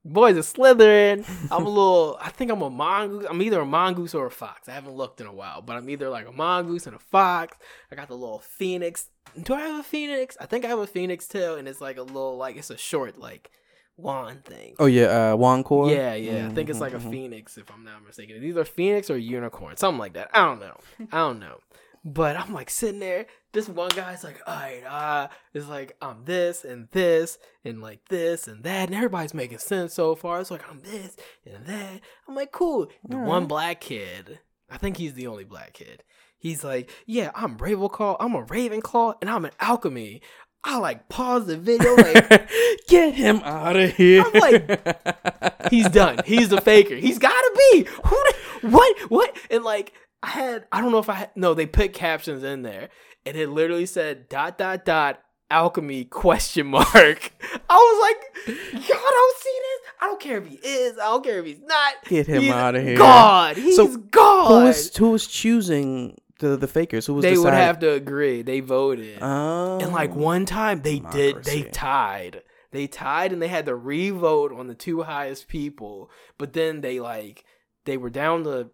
boys, 0.04 0.36
it's 0.36 0.52
Slytherin. 0.52 1.24
I'm 1.50 1.66
a 1.66 1.68
little 1.68 2.18
I 2.20 2.30
think 2.30 2.50
I'm 2.50 2.62
a 2.62 2.70
mongoose. 2.70 3.26
I'm 3.30 3.40
either 3.40 3.60
a 3.60 3.66
mongoose 3.66 4.14
or 4.14 4.26
a 4.26 4.30
fox. 4.30 4.68
I 4.68 4.72
haven't 4.72 4.94
looked 4.94 5.20
in 5.20 5.26
a 5.26 5.34
while, 5.34 5.62
but 5.62 5.76
I'm 5.76 5.88
either 5.88 6.08
like 6.08 6.26
a 6.26 6.32
mongoose 6.32 6.86
and 6.86 6.96
a 6.96 7.00
fox. 7.00 7.56
I 7.92 7.94
got 7.94 8.08
the 8.08 8.16
little 8.16 8.40
phoenix. 8.40 9.08
Do 9.40 9.54
I 9.54 9.60
have 9.60 9.80
a 9.80 9.84
phoenix? 9.84 10.36
I 10.40 10.46
think 10.46 10.64
I 10.64 10.68
have 10.68 10.78
a 10.78 10.86
phoenix 10.86 11.26
tail, 11.26 11.56
and 11.56 11.66
it's 11.66 11.80
like 11.80 11.96
a 11.96 12.02
little 12.02 12.36
like 12.36 12.56
it's 12.56 12.70
a 12.70 12.76
short 12.76 13.18
like 13.18 13.50
wand 13.96 14.44
thing. 14.44 14.74
Oh 14.78 14.86
yeah, 14.86 15.32
uh, 15.32 15.36
wand 15.36 15.64
core. 15.64 15.90
Yeah, 15.90 16.14
yeah. 16.14 16.46
I 16.46 16.50
think 16.54 16.68
it's 16.70 16.80
like 16.80 16.94
a 16.94 16.98
Mhm, 16.98 17.02
mhm. 17.06 17.10
phoenix, 17.10 17.58
if 17.58 17.70
I'm 17.72 17.84
not 17.84 18.04
mistaken. 18.04 18.36
It's 18.36 18.44
either 18.44 18.64
phoenix 18.64 19.10
or 19.10 19.16
unicorn, 19.18 19.76
something 19.76 19.98
like 19.98 20.14
that. 20.14 20.30
I 20.34 20.44
don't 20.44 20.60
know. 20.60 20.76
I 21.12 21.18
don't 21.18 21.38
know. 21.40 21.60
But 22.06 22.36
I'm 22.36 22.52
like 22.52 22.68
sitting 22.68 23.00
there. 23.00 23.26
This 23.52 23.66
one 23.68 23.88
guy's 23.90 24.24
like, 24.24 24.38
all 24.46 24.54
right, 24.54 24.82
uh, 24.84 25.28
it's 25.54 25.68
like 25.68 25.96
I'm 26.02 26.24
this 26.26 26.64
and 26.64 26.88
this 26.92 27.38
and 27.64 27.80
like 27.80 28.00
this 28.08 28.46
and 28.46 28.62
that, 28.64 28.88
and 28.88 28.94
everybody's 28.94 29.32
making 29.32 29.58
sense 29.58 29.94
so 29.94 30.14
far. 30.14 30.40
It's 30.40 30.50
like 30.50 30.68
I'm 30.70 30.80
this 30.80 31.16
and 31.46 31.64
that. 31.66 32.00
I'm 32.28 32.34
like, 32.34 32.52
cool. 32.52 32.90
The 33.08 33.16
All 33.16 33.24
one 33.24 33.46
black 33.46 33.80
kid, 33.80 34.40
I 34.70 34.76
think 34.76 34.96
he's 34.98 35.14
the 35.14 35.28
only 35.28 35.44
black 35.44 35.72
kid. 35.72 36.02
He's 36.36 36.62
like, 36.62 36.90
yeah, 37.06 37.30
I'm 37.34 37.56
Ravenclaw. 37.56 38.16
I'm 38.20 38.34
a 38.34 38.44
Ravenclaw, 38.44 39.14
and 39.22 39.30
I'm 39.30 39.46
an 39.46 39.52
alchemy. 39.60 40.20
I 40.66 40.78
like 40.78 41.08
pause 41.08 41.46
the 41.46 41.56
video, 41.58 41.94
like 41.94 42.48
Get 42.88 43.14
him 43.14 43.40
out 43.44 43.76
of 43.76 43.92
here. 43.94 44.24
I'm 44.26 44.32
like, 44.40 45.70
he's 45.70 45.88
done. 45.88 46.20
He's 46.24 46.48
the 46.48 46.60
faker. 46.60 46.96
He's 46.96 47.18
gotta 47.18 47.52
be. 47.72 47.86
Who? 48.04 48.68
What? 48.70 48.98
What? 49.10 49.36
And 49.50 49.62
like, 49.62 49.92
I 50.22 50.28
had. 50.28 50.66
I 50.72 50.80
don't 50.80 50.90
know 50.90 50.98
if 50.98 51.08
I 51.08 51.14
had. 51.14 51.30
No, 51.36 51.54
they 51.54 51.66
put 51.66 51.92
captions 51.92 52.42
in 52.42 52.62
there, 52.62 52.88
and 53.26 53.36
it 53.36 53.48
literally 53.50 53.86
said 53.86 54.28
dot 54.28 54.56
dot 54.58 54.84
dot 54.84 55.20
alchemy 55.50 56.04
question 56.06 56.66
mark. 56.66 56.86
I 57.70 57.74
was 57.76 58.16
like, 58.46 58.56
y'all 58.72 58.98
don't 58.98 59.36
see 59.38 59.58
this. 59.60 59.92
I 60.00 60.06
don't 60.06 60.20
care 60.20 60.38
if 60.38 60.46
he 60.46 60.56
is. 60.56 60.98
I 60.98 61.04
don't 61.04 61.24
care 61.24 61.38
if 61.40 61.46
he's 61.46 61.60
not. 61.60 61.94
Get 62.06 62.26
him 62.26 62.42
He's 62.42 62.50
of 62.74 62.82
here. 62.82 62.96
God. 62.96 63.56
He's 63.56 63.76
So, 63.76 63.96
God. 63.96 64.48
who 64.48 64.64
was 64.66 64.96
who 64.96 65.18
choosing 65.18 66.16
the 66.40 66.56
the 66.56 66.68
fakers? 66.68 67.06
Who 67.06 67.14
was 67.14 67.22
they 67.22 67.38
would 67.38 67.52
have 67.52 67.78
to 67.80 67.90
agree. 67.92 68.42
They 68.42 68.60
voted. 68.60 69.18
Oh. 69.20 69.78
And 69.80 69.92
like 69.92 70.10
oh. 70.10 70.18
one 70.18 70.46
time 70.46 70.82
they 70.82 70.98
did, 70.98 71.44
they 71.44 71.60
Democracy. 71.60 71.68
tied. 71.72 72.42
They 72.72 72.86
tied 72.88 73.32
and 73.32 73.40
they 73.40 73.48
had 73.48 73.66
to 73.66 73.74
re-vote 73.74 74.52
on 74.52 74.66
the 74.66 74.74
two 74.74 75.02
highest 75.02 75.46
people. 75.46 76.10
But 76.38 76.52
then 76.52 76.80
they 76.80 77.00
like 77.00 77.44
they 77.84 77.96
were 77.96 78.10
down 78.10 78.44
to 78.44 78.70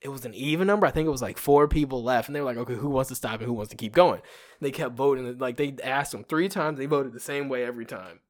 it 0.00 0.08
was 0.08 0.24
an 0.24 0.34
even 0.34 0.66
number. 0.66 0.86
I 0.86 0.90
think 0.90 1.06
it 1.06 1.10
was 1.10 1.22
like 1.22 1.38
four 1.38 1.66
people 1.66 2.04
left, 2.04 2.28
and 2.28 2.36
they 2.36 2.40
were 2.40 2.46
like, 2.46 2.56
okay, 2.58 2.74
who 2.74 2.90
wants 2.90 3.08
to 3.08 3.16
stop 3.16 3.40
and 3.40 3.46
who 3.46 3.52
wants 3.52 3.70
to 3.70 3.76
keep 3.76 3.92
going? 3.92 4.20
They 4.60 4.70
kept 4.70 4.94
voting. 4.94 5.38
Like 5.38 5.56
they 5.56 5.74
asked 5.82 6.12
them 6.12 6.24
three 6.24 6.48
times, 6.48 6.78
they 6.78 6.86
voted 6.86 7.12
the 7.12 7.20
same 7.20 7.48
way 7.48 7.64
every 7.64 7.84
time. 7.84 8.20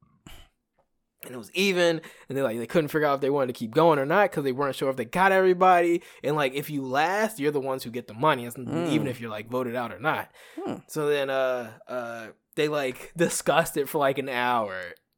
And 1.25 1.35
it 1.35 1.37
was 1.39 1.51
even, 1.53 2.01
and 2.29 2.39
they 2.39 2.43
like 2.43 2.59
they 2.59 2.67
couldn't 2.67 2.89
figure 2.89 3.07
out 3.07 3.17
if 3.17 3.21
they 3.21 3.31
wanted 3.31 3.49
to 3.49 3.53
keep 3.53 3.73
going 3.73 3.99
or 3.99 4.07
not 4.07 4.31
because 4.31 4.45
they 4.45 4.53
weren't 4.53 4.77
sure 4.77 4.89
if 4.89 4.97
they 4.97 5.05
got 5.05 5.33
everybody. 5.33 6.03
And 6.23 6.37
like 6.37 6.55
if 6.55 6.71
you 6.71 6.83
last, 6.83 7.41
you're 7.41 7.51
the 7.51 7.61
ones 7.61 7.83
who 7.83 7.91
get 7.91 8.07
the 8.07 8.15
money, 8.15 8.47
Mm. 8.47 8.91
even 8.91 9.07
if 9.09 9.21
you're 9.21 9.31
like 9.31 9.49
voted 9.51 9.75
out 9.75 9.93
or 9.93 9.99
not. 9.99 10.31
Hmm. 10.61 10.75
So 10.87 11.09
then 11.09 11.29
uh 11.29 11.71
uh 11.89 12.27
they 12.55 12.69
like 12.69 13.13
discussed 13.17 13.77
it 13.77 13.89
for 13.89 13.99
like 13.99 14.19
an 14.19 14.29
hour. 14.29 14.77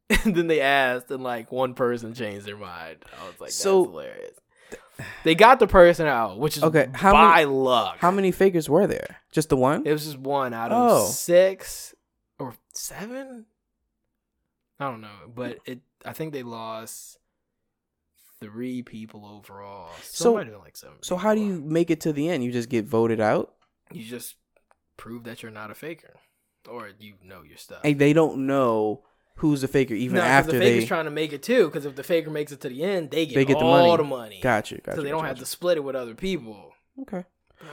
And 0.25 0.35
then 0.35 0.47
they 0.47 0.59
asked 0.59 1.09
and 1.11 1.23
like 1.23 1.51
one 1.53 1.73
person 1.73 2.13
changed 2.13 2.45
their 2.45 2.57
mind. 2.57 2.97
I 3.21 3.25
was 3.27 3.39
like, 3.39 3.47
that's 3.49 3.55
So- 3.55 3.83
hilarious. 3.85 4.33
They 5.23 5.35
got 5.35 5.59
the 5.59 5.67
person 5.67 6.05
out, 6.05 6.37
which 6.37 6.57
is 6.57 6.63
Okay, 6.63 6.89
how 6.93 7.11
by 7.13 7.35
many- 7.37 7.45
luck. 7.45 7.97
How 7.99 8.11
many 8.11 8.31
fakers 8.31 8.67
were 8.69 8.87
there? 8.87 9.17
Just 9.31 9.49
the 9.49 9.55
one? 9.57 9.83
It 9.85 9.91
was 9.93 10.05
just 10.05 10.17
one 10.17 10.53
out 10.53 10.71
of 10.71 10.91
Oh. 10.91 11.05
six 11.07 11.95
or 12.39 12.53
seven. 12.73 13.45
I 14.81 14.89
don't 14.89 15.01
know, 15.01 15.29
but 15.33 15.59
it. 15.65 15.79
I 16.05 16.13
think 16.13 16.33
they 16.33 16.43
lost 16.43 17.17
three 18.39 18.81
people 18.81 19.25
overall. 19.25 19.91
So- 20.01 20.33
like 20.33 20.75
seven. 20.75 20.97
so 21.01 21.15
how 21.15 21.35
do 21.35 21.41
you 21.41 21.61
make 21.61 21.89
it 21.91 22.01
to 22.01 22.13
the 22.13 22.29
end? 22.29 22.43
You 22.43 22.51
just 22.51 22.69
get 22.69 22.85
voted 22.85 23.21
out, 23.21 23.53
You 23.91 24.03
just 24.03 24.35
prove 24.97 25.23
that 25.25 25.43
you're 25.43 25.51
not 25.51 25.69
a 25.71 25.75
faker, 25.75 26.15
or 26.67 26.89
you 26.99 27.15
know 27.23 27.43
your 27.43 27.57
stuff. 27.57 27.81
and 27.83 27.99
they 27.99 28.13
don't 28.13 28.47
know 28.47 29.03
who's 29.35 29.61
the 29.61 29.67
faker 29.67 29.93
even 29.93 30.17
No, 30.17 30.21
after 30.23 30.53
the 30.53 30.59
faker's 30.59 30.83
they. 30.83 30.87
trying 30.87 31.05
to 31.05 31.11
make 31.11 31.33
it 31.33 31.41
too. 31.43 31.65
Because 31.67 31.85
if 31.85 31.95
the 31.95 32.03
faker 32.03 32.29
makes 32.29 32.51
it 32.51 32.61
to 32.61 32.69
the 32.69 32.83
end, 32.83 33.11
they 33.11 33.25
get, 33.25 33.35
They 33.35 33.45
get 33.45 33.59
the 33.59 33.65
all 33.65 33.87
money. 33.87 33.97
the 33.97 34.03
money. 34.03 34.39
Gotcha. 34.41 34.77
Gotcha. 34.79 34.97
So 34.97 35.03
they 35.03 35.09
don't 35.09 35.19
gotcha, 35.19 35.27
have 35.29 35.39
to 35.39 35.45
split 35.45 35.77
it 35.77 35.81
with 35.81 35.95
other 35.95 36.13
people. 36.15 36.71
Okay. 37.01 37.23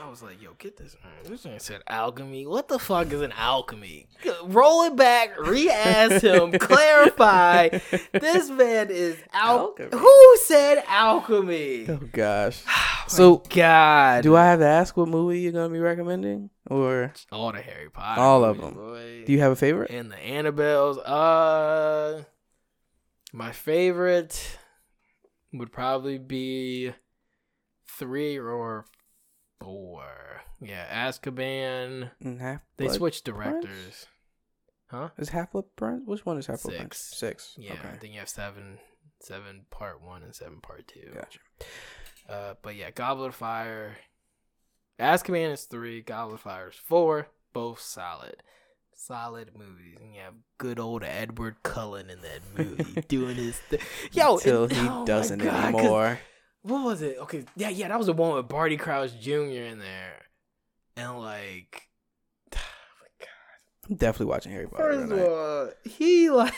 I 0.03 0.09
was 0.09 0.21
like, 0.21 0.41
yo, 0.41 0.51
get 0.57 0.77
this. 0.77 0.95
Man. 1.03 1.11
This 1.31 1.45
man 1.45 1.59
said 1.59 1.81
alchemy. 1.87 2.45
What 2.45 2.67
the 2.67 2.79
fuck 2.79 3.11
is 3.11 3.21
an 3.21 3.31
alchemy? 3.31 4.07
Roll 4.45 4.83
it 4.83 4.95
back, 4.95 5.39
re 5.39 5.69
ask 5.69 6.23
him, 6.23 6.51
clarify. 6.59 7.69
This 8.13 8.49
man 8.49 8.89
is 8.91 9.17
al- 9.33 9.59
Alchemy. 9.59 9.89
Who 9.97 10.37
said 10.43 10.83
alchemy? 10.87 11.85
Oh 11.89 11.99
gosh. 12.11 12.63
Oh 13.01 13.11
So, 13.11 13.37
God. 13.49 14.21
Do 14.21 14.35
I 14.35 14.45
have 14.45 14.59
to 14.59 14.67
ask 14.67 14.95
what 14.95 15.07
movie 15.07 15.39
you're 15.39 15.51
gonna 15.51 15.73
be 15.73 15.79
recommending, 15.79 16.51
or 16.69 17.11
All 17.31 17.51
the 17.51 17.59
Harry 17.59 17.89
Potter. 17.89 18.21
All 18.21 18.43
of 18.45 18.61
them. 18.61 18.75
boy. 18.75 19.23
do 19.25 19.31
you 19.33 19.39
have 19.39 19.51
a 19.51 19.55
favorite? 19.55 19.89
and 19.89 20.11
the 20.11 20.15
Annabelles. 20.17 20.99
Uh, 21.03 22.23
my 23.33 23.51
favorite 23.51 24.59
would 25.53 25.71
probably 25.71 26.19
be 26.19 26.93
three 27.97 28.37
or 28.37 28.85
four. 29.59 30.03
Yeah, 30.61 31.07
Azkaban. 31.07 32.11
Half. 32.39 32.61
They 32.77 32.89
switched 32.89 33.25
Prince? 33.25 33.37
directors. 33.63 34.07
Huh? 34.87 35.09
Is 35.17 35.29
Half 35.29 35.51
Blood 35.51 35.65
Prince? 35.75 36.03
Which 36.05 36.25
one 36.25 36.37
is 36.37 36.47
Half 36.47 36.63
Blood 36.63 36.77
Prince? 36.77 36.97
Six. 36.97 37.17
Six. 37.19 37.55
Yeah, 37.57 37.73
Okay. 37.73 37.89
I 37.93 37.97
think 37.97 38.13
you 38.13 38.19
have 38.19 38.29
seven, 38.29 38.79
seven 39.21 39.65
part 39.69 40.01
one 40.03 40.23
and 40.23 40.33
seven 40.35 40.59
part 40.61 40.87
two. 40.87 41.11
Gotcha. 41.13 41.39
Uh, 42.27 42.53
but 42.61 42.75
yeah, 42.75 42.91
Goblet 42.91 43.29
of 43.29 43.35
Fire. 43.35 43.97
Azkaban 44.99 45.51
is 45.53 45.63
three. 45.63 46.01
Goblet 46.01 46.35
of 46.35 46.41
Fire 46.41 46.69
is 46.69 46.75
four. 46.75 47.27
both 47.53 47.79
solid. 47.79 48.43
Solid 48.93 49.51
movies. 49.57 49.97
And 50.01 50.13
you 50.13 50.19
have 50.21 50.33
good 50.57 50.77
old 50.79 51.03
Edward 51.03 51.63
Cullen 51.63 52.09
in 52.09 52.19
that 52.21 52.41
movie 52.57 53.01
doing 53.07 53.35
his 53.37 53.57
thing. 53.57 53.79
Yo, 54.11 54.35
Until 54.35 54.63
and- 54.65 54.73
he 54.73 54.87
oh 54.89 55.05
doesn't 55.05 55.39
God, 55.39 55.73
anymore. 55.75 56.19
What 56.61 56.83
was 56.83 57.01
it? 57.01 57.17
Okay, 57.19 57.45
yeah, 57.55 57.69
yeah, 57.69 57.87
that 57.87 57.97
was 57.97 58.07
the 58.07 58.13
one 58.13 58.35
with 58.35 58.47
Barty 58.47 58.77
Crouch 58.77 59.19
Jr. 59.19 59.31
in 59.31 59.79
there. 59.79 60.25
And 60.97 61.19
like 61.19 61.87
oh 62.55 62.59
my 63.01 63.07
God, 63.19 63.89
I'm 63.89 63.95
definitely 63.95 64.27
watching 64.27 64.51
Harry 64.51 64.67
Potter 64.67 64.83
First 64.83 65.11
of 65.11 65.19
all, 65.19 65.69
he 65.85 66.29
like 66.29 66.53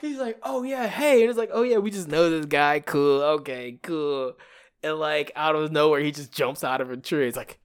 he's 0.00 0.18
like, 0.18 0.38
oh 0.42 0.62
yeah, 0.62 0.86
hey, 0.86 1.20
and 1.22 1.30
it's 1.30 1.38
like, 1.38 1.50
oh 1.52 1.62
yeah, 1.62 1.78
we 1.78 1.90
just 1.90 2.08
know 2.08 2.30
this 2.30 2.46
guy, 2.46 2.80
cool, 2.80 3.22
okay, 3.22 3.78
cool, 3.82 4.34
and 4.82 4.98
like 4.98 5.32
out 5.36 5.54
of 5.54 5.70
nowhere, 5.72 6.00
he 6.00 6.10
just 6.10 6.32
jumps 6.32 6.64
out 6.64 6.80
of 6.80 6.90
a 6.90 6.96
tree. 6.96 7.28
It's 7.28 7.36
like, 7.36 7.58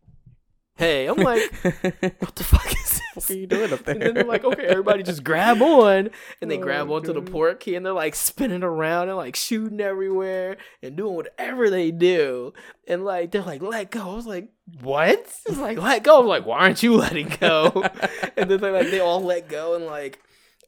hey, 0.75 1.07
I'm 1.07 1.17
like, 1.17 1.41
what 1.63 2.35
the 2.35 2.43
fuck 2.43 2.71
is 2.71 2.96
what 3.17 3.29
are 3.31 3.37
you 3.37 3.47
doing 3.47 3.73
up 3.73 3.79
there? 3.85 3.95
And 3.95 4.01
then 4.03 4.13
they're 4.13 4.23
like, 4.23 4.43
okay, 4.43 4.63
everybody 4.65 5.03
just 5.03 5.23
grab 5.23 5.61
on, 5.61 6.09
and 6.41 6.49
they 6.51 6.57
Oh, 6.57 6.61
grab 6.61 6.89
onto 6.91 7.13
the 7.13 7.21
God. 7.21 7.33
Portkey, 7.33 7.75
and 7.75 7.85
they're 7.85 7.93
like 7.93 8.15
spinning 8.15 8.63
around 8.63 9.09
and 9.09 9.17
like 9.17 9.35
shooting 9.35 9.81
everywhere 9.81 10.57
and 10.81 10.95
doing 10.95 11.15
whatever 11.15 11.69
they 11.69 11.91
do, 11.91 12.53
and 12.87 13.03
like 13.03 13.31
they're 13.31 13.41
like, 13.41 13.61
let 13.61 13.91
go. 13.91 14.11
I 14.11 14.15
was 14.15 14.27
like, 14.27 14.49
what? 14.81 15.19
It's 15.45 15.57
like 15.57 15.77
let 15.77 16.03
go. 16.03 16.19
I'm 16.19 16.27
like, 16.27 16.45
why 16.45 16.59
aren't 16.59 16.83
you 16.83 16.95
letting 16.95 17.29
go? 17.39 17.83
and 18.37 18.49
then 18.49 18.61
they 18.61 18.71
like 18.71 18.89
they 18.91 18.99
all 18.99 19.21
let 19.21 19.49
go, 19.49 19.75
and 19.75 19.85
like 19.85 20.19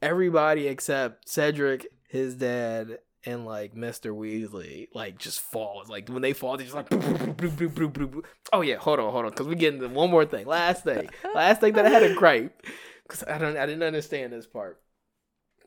everybody 0.02 0.68
except 0.68 1.28
Cedric, 1.30 1.88
his 2.08 2.36
dad. 2.36 3.00
And 3.26 3.46
like 3.46 3.76
Mr. 3.76 4.16
Weasley, 4.16 4.88
like 4.94 5.18
just 5.18 5.42
falls. 5.42 5.90
Like 5.90 6.08
when 6.08 6.22
they 6.22 6.34
fall, 6.34 6.56
they're 6.56 6.66
just 6.66 6.76
like. 6.76 6.90
boop, 6.90 7.58
boop, 7.58 7.92
boop. 7.92 8.24
Oh 8.54 8.62
yeah, 8.62 8.78
hold 8.78 9.00
on, 9.00 9.12
hold 9.12 9.26
on, 9.26 9.32
because 9.32 9.48
we 9.48 9.56
get 9.56 9.74
into 9.74 9.90
one 9.90 10.10
more 10.10 10.26
thing. 10.26 10.46
Last 10.46 10.86
thing, 10.86 11.10
last 11.36 11.60
thing 11.60 11.74
that 11.74 11.86
I 11.86 11.90
had 11.90 12.04
a 12.04 12.16
gripe 12.16 12.64
because 13.10 13.24
I 13.28 13.38
don't 13.38 13.58
I 13.58 13.66
didn't 13.66 13.84
understand 13.84 14.32
this 14.32 14.48
part. 14.48 14.82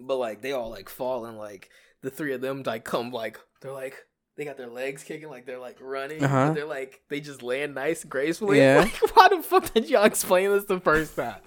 But 0.01 0.17
like 0.17 0.41
they 0.41 0.53
all 0.53 0.71
like 0.71 0.89
fall 0.89 1.27
and 1.27 1.37
like 1.37 1.69
the 2.03 2.11
three 2.11 2.33
of 2.33 2.41
them 2.41 2.63
like 2.65 2.85
come 2.85 3.11
like 3.11 3.39
they're 3.61 3.73
like 3.73 4.07
they 4.37 4.45
got 4.45 4.57
their 4.57 4.69
legs 4.69 5.05
kicking 5.05 5.29
like 5.29 5.45
they're 5.45 5.59
like 5.59 5.77
running. 5.81 6.25
Uh-huh. 6.25 6.53
They're 6.53 6.65
like 6.67 7.03
they 7.09 7.21
just 7.21 7.43
land 7.43 7.75
nice 7.75 8.05
gracefully. 8.05 8.59
Yeah. 8.59 8.89
Like 9.03 9.17
why 9.17 9.29
the 9.29 9.43
fuck 9.43 9.73
did 9.75 9.89
y'all 9.91 10.05
explain 10.05 10.51
this 10.51 10.65
the 10.65 10.81
first 10.81 11.17
time? 11.17 11.41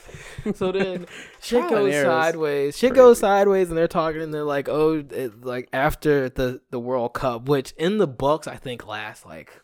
So 0.53 0.71
then 0.71 1.07
shit 1.41 1.67
goes 1.69 1.93
sideways. 1.93 2.77
Shit 2.77 2.91
crazy. 2.91 3.01
goes 3.01 3.19
sideways 3.19 3.69
and 3.69 3.77
they're 3.77 3.87
talking 3.87 4.21
and 4.21 4.33
they're 4.33 4.43
like, 4.43 4.69
oh, 4.69 5.03
it, 5.09 5.43
like 5.43 5.67
after 5.73 6.29
the 6.29 6.61
the 6.69 6.79
World 6.79 7.13
Cup, 7.13 7.49
which 7.49 7.71
in 7.77 7.97
the 7.97 8.07
books 8.07 8.47
I 8.47 8.55
think 8.55 8.87
lasts 8.87 9.25
like 9.25 9.61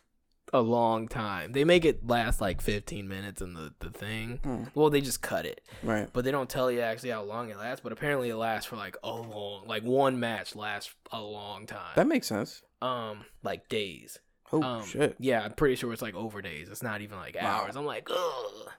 a 0.52 0.60
long 0.60 1.08
time. 1.08 1.52
They 1.52 1.64
make 1.64 1.84
it 1.84 2.06
last 2.06 2.40
like 2.40 2.60
15 2.60 3.08
minutes 3.08 3.40
in 3.40 3.54
the 3.54 3.72
the 3.80 3.90
thing. 3.90 4.40
Hmm. 4.44 4.64
Well, 4.74 4.90
they 4.90 5.00
just 5.00 5.22
cut 5.22 5.46
it 5.46 5.62
right. 5.82 6.08
but 6.12 6.24
they 6.24 6.30
don't 6.30 6.48
tell 6.48 6.70
you 6.70 6.80
actually 6.80 7.10
how 7.10 7.22
long 7.22 7.48
it 7.50 7.56
lasts. 7.56 7.80
But 7.82 7.92
apparently, 7.92 8.28
it 8.30 8.36
lasts 8.36 8.66
for 8.66 8.76
like 8.76 8.96
a 9.02 9.10
long, 9.10 9.66
like 9.66 9.82
one 9.82 10.20
match 10.20 10.54
lasts 10.54 10.94
a 11.10 11.20
long 11.20 11.66
time. 11.66 11.92
That 11.96 12.06
makes 12.06 12.26
sense. 12.26 12.62
um, 12.82 13.24
like 13.42 13.68
days. 13.68 14.18
Oh 14.52 14.62
um, 14.62 14.84
shit. 14.84 15.16
Yeah, 15.18 15.42
I'm 15.42 15.52
pretty 15.52 15.76
sure 15.76 15.92
it's 15.94 16.02
like 16.02 16.14
over 16.14 16.42
days. 16.42 16.68
It's 16.68 16.82
not 16.82 17.00
even 17.00 17.16
like 17.18 17.36
Wow. 17.40 17.62
hours. 17.62 17.74
I'm 17.76 17.86
like, 17.86 18.08
ugh, 18.10 18.70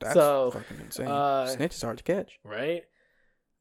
That's 0.00 0.14
so, 0.14 0.50
fucking 0.50 0.80
insane. 0.86 1.06
uh, 1.06 1.46
Snitch 1.46 1.74
is 1.74 1.82
hard 1.82 1.98
to 1.98 2.02
catch. 2.04 2.40
right? 2.42 2.82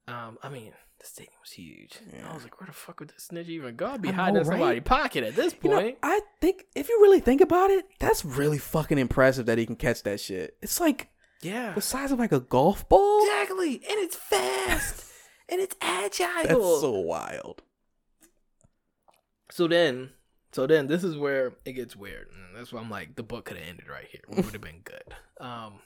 Um, 0.07 0.39
I 0.41 0.49
mean, 0.49 0.71
the 0.99 1.05
stadium 1.05 1.34
was 1.41 1.51
huge. 1.51 1.97
Yeah. 2.13 2.30
I 2.30 2.34
was 2.34 2.43
like, 2.43 2.59
where 2.59 2.67
the 2.67 2.73
fuck 2.73 2.99
would 2.99 3.09
this 3.09 3.23
snitch 3.26 3.47
even 3.47 3.76
go? 3.76 3.88
I'd 3.88 4.01
be 4.01 4.11
hiding 4.11 4.35
know, 4.35 4.41
in 4.41 4.47
right? 4.47 4.57
somebody's 4.59 4.84
pocket 4.84 5.23
at 5.23 5.35
this 5.35 5.55
You 5.61 5.69
know, 5.69 5.80
point. 5.80 5.97
I 6.03 6.21
think 6.41 6.65
if 6.76 6.89
you 6.89 6.99
really 7.01 7.19
think 7.21 7.41
about 7.41 7.69
it, 7.69 7.85
that's 7.99 8.26
really 8.26 8.57
fucking 8.57 8.97
impressive 8.97 9.45
that 9.45 9.57
he 9.57 9.65
can 9.65 9.76
catch 9.76 10.03
that 10.03 10.19
shit. 10.19 10.57
It's 10.61 10.80
like 10.80 11.09
yeah, 11.41 11.73
the 11.73 11.81
size 11.81 12.11
of 12.11 12.19
like 12.19 12.34
a 12.34 12.41
golf 12.41 12.88
ball. 12.89 13.21
exactly, 13.23 13.76
and 13.76 13.84
it's 13.99 14.15
fast 14.15 15.05
and 15.49 15.61
it's 15.61 15.76
agile. 15.81 16.43
That's 16.43 16.81
so 16.81 16.91
wild. 16.99 17.61
So 19.51 19.67
then, 19.67 20.11
so 20.51 20.67
then 20.67 20.88
this 20.88 21.03
is 21.03 21.17
where 21.17 21.53
it 21.65 21.73
gets 21.73 21.95
weird. 21.95 22.27
And 22.34 22.55
that's 22.55 22.71
why 22.71 22.81
I'm 22.81 22.89
like, 22.89 23.15
the 23.15 23.23
book 23.23 23.45
could 23.45 23.57
have 23.57 23.67
ended 23.67 23.88
right 23.89 24.05
here. 24.11 24.21
It 24.30 24.35
would 24.35 24.53
have 24.53 24.61
been 24.61 24.81
good. 24.84 25.15
Um, 25.39 25.80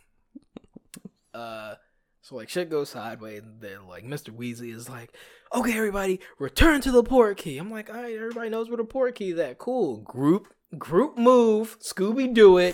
uh, 1.34 1.76
so 2.24 2.38
like 2.38 2.48
shit 2.48 2.70
goes 2.70 2.90
sideways, 2.90 3.41
and 3.44 3.60
then 3.60 3.86
like 3.86 4.06
Mr. 4.06 4.30
Weasley 4.30 4.74
is 4.74 4.88
like, 4.88 5.14
okay, 5.54 5.78
everybody, 5.78 6.22
return 6.40 6.80
to 6.82 6.91
the 6.91 7.04
Portkey. 7.04 7.60
I'm 7.60 7.70
like, 7.70 7.90
all 7.90 8.02
right, 8.02 8.16
everybody 8.16 8.50
knows 8.50 8.70
where 8.70 8.78
the 8.78 8.86
Portkey 8.86 9.34
is 9.34 9.40
at. 9.40 9.58
Cool. 9.58 9.98
Group, 9.98 10.48
group 10.78 11.18
move. 11.18 11.78
Scooby 11.82 12.34
do 12.34 12.58
it. 12.60 12.74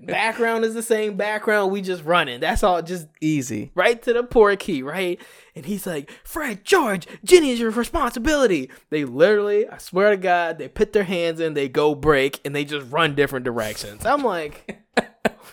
background 0.04 0.64
is 0.64 0.74
the 0.74 0.82
same 0.82 1.16
background. 1.16 1.70
We 1.70 1.80
just 1.80 2.02
running. 2.02 2.40
That's 2.40 2.64
all. 2.64 2.82
Just 2.82 3.06
Easy. 3.20 3.70
right 3.76 4.02
to 4.02 4.12
the 4.12 4.24
Portkey, 4.24 4.82
right? 4.82 5.20
And 5.54 5.64
he's 5.64 5.86
like, 5.86 6.10
Fred, 6.24 6.64
George, 6.64 7.06
Ginny 7.24 7.52
is 7.52 7.60
your 7.60 7.70
responsibility. 7.70 8.68
They 8.90 9.04
literally, 9.04 9.68
I 9.68 9.78
swear 9.78 10.10
to 10.10 10.16
God, 10.16 10.58
they 10.58 10.66
put 10.66 10.92
their 10.92 11.04
hands 11.04 11.38
in, 11.38 11.54
they 11.54 11.68
go 11.68 11.94
break, 11.94 12.40
and 12.44 12.52
they 12.52 12.64
just 12.64 12.90
run 12.90 13.14
different 13.14 13.44
directions. 13.44 14.04
I'm 14.04 14.24
like, 14.24 14.80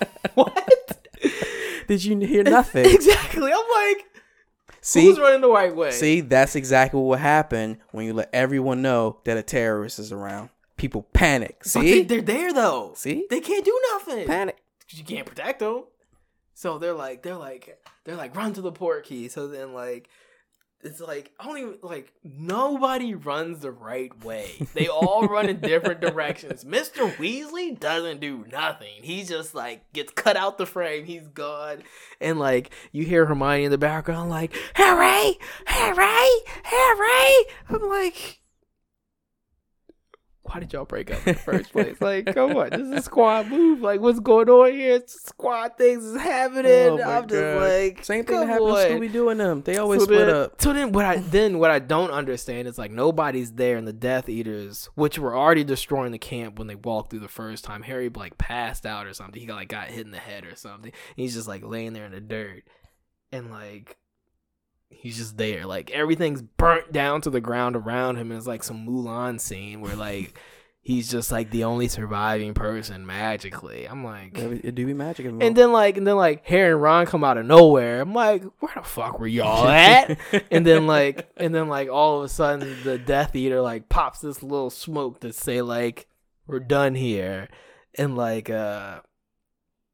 what? 0.34 0.72
Did 1.92 2.06
you 2.06 2.18
hear 2.20 2.44
nothing? 2.60 2.86
exactly. 2.86 3.52
I'm 3.52 3.60
like, 3.70 4.06
See, 4.80 5.04
who's 5.04 5.20
running 5.20 5.42
the 5.42 5.50
right 5.50 5.76
way? 5.76 5.92
see, 5.92 6.22
that's 6.22 6.56
exactly 6.56 6.98
what 7.02 7.06
will 7.06 7.16
happen 7.18 7.82
when 7.92 8.06
you 8.06 8.14
let 8.14 8.30
everyone 8.32 8.82
know 8.82 9.20
that 9.26 9.36
a 9.36 9.44
terrorist 9.44 10.00
is 10.00 10.14
around. 10.14 10.52
People 10.78 11.04
panic. 11.12 11.66
See, 11.66 12.04
they, 12.04 12.20
are 12.20 12.22
there 12.22 12.54
though. 12.54 12.94
see, 12.96 13.28
They 13.30 13.42
can't 13.42 13.66
do 13.66 13.78
nothing. 13.92 14.26
Panic. 14.26 14.58
you 14.92 15.04
can't 15.04 15.26
protect 15.28 15.60
them. 15.60 15.84
So 16.54 16.78
they're 16.78 16.94
like, 16.94 17.24
they're 17.24 17.36
like, 17.36 17.78
they're 18.06 18.16
like, 18.16 18.38
run 18.38 18.54
to 18.54 18.62
the 18.62 18.72
Portkey. 18.72 19.30
So 19.30 19.50
then, 19.50 19.74
like, 19.74 20.10
it's 20.84 21.00
like 21.00 21.32
I 21.40 21.46
don't 21.46 21.58
even 21.58 21.78
like 21.82 22.14
nobody 22.24 23.16
runs 23.16 23.60
the 23.60 23.72
right 23.72 24.12
way. 24.24 24.68
They 24.74 24.88
all 24.88 25.28
run 25.28 25.50
in 25.50 25.60
different 25.60 26.02
directions. 26.02 26.66
Mister 26.66 27.08
Weasley 27.08 27.80
doesn't 27.80 28.20
do 28.20 28.46
nothing. 28.52 29.02
He 29.04 29.24
just 29.24 29.56
like 29.56 29.92
gets 29.94 30.12
cut 30.12 30.38
out 30.38 30.58
the 30.58 30.66
frame. 30.66 31.06
He's 31.06 31.28
gone, 31.28 31.84
and 32.20 32.40
like 32.40 32.72
you 32.92 33.06
hear 33.06 33.26
Hermione 33.26 33.66
in 33.66 33.72
the 33.72 33.78
background, 33.78 34.30
like 34.30 34.56
Harry, 34.76 35.38
Harry, 35.66 36.30
Harry. 36.64 37.46
I'm 37.70 37.88
like. 37.90 38.41
Why 40.52 40.60
did 40.60 40.74
y'all 40.74 40.84
break 40.84 41.10
up 41.12 41.26
in 41.26 41.34
the 41.34 41.40
first 41.40 41.72
place? 41.72 42.02
Like, 42.02 42.34
come 42.34 42.58
on, 42.58 42.72
this 42.72 42.82
is 42.82 42.92
a 42.92 43.02
squad 43.02 43.48
move. 43.48 43.80
Like, 43.80 44.02
what's 44.02 44.20
going 44.20 44.50
on 44.50 44.74
here? 44.74 44.96
It's 44.96 45.14
squad 45.24 45.78
things 45.78 46.04
is 46.04 46.20
happening. 46.20 47.00
Oh 47.00 47.02
I'm 47.02 47.26
just 47.26 47.62
like, 47.62 48.04
Same 48.04 48.26
thing 48.26 48.48
happened 48.48 48.68
to. 48.68 48.74
Scooby 48.74 49.14
Doo 49.14 49.30
and 49.30 49.40
them. 49.40 49.62
They 49.62 49.78
always 49.78 50.02
so 50.02 50.06
split 50.06 50.28
then, 50.28 50.36
up. 50.36 50.62
So 50.62 50.74
then, 50.74 50.92
what 50.92 51.06
I 51.06 51.18
then 51.20 51.60
what 51.60 51.72
I 51.72 51.80
don't 51.80 52.12
understand 52.12 52.68
is 52.68 52.78
like 52.78 52.92
nobody's 52.92 53.54
there, 53.54 53.78
and 53.78 53.88
the 53.88 53.94
Death 53.94 54.28
Eaters, 54.28 54.90
which 54.96 55.18
were 55.18 55.38
already 55.38 55.64
destroying 55.64 56.12
the 56.12 56.20
camp 56.20 56.60
when 56.60 56.68
they 56.68 56.76
walked 56.76 57.12
through 57.12 57.20
the 57.20 57.30
first 57.30 57.64
time, 57.64 57.84
Harry 57.84 58.10
like 58.10 58.38
passed 58.38 58.86
out 58.86 59.08
or 59.08 59.14
something. 59.14 59.40
He 59.40 59.48
got 59.48 59.56
like 59.56 59.70
got 59.70 59.88
hit 59.88 60.06
in 60.06 60.12
the 60.12 60.18
head 60.18 60.44
or 60.46 60.58
something. 60.58 60.92
He's 61.16 61.34
just 61.34 61.48
like 61.48 61.64
laying 61.64 61.94
there 61.94 62.06
in 62.06 62.12
the 62.12 62.20
dirt, 62.20 62.64
and 63.32 63.52
like 63.52 63.96
he's 64.92 65.18
just 65.18 65.38
there. 65.38 65.66
Like 65.66 65.92
everything's 65.92 66.42
burnt 66.42 66.92
down 66.92 67.22
to 67.22 67.30
the 67.30 67.42
ground 67.42 67.76
around 67.76 68.18
him, 68.18 68.32
and 68.32 68.38
it's 68.38 68.48
like 68.48 68.64
some 68.64 68.86
Mulan 68.86 69.40
scene 69.40 69.82
where 69.82 69.96
like. 69.96 70.40
He's 70.84 71.12
just 71.12 71.32
like 71.32 71.52
the 71.52 71.66
only 71.66 71.88
surviving 71.88 72.56
person 72.56 73.06
magically. 73.06 73.86
I'm 73.88 74.04
like, 74.04 74.36
It, 74.36 74.66
it 74.66 74.74
do 74.74 74.88
be 74.88 74.96
magic 74.96 75.28
and 75.28 75.56
then 75.56 75.72
like 75.72 75.96
and 75.96 76.08
then 76.08 76.16
like 76.16 76.44
Harry 76.48 76.72
and 76.72 76.82
Ron 76.82 77.06
come 77.06 77.24
out 77.24 77.38
of 77.38 77.46
nowhere. 77.46 78.02
I'm 78.02 78.16
like, 78.16 78.44
where 78.60 78.74
the 78.76 78.82
fuck 78.82 79.20
were 79.20 79.28
y'all 79.28 79.68
at? 79.68 80.18
and 80.52 80.66
then 80.66 80.88
like 80.88 81.32
and 81.38 81.54
then 81.54 81.68
like 81.68 81.88
all 81.90 82.18
of 82.18 82.24
a 82.24 82.30
sudden 82.30 82.78
the 82.84 82.98
Death 82.98 83.36
Eater 83.36 83.62
like 83.62 83.90
pops 83.90 84.22
this 84.22 84.42
little 84.42 84.72
smoke 84.72 85.20
to 85.20 85.32
say 85.32 85.62
like 85.62 86.08
we're 86.48 86.60
done 86.60 86.96
here. 86.96 87.48
And 87.94 88.18
like 88.18 88.50
uh 88.50 89.02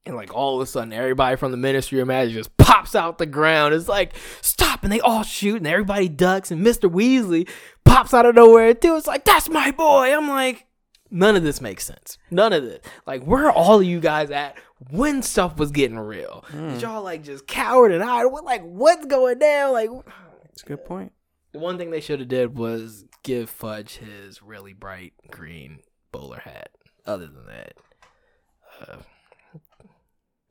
and 0.07 0.15
like 0.15 0.34
all 0.34 0.55
of 0.59 0.61
a 0.61 0.65
sudden 0.69 0.93
everybody 0.93 1.35
from 1.35 1.51
the 1.51 1.57
Ministry 1.57 1.99
of 1.99 2.07
Magic 2.07 2.34
just 2.34 2.55
pops 2.57 2.95
out 2.95 3.17
the 3.17 3.25
ground. 3.25 3.73
It's 3.73 3.88
like 3.88 4.13
stop 4.41 4.84
and 4.84 4.91
they 4.91 4.99
all 5.01 5.23
shoot 5.23 5.57
and 5.57 5.67
everybody 5.67 6.09
ducks 6.09 6.51
and 6.51 6.65
Mr. 6.65 6.89
Weasley 6.91 7.49
pops 7.85 8.13
out 8.13 8.25
of 8.25 8.35
nowhere 8.35 8.73
too. 8.73 8.95
It's 8.95 9.07
like 9.07 9.25
that's 9.25 9.49
my 9.49 9.71
boy. 9.71 10.13
I'm 10.15 10.27
like 10.27 10.65
none 11.11 11.35
of 11.35 11.43
this 11.43 11.61
makes 11.61 11.85
sense. 11.85 12.17
None 12.31 12.53
of 12.53 12.63
this. 12.63 12.79
Like 13.05 13.23
where 13.23 13.45
are 13.47 13.51
all 13.51 13.79
of 13.79 13.85
you 13.85 13.99
guys 13.99 14.31
at 14.31 14.57
when 14.91 15.21
stuff 15.21 15.57
was 15.57 15.71
getting 15.71 15.97
real? 15.99 16.43
Hmm. 16.49 16.69
Did 16.69 16.81
y'all 16.81 17.03
like 17.03 17.23
just 17.23 17.47
cowered 17.47 17.91
and 17.91 18.03
hide? 18.03 18.25
What 18.25 18.43
like 18.45 18.61
what's 18.63 19.05
going 19.05 19.39
down? 19.39 19.73
Like 19.73 19.89
It's 20.51 20.63
a 20.63 20.65
good 20.65 20.85
point. 20.85 21.11
the 21.51 21.59
one 21.59 21.77
thing 21.77 21.91
they 21.91 22.01
should 22.01 22.19
have 22.19 22.29
did 22.29 22.57
was 22.57 23.05
give 23.23 23.49
Fudge 23.49 23.97
his 23.97 24.41
really 24.41 24.73
bright 24.73 25.13
green 25.31 25.79
bowler 26.11 26.39
hat. 26.39 26.69
Other 27.05 27.27
than 27.27 27.45
that, 27.47 27.73
uh, 28.81 28.97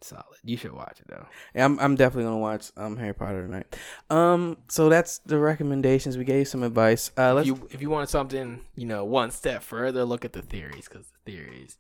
solid. 0.06 0.38
You 0.44 0.56
should 0.56 0.72
watch 0.72 1.00
it 1.00 1.06
though. 1.08 1.26
Yeah, 1.54 1.64
I'm 1.64 1.78
I'm 1.78 1.96
definitely 1.96 2.24
gonna 2.24 2.38
watch 2.38 2.70
um 2.76 2.96
Harry 2.96 3.14
Potter 3.14 3.46
tonight. 3.46 3.76
Um, 4.10 4.56
so 4.68 4.88
that's 4.88 5.18
the 5.18 5.38
recommendations. 5.38 6.16
We 6.16 6.24
gave 6.24 6.48
some 6.48 6.62
advice. 6.62 7.10
Uh, 7.18 7.22
If 7.30 7.34
let's 7.36 7.46
you 7.48 7.68
if 7.70 7.82
you 7.82 7.90
want 7.90 8.08
something, 8.08 8.60
you 8.74 8.86
know, 8.86 9.04
one 9.04 9.30
step 9.30 9.62
further, 9.62 10.04
look 10.04 10.24
at 10.24 10.32
the 10.32 10.42
theories 10.42 10.88
because 10.88 11.06
the 11.08 11.32
theories 11.32 11.76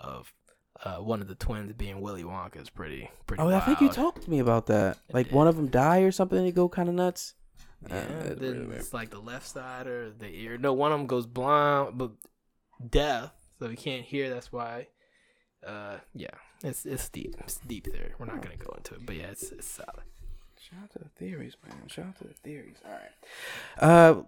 of 0.00 0.32
uh, 0.84 0.96
one 0.96 1.20
of 1.22 1.28
the 1.28 1.34
twins 1.36 1.72
being 1.74 2.00
Willy 2.00 2.24
Wonka 2.24 2.60
is 2.60 2.68
pretty 2.70 3.08
pretty. 3.26 3.42
Oh, 3.42 3.48
I 3.48 3.60
think 3.60 3.80
you 3.80 3.88
talked 3.88 4.22
to 4.22 4.30
me 4.30 4.40
about 4.40 4.66
that. 4.66 4.98
I 5.10 5.16
Like 5.18 5.26
did. 5.26 5.34
one 5.34 5.46
of 5.46 5.56
them 5.56 5.68
die 5.68 6.00
or 6.00 6.10
something, 6.10 6.36
and 6.38 6.46
they 6.46 6.52
go 6.52 6.68
kind 6.68 6.88
of 6.88 6.94
nuts. 6.94 7.34
Yeah, 7.88 7.96
Uh, 7.96 8.00
it's 8.30 8.40
then 8.40 8.60
really 8.68 8.76
it's 8.76 8.92
like 8.92 9.10
the 9.10 9.20
left 9.20 9.46
side 9.48 9.86
or 9.86 10.10
the 10.10 10.26
ear. 10.28 10.56
No, 10.58 10.72
one 10.72 10.92
of 10.92 10.98
them 10.98 11.06
goes 11.06 11.26
blind, 11.26 11.98
but 11.98 12.12
deaf, 12.90 13.30
so 13.58 13.68
he 13.68 13.76
can't 13.76 14.04
hear. 14.04 14.28
That's 14.30 14.52
why. 14.52 14.88
Uh, 15.66 15.98
yeah, 16.14 16.30
it's 16.64 16.84
it's 16.86 17.08
deep. 17.08 17.34
It's 17.40 17.56
deep 17.58 17.88
there. 17.92 18.12
We're 18.18 18.26
not 18.26 18.42
gonna 18.42 18.56
go 18.56 18.72
into 18.76 18.94
it, 18.94 19.06
but 19.06 19.16
yeah, 19.16 19.26
it's 19.26 19.50
it's 19.52 19.66
solid. 19.66 20.04
Shout 20.60 20.78
out 20.84 20.90
to 20.92 20.98
the 21.00 21.08
theories, 21.18 21.56
man. 21.66 21.88
Shout 21.88 22.06
out 22.06 22.18
to 22.18 22.24
the 22.24 22.34
theories. 22.34 22.76
All 22.84 22.92
right. 22.92 23.82
Uh, 23.82 24.22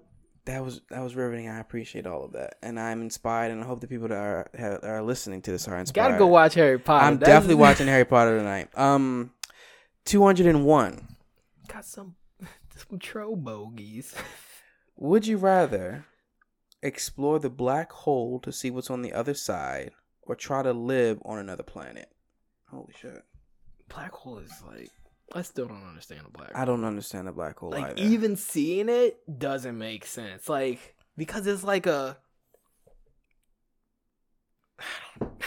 that 0.47 0.65
was 0.65 0.81
that 0.90 1.01
was 1.01 1.15
riveting. 1.15 1.48
I 1.48 1.61
appreciate 1.61 2.06
all 2.06 2.24
of 2.24 2.32
that, 2.32 2.56
and 2.62 2.78
I'm 2.78 3.01
inspired, 3.02 3.51
and 3.52 3.62
I 3.62 3.66
hope 3.66 3.81
the 3.81 3.86
people 3.86 4.09
that 4.09 4.19
are 4.19 4.51
ha- 4.59 4.86
are 4.86 5.02
listening 5.02 5.43
to 5.43 5.51
this 5.52 5.69
are 5.69 5.78
inspired. 5.78 6.09
Gotta 6.09 6.19
go 6.19 6.27
watch 6.27 6.55
Harry 6.55 6.78
Potter. 6.78 7.06
I'm 7.06 7.19
That's- 7.19 7.35
definitely 7.35 7.55
watching 7.62 7.86
Harry 7.86 8.05
Potter 8.05 8.36
tonight. 8.36 8.77
Um, 8.77 9.31
two 10.05 10.23
hundred 10.24 10.47
and 10.47 10.65
one. 10.66 11.16
Got 11.69 11.85
some 11.86 12.16
some 12.77 12.98
troll 12.98 13.36
bogies. 13.36 14.15
Would 14.97 15.27
you 15.27 15.39
rather 15.39 16.05
explore 16.82 17.39
the 17.39 17.48
black 17.51 17.90
hole 17.93 18.39
to 18.40 18.52
see 18.52 18.70
what's 18.70 18.90
on 18.90 19.02
the 19.02 19.12
other 19.15 19.35
side, 19.35 19.93
or 20.23 20.35
try 20.35 20.62
to 20.62 20.73
live 20.73 21.20
on 21.24 21.39
another 21.39 21.62
planet? 21.62 22.11
Holy 22.74 22.94
shit! 23.01 23.22
Black 23.88 24.12
hole 24.12 24.38
is 24.38 24.52
like 24.66 24.90
I 25.34 25.42
still 25.42 25.66
don't 25.66 25.86
understand 25.88 26.22
a 26.26 26.30
black. 26.30 26.51
I 26.55 26.64
don't 26.64 26.84
understand 26.84 27.28
a 27.28 27.32
black 27.32 27.59
hole 27.59 27.70
like 27.70 27.98
either. 27.98 28.09
even 28.09 28.36
seeing 28.36 28.88
it 28.88 29.18
doesn't 29.38 29.76
make 29.78 30.05
sense 30.06 30.48
like 30.48 30.94
because 31.16 31.46
it's 31.46 31.64
like 31.64 31.86
a 31.86 32.16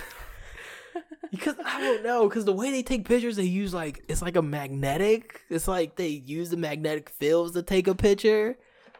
because 1.31 1.55
i 1.65 1.81
don't 1.81 2.03
know 2.03 2.27
because 2.27 2.45
the 2.45 2.53
way 2.53 2.71
they 2.71 2.81
take 2.81 3.05
pictures 3.05 3.35
they 3.35 3.43
use 3.43 3.73
like 3.73 4.03
it's 4.07 4.21
like 4.21 4.35
a 4.37 4.41
magnetic 4.41 5.41
it's 5.49 5.67
like 5.67 5.95
they 5.97 6.07
use 6.07 6.49
the 6.49 6.57
magnetic 6.57 7.09
fields 7.09 7.51
to 7.53 7.61
take 7.61 7.87
a 7.87 7.95
picture 7.95 8.57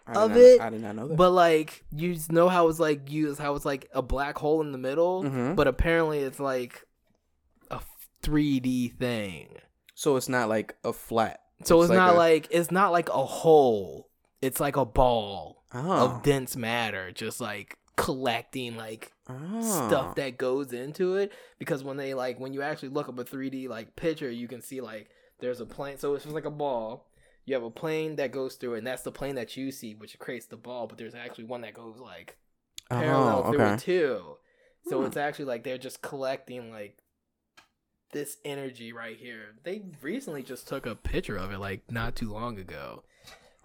of 0.07 0.31
not- 0.31 0.37
it, 0.39 0.61
I 0.61 0.69
did 0.69 0.81
not 0.81 0.95
know 0.95 1.07
that. 1.07 1.15
but 1.17 1.31
like 1.31 1.83
you 1.95 2.17
know 2.29 2.49
how 2.49 2.67
it's 2.67 2.79
like 2.79 3.09
used 3.11 3.39
how 3.39 3.55
it's 3.55 3.65
like 3.65 3.89
a 3.93 4.01
black 4.01 4.37
hole 4.37 4.61
in 4.61 4.71
the 4.71 4.77
middle 4.77 5.23
Mhm. 5.23 5.55
but 5.55 5.67
apparently 5.67 6.19
it's 6.19 6.39
like 6.39 6.85
3d 8.27 8.97
thing 8.97 9.47
so 9.95 10.15
it's 10.15 10.29
not 10.29 10.49
like 10.49 10.75
a 10.83 10.93
flat. 10.93 11.39
so 11.63 11.81
it's, 11.81 11.91
not 11.91 12.13
a- 12.15 12.17
like 12.17 12.47
it's 12.51 12.71
not 12.71 12.91
like 12.91 13.09
a 13.09 13.25
hole 13.25 14.09
it's 14.41 14.59
like 14.59 14.75
a 14.75 14.85
ball 14.85 15.63
oh, 15.73 15.91
of 16.05 16.23
dense 16.23 16.55
matter 16.55 17.11
just 17.11 17.39
like 17.41 17.77
collecting 17.95 18.75
like 18.77 19.11
oh. 19.27 19.87
stuff 19.87 20.15
that 20.15 20.37
goes 20.37 20.71
into 20.71 21.15
it 21.15 21.31
because 21.57 21.83
when 21.83 21.97
they 21.97 22.13
like 22.13 22.39
when 22.39 22.53
you 22.53 22.61
actually 22.61 22.89
look 22.89 23.09
up 23.09 23.17
a 23.17 23.23
3d 23.23 23.67
like 23.67 23.95
picture 23.95 24.29
you 24.29 24.47
can 24.47 24.61
see 24.61 24.81
like 24.81 25.09
there's 25.39 25.59
a 25.61 25.65
plane 25.65 25.97
so 25.97 26.13
it's 26.13 26.23
just 26.23 26.35
like 26.35 26.45
a 26.45 26.51
ball 26.51 27.07
you 27.45 27.53
have 27.55 27.63
a 27.63 27.71
plane 27.71 28.15
that 28.17 28.31
goes 28.31 28.55
through 28.55 28.75
it 28.75 28.79
and 28.79 28.87
that's 28.87 29.01
the 29.01 29.11
plane 29.11 29.33
that 29.35 29.57
you 29.57 29.71
see 29.71 29.95
which 29.95 30.17
creates 30.19 30.45
the 30.45 30.55
ball 30.57 30.85
but 30.85 30.97
there's 30.99 31.15
actually 31.15 31.45
one 31.45 31.61
that 31.61 31.73
goes 31.73 31.97
like 31.99 32.37
parallel 32.89 33.43
Oh, 33.45 33.51
through 33.51 33.61
okay. 33.61 33.73
it 33.73 33.79
too 33.79 34.37
so 34.87 34.99
Hmm. 34.99 35.05
it's 35.07 35.17
actually 35.17 35.45
like 35.45 35.63
they're 35.63 35.77
just 35.79 36.01
collecting 36.03 36.71
like 36.71 36.97
this 38.11 38.37
energy 38.45 38.93
right 38.93 39.17
here 39.17 39.55
they 39.63 39.81
recently 40.01 40.43
just 40.43 40.67
took 40.67 40.85
a 40.85 40.95
picture 40.95 41.37
of 41.37 41.51
it 41.51 41.59
like 41.59 41.81
not 41.91 42.15
too 42.15 42.31
long 42.31 42.57
ago 42.57 43.03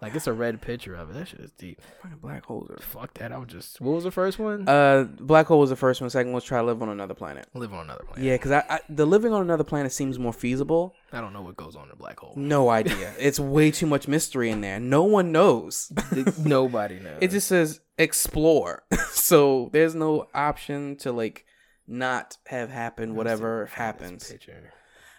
like 0.01 0.15
it's 0.15 0.27
a 0.27 0.33
red 0.33 0.59
picture 0.59 0.95
of 0.95 1.09
it 1.11 1.13
that 1.13 1.29
shit 1.29 1.39
is 1.39 1.51
deep 1.51 1.79
Fucking 2.01 2.17
black 2.17 2.45
holes 2.45 2.69
are. 2.69 2.77
Fuck 2.81 3.13
that. 3.19 3.31
I 3.31 3.37
would 3.37 3.47
just. 3.47 3.79
What 3.79 3.93
was 3.93 4.03
the 4.03 4.11
first 4.11 4.37
one? 4.37 4.67
Uh, 4.67 5.05
black 5.17 5.45
hole 5.45 5.59
was 5.59 5.69
the 5.69 5.77
first 5.77 6.01
one. 6.01 6.09
Second 6.09 6.33
was 6.33 6.43
try 6.43 6.59
to 6.59 6.65
live 6.65 6.81
on 6.81 6.89
another 6.89 7.13
planet. 7.13 7.47
Live 7.53 7.73
on 7.73 7.85
another 7.85 8.03
planet. 8.03 8.25
Yeah, 8.25 8.33
because 8.35 8.51
I, 8.51 8.65
I 8.69 8.79
the 8.89 9.05
living 9.05 9.31
on 9.31 9.41
another 9.41 9.63
planet 9.63 9.93
seems 9.93 10.19
more 10.19 10.33
feasible. 10.33 10.93
I 11.13 11.21
don't 11.21 11.31
know 11.31 11.41
what 11.41 11.55
goes 11.55 11.77
on 11.77 11.85
in 11.85 11.91
a 11.91 11.95
black 11.95 12.19
hole. 12.19 12.33
No 12.35 12.67
idea. 12.67 13.13
it's 13.19 13.39
way 13.39 13.71
too 13.71 13.85
much 13.85 14.09
mystery 14.09 14.49
in 14.49 14.59
there. 14.59 14.77
No 14.77 15.03
one 15.03 15.31
knows. 15.31 15.89
Nobody 16.37 16.99
knows. 16.99 17.19
it 17.21 17.31
just 17.31 17.47
says 17.47 17.79
explore, 17.97 18.83
so 19.11 19.69
there's 19.71 19.95
no 19.95 20.27
option 20.33 20.97
to 20.97 21.13
like 21.13 21.45
not 21.87 22.37
have 22.47 22.69
happened, 22.69 23.15
whatever 23.15 23.67
happens. 23.67 24.29
Picture. 24.31 24.71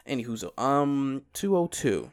Anywho, 0.09 0.59
um, 0.59 1.23
two 1.33 1.57
oh 1.57 1.67
two. 1.67 2.13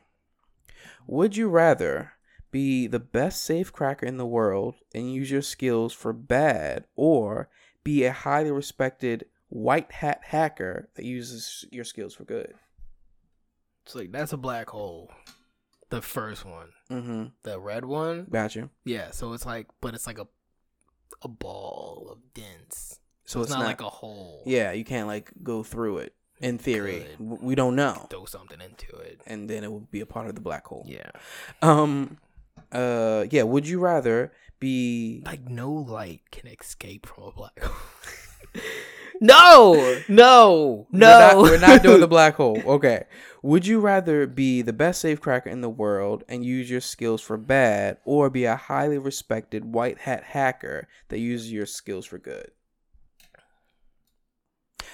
Would 1.07 1.35
you 1.35 1.49
rather 1.49 2.13
be 2.51 2.87
the 2.87 2.99
best 2.99 3.47
safecracker 3.49 4.03
in 4.03 4.17
the 4.17 4.25
world 4.25 4.75
and 4.93 5.13
use 5.13 5.31
your 5.31 5.41
skills 5.41 5.93
for 5.93 6.13
bad, 6.13 6.85
or 6.95 7.49
be 7.83 8.03
a 8.05 8.11
highly 8.11 8.51
respected 8.51 9.25
white 9.49 9.91
hat 9.91 10.21
hacker 10.23 10.89
that 10.95 11.05
uses 11.05 11.65
your 11.71 11.83
skills 11.85 12.13
for 12.13 12.23
good? 12.23 12.53
It's 13.85 13.95
like 13.95 14.11
that's 14.11 14.33
a 14.33 14.37
black 14.37 14.69
hole. 14.69 15.09
The 15.89 16.01
first 16.01 16.45
one, 16.45 16.69
Mm-hmm. 16.89 17.23
the 17.43 17.59
red 17.59 17.83
one. 17.83 18.27
Gotcha. 18.29 18.69
Yeah. 18.85 19.11
So 19.11 19.33
it's 19.33 19.45
like, 19.45 19.67
but 19.81 19.93
it's 19.93 20.07
like 20.07 20.19
a 20.19 20.27
a 21.21 21.27
ball 21.27 22.07
of 22.09 22.19
dense. 22.33 23.00
So 23.25 23.41
it's, 23.41 23.49
not, 23.51 23.61
like 23.61 23.81
a 23.81 23.89
hole. 23.89 24.43
yeah, 24.45 24.71
you 24.71 24.83
can't 24.83 25.07
like 25.07 25.31
go 25.43 25.63
through 25.63 25.99
it. 25.99 26.13
In 26.41 26.57
theory. 26.57 27.05
We 27.19 27.53
don't 27.53 27.75
know, 27.75 28.07
Throw 28.09 28.25
something 28.25 28.59
into 28.59 28.95
it. 28.97 29.21
and 29.27 29.47
then 29.47 29.63
it 29.63 29.71
would 29.71 29.91
be 29.91 30.01
a 30.01 30.07
part 30.07 30.27
of 30.27 30.33
the 30.33 30.41
black 30.41 30.65
hole. 30.65 30.85
Yeah. 30.87 31.11
Um. 31.61 32.17
Uh. 32.71 33.25
Yeah. 33.29 33.43
Would 33.43 33.67
you 33.67 33.79
rather 33.79 34.33
be? 34.59 35.21
Like 35.23 35.47
no 35.47 35.71
light 35.71 36.21
can 36.31 36.47
escape 36.47 37.05
from 37.05 37.25
a 37.25 37.31
black 37.31 37.59
hole. 37.61 37.75
no, 39.21 40.01
no, 40.07 40.87
We're 40.91 40.99
no. 40.99 41.19
not, 41.19 41.37
we're 41.37 41.59
not 41.59 41.83
doing 41.83 41.99
the 41.99 42.07
black 42.17 42.35
hole. 42.35 42.59
Okay. 42.65 43.03
Would 43.43 43.65
you 43.67 43.79
rather 43.79 44.25
be 44.27 44.61
the 44.61 44.73
best 44.73 45.03
safecracker 45.03 45.47
in 45.47 45.61
the 45.61 45.69
world 45.69 46.23
and 46.27 46.43
use 46.45 46.69
your 46.69 46.81
skills 46.81 47.21
for 47.21 47.37
bad, 47.37 47.97
or 48.05 48.29
be 48.29 48.45
a 48.45 48.55
highly 48.55 48.97
respected 48.97 49.65
white 49.65 49.99
hat 49.99 50.23
hacker 50.23 50.87
that 51.09 51.19
uses 51.19 51.51
your 51.51 51.65
skills 51.65 52.05
for 52.05 52.17
good? 52.17 52.51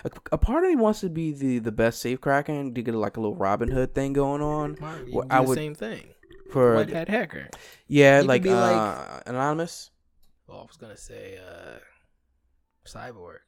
A, 0.08 0.36
a 0.36 0.38
part 0.38 0.64
of 0.64 0.70
me 0.70 0.76
wants 0.76 1.02
to 1.02 1.10
be 1.10 1.34
the, 1.34 1.60
the 1.60 1.72
best 1.72 2.04
safecracker 2.04 2.50
and 2.50 2.74
to 2.76 2.82
get 2.82 2.96
like 2.96 3.18
a 3.18 3.20
little 3.22 3.36
Robin 3.36 3.70
Hood 3.70 3.94
thing 3.94 4.14
going 4.14 4.42
on. 4.42 4.76
Why, 4.80 5.04
Well, 5.12 5.28
I 5.30 5.42
the 5.42 5.48
would- 5.50 5.58
same 5.58 5.76
thing. 5.76 6.14
For 6.52 6.76
White 6.76 6.90
hat 6.90 7.10
hacker. 7.10 7.50
yeah, 7.88 8.22
You 8.22 8.28
like, 8.28 8.46
uh, 8.46 8.52
like- 8.56 9.24
anonymous. 9.28 9.92
Well, 10.48 10.60
I 10.60 10.64
was 10.64 10.78
gonna 10.78 10.96
say, 10.96 11.38
uh, 11.38 11.80
cyborg. 12.86 13.40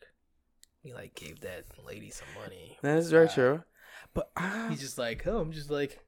He 0.83 0.93
like 0.93 1.15
gave 1.15 1.39
that 1.41 1.65
lady 1.87 2.09
some 2.09 2.27
money. 2.41 2.77
That 2.81 2.97
is 2.97 3.09
very 3.09 3.27
Uh, 3.27 3.33
true. 3.33 3.63
But 4.13 4.31
uh, 4.35 4.67
He's 4.69 4.81
just 4.81 4.97
like, 4.97 5.25
oh, 5.27 5.39
I'm 5.39 5.51
just 5.53 5.69
like, 5.69 5.99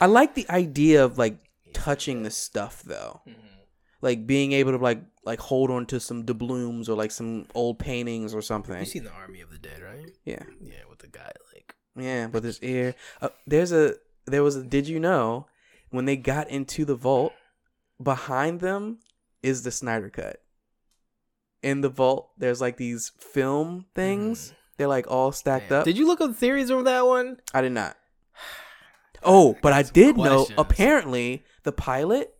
I 0.00 0.06
like 0.06 0.34
the 0.34 0.48
idea 0.50 1.04
of 1.04 1.18
like 1.18 1.38
touching 1.72 2.22
the 2.24 2.30
stuff 2.30 2.82
though. 2.82 3.20
Mhm. 3.28 3.34
like 4.02 4.26
being 4.26 4.52
able 4.52 4.72
to 4.72 4.78
like 4.78 5.02
like 5.24 5.40
hold 5.40 5.70
on 5.70 5.86
to 5.86 6.00
some 6.00 6.24
doubloons 6.24 6.88
or 6.88 6.96
like 6.96 7.10
some 7.10 7.46
old 7.54 7.78
paintings 7.78 8.34
or 8.34 8.42
something. 8.42 8.78
You 8.78 8.84
seen 8.86 9.04
the 9.04 9.12
Army 9.12 9.40
of 9.40 9.50
the 9.50 9.58
Dead, 9.58 9.82
right? 9.82 10.10
Yeah, 10.24 10.42
Yeah, 10.60 10.82
with 10.88 11.00
the 11.00 11.08
guy 11.08 11.30
like, 11.54 11.74
yeah. 11.96 12.26
But 12.28 12.44
his 12.44 12.62
ear. 12.62 12.94
Uh, 13.20 13.28
there's 13.46 13.72
a 13.72 13.94
there 14.26 14.42
was 14.42 14.56
a. 14.56 14.62
Did 14.62 14.88
you 14.88 15.00
know 15.00 15.46
when 15.90 16.04
they 16.04 16.16
got 16.16 16.48
into 16.48 16.84
the 16.84 16.94
vault 16.94 17.32
behind 18.02 18.60
them 18.60 18.98
is 19.42 19.62
the 19.62 19.70
Snyder 19.70 20.08
cut. 20.08 20.40
In 21.62 21.82
the 21.82 21.88
vault, 21.88 22.30
there's 22.38 22.60
like 22.60 22.76
these 22.76 23.12
film 23.18 23.86
things. 23.94 24.54
They're 24.78 24.88
like 24.88 25.10
all 25.10 25.32
stacked 25.32 25.68
Damn. 25.68 25.80
up. 25.80 25.84
Did 25.84 25.98
you 25.98 26.06
look 26.06 26.20
up 26.20 26.34
theories 26.34 26.70
on 26.70 26.84
that 26.84 27.06
one? 27.06 27.38
I 27.52 27.60
did 27.60 27.72
not. 27.72 27.96
Oh, 29.22 29.54
but 29.60 29.74
I 29.74 29.82
did 29.82 30.16
know. 30.16 30.46
Apparently, 30.56 31.44
the 31.62 31.72
pilot 31.72 32.32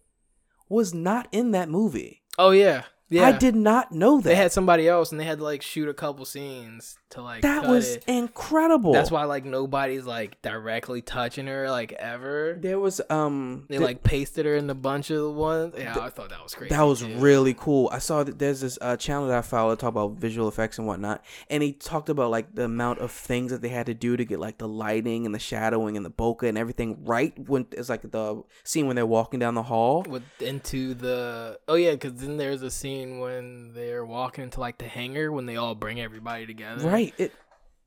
was 0.71 0.95
not 0.95 1.29
in 1.31 1.51
that 1.51 1.69
movie. 1.69 2.20
Oh 2.43 2.53
yeah, 2.53 2.85
yeah. 3.11 3.27
I 3.27 3.33
did 3.33 3.55
not 3.57 3.93
know 3.93 4.21
that. 4.21 4.29
They 4.29 4.35
had 4.37 4.53
somebody 4.53 4.89
else, 4.89 5.11
and 5.11 5.21
they 5.21 5.25
had 5.25 5.39
to 5.39 5.45
like 5.45 5.63
shoot 5.63 5.89
a 5.89 5.95
couple 5.95 6.25
scenes 6.25 6.97
to 7.11 7.23
like. 7.23 7.43
that 7.43 7.67
was 7.67 7.97
it. 7.97 8.05
incredible. 8.07 8.93
That's 8.93 9.11
why 9.11 9.25
like 9.25 9.45
nobody's 9.45 10.05
like 10.05 10.41
directly 10.43 11.03
touching 11.03 11.47
her 11.49 11.69
like 11.71 11.93
ever. 11.93 12.57
there 12.61 12.79
was 12.79 13.01
um 13.11 13.65
They 13.69 13.79
th- 13.79 13.87
like 13.87 14.03
pasted 14.03 14.47
her 14.47 14.55
in 14.55 14.71
a 14.71 14.75
bunch 14.75 15.11
of 15.11 15.19
the 15.19 15.31
ones. 15.31 15.75
Yeah, 15.77 15.99
I 15.99 16.11
thought 16.11 16.31
that 16.31 16.43
was 16.43 16.55
crazy. 16.55 16.75
that 16.75 16.83
was 16.83 17.03
really 17.05 17.55
cool. 17.55 17.89
I 17.93 17.99
saw 17.99 18.23
that 18.23 18.39
there's 18.39 18.61
this 18.61 18.79
uh, 18.81 18.97
channel 18.97 19.27
that 19.29 19.39
I 19.39 19.43
follow 19.43 19.71
that 19.71 19.81
talk 19.81 19.91
about 19.91 20.13
visual 20.13 20.49
effects 20.49 20.79
and 20.79 20.87
whatnot, 20.87 21.25
and 21.49 21.63
he 21.63 21.73
talked 21.73 22.09
about 22.09 22.31
like 22.31 22.55
the 22.55 22.65
amount 22.65 23.01
of 23.01 23.11
things 23.11 23.51
that 23.51 23.61
they 23.61 23.69
had 23.69 23.87
to 23.87 23.95
do 23.95 24.17
to 24.17 24.25
get 24.25 24.39
like 24.39 24.59
the 24.59 24.69
lighting 24.69 25.27
and 25.27 25.35
the 25.35 25.39
shadowing 25.41 25.97
and 25.97 26.07
the 26.07 26.11
bokeh 26.11 26.49
and 26.49 26.57
everything 26.57 27.05
right 27.05 27.37
when 27.49 27.67
it's 27.73 27.89
like 27.89 28.03
the 28.03 28.43
scene 28.63 28.87
when 28.87 28.95
they're 28.97 29.05
walking 29.07 29.41
down 29.41 29.55
the 29.55 29.63
hall. 29.65 30.05
with 30.09 30.23
into 30.41 30.95
the 30.95 31.59
oh 31.67 31.75
yeah 31.75 31.93
because 31.93 32.15
then 32.15 32.37
there's 32.37 32.63
a 32.63 32.71
scene 32.71 33.00
when 33.21 33.73
they're 33.75 34.05
walking 34.05 34.45
into 34.45 34.61
like 34.61 34.79
the 34.79 34.87
hangar 34.87 35.31
when 35.33 35.47
they 35.47 35.57
all 35.57 35.75
bring 35.75 36.01
everybody 36.01 36.47
together 36.47 36.87
Right, 36.89 37.15
it 37.19 37.33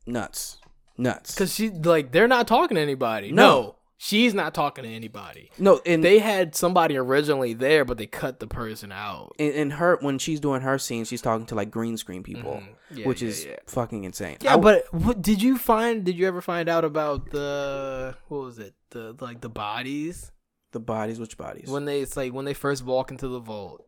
nuts, 0.06 0.58
nuts. 0.98 1.34
because 1.34 1.54
she 1.54 1.70
like 1.70 2.12
they're 2.12 2.28
not 2.28 2.48
talking 2.48 2.76
to 2.76 2.82
anybody 2.82 3.32
No. 3.32 3.44
no, 3.62 3.76
She's 3.98 4.34
not 4.34 4.54
talking 4.54 4.84
to 4.84 4.90
anybody. 4.90 5.50
No, 5.58 5.80
and 5.86 6.04
They 6.04 6.20
had 6.20 6.56
somebody 6.56 6.98
originally 6.98 7.54
there, 7.54 7.86
but 7.86 7.98
they 7.98 8.06
cut 8.06 8.42
the 8.42 8.48
person 8.48 8.92
out. 8.92 9.34
And, 9.40 9.54
in 9.54 9.70
her 9.70 9.98
when 10.02 10.18
she's 10.20 10.42
doing 10.42 10.60
her 10.60 10.78
scene, 10.78 11.06
she's 11.06 11.22
talking 11.22 11.46
to 11.46 11.56
like 11.56 11.72
green 11.72 11.96
screen 11.96 12.22
people, 12.22 12.56
Mhm. 12.56 12.76
Yeah, 12.92 13.08
which 13.08 13.22
yeah, 13.22 13.30
is 13.30 13.46
yeah. 13.46 13.56
fucking 13.66 14.04
insane. 14.04 14.40
Yeah, 14.42 14.56
I- 14.56 14.58
but 14.58 14.94
what 14.94 15.22
did 15.22 15.42
you 15.42 15.58
find? 15.58 16.04
Did 16.04 16.18
you 16.18 16.28
ever 16.28 16.42
find 16.42 16.68
out 16.68 16.84
about 16.84 17.30
the 17.32 18.18
what 18.28 18.42
was 18.42 18.60
it? 18.60 18.74
The 18.90 19.16
like 19.22 19.40
the 19.40 19.48
bodies 19.50 20.32
the 20.74 20.82
bodies, 20.82 21.18
which 21.20 21.38
bodies? 21.38 21.70
when 21.70 21.86
they 21.86 22.02
it's 22.02 22.18
like 22.18 22.34
when 22.34 22.44
they 22.44 22.54
first 22.56 22.84
walk 22.84 23.10
into 23.10 23.30
the 23.30 23.40
vault, 23.40 23.86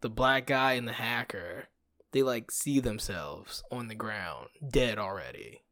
the 0.00 0.10
black 0.10 0.46
guy 0.46 0.72
and 0.74 0.88
the 0.88 0.92
hacker, 0.92 1.68
they 2.12 2.22
like 2.22 2.50
see 2.50 2.80
themselves 2.80 3.62
on 3.70 3.88
the 3.88 3.94
ground, 3.94 4.48
dead 4.66 4.98
already. 4.98 5.62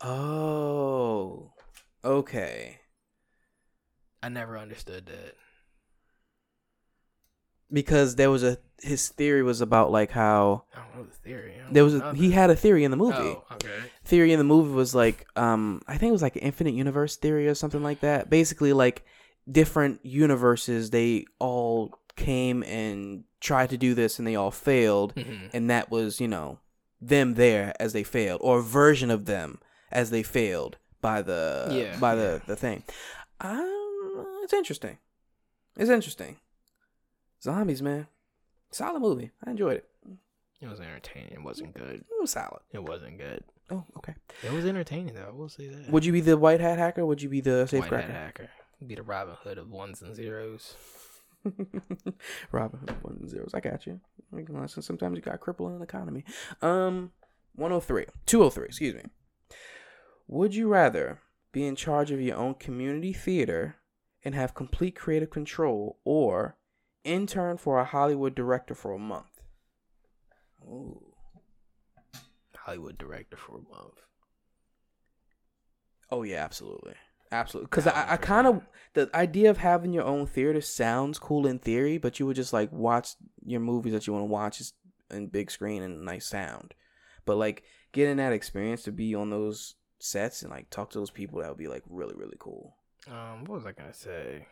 oh, 0.00 1.52
okay. 2.04 2.78
I 4.22 4.28
never 4.28 4.56
understood 4.58 5.06
that. 5.06 5.34
Because 7.72 8.16
there 8.16 8.30
was 8.30 8.42
a 8.44 8.58
his 8.82 9.08
theory 9.08 9.42
was 9.42 9.60
about 9.60 9.90
like 9.90 10.10
how 10.10 10.64
I 10.74 10.80
don't 10.80 10.96
know 10.96 11.04
the 11.04 11.16
theory. 11.16 11.54
There 11.70 11.84
was 11.84 11.94
a, 11.94 12.14
he 12.14 12.30
had 12.30 12.50
a 12.50 12.56
theory 12.56 12.84
in 12.84 12.90
the 12.90 12.96
movie. 12.96 13.16
Oh, 13.16 13.44
okay. 13.52 13.78
theory 14.04 14.32
in 14.32 14.38
the 14.38 14.44
movie 14.44 14.74
was 14.74 14.94
like 14.94 15.26
um 15.36 15.80
I 15.86 15.96
think 15.96 16.10
it 16.10 16.12
was 16.12 16.22
like 16.22 16.36
an 16.36 16.42
infinite 16.42 16.74
universe 16.74 17.16
theory 17.16 17.48
or 17.48 17.54
something 17.54 17.82
like 17.82 18.00
that. 18.00 18.28
Basically 18.28 18.72
like 18.72 19.04
different 19.50 20.04
universes 20.04 20.90
they 20.90 21.24
all 21.38 21.98
came 22.16 22.62
and 22.64 23.24
tried 23.40 23.70
to 23.70 23.76
do 23.76 23.94
this 23.94 24.18
and 24.18 24.26
they 24.28 24.36
all 24.36 24.50
failed 24.50 25.14
Mhm. 25.14 25.50
and 25.52 25.70
that 25.70 25.90
was, 25.90 26.20
you 26.20 26.28
know, 26.28 26.58
them 27.00 27.34
there 27.34 27.72
as 27.80 27.92
they 27.92 28.04
failed 28.04 28.40
or 28.44 28.58
a 28.58 28.62
version 28.62 29.10
of 29.10 29.24
them 29.24 29.58
as 29.90 30.10
they 30.10 30.22
failed 30.22 30.76
by 31.00 31.22
the 31.22 31.68
Yeah, 31.70 31.98
by 31.98 32.14
yeah. 32.14 32.20
the 32.22 32.42
the 32.46 32.56
thing. 32.56 32.84
Um 33.40 34.40
it's 34.44 34.52
interesting. 34.52 34.98
It's 35.76 35.90
interesting. 35.90 36.36
Zombies, 37.42 37.82
man. 37.82 38.06
Solid 38.70 39.00
movie. 39.00 39.30
I 39.44 39.50
enjoyed 39.50 39.76
it. 39.78 39.88
It 40.60 40.68
was 40.68 40.80
entertaining. 40.80 41.32
It 41.32 41.42
wasn't 41.42 41.74
good. 41.74 42.04
It 42.08 42.20
was 42.20 42.30
solid. 42.30 42.60
It 42.72 42.84
wasn't 42.84 43.18
good. 43.18 43.42
Oh, 43.70 43.84
okay. 43.96 44.14
It 44.44 44.52
was 44.52 44.64
entertaining 44.64 45.14
though. 45.14 45.26
I 45.28 45.30
will 45.30 45.48
say 45.48 45.66
that. 45.68 45.90
Would 45.90 46.04
you 46.04 46.12
be 46.12 46.20
the 46.20 46.36
white 46.36 46.60
hat 46.60 46.78
hacker? 46.78 47.04
Would 47.04 47.20
you 47.22 47.28
be 47.28 47.40
the 47.40 47.66
safe 47.66 47.82
White 47.90 47.92
hat 48.04 48.10
hacker? 48.10 48.50
Be 48.86 48.94
the 48.94 49.02
Robin 49.02 49.34
Hood 49.42 49.58
of 49.58 49.70
ones 49.70 50.02
and 50.02 50.14
zeros. 50.14 50.76
Robin 52.52 52.80
Hood 52.80 53.20
and 53.20 53.28
zeros. 53.28 53.54
I 53.54 53.60
got 53.60 53.86
you. 53.86 54.00
I 54.36 54.42
can 54.42 54.60
listen. 54.60 54.82
Sometimes 54.82 55.16
you 55.16 55.22
got 55.22 55.40
crippling 55.40 55.76
an 55.76 55.82
economy. 55.82 56.24
Um, 56.60 57.12
103. 57.56 58.06
203, 58.26 58.64
excuse 58.64 58.94
me. 58.94 59.02
Would 60.28 60.54
you 60.54 60.68
rather 60.68 61.20
be 61.52 61.66
in 61.66 61.76
charge 61.76 62.10
of 62.10 62.20
your 62.20 62.36
own 62.36 62.54
community 62.54 63.12
theater 63.12 63.76
and 64.24 64.34
have 64.34 64.54
complete 64.54 64.96
creative 64.96 65.30
control 65.30 65.98
or 66.04 66.56
intern 67.04 67.58
for 67.58 67.78
a 67.78 67.84
Hollywood 67.84 68.34
director 68.34 68.74
for 68.74 68.92
a 68.92 68.98
month? 68.98 69.42
Ooh. 70.64 71.02
Hollywood 72.56 72.96
director 72.96 73.36
for 73.36 73.58
a 73.58 73.74
month. 73.74 74.00
Oh 76.10 76.22
yeah, 76.22 76.44
absolutely, 76.44 76.94
absolutely. 77.32 77.66
Because 77.66 77.86
I, 77.86 78.12
I 78.12 78.16
kind 78.16 78.46
of 78.46 78.62
the 78.94 79.10
idea 79.14 79.50
of 79.50 79.58
having 79.58 79.92
your 79.92 80.04
own 80.04 80.26
theater 80.26 80.60
sounds 80.60 81.18
cool 81.18 81.46
in 81.46 81.58
theory, 81.58 81.98
but 81.98 82.20
you 82.20 82.26
would 82.26 82.36
just 82.36 82.52
like 82.52 82.70
watch 82.70 83.14
your 83.44 83.60
movies 83.60 83.92
that 83.92 84.06
you 84.06 84.12
want 84.12 84.22
to 84.22 84.26
watch 84.26 84.60
is 84.60 84.74
in 85.10 85.26
big 85.26 85.50
screen 85.50 85.82
and 85.82 86.04
nice 86.04 86.26
sound. 86.26 86.74
But 87.24 87.36
like 87.36 87.64
getting 87.92 88.18
that 88.18 88.32
experience 88.32 88.82
to 88.84 88.92
be 88.92 89.14
on 89.14 89.30
those 89.30 89.74
sets 89.98 90.42
and 90.42 90.50
like 90.50 90.70
talk 90.70 90.90
to 90.90 90.98
those 90.98 91.10
people, 91.10 91.40
that 91.40 91.48
would 91.48 91.58
be 91.58 91.68
like 91.68 91.82
really 91.88 92.14
really 92.14 92.36
cool. 92.38 92.76
Um, 93.08 93.44
what 93.44 93.56
was 93.56 93.66
I 93.66 93.72
gonna 93.72 93.94
say? 93.94 94.46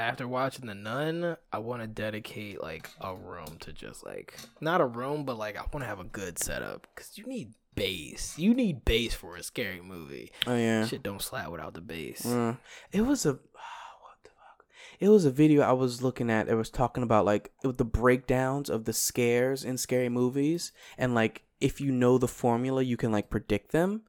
After 0.00 0.28
watching 0.28 0.66
The 0.66 0.76
Nun, 0.76 1.36
I 1.52 1.58
want 1.58 1.82
to 1.82 1.88
dedicate 1.88 2.62
like 2.62 2.88
a 3.00 3.16
room 3.16 3.56
to 3.60 3.72
just 3.72 4.06
like 4.06 4.38
not 4.60 4.80
a 4.80 4.86
room, 4.86 5.24
but 5.24 5.36
like 5.36 5.56
I 5.56 5.62
want 5.72 5.80
to 5.80 5.88
have 5.88 5.98
a 5.98 6.04
good 6.04 6.38
setup 6.38 6.86
because 6.94 7.18
you 7.18 7.26
need 7.26 7.54
bass. 7.74 8.38
You 8.38 8.54
need 8.54 8.84
bass 8.84 9.14
for 9.14 9.34
a 9.34 9.42
scary 9.42 9.80
movie. 9.80 10.30
Oh 10.46 10.54
yeah. 10.54 10.86
Shit 10.86 11.02
don't 11.02 11.20
slap 11.20 11.50
without 11.50 11.74
the 11.74 11.80
bass. 11.80 12.24
Uh, 12.24 12.54
it 12.92 13.00
was 13.00 13.26
a 13.26 13.30
what 13.32 14.18
the 14.22 14.30
fuck? 14.30 14.66
It 15.00 15.08
was 15.08 15.24
a 15.24 15.32
video 15.32 15.62
I 15.62 15.72
was 15.72 16.00
looking 16.00 16.30
at. 16.30 16.48
It 16.48 16.54
was 16.54 16.70
talking 16.70 17.02
about 17.02 17.24
like 17.24 17.50
the 17.64 17.84
breakdowns 17.84 18.70
of 18.70 18.84
the 18.84 18.92
scares 18.92 19.64
in 19.64 19.76
scary 19.78 20.08
movies, 20.08 20.70
and 20.96 21.12
like 21.12 21.42
if 21.60 21.80
you 21.80 21.90
know 21.90 22.18
the 22.18 22.28
formula, 22.28 22.82
you 22.82 22.96
can 22.96 23.10
like 23.10 23.30
predict 23.30 23.72
them. 23.72 24.02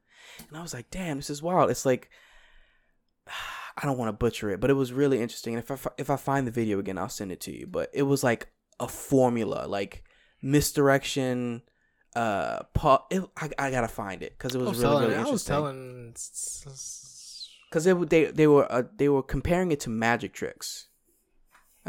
And 0.48 0.56
I 0.56 0.62
was 0.62 0.76
like, 0.76 0.92
damn, 0.92 1.18
this 1.18 1.32
is 1.32 1.42
wild. 1.42 1.72
It's 1.72 1.86
like 1.86 2.12
I 3.82 3.86
don't 3.86 3.98
want 3.98 4.10
to 4.10 4.14
butcher 4.14 4.50
it, 4.50 4.60
but 4.60 4.70
it 4.70 4.74
was 4.74 4.92
really 4.92 5.22
interesting. 5.22 5.56
And 5.56 5.64
if 5.64 5.72
I 5.72 5.92
if 5.98 6.10
I 6.10 6.18
find 6.18 6.46
the 6.46 6.52
video 6.52 6.80
again, 6.80 6.98
I'll 6.98 7.08
send 7.10 7.32
it 7.32 7.40
to 7.42 7.52
you. 7.52 7.66
But 7.66 7.90
it 7.94 8.04
was 8.04 8.24
like 8.24 8.50
a 8.80 8.88
formula, 8.88 9.66
like 9.68 10.04
misdirection. 10.42 11.62
Uh, 12.16 12.64
pa- 12.74 13.06
it, 13.10 13.24
I 13.38 13.50
I 13.58 13.72
gotta 13.72 13.88
find 13.88 14.22
it 14.22 14.38
because 14.38 14.54
it 14.54 14.60
was 14.60 14.70
was 14.70 14.80
really 14.80 14.92
telling, 14.92 15.08
really 15.10 15.16
I 15.16 15.20
was 15.22 15.48
interesting 15.48 15.54
telling 15.54 16.14
because 17.70 17.84
they 17.86 17.94
they 17.94 18.32
they 18.32 18.48
were 18.48 18.70
uh, 18.70 18.84
they 18.98 19.08
were 19.08 19.24
comparing 19.24 19.72
it 19.72 19.80
to 19.82 19.90
magic 19.90 20.34
tricks, 20.34 20.88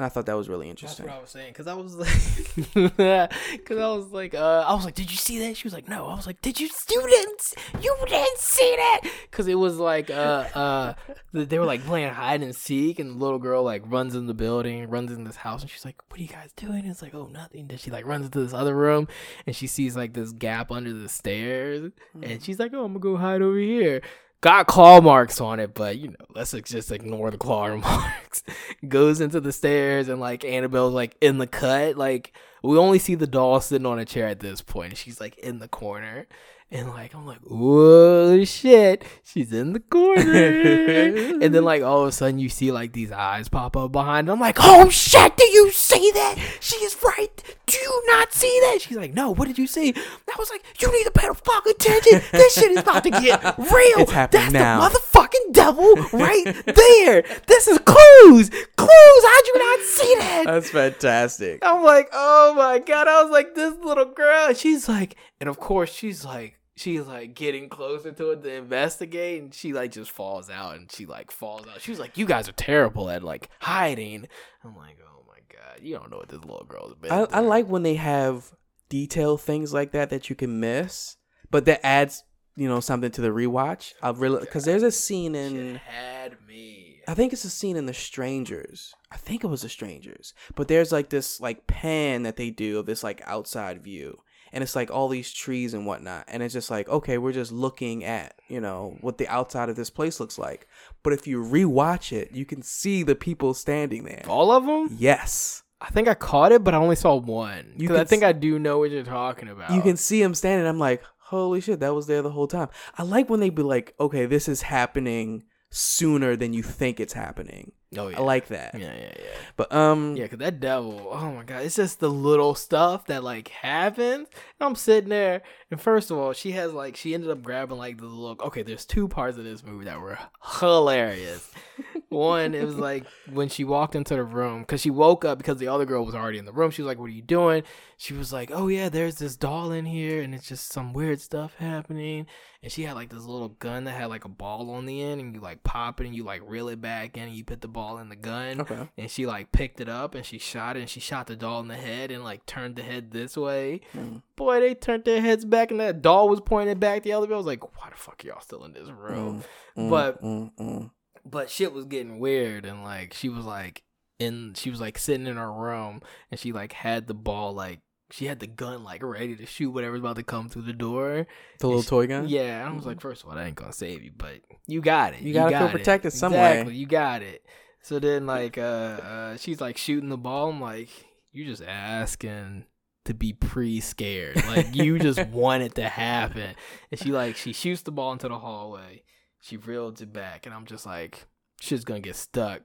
and 0.00 0.06
I 0.06 0.08
thought 0.08 0.24
that 0.24 0.36
was 0.36 0.48
really 0.48 0.70
interesting. 0.70 1.04
That's 1.04 1.14
what 1.14 1.18
I 1.18 1.20
was 1.20 1.30
saying. 1.30 1.52
Cause 1.52 1.66
I 1.66 1.74
was 1.74 1.94
like, 1.94 3.28
cause 3.66 3.76
I 3.76 3.88
was 3.94 4.06
like, 4.06 4.34
uh, 4.34 4.64
I 4.66 4.72
was 4.72 4.86
like, 4.86 4.94
did 4.94 5.10
you 5.10 5.18
see 5.18 5.40
that? 5.40 5.58
She 5.58 5.66
was 5.66 5.74
like, 5.74 5.88
no. 5.88 6.06
I 6.06 6.14
was 6.14 6.26
like, 6.26 6.40
did 6.40 6.58
you? 6.58 6.68
students? 6.68 7.54
You 7.82 7.94
didn't 8.06 8.38
see 8.38 8.76
that? 8.76 9.02
Cause 9.30 9.46
it 9.46 9.56
was 9.56 9.76
like, 9.76 10.08
uh, 10.08 10.46
uh, 10.54 10.94
they 11.34 11.58
were 11.58 11.66
like 11.66 11.84
playing 11.84 12.14
hide 12.14 12.42
and 12.42 12.56
seek, 12.56 12.98
and 12.98 13.10
the 13.10 13.18
little 13.22 13.38
girl 13.38 13.62
like 13.62 13.82
runs 13.84 14.14
in 14.14 14.26
the 14.26 14.32
building, 14.32 14.88
runs 14.88 15.12
in 15.12 15.24
this 15.24 15.36
house, 15.36 15.60
and 15.60 15.70
she's 15.70 15.84
like, 15.84 16.00
what 16.08 16.18
are 16.18 16.22
you 16.22 16.28
guys 16.28 16.50
doing? 16.56 16.80
And 16.80 16.90
it's 16.90 17.02
like, 17.02 17.14
oh, 17.14 17.26
nothing. 17.26 17.66
Then 17.66 17.76
she 17.76 17.90
like 17.90 18.06
runs 18.06 18.24
into 18.24 18.40
this 18.40 18.54
other 18.54 18.74
room, 18.74 19.06
and 19.46 19.54
she 19.54 19.66
sees 19.66 19.96
like 19.96 20.14
this 20.14 20.32
gap 20.32 20.72
under 20.72 20.94
the 20.94 21.10
stairs, 21.10 21.92
and 22.22 22.42
she's 22.42 22.58
like, 22.58 22.72
oh, 22.72 22.84
I'm 22.84 22.94
gonna 22.94 23.00
go 23.00 23.16
hide 23.18 23.42
over 23.42 23.58
here. 23.58 24.00
Got 24.42 24.66
claw 24.66 25.02
marks 25.02 25.38
on 25.38 25.60
it, 25.60 25.74
but 25.74 25.98
you 25.98 26.08
know, 26.08 26.26
let's 26.34 26.52
just 26.52 26.90
ignore 26.90 27.30
the 27.30 27.36
claw 27.36 27.76
marks. 27.76 28.42
Goes 28.88 29.20
into 29.20 29.40
the 29.40 29.52
stairs 29.52 30.08
and 30.08 30.18
like 30.18 30.44
Annabelle's 30.44 30.94
like 30.94 31.14
in 31.20 31.38
the 31.38 31.46
cut. 31.46 31.96
Like 31.96 32.32
we 32.62 32.78
only 32.78 32.98
see 32.98 33.14
the 33.14 33.26
doll 33.26 33.60
sitting 33.60 33.86
on 33.86 33.98
a 33.98 34.04
chair 34.06 34.26
at 34.26 34.40
this 34.40 34.62
point. 34.62 34.96
She's 34.96 35.20
like 35.20 35.36
in 35.38 35.58
the 35.58 35.68
corner. 35.68 36.26
And 36.72 36.88
like 36.90 37.14
I'm 37.16 37.26
like, 37.26 37.40
whoa 37.40 38.44
shit, 38.44 39.04
she's 39.24 39.52
in 39.52 39.72
the 39.72 39.80
corner. 39.80 40.20
and 41.42 41.52
then 41.52 41.64
like 41.64 41.82
all 41.82 42.02
of 42.02 42.08
a 42.08 42.12
sudden 42.12 42.38
you 42.38 42.48
see 42.48 42.70
like 42.70 42.92
these 42.92 43.10
eyes 43.10 43.48
pop 43.48 43.76
up 43.76 43.90
behind. 43.90 44.28
her. 44.28 44.34
I'm 44.34 44.38
like, 44.38 44.58
oh 44.60 44.88
shit, 44.88 45.36
do 45.36 45.44
you 45.46 45.72
see 45.72 46.12
that? 46.12 46.36
She 46.60 46.76
is 46.76 46.96
right. 47.04 47.56
Do 47.66 47.76
you 47.76 48.02
not 48.06 48.32
see 48.32 48.56
that? 48.62 48.78
She's 48.82 48.96
like, 48.96 49.12
no, 49.12 49.30
what 49.32 49.48
did 49.48 49.58
you 49.58 49.66
see? 49.66 49.92
I 49.96 50.34
was 50.38 50.48
like, 50.50 50.62
you 50.80 50.92
need 50.96 51.04
to 51.04 51.10
pay 51.10 51.26
the 51.26 51.34
fuck 51.34 51.66
attention. 51.66 52.22
This 52.30 52.54
shit 52.54 52.70
is 52.70 52.78
about 52.78 53.02
to 53.02 53.10
get 53.10 53.42
real. 53.58 53.98
It's 53.98 54.12
happening 54.12 54.52
That's 54.52 54.52
now. 54.52 54.88
the 54.88 54.96
motherfucking 54.96 55.52
devil 55.52 55.92
right 56.12 56.44
there. 56.66 57.22
This 57.48 57.66
is 57.66 57.78
clues. 57.78 58.48
Clues. 58.76 59.24
How'd 59.24 59.46
you 59.46 59.58
not 59.58 59.80
see 59.80 60.14
that? 60.18 60.42
That's 60.46 60.70
fantastic. 60.70 61.58
I'm 61.64 61.82
like, 61.82 62.10
oh 62.12 62.54
my 62.54 62.78
god. 62.78 63.08
I 63.08 63.22
was 63.24 63.32
like, 63.32 63.56
this 63.56 63.74
little 63.82 64.04
girl. 64.04 64.54
She's 64.54 64.88
like, 64.88 65.16
and 65.40 65.48
of 65.48 65.58
course 65.58 65.92
she's 65.92 66.24
like, 66.24 66.58
she's 66.80 67.06
like 67.06 67.34
getting 67.34 67.68
closer 67.68 68.10
to 68.12 68.30
it 68.30 68.42
to 68.42 68.52
investigate, 68.54 69.42
and 69.42 69.54
she 69.54 69.72
like 69.72 69.92
just 69.92 70.10
falls 70.10 70.50
out, 70.50 70.76
and 70.76 70.90
she 70.90 71.06
like 71.06 71.30
falls 71.30 71.66
out. 71.66 71.80
She 71.80 71.90
was 71.90 72.00
like, 72.00 72.16
you 72.16 72.26
guys 72.26 72.48
are 72.48 72.52
terrible 72.52 73.10
at 73.10 73.22
like 73.22 73.50
hiding. 73.60 74.26
I'm 74.64 74.76
like, 74.76 74.98
oh 75.06 75.24
my 75.28 75.38
god, 75.48 75.80
you 75.82 75.96
don't 75.96 76.10
know 76.10 76.18
what 76.18 76.28
this 76.28 76.40
little 76.40 76.66
girl's 76.68 76.94
been. 76.94 77.12
I, 77.12 77.26
I 77.30 77.40
like 77.40 77.66
when 77.66 77.82
they 77.82 77.94
have 77.94 78.52
detailed 78.88 79.40
things 79.40 79.72
like 79.72 79.92
that 79.92 80.10
that 80.10 80.30
you 80.30 80.36
can 80.36 80.58
miss, 80.58 81.16
but 81.50 81.66
that 81.66 81.84
adds 81.84 82.24
you 82.56 82.68
know 82.68 82.80
something 82.80 83.10
to 83.12 83.20
the 83.20 83.28
rewatch. 83.28 83.92
I 84.02 84.10
really 84.10 84.40
because 84.40 84.64
there's 84.64 84.82
a 84.82 84.90
scene 84.90 85.34
in 85.34 85.76
had 85.76 86.36
me. 86.48 87.00
I 87.08 87.14
think 87.14 87.32
it's 87.32 87.44
a 87.44 87.50
scene 87.50 87.76
in 87.76 87.86
The 87.86 87.94
Strangers. 87.94 88.94
I 89.10 89.16
think 89.16 89.42
it 89.42 89.48
was 89.48 89.62
The 89.62 89.68
Strangers. 89.68 90.32
But 90.54 90.68
there's 90.68 90.92
like 90.92 91.10
this 91.10 91.40
like 91.40 91.66
pan 91.66 92.22
that 92.22 92.36
they 92.36 92.50
do 92.50 92.78
of 92.78 92.86
this 92.86 93.02
like 93.02 93.20
outside 93.26 93.82
view. 93.82 94.18
And 94.52 94.62
it's 94.62 94.74
like 94.74 94.90
all 94.90 95.08
these 95.08 95.32
trees 95.32 95.74
and 95.74 95.86
whatnot. 95.86 96.24
And 96.28 96.42
it's 96.42 96.54
just 96.54 96.70
like, 96.70 96.88
okay, 96.88 97.18
we're 97.18 97.32
just 97.32 97.52
looking 97.52 98.04
at, 98.04 98.34
you 98.48 98.60
know, 98.60 98.96
what 99.00 99.18
the 99.18 99.28
outside 99.28 99.68
of 99.68 99.76
this 99.76 99.90
place 99.90 100.18
looks 100.18 100.38
like. 100.38 100.66
But 101.02 101.12
if 101.12 101.26
you 101.26 101.42
rewatch 101.42 102.12
it, 102.12 102.32
you 102.32 102.44
can 102.44 102.62
see 102.62 103.02
the 103.02 103.14
people 103.14 103.54
standing 103.54 104.04
there. 104.04 104.24
All 104.26 104.50
of 104.50 104.66
them? 104.66 104.96
Yes. 104.98 105.62
I 105.80 105.88
think 105.90 106.08
I 106.08 106.14
caught 106.14 106.52
it, 106.52 106.62
but 106.64 106.74
I 106.74 106.78
only 106.78 106.96
saw 106.96 107.14
one. 107.14 107.74
Because 107.76 107.98
I 107.98 108.04
think 108.04 108.22
I 108.22 108.32
do 108.32 108.58
know 108.58 108.78
what 108.78 108.90
you're 108.90 109.02
talking 109.02 109.48
about. 109.48 109.72
You 109.72 109.82
can 109.82 109.96
see 109.96 110.20
them 110.22 110.34
standing. 110.34 110.66
I'm 110.66 110.78
like, 110.78 111.02
holy 111.18 111.60
shit, 111.60 111.80
that 111.80 111.94
was 111.94 112.06
there 112.06 112.22
the 112.22 112.30
whole 112.30 112.48
time. 112.48 112.68
I 112.98 113.04
like 113.04 113.30
when 113.30 113.40
they 113.40 113.50
be 113.50 113.62
like, 113.62 113.94
okay, 113.98 114.26
this 114.26 114.48
is 114.48 114.62
happening 114.62 115.44
sooner 115.70 116.36
than 116.36 116.52
you 116.52 116.62
think 116.62 116.98
it's 116.98 117.12
happening. 117.12 117.72
Oh 117.98 118.06
yeah. 118.06 118.18
I 118.18 118.20
like 118.20 118.46
that. 118.48 118.78
Yeah, 118.78 118.94
yeah, 118.94 119.12
yeah. 119.18 119.24
But 119.56 119.72
um, 119.72 120.14
Yeah, 120.16 120.28
cause 120.28 120.38
that 120.38 120.60
devil, 120.60 121.08
oh 121.10 121.32
my 121.32 121.42
god, 121.42 121.62
it's 121.64 121.74
just 121.74 121.98
the 121.98 122.08
little 122.08 122.54
stuff 122.54 123.06
that 123.06 123.24
like 123.24 123.48
happens. 123.48 124.28
And 124.28 124.66
I'm 124.68 124.76
sitting 124.76 125.10
there, 125.10 125.42
and 125.72 125.80
first 125.80 126.12
of 126.12 126.16
all, 126.16 126.32
she 126.32 126.52
has 126.52 126.72
like 126.72 126.94
she 126.94 127.14
ended 127.14 127.30
up 127.30 127.42
grabbing 127.42 127.78
like 127.78 127.98
the 127.98 128.06
look. 128.06 128.44
Okay, 128.44 128.62
there's 128.62 128.84
two 128.84 129.08
parts 129.08 129.38
of 129.38 129.44
this 129.44 129.64
movie 129.64 129.86
that 129.86 130.00
were 130.00 130.18
hilarious. 130.60 131.50
One, 132.10 132.54
it 132.54 132.64
was 132.64 132.76
like 132.76 133.04
when 133.32 133.48
she 133.48 133.64
walked 133.64 133.96
into 133.96 134.14
the 134.14 134.24
room 134.24 134.60
because 134.60 134.80
she 134.80 134.90
woke 134.90 135.24
up 135.24 135.38
because 135.38 135.58
the 135.58 135.68
other 135.68 135.84
girl 135.84 136.04
was 136.04 136.14
already 136.14 136.38
in 136.38 136.44
the 136.44 136.52
room. 136.52 136.70
She 136.70 136.82
was 136.82 136.86
like, 136.88 136.98
"What 136.98 137.06
are 137.06 137.08
you 137.08 137.22
doing?" 137.22 137.64
She 137.96 138.14
was 138.14 138.32
like, 138.32 138.50
"Oh 138.52 138.68
yeah, 138.68 138.88
there's 138.88 139.16
this 139.16 139.36
doll 139.36 139.72
in 139.72 139.84
here, 139.86 140.22
and 140.22 140.32
it's 140.34 140.48
just 140.48 140.72
some 140.72 140.92
weird 140.92 141.20
stuff 141.20 141.54
happening." 141.58 142.26
And 142.62 142.70
she 142.70 142.82
had 142.82 142.94
like 142.94 143.08
this 143.08 143.24
little 143.24 143.48
gun 143.48 143.84
that 143.84 143.92
had 143.92 144.06
like 144.06 144.26
a 144.26 144.28
ball 144.28 144.70
on 144.70 144.84
the 144.84 145.00
end, 145.00 145.20
and 145.20 145.34
you 145.34 145.40
like 145.40 145.62
pop 145.64 146.00
it 146.00 146.06
and 146.06 146.14
you 146.14 146.24
like 146.24 146.42
reel 146.44 146.68
it 146.68 146.80
back 146.80 147.16
in, 147.16 147.24
and 147.24 147.32
you 147.32 147.42
put 147.42 147.62
the 147.62 147.68
ball 147.68 147.98
in 147.98 148.10
the 148.10 148.16
gun 148.16 148.60
okay. 148.60 148.88
and 148.98 149.10
she 149.10 149.26
like 149.26 149.50
picked 149.50 149.80
it 149.80 149.88
up 149.88 150.14
and 150.14 150.26
she 150.26 150.38
shot 150.38 150.76
it 150.76 150.80
and 150.80 150.88
she 150.90 151.00
shot 151.00 151.26
the 151.26 151.36
doll 151.36 151.60
in 151.60 151.68
the 151.68 151.76
head 151.76 152.10
and 152.10 152.22
like 152.22 152.44
turned 152.44 152.76
the 152.76 152.82
head 152.82 153.12
this 153.12 153.36
way. 153.36 153.80
Mm. 153.96 154.22
Boy, 154.36 154.60
they 154.60 154.74
turned 154.74 155.04
their 155.04 155.22
heads 155.22 155.44
back 155.44 155.70
and 155.70 155.80
that 155.80 156.02
doll 156.02 156.28
was 156.28 156.40
pointed 156.40 156.78
back 156.78 157.02
the 157.02 157.12
other 157.12 157.26
way. 157.26 157.34
I 157.34 157.38
was 157.38 157.46
like, 157.46 157.64
why 157.78 157.88
the 157.90 157.96
fuck 157.96 158.22
are 158.22 158.28
y'all 158.28 158.40
still 158.40 158.64
in 158.64 158.74
this 158.74 158.88
room? 158.90 159.42
Mm, 159.76 159.84
mm, 159.84 159.90
But- 159.90 160.22
mm, 160.22 160.50
mm. 160.58 160.90
But 161.24 161.50
shit 161.50 161.72
was 161.72 161.84
getting 161.84 162.18
weird 162.18 162.64
and 162.64 162.82
like 162.82 163.12
she 163.12 163.28
was 163.28 163.44
like 163.44 163.82
in 164.18 164.52
she 164.54 164.70
was 164.70 164.80
like 164.80 164.98
sitting 164.98 165.26
in 165.26 165.36
her 165.36 165.52
room 165.52 166.00
and 166.30 166.38
she 166.38 166.52
like 166.52 166.72
had 166.72 167.06
the 167.06 167.14
ball 167.14 167.52
like 167.52 167.80
she 168.12 168.26
had 168.26 168.40
the 168.40 168.46
gun 168.46 168.82
like 168.84 169.02
ready 169.02 169.36
to 169.36 169.46
shoot 169.46 169.70
whatever's 169.70 170.00
about 170.00 170.16
to 170.16 170.22
come 170.22 170.48
through 170.48 170.62
the 170.62 170.72
door. 170.72 171.26
the 171.58 171.66
little 171.66 171.82
toy 171.82 172.06
gun. 172.06 172.28
Yeah, 172.28 172.68
I 172.68 172.74
was 172.74 172.86
like, 172.86 173.00
first 173.00 173.22
of 173.22 173.28
all, 173.28 173.34
that 173.36 173.46
ain't 173.46 173.56
gonna 173.56 173.72
save 173.72 174.02
you, 174.02 174.12
but 174.16 174.40
you 174.66 174.80
got 174.80 175.14
it. 175.14 175.20
You 175.20 175.32
gotta 175.32 175.50
feel 175.50 175.60
got 175.60 175.70
it. 175.70 175.78
protected 175.78 176.12
some 176.12 176.32
way. 176.32 176.52
Exactly, 176.52 176.76
you 176.76 176.86
got 176.86 177.22
it. 177.22 177.44
So 177.82 177.98
then, 177.98 178.26
like, 178.26 178.58
uh, 178.58 178.60
uh, 178.60 179.36
she's 179.36 179.60
like 179.60 179.78
shooting 179.78 180.10
the 180.10 180.18
ball. 180.18 180.50
I'm 180.50 180.60
like, 180.60 180.88
you're 181.32 181.46
just 181.46 181.62
asking 181.62 182.66
to 183.06 183.14
be 183.14 183.32
pre-scared. 183.32 184.36
Like, 184.46 184.74
you 184.74 184.98
just 184.98 185.26
want 185.28 185.62
it 185.62 185.74
to 185.76 185.88
happen. 185.88 186.54
And 186.90 187.00
she 187.00 187.10
like 187.10 187.36
she 187.36 187.52
shoots 187.52 187.82
the 187.82 187.92
ball 187.92 188.12
into 188.12 188.28
the 188.28 188.38
hallway. 188.38 189.02
She 189.40 189.56
reels 189.56 190.00
it 190.02 190.12
back, 190.12 190.44
and 190.44 190.54
I'm 190.54 190.66
just 190.66 190.84
like, 190.84 191.26
shit's 191.60 191.84
gonna 191.84 192.00
get 192.00 192.16
stuck. 192.16 192.62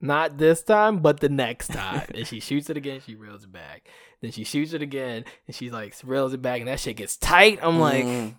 Not 0.00 0.38
this 0.38 0.62
time, 0.62 0.98
but 1.00 1.20
the 1.20 1.28
next 1.28 1.68
time. 1.72 2.06
and 2.14 2.26
she 2.26 2.38
shoots 2.40 2.70
it 2.70 2.76
again. 2.76 3.00
She 3.04 3.14
reels 3.16 3.44
it 3.44 3.52
back. 3.52 3.88
Then 4.20 4.30
she 4.32 4.44
shoots 4.44 4.72
it 4.72 4.82
again, 4.82 5.24
and 5.46 5.54
she 5.56 5.70
like 5.70 5.94
reels 6.04 6.34
it 6.34 6.42
back, 6.42 6.60
and 6.60 6.68
that 6.68 6.80
shit 6.80 6.96
gets 6.96 7.16
tight. 7.16 7.58
I'm 7.62 7.78
like, 7.80 8.04
Mm. 8.04 8.34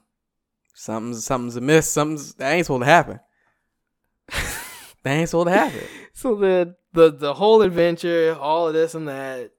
something's 0.73 1.25
something's 1.25 1.55
amiss. 1.55 1.89
Something's 1.91 2.33
that 2.35 2.51
ain't 2.51 2.65
supposed 2.65 2.81
to 2.83 2.85
happen. 2.85 3.19
that 5.03 5.11
ain't 5.11 5.29
supposed 5.29 5.47
to 5.47 5.53
happen. 5.53 5.81
so 6.13 6.35
the 6.35 6.75
the 6.93 7.11
the 7.11 7.33
whole 7.33 7.61
adventure, 7.61 8.35
all 8.39 8.67
of 8.67 8.73
this 8.73 8.95
and 8.95 9.07
that, 9.07 9.51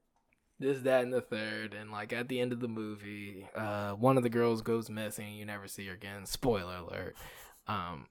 this, 0.59 0.81
that, 0.83 1.05
and 1.05 1.13
the 1.13 1.21
third, 1.21 1.75
and 1.75 1.91
like 1.91 2.13
at 2.13 2.29
the 2.29 2.41
end 2.41 2.53
of 2.53 2.61
the 2.61 2.69
movie, 2.69 3.47
uh, 3.57 3.93
one 3.93 4.17
of 4.17 4.23
the 4.23 4.29
girls 4.31 4.63
goes 4.63 4.91
missing. 4.91 5.35
You 5.35 5.45
never 5.47 5.69
see 5.69 5.87
her 5.87 5.95
again. 5.95 6.27
Spoiler 6.27 6.77
alert. 6.77 7.17
Um, 7.67 8.07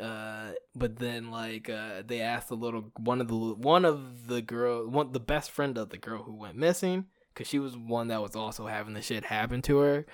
uh, 0.00 0.52
but 0.74 0.96
then 0.96 1.30
like 1.30 1.68
uh, 1.68 2.02
they 2.06 2.20
asked 2.20 2.48
the 2.48 2.56
little 2.56 2.90
one 2.98 3.20
of 3.20 3.28
the 3.28 3.34
one 3.36 3.84
of 3.84 4.26
the 4.28 4.42
girl, 4.42 4.86
one 4.88 5.12
the 5.12 5.20
best 5.20 5.50
friend 5.50 5.76
of 5.78 5.90
the 5.90 5.98
girl 5.98 6.22
who 6.22 6.34
went 6.34 6.56
missing, 6.56 7.06
because 7.32 7.46
she 7.48 7.58
was 7.58 7.76
one 7.76 8.08
that 8.08 8.22
was 8.22 8.36
also 8.36 8.66
having 8.66 8.94
the 8.94 9.02
shit 9.02 9.24
happen 9.24 9.62
to 9.62 9.78
her. 9.78 10.06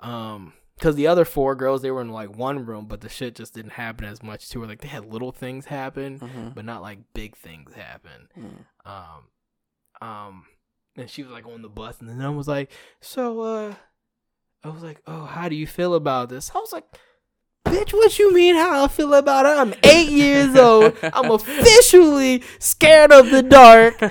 Um, 0.00 0.54
because 0.76 0.94
the 0.96 1.08
other 1.08 1.26
four 1.26 1.54
girls 1.54 1.82
they 1.82 1.90
were 1.90 2.00
in 2.00 2.08
like 2.08 2.34
one 2.34 2.64
room, 2.64 2.86
but 2.86 3.02
the 3.02 3.10
shit 3.10 3.34
just 3.34 3.52
didn't 3.54 3.72
happen 3.72 4.06
as 4.06 4.22
much 4.22 4.48
to 4.48 4.60
her. 4.62 4.66
Like 4.66 4.80
they 4.80 4.88
had 4.88 5.04
little 5.12 5.30
things 5.30 5.66
happen, 5.66 6.18
Mhm. 6.20 6.54
but 6.54 6.64
not 6.64 6.80
like 6.80 7.00
big 7.12 7.36
things 7.36 7.74
happen. 7.74 8.28
Mm. 8.38 8.64
Um, 8.90 10.08
um, 10.08 10.44
and 10.96 11.10
she 11.10 11.22
was 11.22 11.32
like 11.32 11.46
on 11.46 11.60
the 11.60 11.68
bus, 11.68 12.00
and 12.00 12.08
then 12.08 12.22
I 12.22 12.30
was 12.30 12.48
like, 12.48 12.70
"So, 13.00 13.40
uh," 13.40 13.74
I 14.64 14.68
was 14.70 14.82
like, 14.82 15.02
"Oh, 15.06 15.24
how 15.26 15.50
do 15.50 15.54
you 15.54 15.66
feel 15.66 15.94
about 15.94 16.30
this?" 16.30 16.50
I 16.54 16.58
was 16.58 16.72
like, 16.72 16.84
"Bitch, 17.66 17.92
what 17.92 18.18
you 18.18 18.32
mean? 18.32 18.56
How 18.56 18.84
I 18.84 18.88
feel 18.88 19.12
about 19.14 19.44
it? 19.46 19.50
I'm 19.50 19.74
eight 19.84 20.08
years 20.10 20.56
old. 20.56 20.96
I'm 21.02 21.30
officially 21.30 22.42
scared 22.58 23.12
of 23.12 23.30
the 23.30 23.42
dark, 23.42 24.00
and 24.00 24.10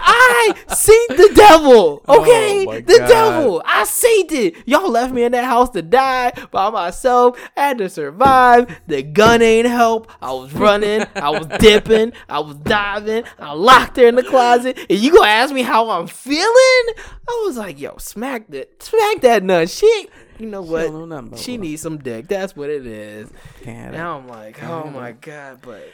I 0.00 0.54
seen 0.68 1.06
the 1.16 1.32
devil. 1.34 2.02
Oh 2.08 2.20
okay, 2.22 2.64
Oh 2.66 2.80
the 2.80 2.98
God. 2.98 3.08
devil. 3.08 3.62
I 3.66 3.84
seen 3.84 4.26
it. 4.30 4.54
Y'all 4.66 4.88
left 4.90 5.12
me 5.12 5.24
in 5.24 5.32
that 5.32 5.44
house 5.44 5.70
to 5.70 5.82
die 5.82 6.32
by 6.52 6.70
myself. 6.70 7.36
I 7.56 7.68
had 7.68 7.78
to 7.78 7.88
survive. 7.88 8.80
The 8.86 9.02
gun 9.02 9.42
ain't 9.42 9.66
help. 9.66 10.10
I 10.22 10.32
was 10.32 10.52
running. 10.54 11.04
I 11.16 11.30
was 11.30 11.46
dipping. 11.58 12.12
I 12.28 12.38
was 12.38 12.56
diving. 12.58 13.24
I 13.40 13.52
locked 13.52 13.96
her 13.96 14.06
in 14.06 14.14
the 14.14 14.22
closet. 14.22 14.78
And 14.88 14.98
you 14.98 15.12
gonna 15.12 15.28
ask 15.28 15.52
me 15.52 15.62
how 15.62 15.90
I'm 15.90 16.06
feeling? 16.06 16.46
I 17.28 17.42
was 17.46 17.56
like, 17.56 17.80
yo, 17.80 17.96
smack 17.98 18.46
that, 18.50 18.80
smack 18.82 19.20
that 19.22 19.42
nut. 19.42 19.68
She, 19.68 20.08
you 20.38 20.46
know 20.46 20.64
She 20.64 20.70
what? 20.70 20.92
know 20.92 21.36
She 21.36 21.56
needs 21.56 21.82
some 21.82 21.98
dick. 21.98 22.28
That's 22.28 22.54
what 22.56 22.70
it 22.70 22.86
is. 22.86 23.30
Can't 23.62 23.92
that. 23.92 23.98
Now 23.98 24.18
I'm 24.18 24.28
like, 24.28 24.62
oh 24.62 24.90
my 24.90 25.12
god, 25.12 25.60
but 25.62 25.88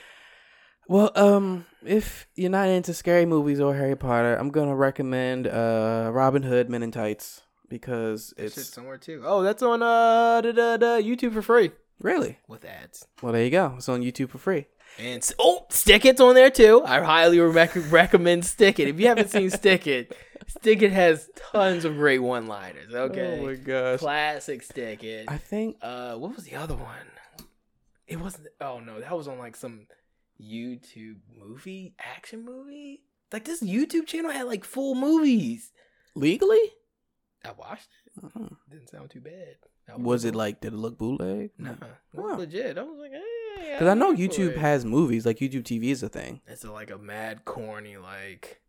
Well, 0.88 1.10
um, 1.14 1.66
if 1.84 2.26
you're 2.34 2.50
not 2.50 2.68
into 2.68 2.92
scary 2.94 3.26
movies 3.26 3.60
or 3.60 3.74
Harry 3.74 3.96
Potter, 3.96 4.34
I'm 4.36 4.50
gonna 4.50 4.76
recommend 4.76 5.46
uh 5.46 6.10
Robin 6.12 6.42
Hood 6.42 6.68
Men 6.68 6.82
in 6.82 6.90
Tights 6.90 7.42
because 7.68 8.34
it's 8.36 8.58
it's 8.58 8.68
somewhere 8.68 8.98
too. 8.98 9.22
Oh, 9.24 9.42
that's 9.42 9.62
on 9.62 9.82
uh 9.82 10.40
the, 10.40 10.52
the, 10.52 10.76
the 10.78 11.02
YouTube 11.02 11.32
for 11.32 11.42
free 11.42 11.70
really 12.00 12.38
with 12.48 12.64
ads. 12.64 13.06
well. 13.22 13.32
There 13.32 13.44
you 13.44 13.50
go. 13.50 13.74
It's 13.76 13.88
on 13.88 14.02
YouTube 14.02 14.30
for 14.30 14.38
free. 14.38 14.66
And 14.98 15.26
oh, 15.38 15.64
Stick 15.70 16.04
It's 16.04 16.20
on 16.20 16.34
there 16.34 16.50
too. 16.50 16.82
I 16.84 17.00
highly 17.00 17.40
rec- 17.40 17.90
recommend 17.90 18.44
Stick 18.44 18.78
It. 18.78 18.88
If 18.88 19.00
you 19.00 19.06
haven't 19.06 19.30
seen 19.30 19.48
Stick 19.62 19.86
It, 19.86 20.14
Stick 20.48 20.82
It 20.82 20.92
has 20.92 21.28
tons 21.52 21.84
of 21.84 21.94
great 21.96 22.18
one-liners. 22.20 22.92
Okay, 22.94 23.38
Oh 23.40 23.46
my 23.46 23.54
gosh. 23.54 23.98
classic 24.00 24.62
Stick 24.62 25.02
It. 25.04 25.26
I 25.28 25.38
think 25.38 25.76
Uh, 25.82 26.16
what 26.16 26.34
was 26.36 26.44
the 26.44 26.56
other 26.56 26.74
one? 26.74 27.06
It 28.06 28.16
wasn't. 28.20 28.48
Oh 28.60 28.80
no, 28.80 29.00
that 29.00 29.16
was 29.16 29.28
on 29.28 29.38
like 29.38 29.56
some 29.56 29.86
YouTube 30.40 31.18
movie, 31.38 31.94
action 31.98 32.44
movie. 32.44 33.02
Like 33.32 33.44
this 33.44 33.62
YouTube 33.62 34.06
channel 34.06 34.30
had 34.30 34.46
like 34.46 34.64
full 34.64 34.94
movies. 34.94 35.72
legally. 36.14 36.60
I 37.44 37.52
watched 37.52 37.88
it. 38.06 38.22
Mhm. 38.22 38.56
Didn't 38.70 38.88
sound 38.90 39.10
too 39.10 39.20
bad. 39.20 39.56
I 39.92 39.96
Was 39.96 40.24
it 40.24 40.34
like 40.34 40.60
did 40.60 40.72
it 40.74 40.76
look 40.76 40.96
bootleg? 40.98 41.50
Nah, 41.58 41.74
Huh. 42.14 42.36
legit. 42.36 42.78
I 42.78 42.82
was 42.82 42.98
like, 42.98 43.10
hey, 43.12 43.72
Because 43.72 43.88
I 43.88 43.94
know 43.94 44.10
I'm 44.10 44.16
YouTube 44.16 44.56
has 44.56 44.84
movies. 44.84 45.26
Like 45.26 45.38
YouTube 45.38 45.64
TV 45.64 45.90
is 45.90 46.02
a 46.04 46.08
thing. 46.08 46.40
It's 46.46 46.62
a, 46.64 46.70
like 46.70 46.90
a 46.90 46.98
mad 46.98 47.44
corny 47.44 47.96
like 47.96 48.61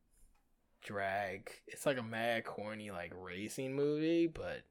drag. 0.84 1.52
It's 1.68 1.86
like 1.86 1.98
a 1.98 2.04
mad 2.04 2.46
corny 2.46 2.92
like 2.92 3.14
racing 3.16 3.76
movie, 3.76 4.28
but 4.28 4.64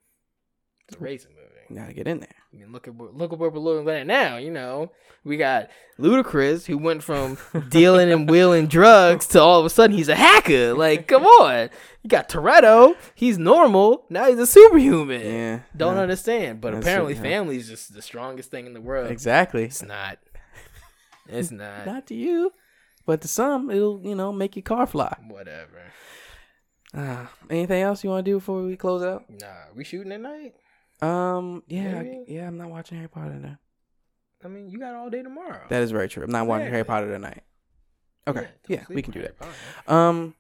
it's 0.89 1.01
a 1.01 1.03
racing 1.03 1.33
movie. 1.33 1.49
You 1.71 1.77
gotta 1.77 1.95
get 1.95 2.07
in 2.07 2.21
there. 2.21 2.29
I 2.53 2.57
mean, 2.57 2.73
look 2.73 2.87
at 2.87 2.99
look 2.99 3.33
at 3.33 3.39
where 3.39 3.51
we're 3.51 3.59
looking 3.59 3.89
at 3.89 4.07
now. 4.07 4.37
You 4.37 4.51
know, 4.51 4.93
we 5.25 5.37
got 5.37 5.71
Ludacris 5.99 6.67
who 6.67 6.77
went 6.77 7.03
from 7.03 7.39
dealing 7.69 8.13
and 8.13 8.29
wheeling 8.29 8.67
drugs 8.67 9.27
to 9.29 9.41
all 9.41 9.61
of 9.61 9.67
a 9.67 9.71
sudden 9.71 9.97
he's 9.97 10.09
a 10.09 10.15
hacker. 10.15 10.75
Like, 10.75 11.07
come 11.09 11.25
on. 11.25 11.71
You 12.03 12.09
got 12.09 12.29
Toretto. 12.29 12.97
He's 13.15 13.39
normal. 13.39 14.05
Now 14.11 14.29
he's 14.29 14.39
a 14.39 14.47
superhuman. 14.47 15.21
Yeah. 15.23 15.61
Don't 15.77 15.97
yeah. 15.97 16.03
understand. 16.03 16.61
But 16.61 16.73
That's 16.73 16.85
apparently, 16.85 17.15
yeah. 17.15 17.23
family 17.23 17.57
is 17.57 17.69
just 17.69 17.95
the 17.95 18.03
strongest 18.03 18.51
thing 18.51 18.67
in 18.67 18.75
the 18.75 18.81
world. 18.81 19.11
Exactly. 19.11 19.65
It's 19.65 19.83
not. 19.83 20.19
It's 21.29 21.51
not. 21.51 21.87
Not 21.87 22.07
to 22.09 22.15
you, 22.15 22.53
but 23.07 23.21
to 23.23 23.29
some, 23.29 23.71
it'll 23.71 24.01
you 24.05 24.15
know 24.15 24.33
make 24.33 24.57
your 24.57 24.63
car 24.63 24.87
fly. 24.87 25.17
Whatever. 25.29 25.83
Uh, 26.95 27.27
anything 27.49 27.83
else 27.83 28.05
you 28.05 28.11
want 28.11 28.25
to 28.25 28.31
do 28.31 28.37
before 28.37 28.63
we 28.63 28.77
close 28.77 29.03
out? 29.03 29.25
Nah, 29.31 29.47
we 29.75 29.83
shooting 29.85 30.13
at 30.13 30.21
night. 30.21 30.55
Um, 31.01 31.63
yeah, 31.67 32.01
I- 32.01 32.25
yeah. 32.29 32.47
I'm 32.47 32.57
not 32.59 32.69
watching 32.71 32.99
Harry 32.99 33.09
Potter 33.09 33.35
now. 33.35 33.59
I 34.45 34.49
mean, 34.49 34.69
you 34.69 34.79
got 34.79 34.95
all 34.95 35.09
day 35.09 35.23
tomorrow. 35.23 35.63
That 35.69 35.83
is 35.83 35.91
very 35.91 36.09
true. 36.09 36.23
I'm 36.25 36.31
not 36.31 36.47
watching 36.47 36.69
Harry 36.69 36.85
Potter 36.85 37.11
tonight. 37.11 37.43
Okay, 38.27 38.41
don't 38.41 38.51
yeah, 38.69 38.85
we 38.89 39.01
can 39.03 39.13
do 39.13 39.21
Harry 39.21 39.33
that. 39.39 39.39
Potter. 39.87 39.93
Um, 39.99 40.35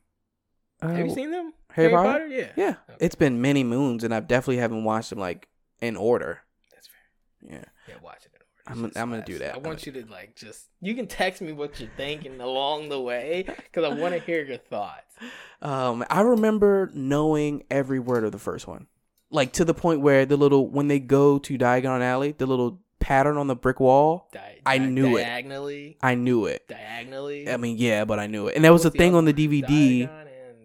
uh, 0.82 0.88
Have 0.88 1.06
you 1.06 1.14
seen 1.14 1.30
them? 1.30 1.52
Harry 1.70 1.90
Potter? 1.90 2.26
Yeah. 2.26 2.52
Yeah, 2.56 2.74
Okay. 2.90 2.98
it's 3.00 3.14
been 3.14 3.40
many 3.40 3.64
moons, 3.64 4.04
and 4.04 4.12
I 4.14 4.20
definitely 4.20 4.58
haven't 4.58 4.84
watched 4.84 5.10
them 5.10 5.18
like 5.20 5.48
in 5.80 5.96
order. 5.96 6.40
That's 6.72 6.86
fair. 6.88 7.54
Yeah, 7.58 7.64
Yeah, 7.88 7.94
watch 8.02 8.26
it. 8.26 8.31
I'm- 8.66 8.92
I'm 8.96 9.10
gonna 9.10 9.24
do 9.24 9.38
that. 9.38 9.54
I 9.54 9.58
want 9.58 9.86
you 9.86 9.92
to 9.92 10.06
like 10.06 10.36
just. 10.36 10.68
You 10.80 10.94
can 10.94 11.06
text 11.06 11.42
me 11.42 11.52
what 11.52 11.80
you're 11.80 11.90
thinking 11.96 12.40
along 12.40 12.88
the 12.90 13.00
way 13.00 13.44
because 13.46 13.84
I 13.84 13.88
want 13.98 14.14
to 14.14 14.20
hear 14.20 14.44
your 14.44 14.58
thoughts. 14.58 15.14
Um, 15.60 16.04
I 16.10 16.20
remember 16.22 16.90
knowing 16.94 17.64
every 17.70 17.98
word 17.98 18.24
of 18.24 18.32
the 18.32 18.38
first 18.38 18.66
one, 18.66 18.86
like 19.30 19.52
to 19.54 19.64
the 19.64 19.74
point 19.74 20.00
where 20.00 20.26
the 20.26 20.36
little 20.36 20.68
when 20.68 20.88
they 20.88 21.00
go 21.00 21.38
to 21.40 21.58
Diagon 21.58 22.00
Alley, 22.02 22.32
the 22.32 22.46
little 22.46 22.80
pattern 23.00 23.36
on 23.36 23.48
the 23.48 23.56
brick 23.56 23.80
wall, 23.80 24.28
Di- 24.32 24.60
I 24.64 24.78
knew 24.78 25.16
it. 25.16 25.22
diagonally, 25.22 25.98
I 26.00 26.14
knew 26.14 26.46
it. 26.46 26.68
Diagonally. 26.68 27.48
I 27.50 27.56
mean, 27.56 27.76
yeah, 27.78 28.04
but 28.04 28.20
I 28.20 28.28
knew 28.28 28.46
it, 28.46 28.54
and 28.54 28.64
that 28.64 28.72
was 28.72 28.84
the 28.84 28.90
thing 28.92 29.14
on 29.16 29.24
the? 29.24 29.32
DVD. 29.32 29.62
Diagon 30.08 30.20
and 30.20 30.58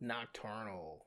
Nocturnal. 0.00 1.06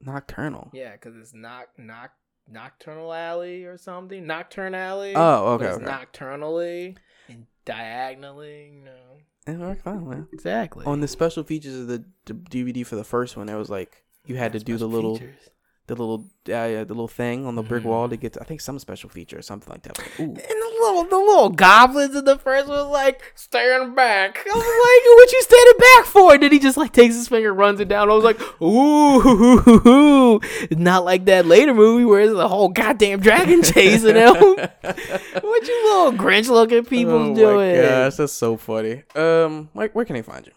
Nocturnal. 0.00 0.70
Yeah, 0.72 0.92
because 0.92 1.16
it's 1.16 1.32
knock 1.34 1.68
knock 1.78 2.10
Nocturnal 2.50 3.12
Alley 3.12 3.64
or 3.64 3.76
something. 3.76 4.24
Knockturn 4.24 4.74
Alley. 4.74 5.12
Oh, 5.14 5.54
okay, 5.54 5.66
okay. 5.68 5.84
Nocturnally. 5.84 6.96
And 7.28 7.46
diagonally. 7.64 8.72
No, 8.84 9.52
It 9.52 9.58
worked 9.58 9.82
fine, 9.82 10.08
man. 10.08 10.28
exactly. 10.32 10.84
On 10.86 11.00
the 11.00 11.08
special 11.08 11.42
features 11.44 11.74
of 11.76 11.86
the, 11.88 12.04
d 12.24 12.64
DVD 12.64 12.86
for 12.86 12.96
the 12.96 13.04
first 13.04 13.36
one, 13.36 13.48
it 13.48 13.56
was 13.56 13.70
like 13.70 14.02
you 14.26 14.36
had 14.36 14.52
to 14.52 14.58
do 14.60 14.76
the 14.76 14.86
little 14.88 15.16
features. 15.18 15.50
The 15.88 15.94
little 15.94 16.24
uh, 16.46 16.84
the 16.84 16.86
little 16.88 17.08
thing 17.08 17.46
on 17.46 17.54
the 17.54 17.62
brick 17.62 17.84
wall 17.84 18.08
to 18.08 18.16
get 18.16 18.34
to, 18.34 18.40
I 18.40 18.44
think 18.44 18.60
some 18.60 18.78
special 18.78 19.10
feature 19.10 19.38
or 19.38 19.42
something 19.42 19.70
like 19.70 19.82
that. 19.82 19.98
Ooh. 20.20 20.22
And 20.22 20.36
the 20.36 20.76
little 20.80 21.04
the 21.04 21.16
little 21.18 21.48
goblins 21.48 22.14
in 22.14 22.24
the 22.24 22.38
first 22.38 22.68
one 22.68 22.78
was 22.78 22.92
like 22.92 23.32
staring 23.34 23.94
back. 23.94 24.38
I 24.46 24.54
was 24.54 24.64
like, 24.64 25.16
what 25.16 25.32
you 25.32 25.42
standing 25.42 25.78
back 25.78 26.04
for? 26.06 26.34
And 26.34 26.42
then 26.42 26.52
he 26.52 26.58
just 26.58 26.76
like 26.76 26.92
takes 26.92 27.14
his 27.14 27.28
finger, 27.28 27.52
runs 27.52 27.80
it 27.80 27.88
down. 27.88 28.10
I 28.10 28.14
was 28.14 28.24
like, 28.24 28.40
ooh, 28.62 30.40
not 30.70 31.04
like 31.04 31.24
that 31.24 31.46
later 31.46 31.74
movie 31.74 32.04
where 32.04 32.20
it's 32.20 32.34
the 32.34 32.48
whole 32.48 32.68
goddamn 32.68 33.20
dragon 33.20 33.62
chasing 33.62 34.14
him. 34.16 34.34
what 34.34 35.68
you 35.68 36.04
little 36.04 36.12
Grinch 36.12 36.48
looking 36.48 36.84
people 36.84 37.14
oh 37.14 37.34
doing? 37.34 37.76
gosh, 37.76 38.16
that's 38.16 38.32
so 38.32 38.56
funny. 38.56 39.02
Um, 39.14 39.70
where, 39.72 39.88
where 39.88 40.04
can 40.04 40.14
they 40.14 40.22
find 40.22 40.46
you? 40.46 40.52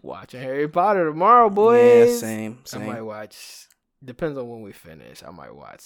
Watching 0.00 0.40
Harry 0.40 0.68
Potter 0.68 1.08
tomorrow, 1.10 1.50
boys. 1.50 2.10
Yeah, 2.10 2.18
same, 2.18 2.58
I 2.64 2.68
same. 2.68 2.86
might 2.86 3.02
watch. 3.02 3.66
Depends 4.04 4.36
on 4.38 4.48
when 4.48 4.62
we 4.62 4.72
finish. 4.72 5.22
I 5.22 5.30
might 5.30 5.54
watch. 5.54 5.82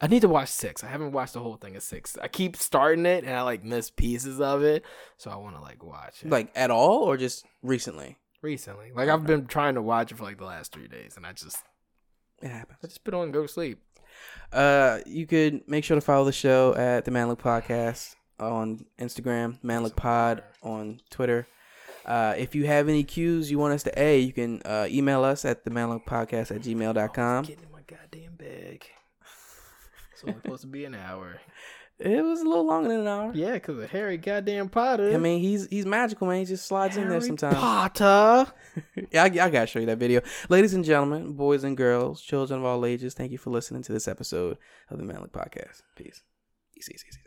I 0.00 0.06
need 0.08 0.20
to 0.20 0.28
watch 0.28 0.48
six. 0.50 0.84
I 0.84 0.88
haven't 0.88 1.12
watched 1.12 1.32
the 1.32 1.40
whole 1.40 1.56
thing 1.56 1.74
of 1.74 1.82
six. 1.82 2.18
I 2.20 2.28
keep 2.28 2.56
starting 2.56 3.06
it 3.06 3.24
and 3.24 3.32
I 3.32 3.42
like 3.42 3.64
miss 3.64 3.90
pieces 3.90 4.40
of 4.40 4.62
it, 4.62 4.84
so 5.16 5.30
I 5.30 5.36
want 5.36 5.56
to 5.56 5.62
like 5.62 5.82
watch 5.82 6.22
it. 6.22 6.30
Like 6.30 6.50
at 6.54 6.70
all, 6.70 7.02
or 7.02 7.16
just 7.16 7.46
recently? 7.62 8.18
recently, 8.42 8.92
like 8.94 9.08
I've 9.08 9.26
been 9.26 9.46
trying 9.46 9.74
to 9.74 9.82
watch 9.82 10.12
it 10.12 10.18
for 10.18 10.24
like 10.24 10.38
the 10.38 10.44
last 10.44 10.72
three 10.72 10.86
days, 10.86 11.16
and 11.16 11.26
I 11.26 11.32
just 11.32 11.58
It 12.42 12.48
happens. 12.48 12.78
I 12.84 12.86
just 12.86 13.02
put 13.02 13.14
on 13.14 13.24
and 13.24 13.32
go 13.32 13.42
to 13.42 13.48
sleep. 13.48 13.82
Uh, 14.52 15.00
you 15.06 15.26
could 15.26 15.66
make 15.66 15.82
sure 15.84 15.94
to 15.96 16.00
follow 16.00 16.24
the 16.24 16.32
show 16.32 16.74
at 16.74 17.04
the 17.04 17.10
Manlook 17.10 17.38
Podcast 17.38 18.14
on 18.38 18.84
Instagram, 18.98 19.58
Manlook 19.62 19.96
Pod 19.96 20.44
on 20.62 21.00
Twitter. 21.10 21.46
Uh, 22.06 22.34
if 22.38 22.54
you 22.54 22.66
have 22.66 22.88
any 22.88 23.02
cues 23.02 23.50
you 23.50 23.58
want 23.58 23.74
us 23.74 23.82
to 23.82 24.00
A, 24.00 24.20
you 24.20 24.32
can 24.32 24.62
uh, 24.64 24.86
email 24.88 25.24
us 25.24 25.44
at 25.44 25.64
the 25.64 25.70
Podcast 25.70 26.54
at 26.54 26.62
gmail.com. 26.62 27.44
Getting 27.44 27.64
in 27.64 27.72
my 27.72 27.80
goddamn 27.86 28.36
bag. 28.36 28.86
It's 30.12 30.22
only 30.24 30.40
supposed 30.40 30.62
to 30.62 30.68
be 30.68 30.84
an 30.84 30.94
hour. 30.94 31.40
It 31.98 32.22
was 32.22 32.42
a 32.42 32.44
little 32.44 32.66
longer 32.66 32.90
than 32.90 33.00
an 33.00 33.06
hour. 33.06 33.32
Yeah, 33.34 33.54
because 33.54 33.78
of 33.78 33.90
Harry 33.90 34.18
goddamn 34.18 34.68
Potter. 34.68 35.14
I 35.14 35.16
mean, 35.16 35.40
he's 35.40 35.66
he's 35.68 35.86
magical, 35.86 36.26
man. 36.26 36.40
He 36.40 36.44
just 36.44 36.66
slides 36.66 36.98
in 36.98 37.08
there 37.08 37.22
sometimes. 37.22 37.56
Potter. 37.56 38.52
yeah, 39.10 39.22
I, 39.22 39.26
I 39.26 39.30
gotta 39.30 39.66
show 39.66 39.78
you 39.78 39.86
that 39.86 39.96
video. 39.96 40.20
Ladies 40.50 40.74
and 40.74 40.84
gentlemen, 40.84 41.32
boys 41.32 41.64
and 41.64 41.74
girls, 41.74 42.20
children 42.20 42.60
of 42.60 42.66
all 42.66 42.84
ages, 42.84 43.14
thank 43.14 43.32
you 43.32 43.38
for 43.38 43.48
listening 43.48 43.82
to 43.84 43.94
this 43.94 44.08
episode 44.08 44.58
of 44.90 44.98
the 44.98 45.04
Manlook 45.04 45.30
Podcast. 45.30 45.84
Peace. 45.96 46.22
Easy, 46.76 46.92
easy, 46.92 47.06
easy. 47.08 47.25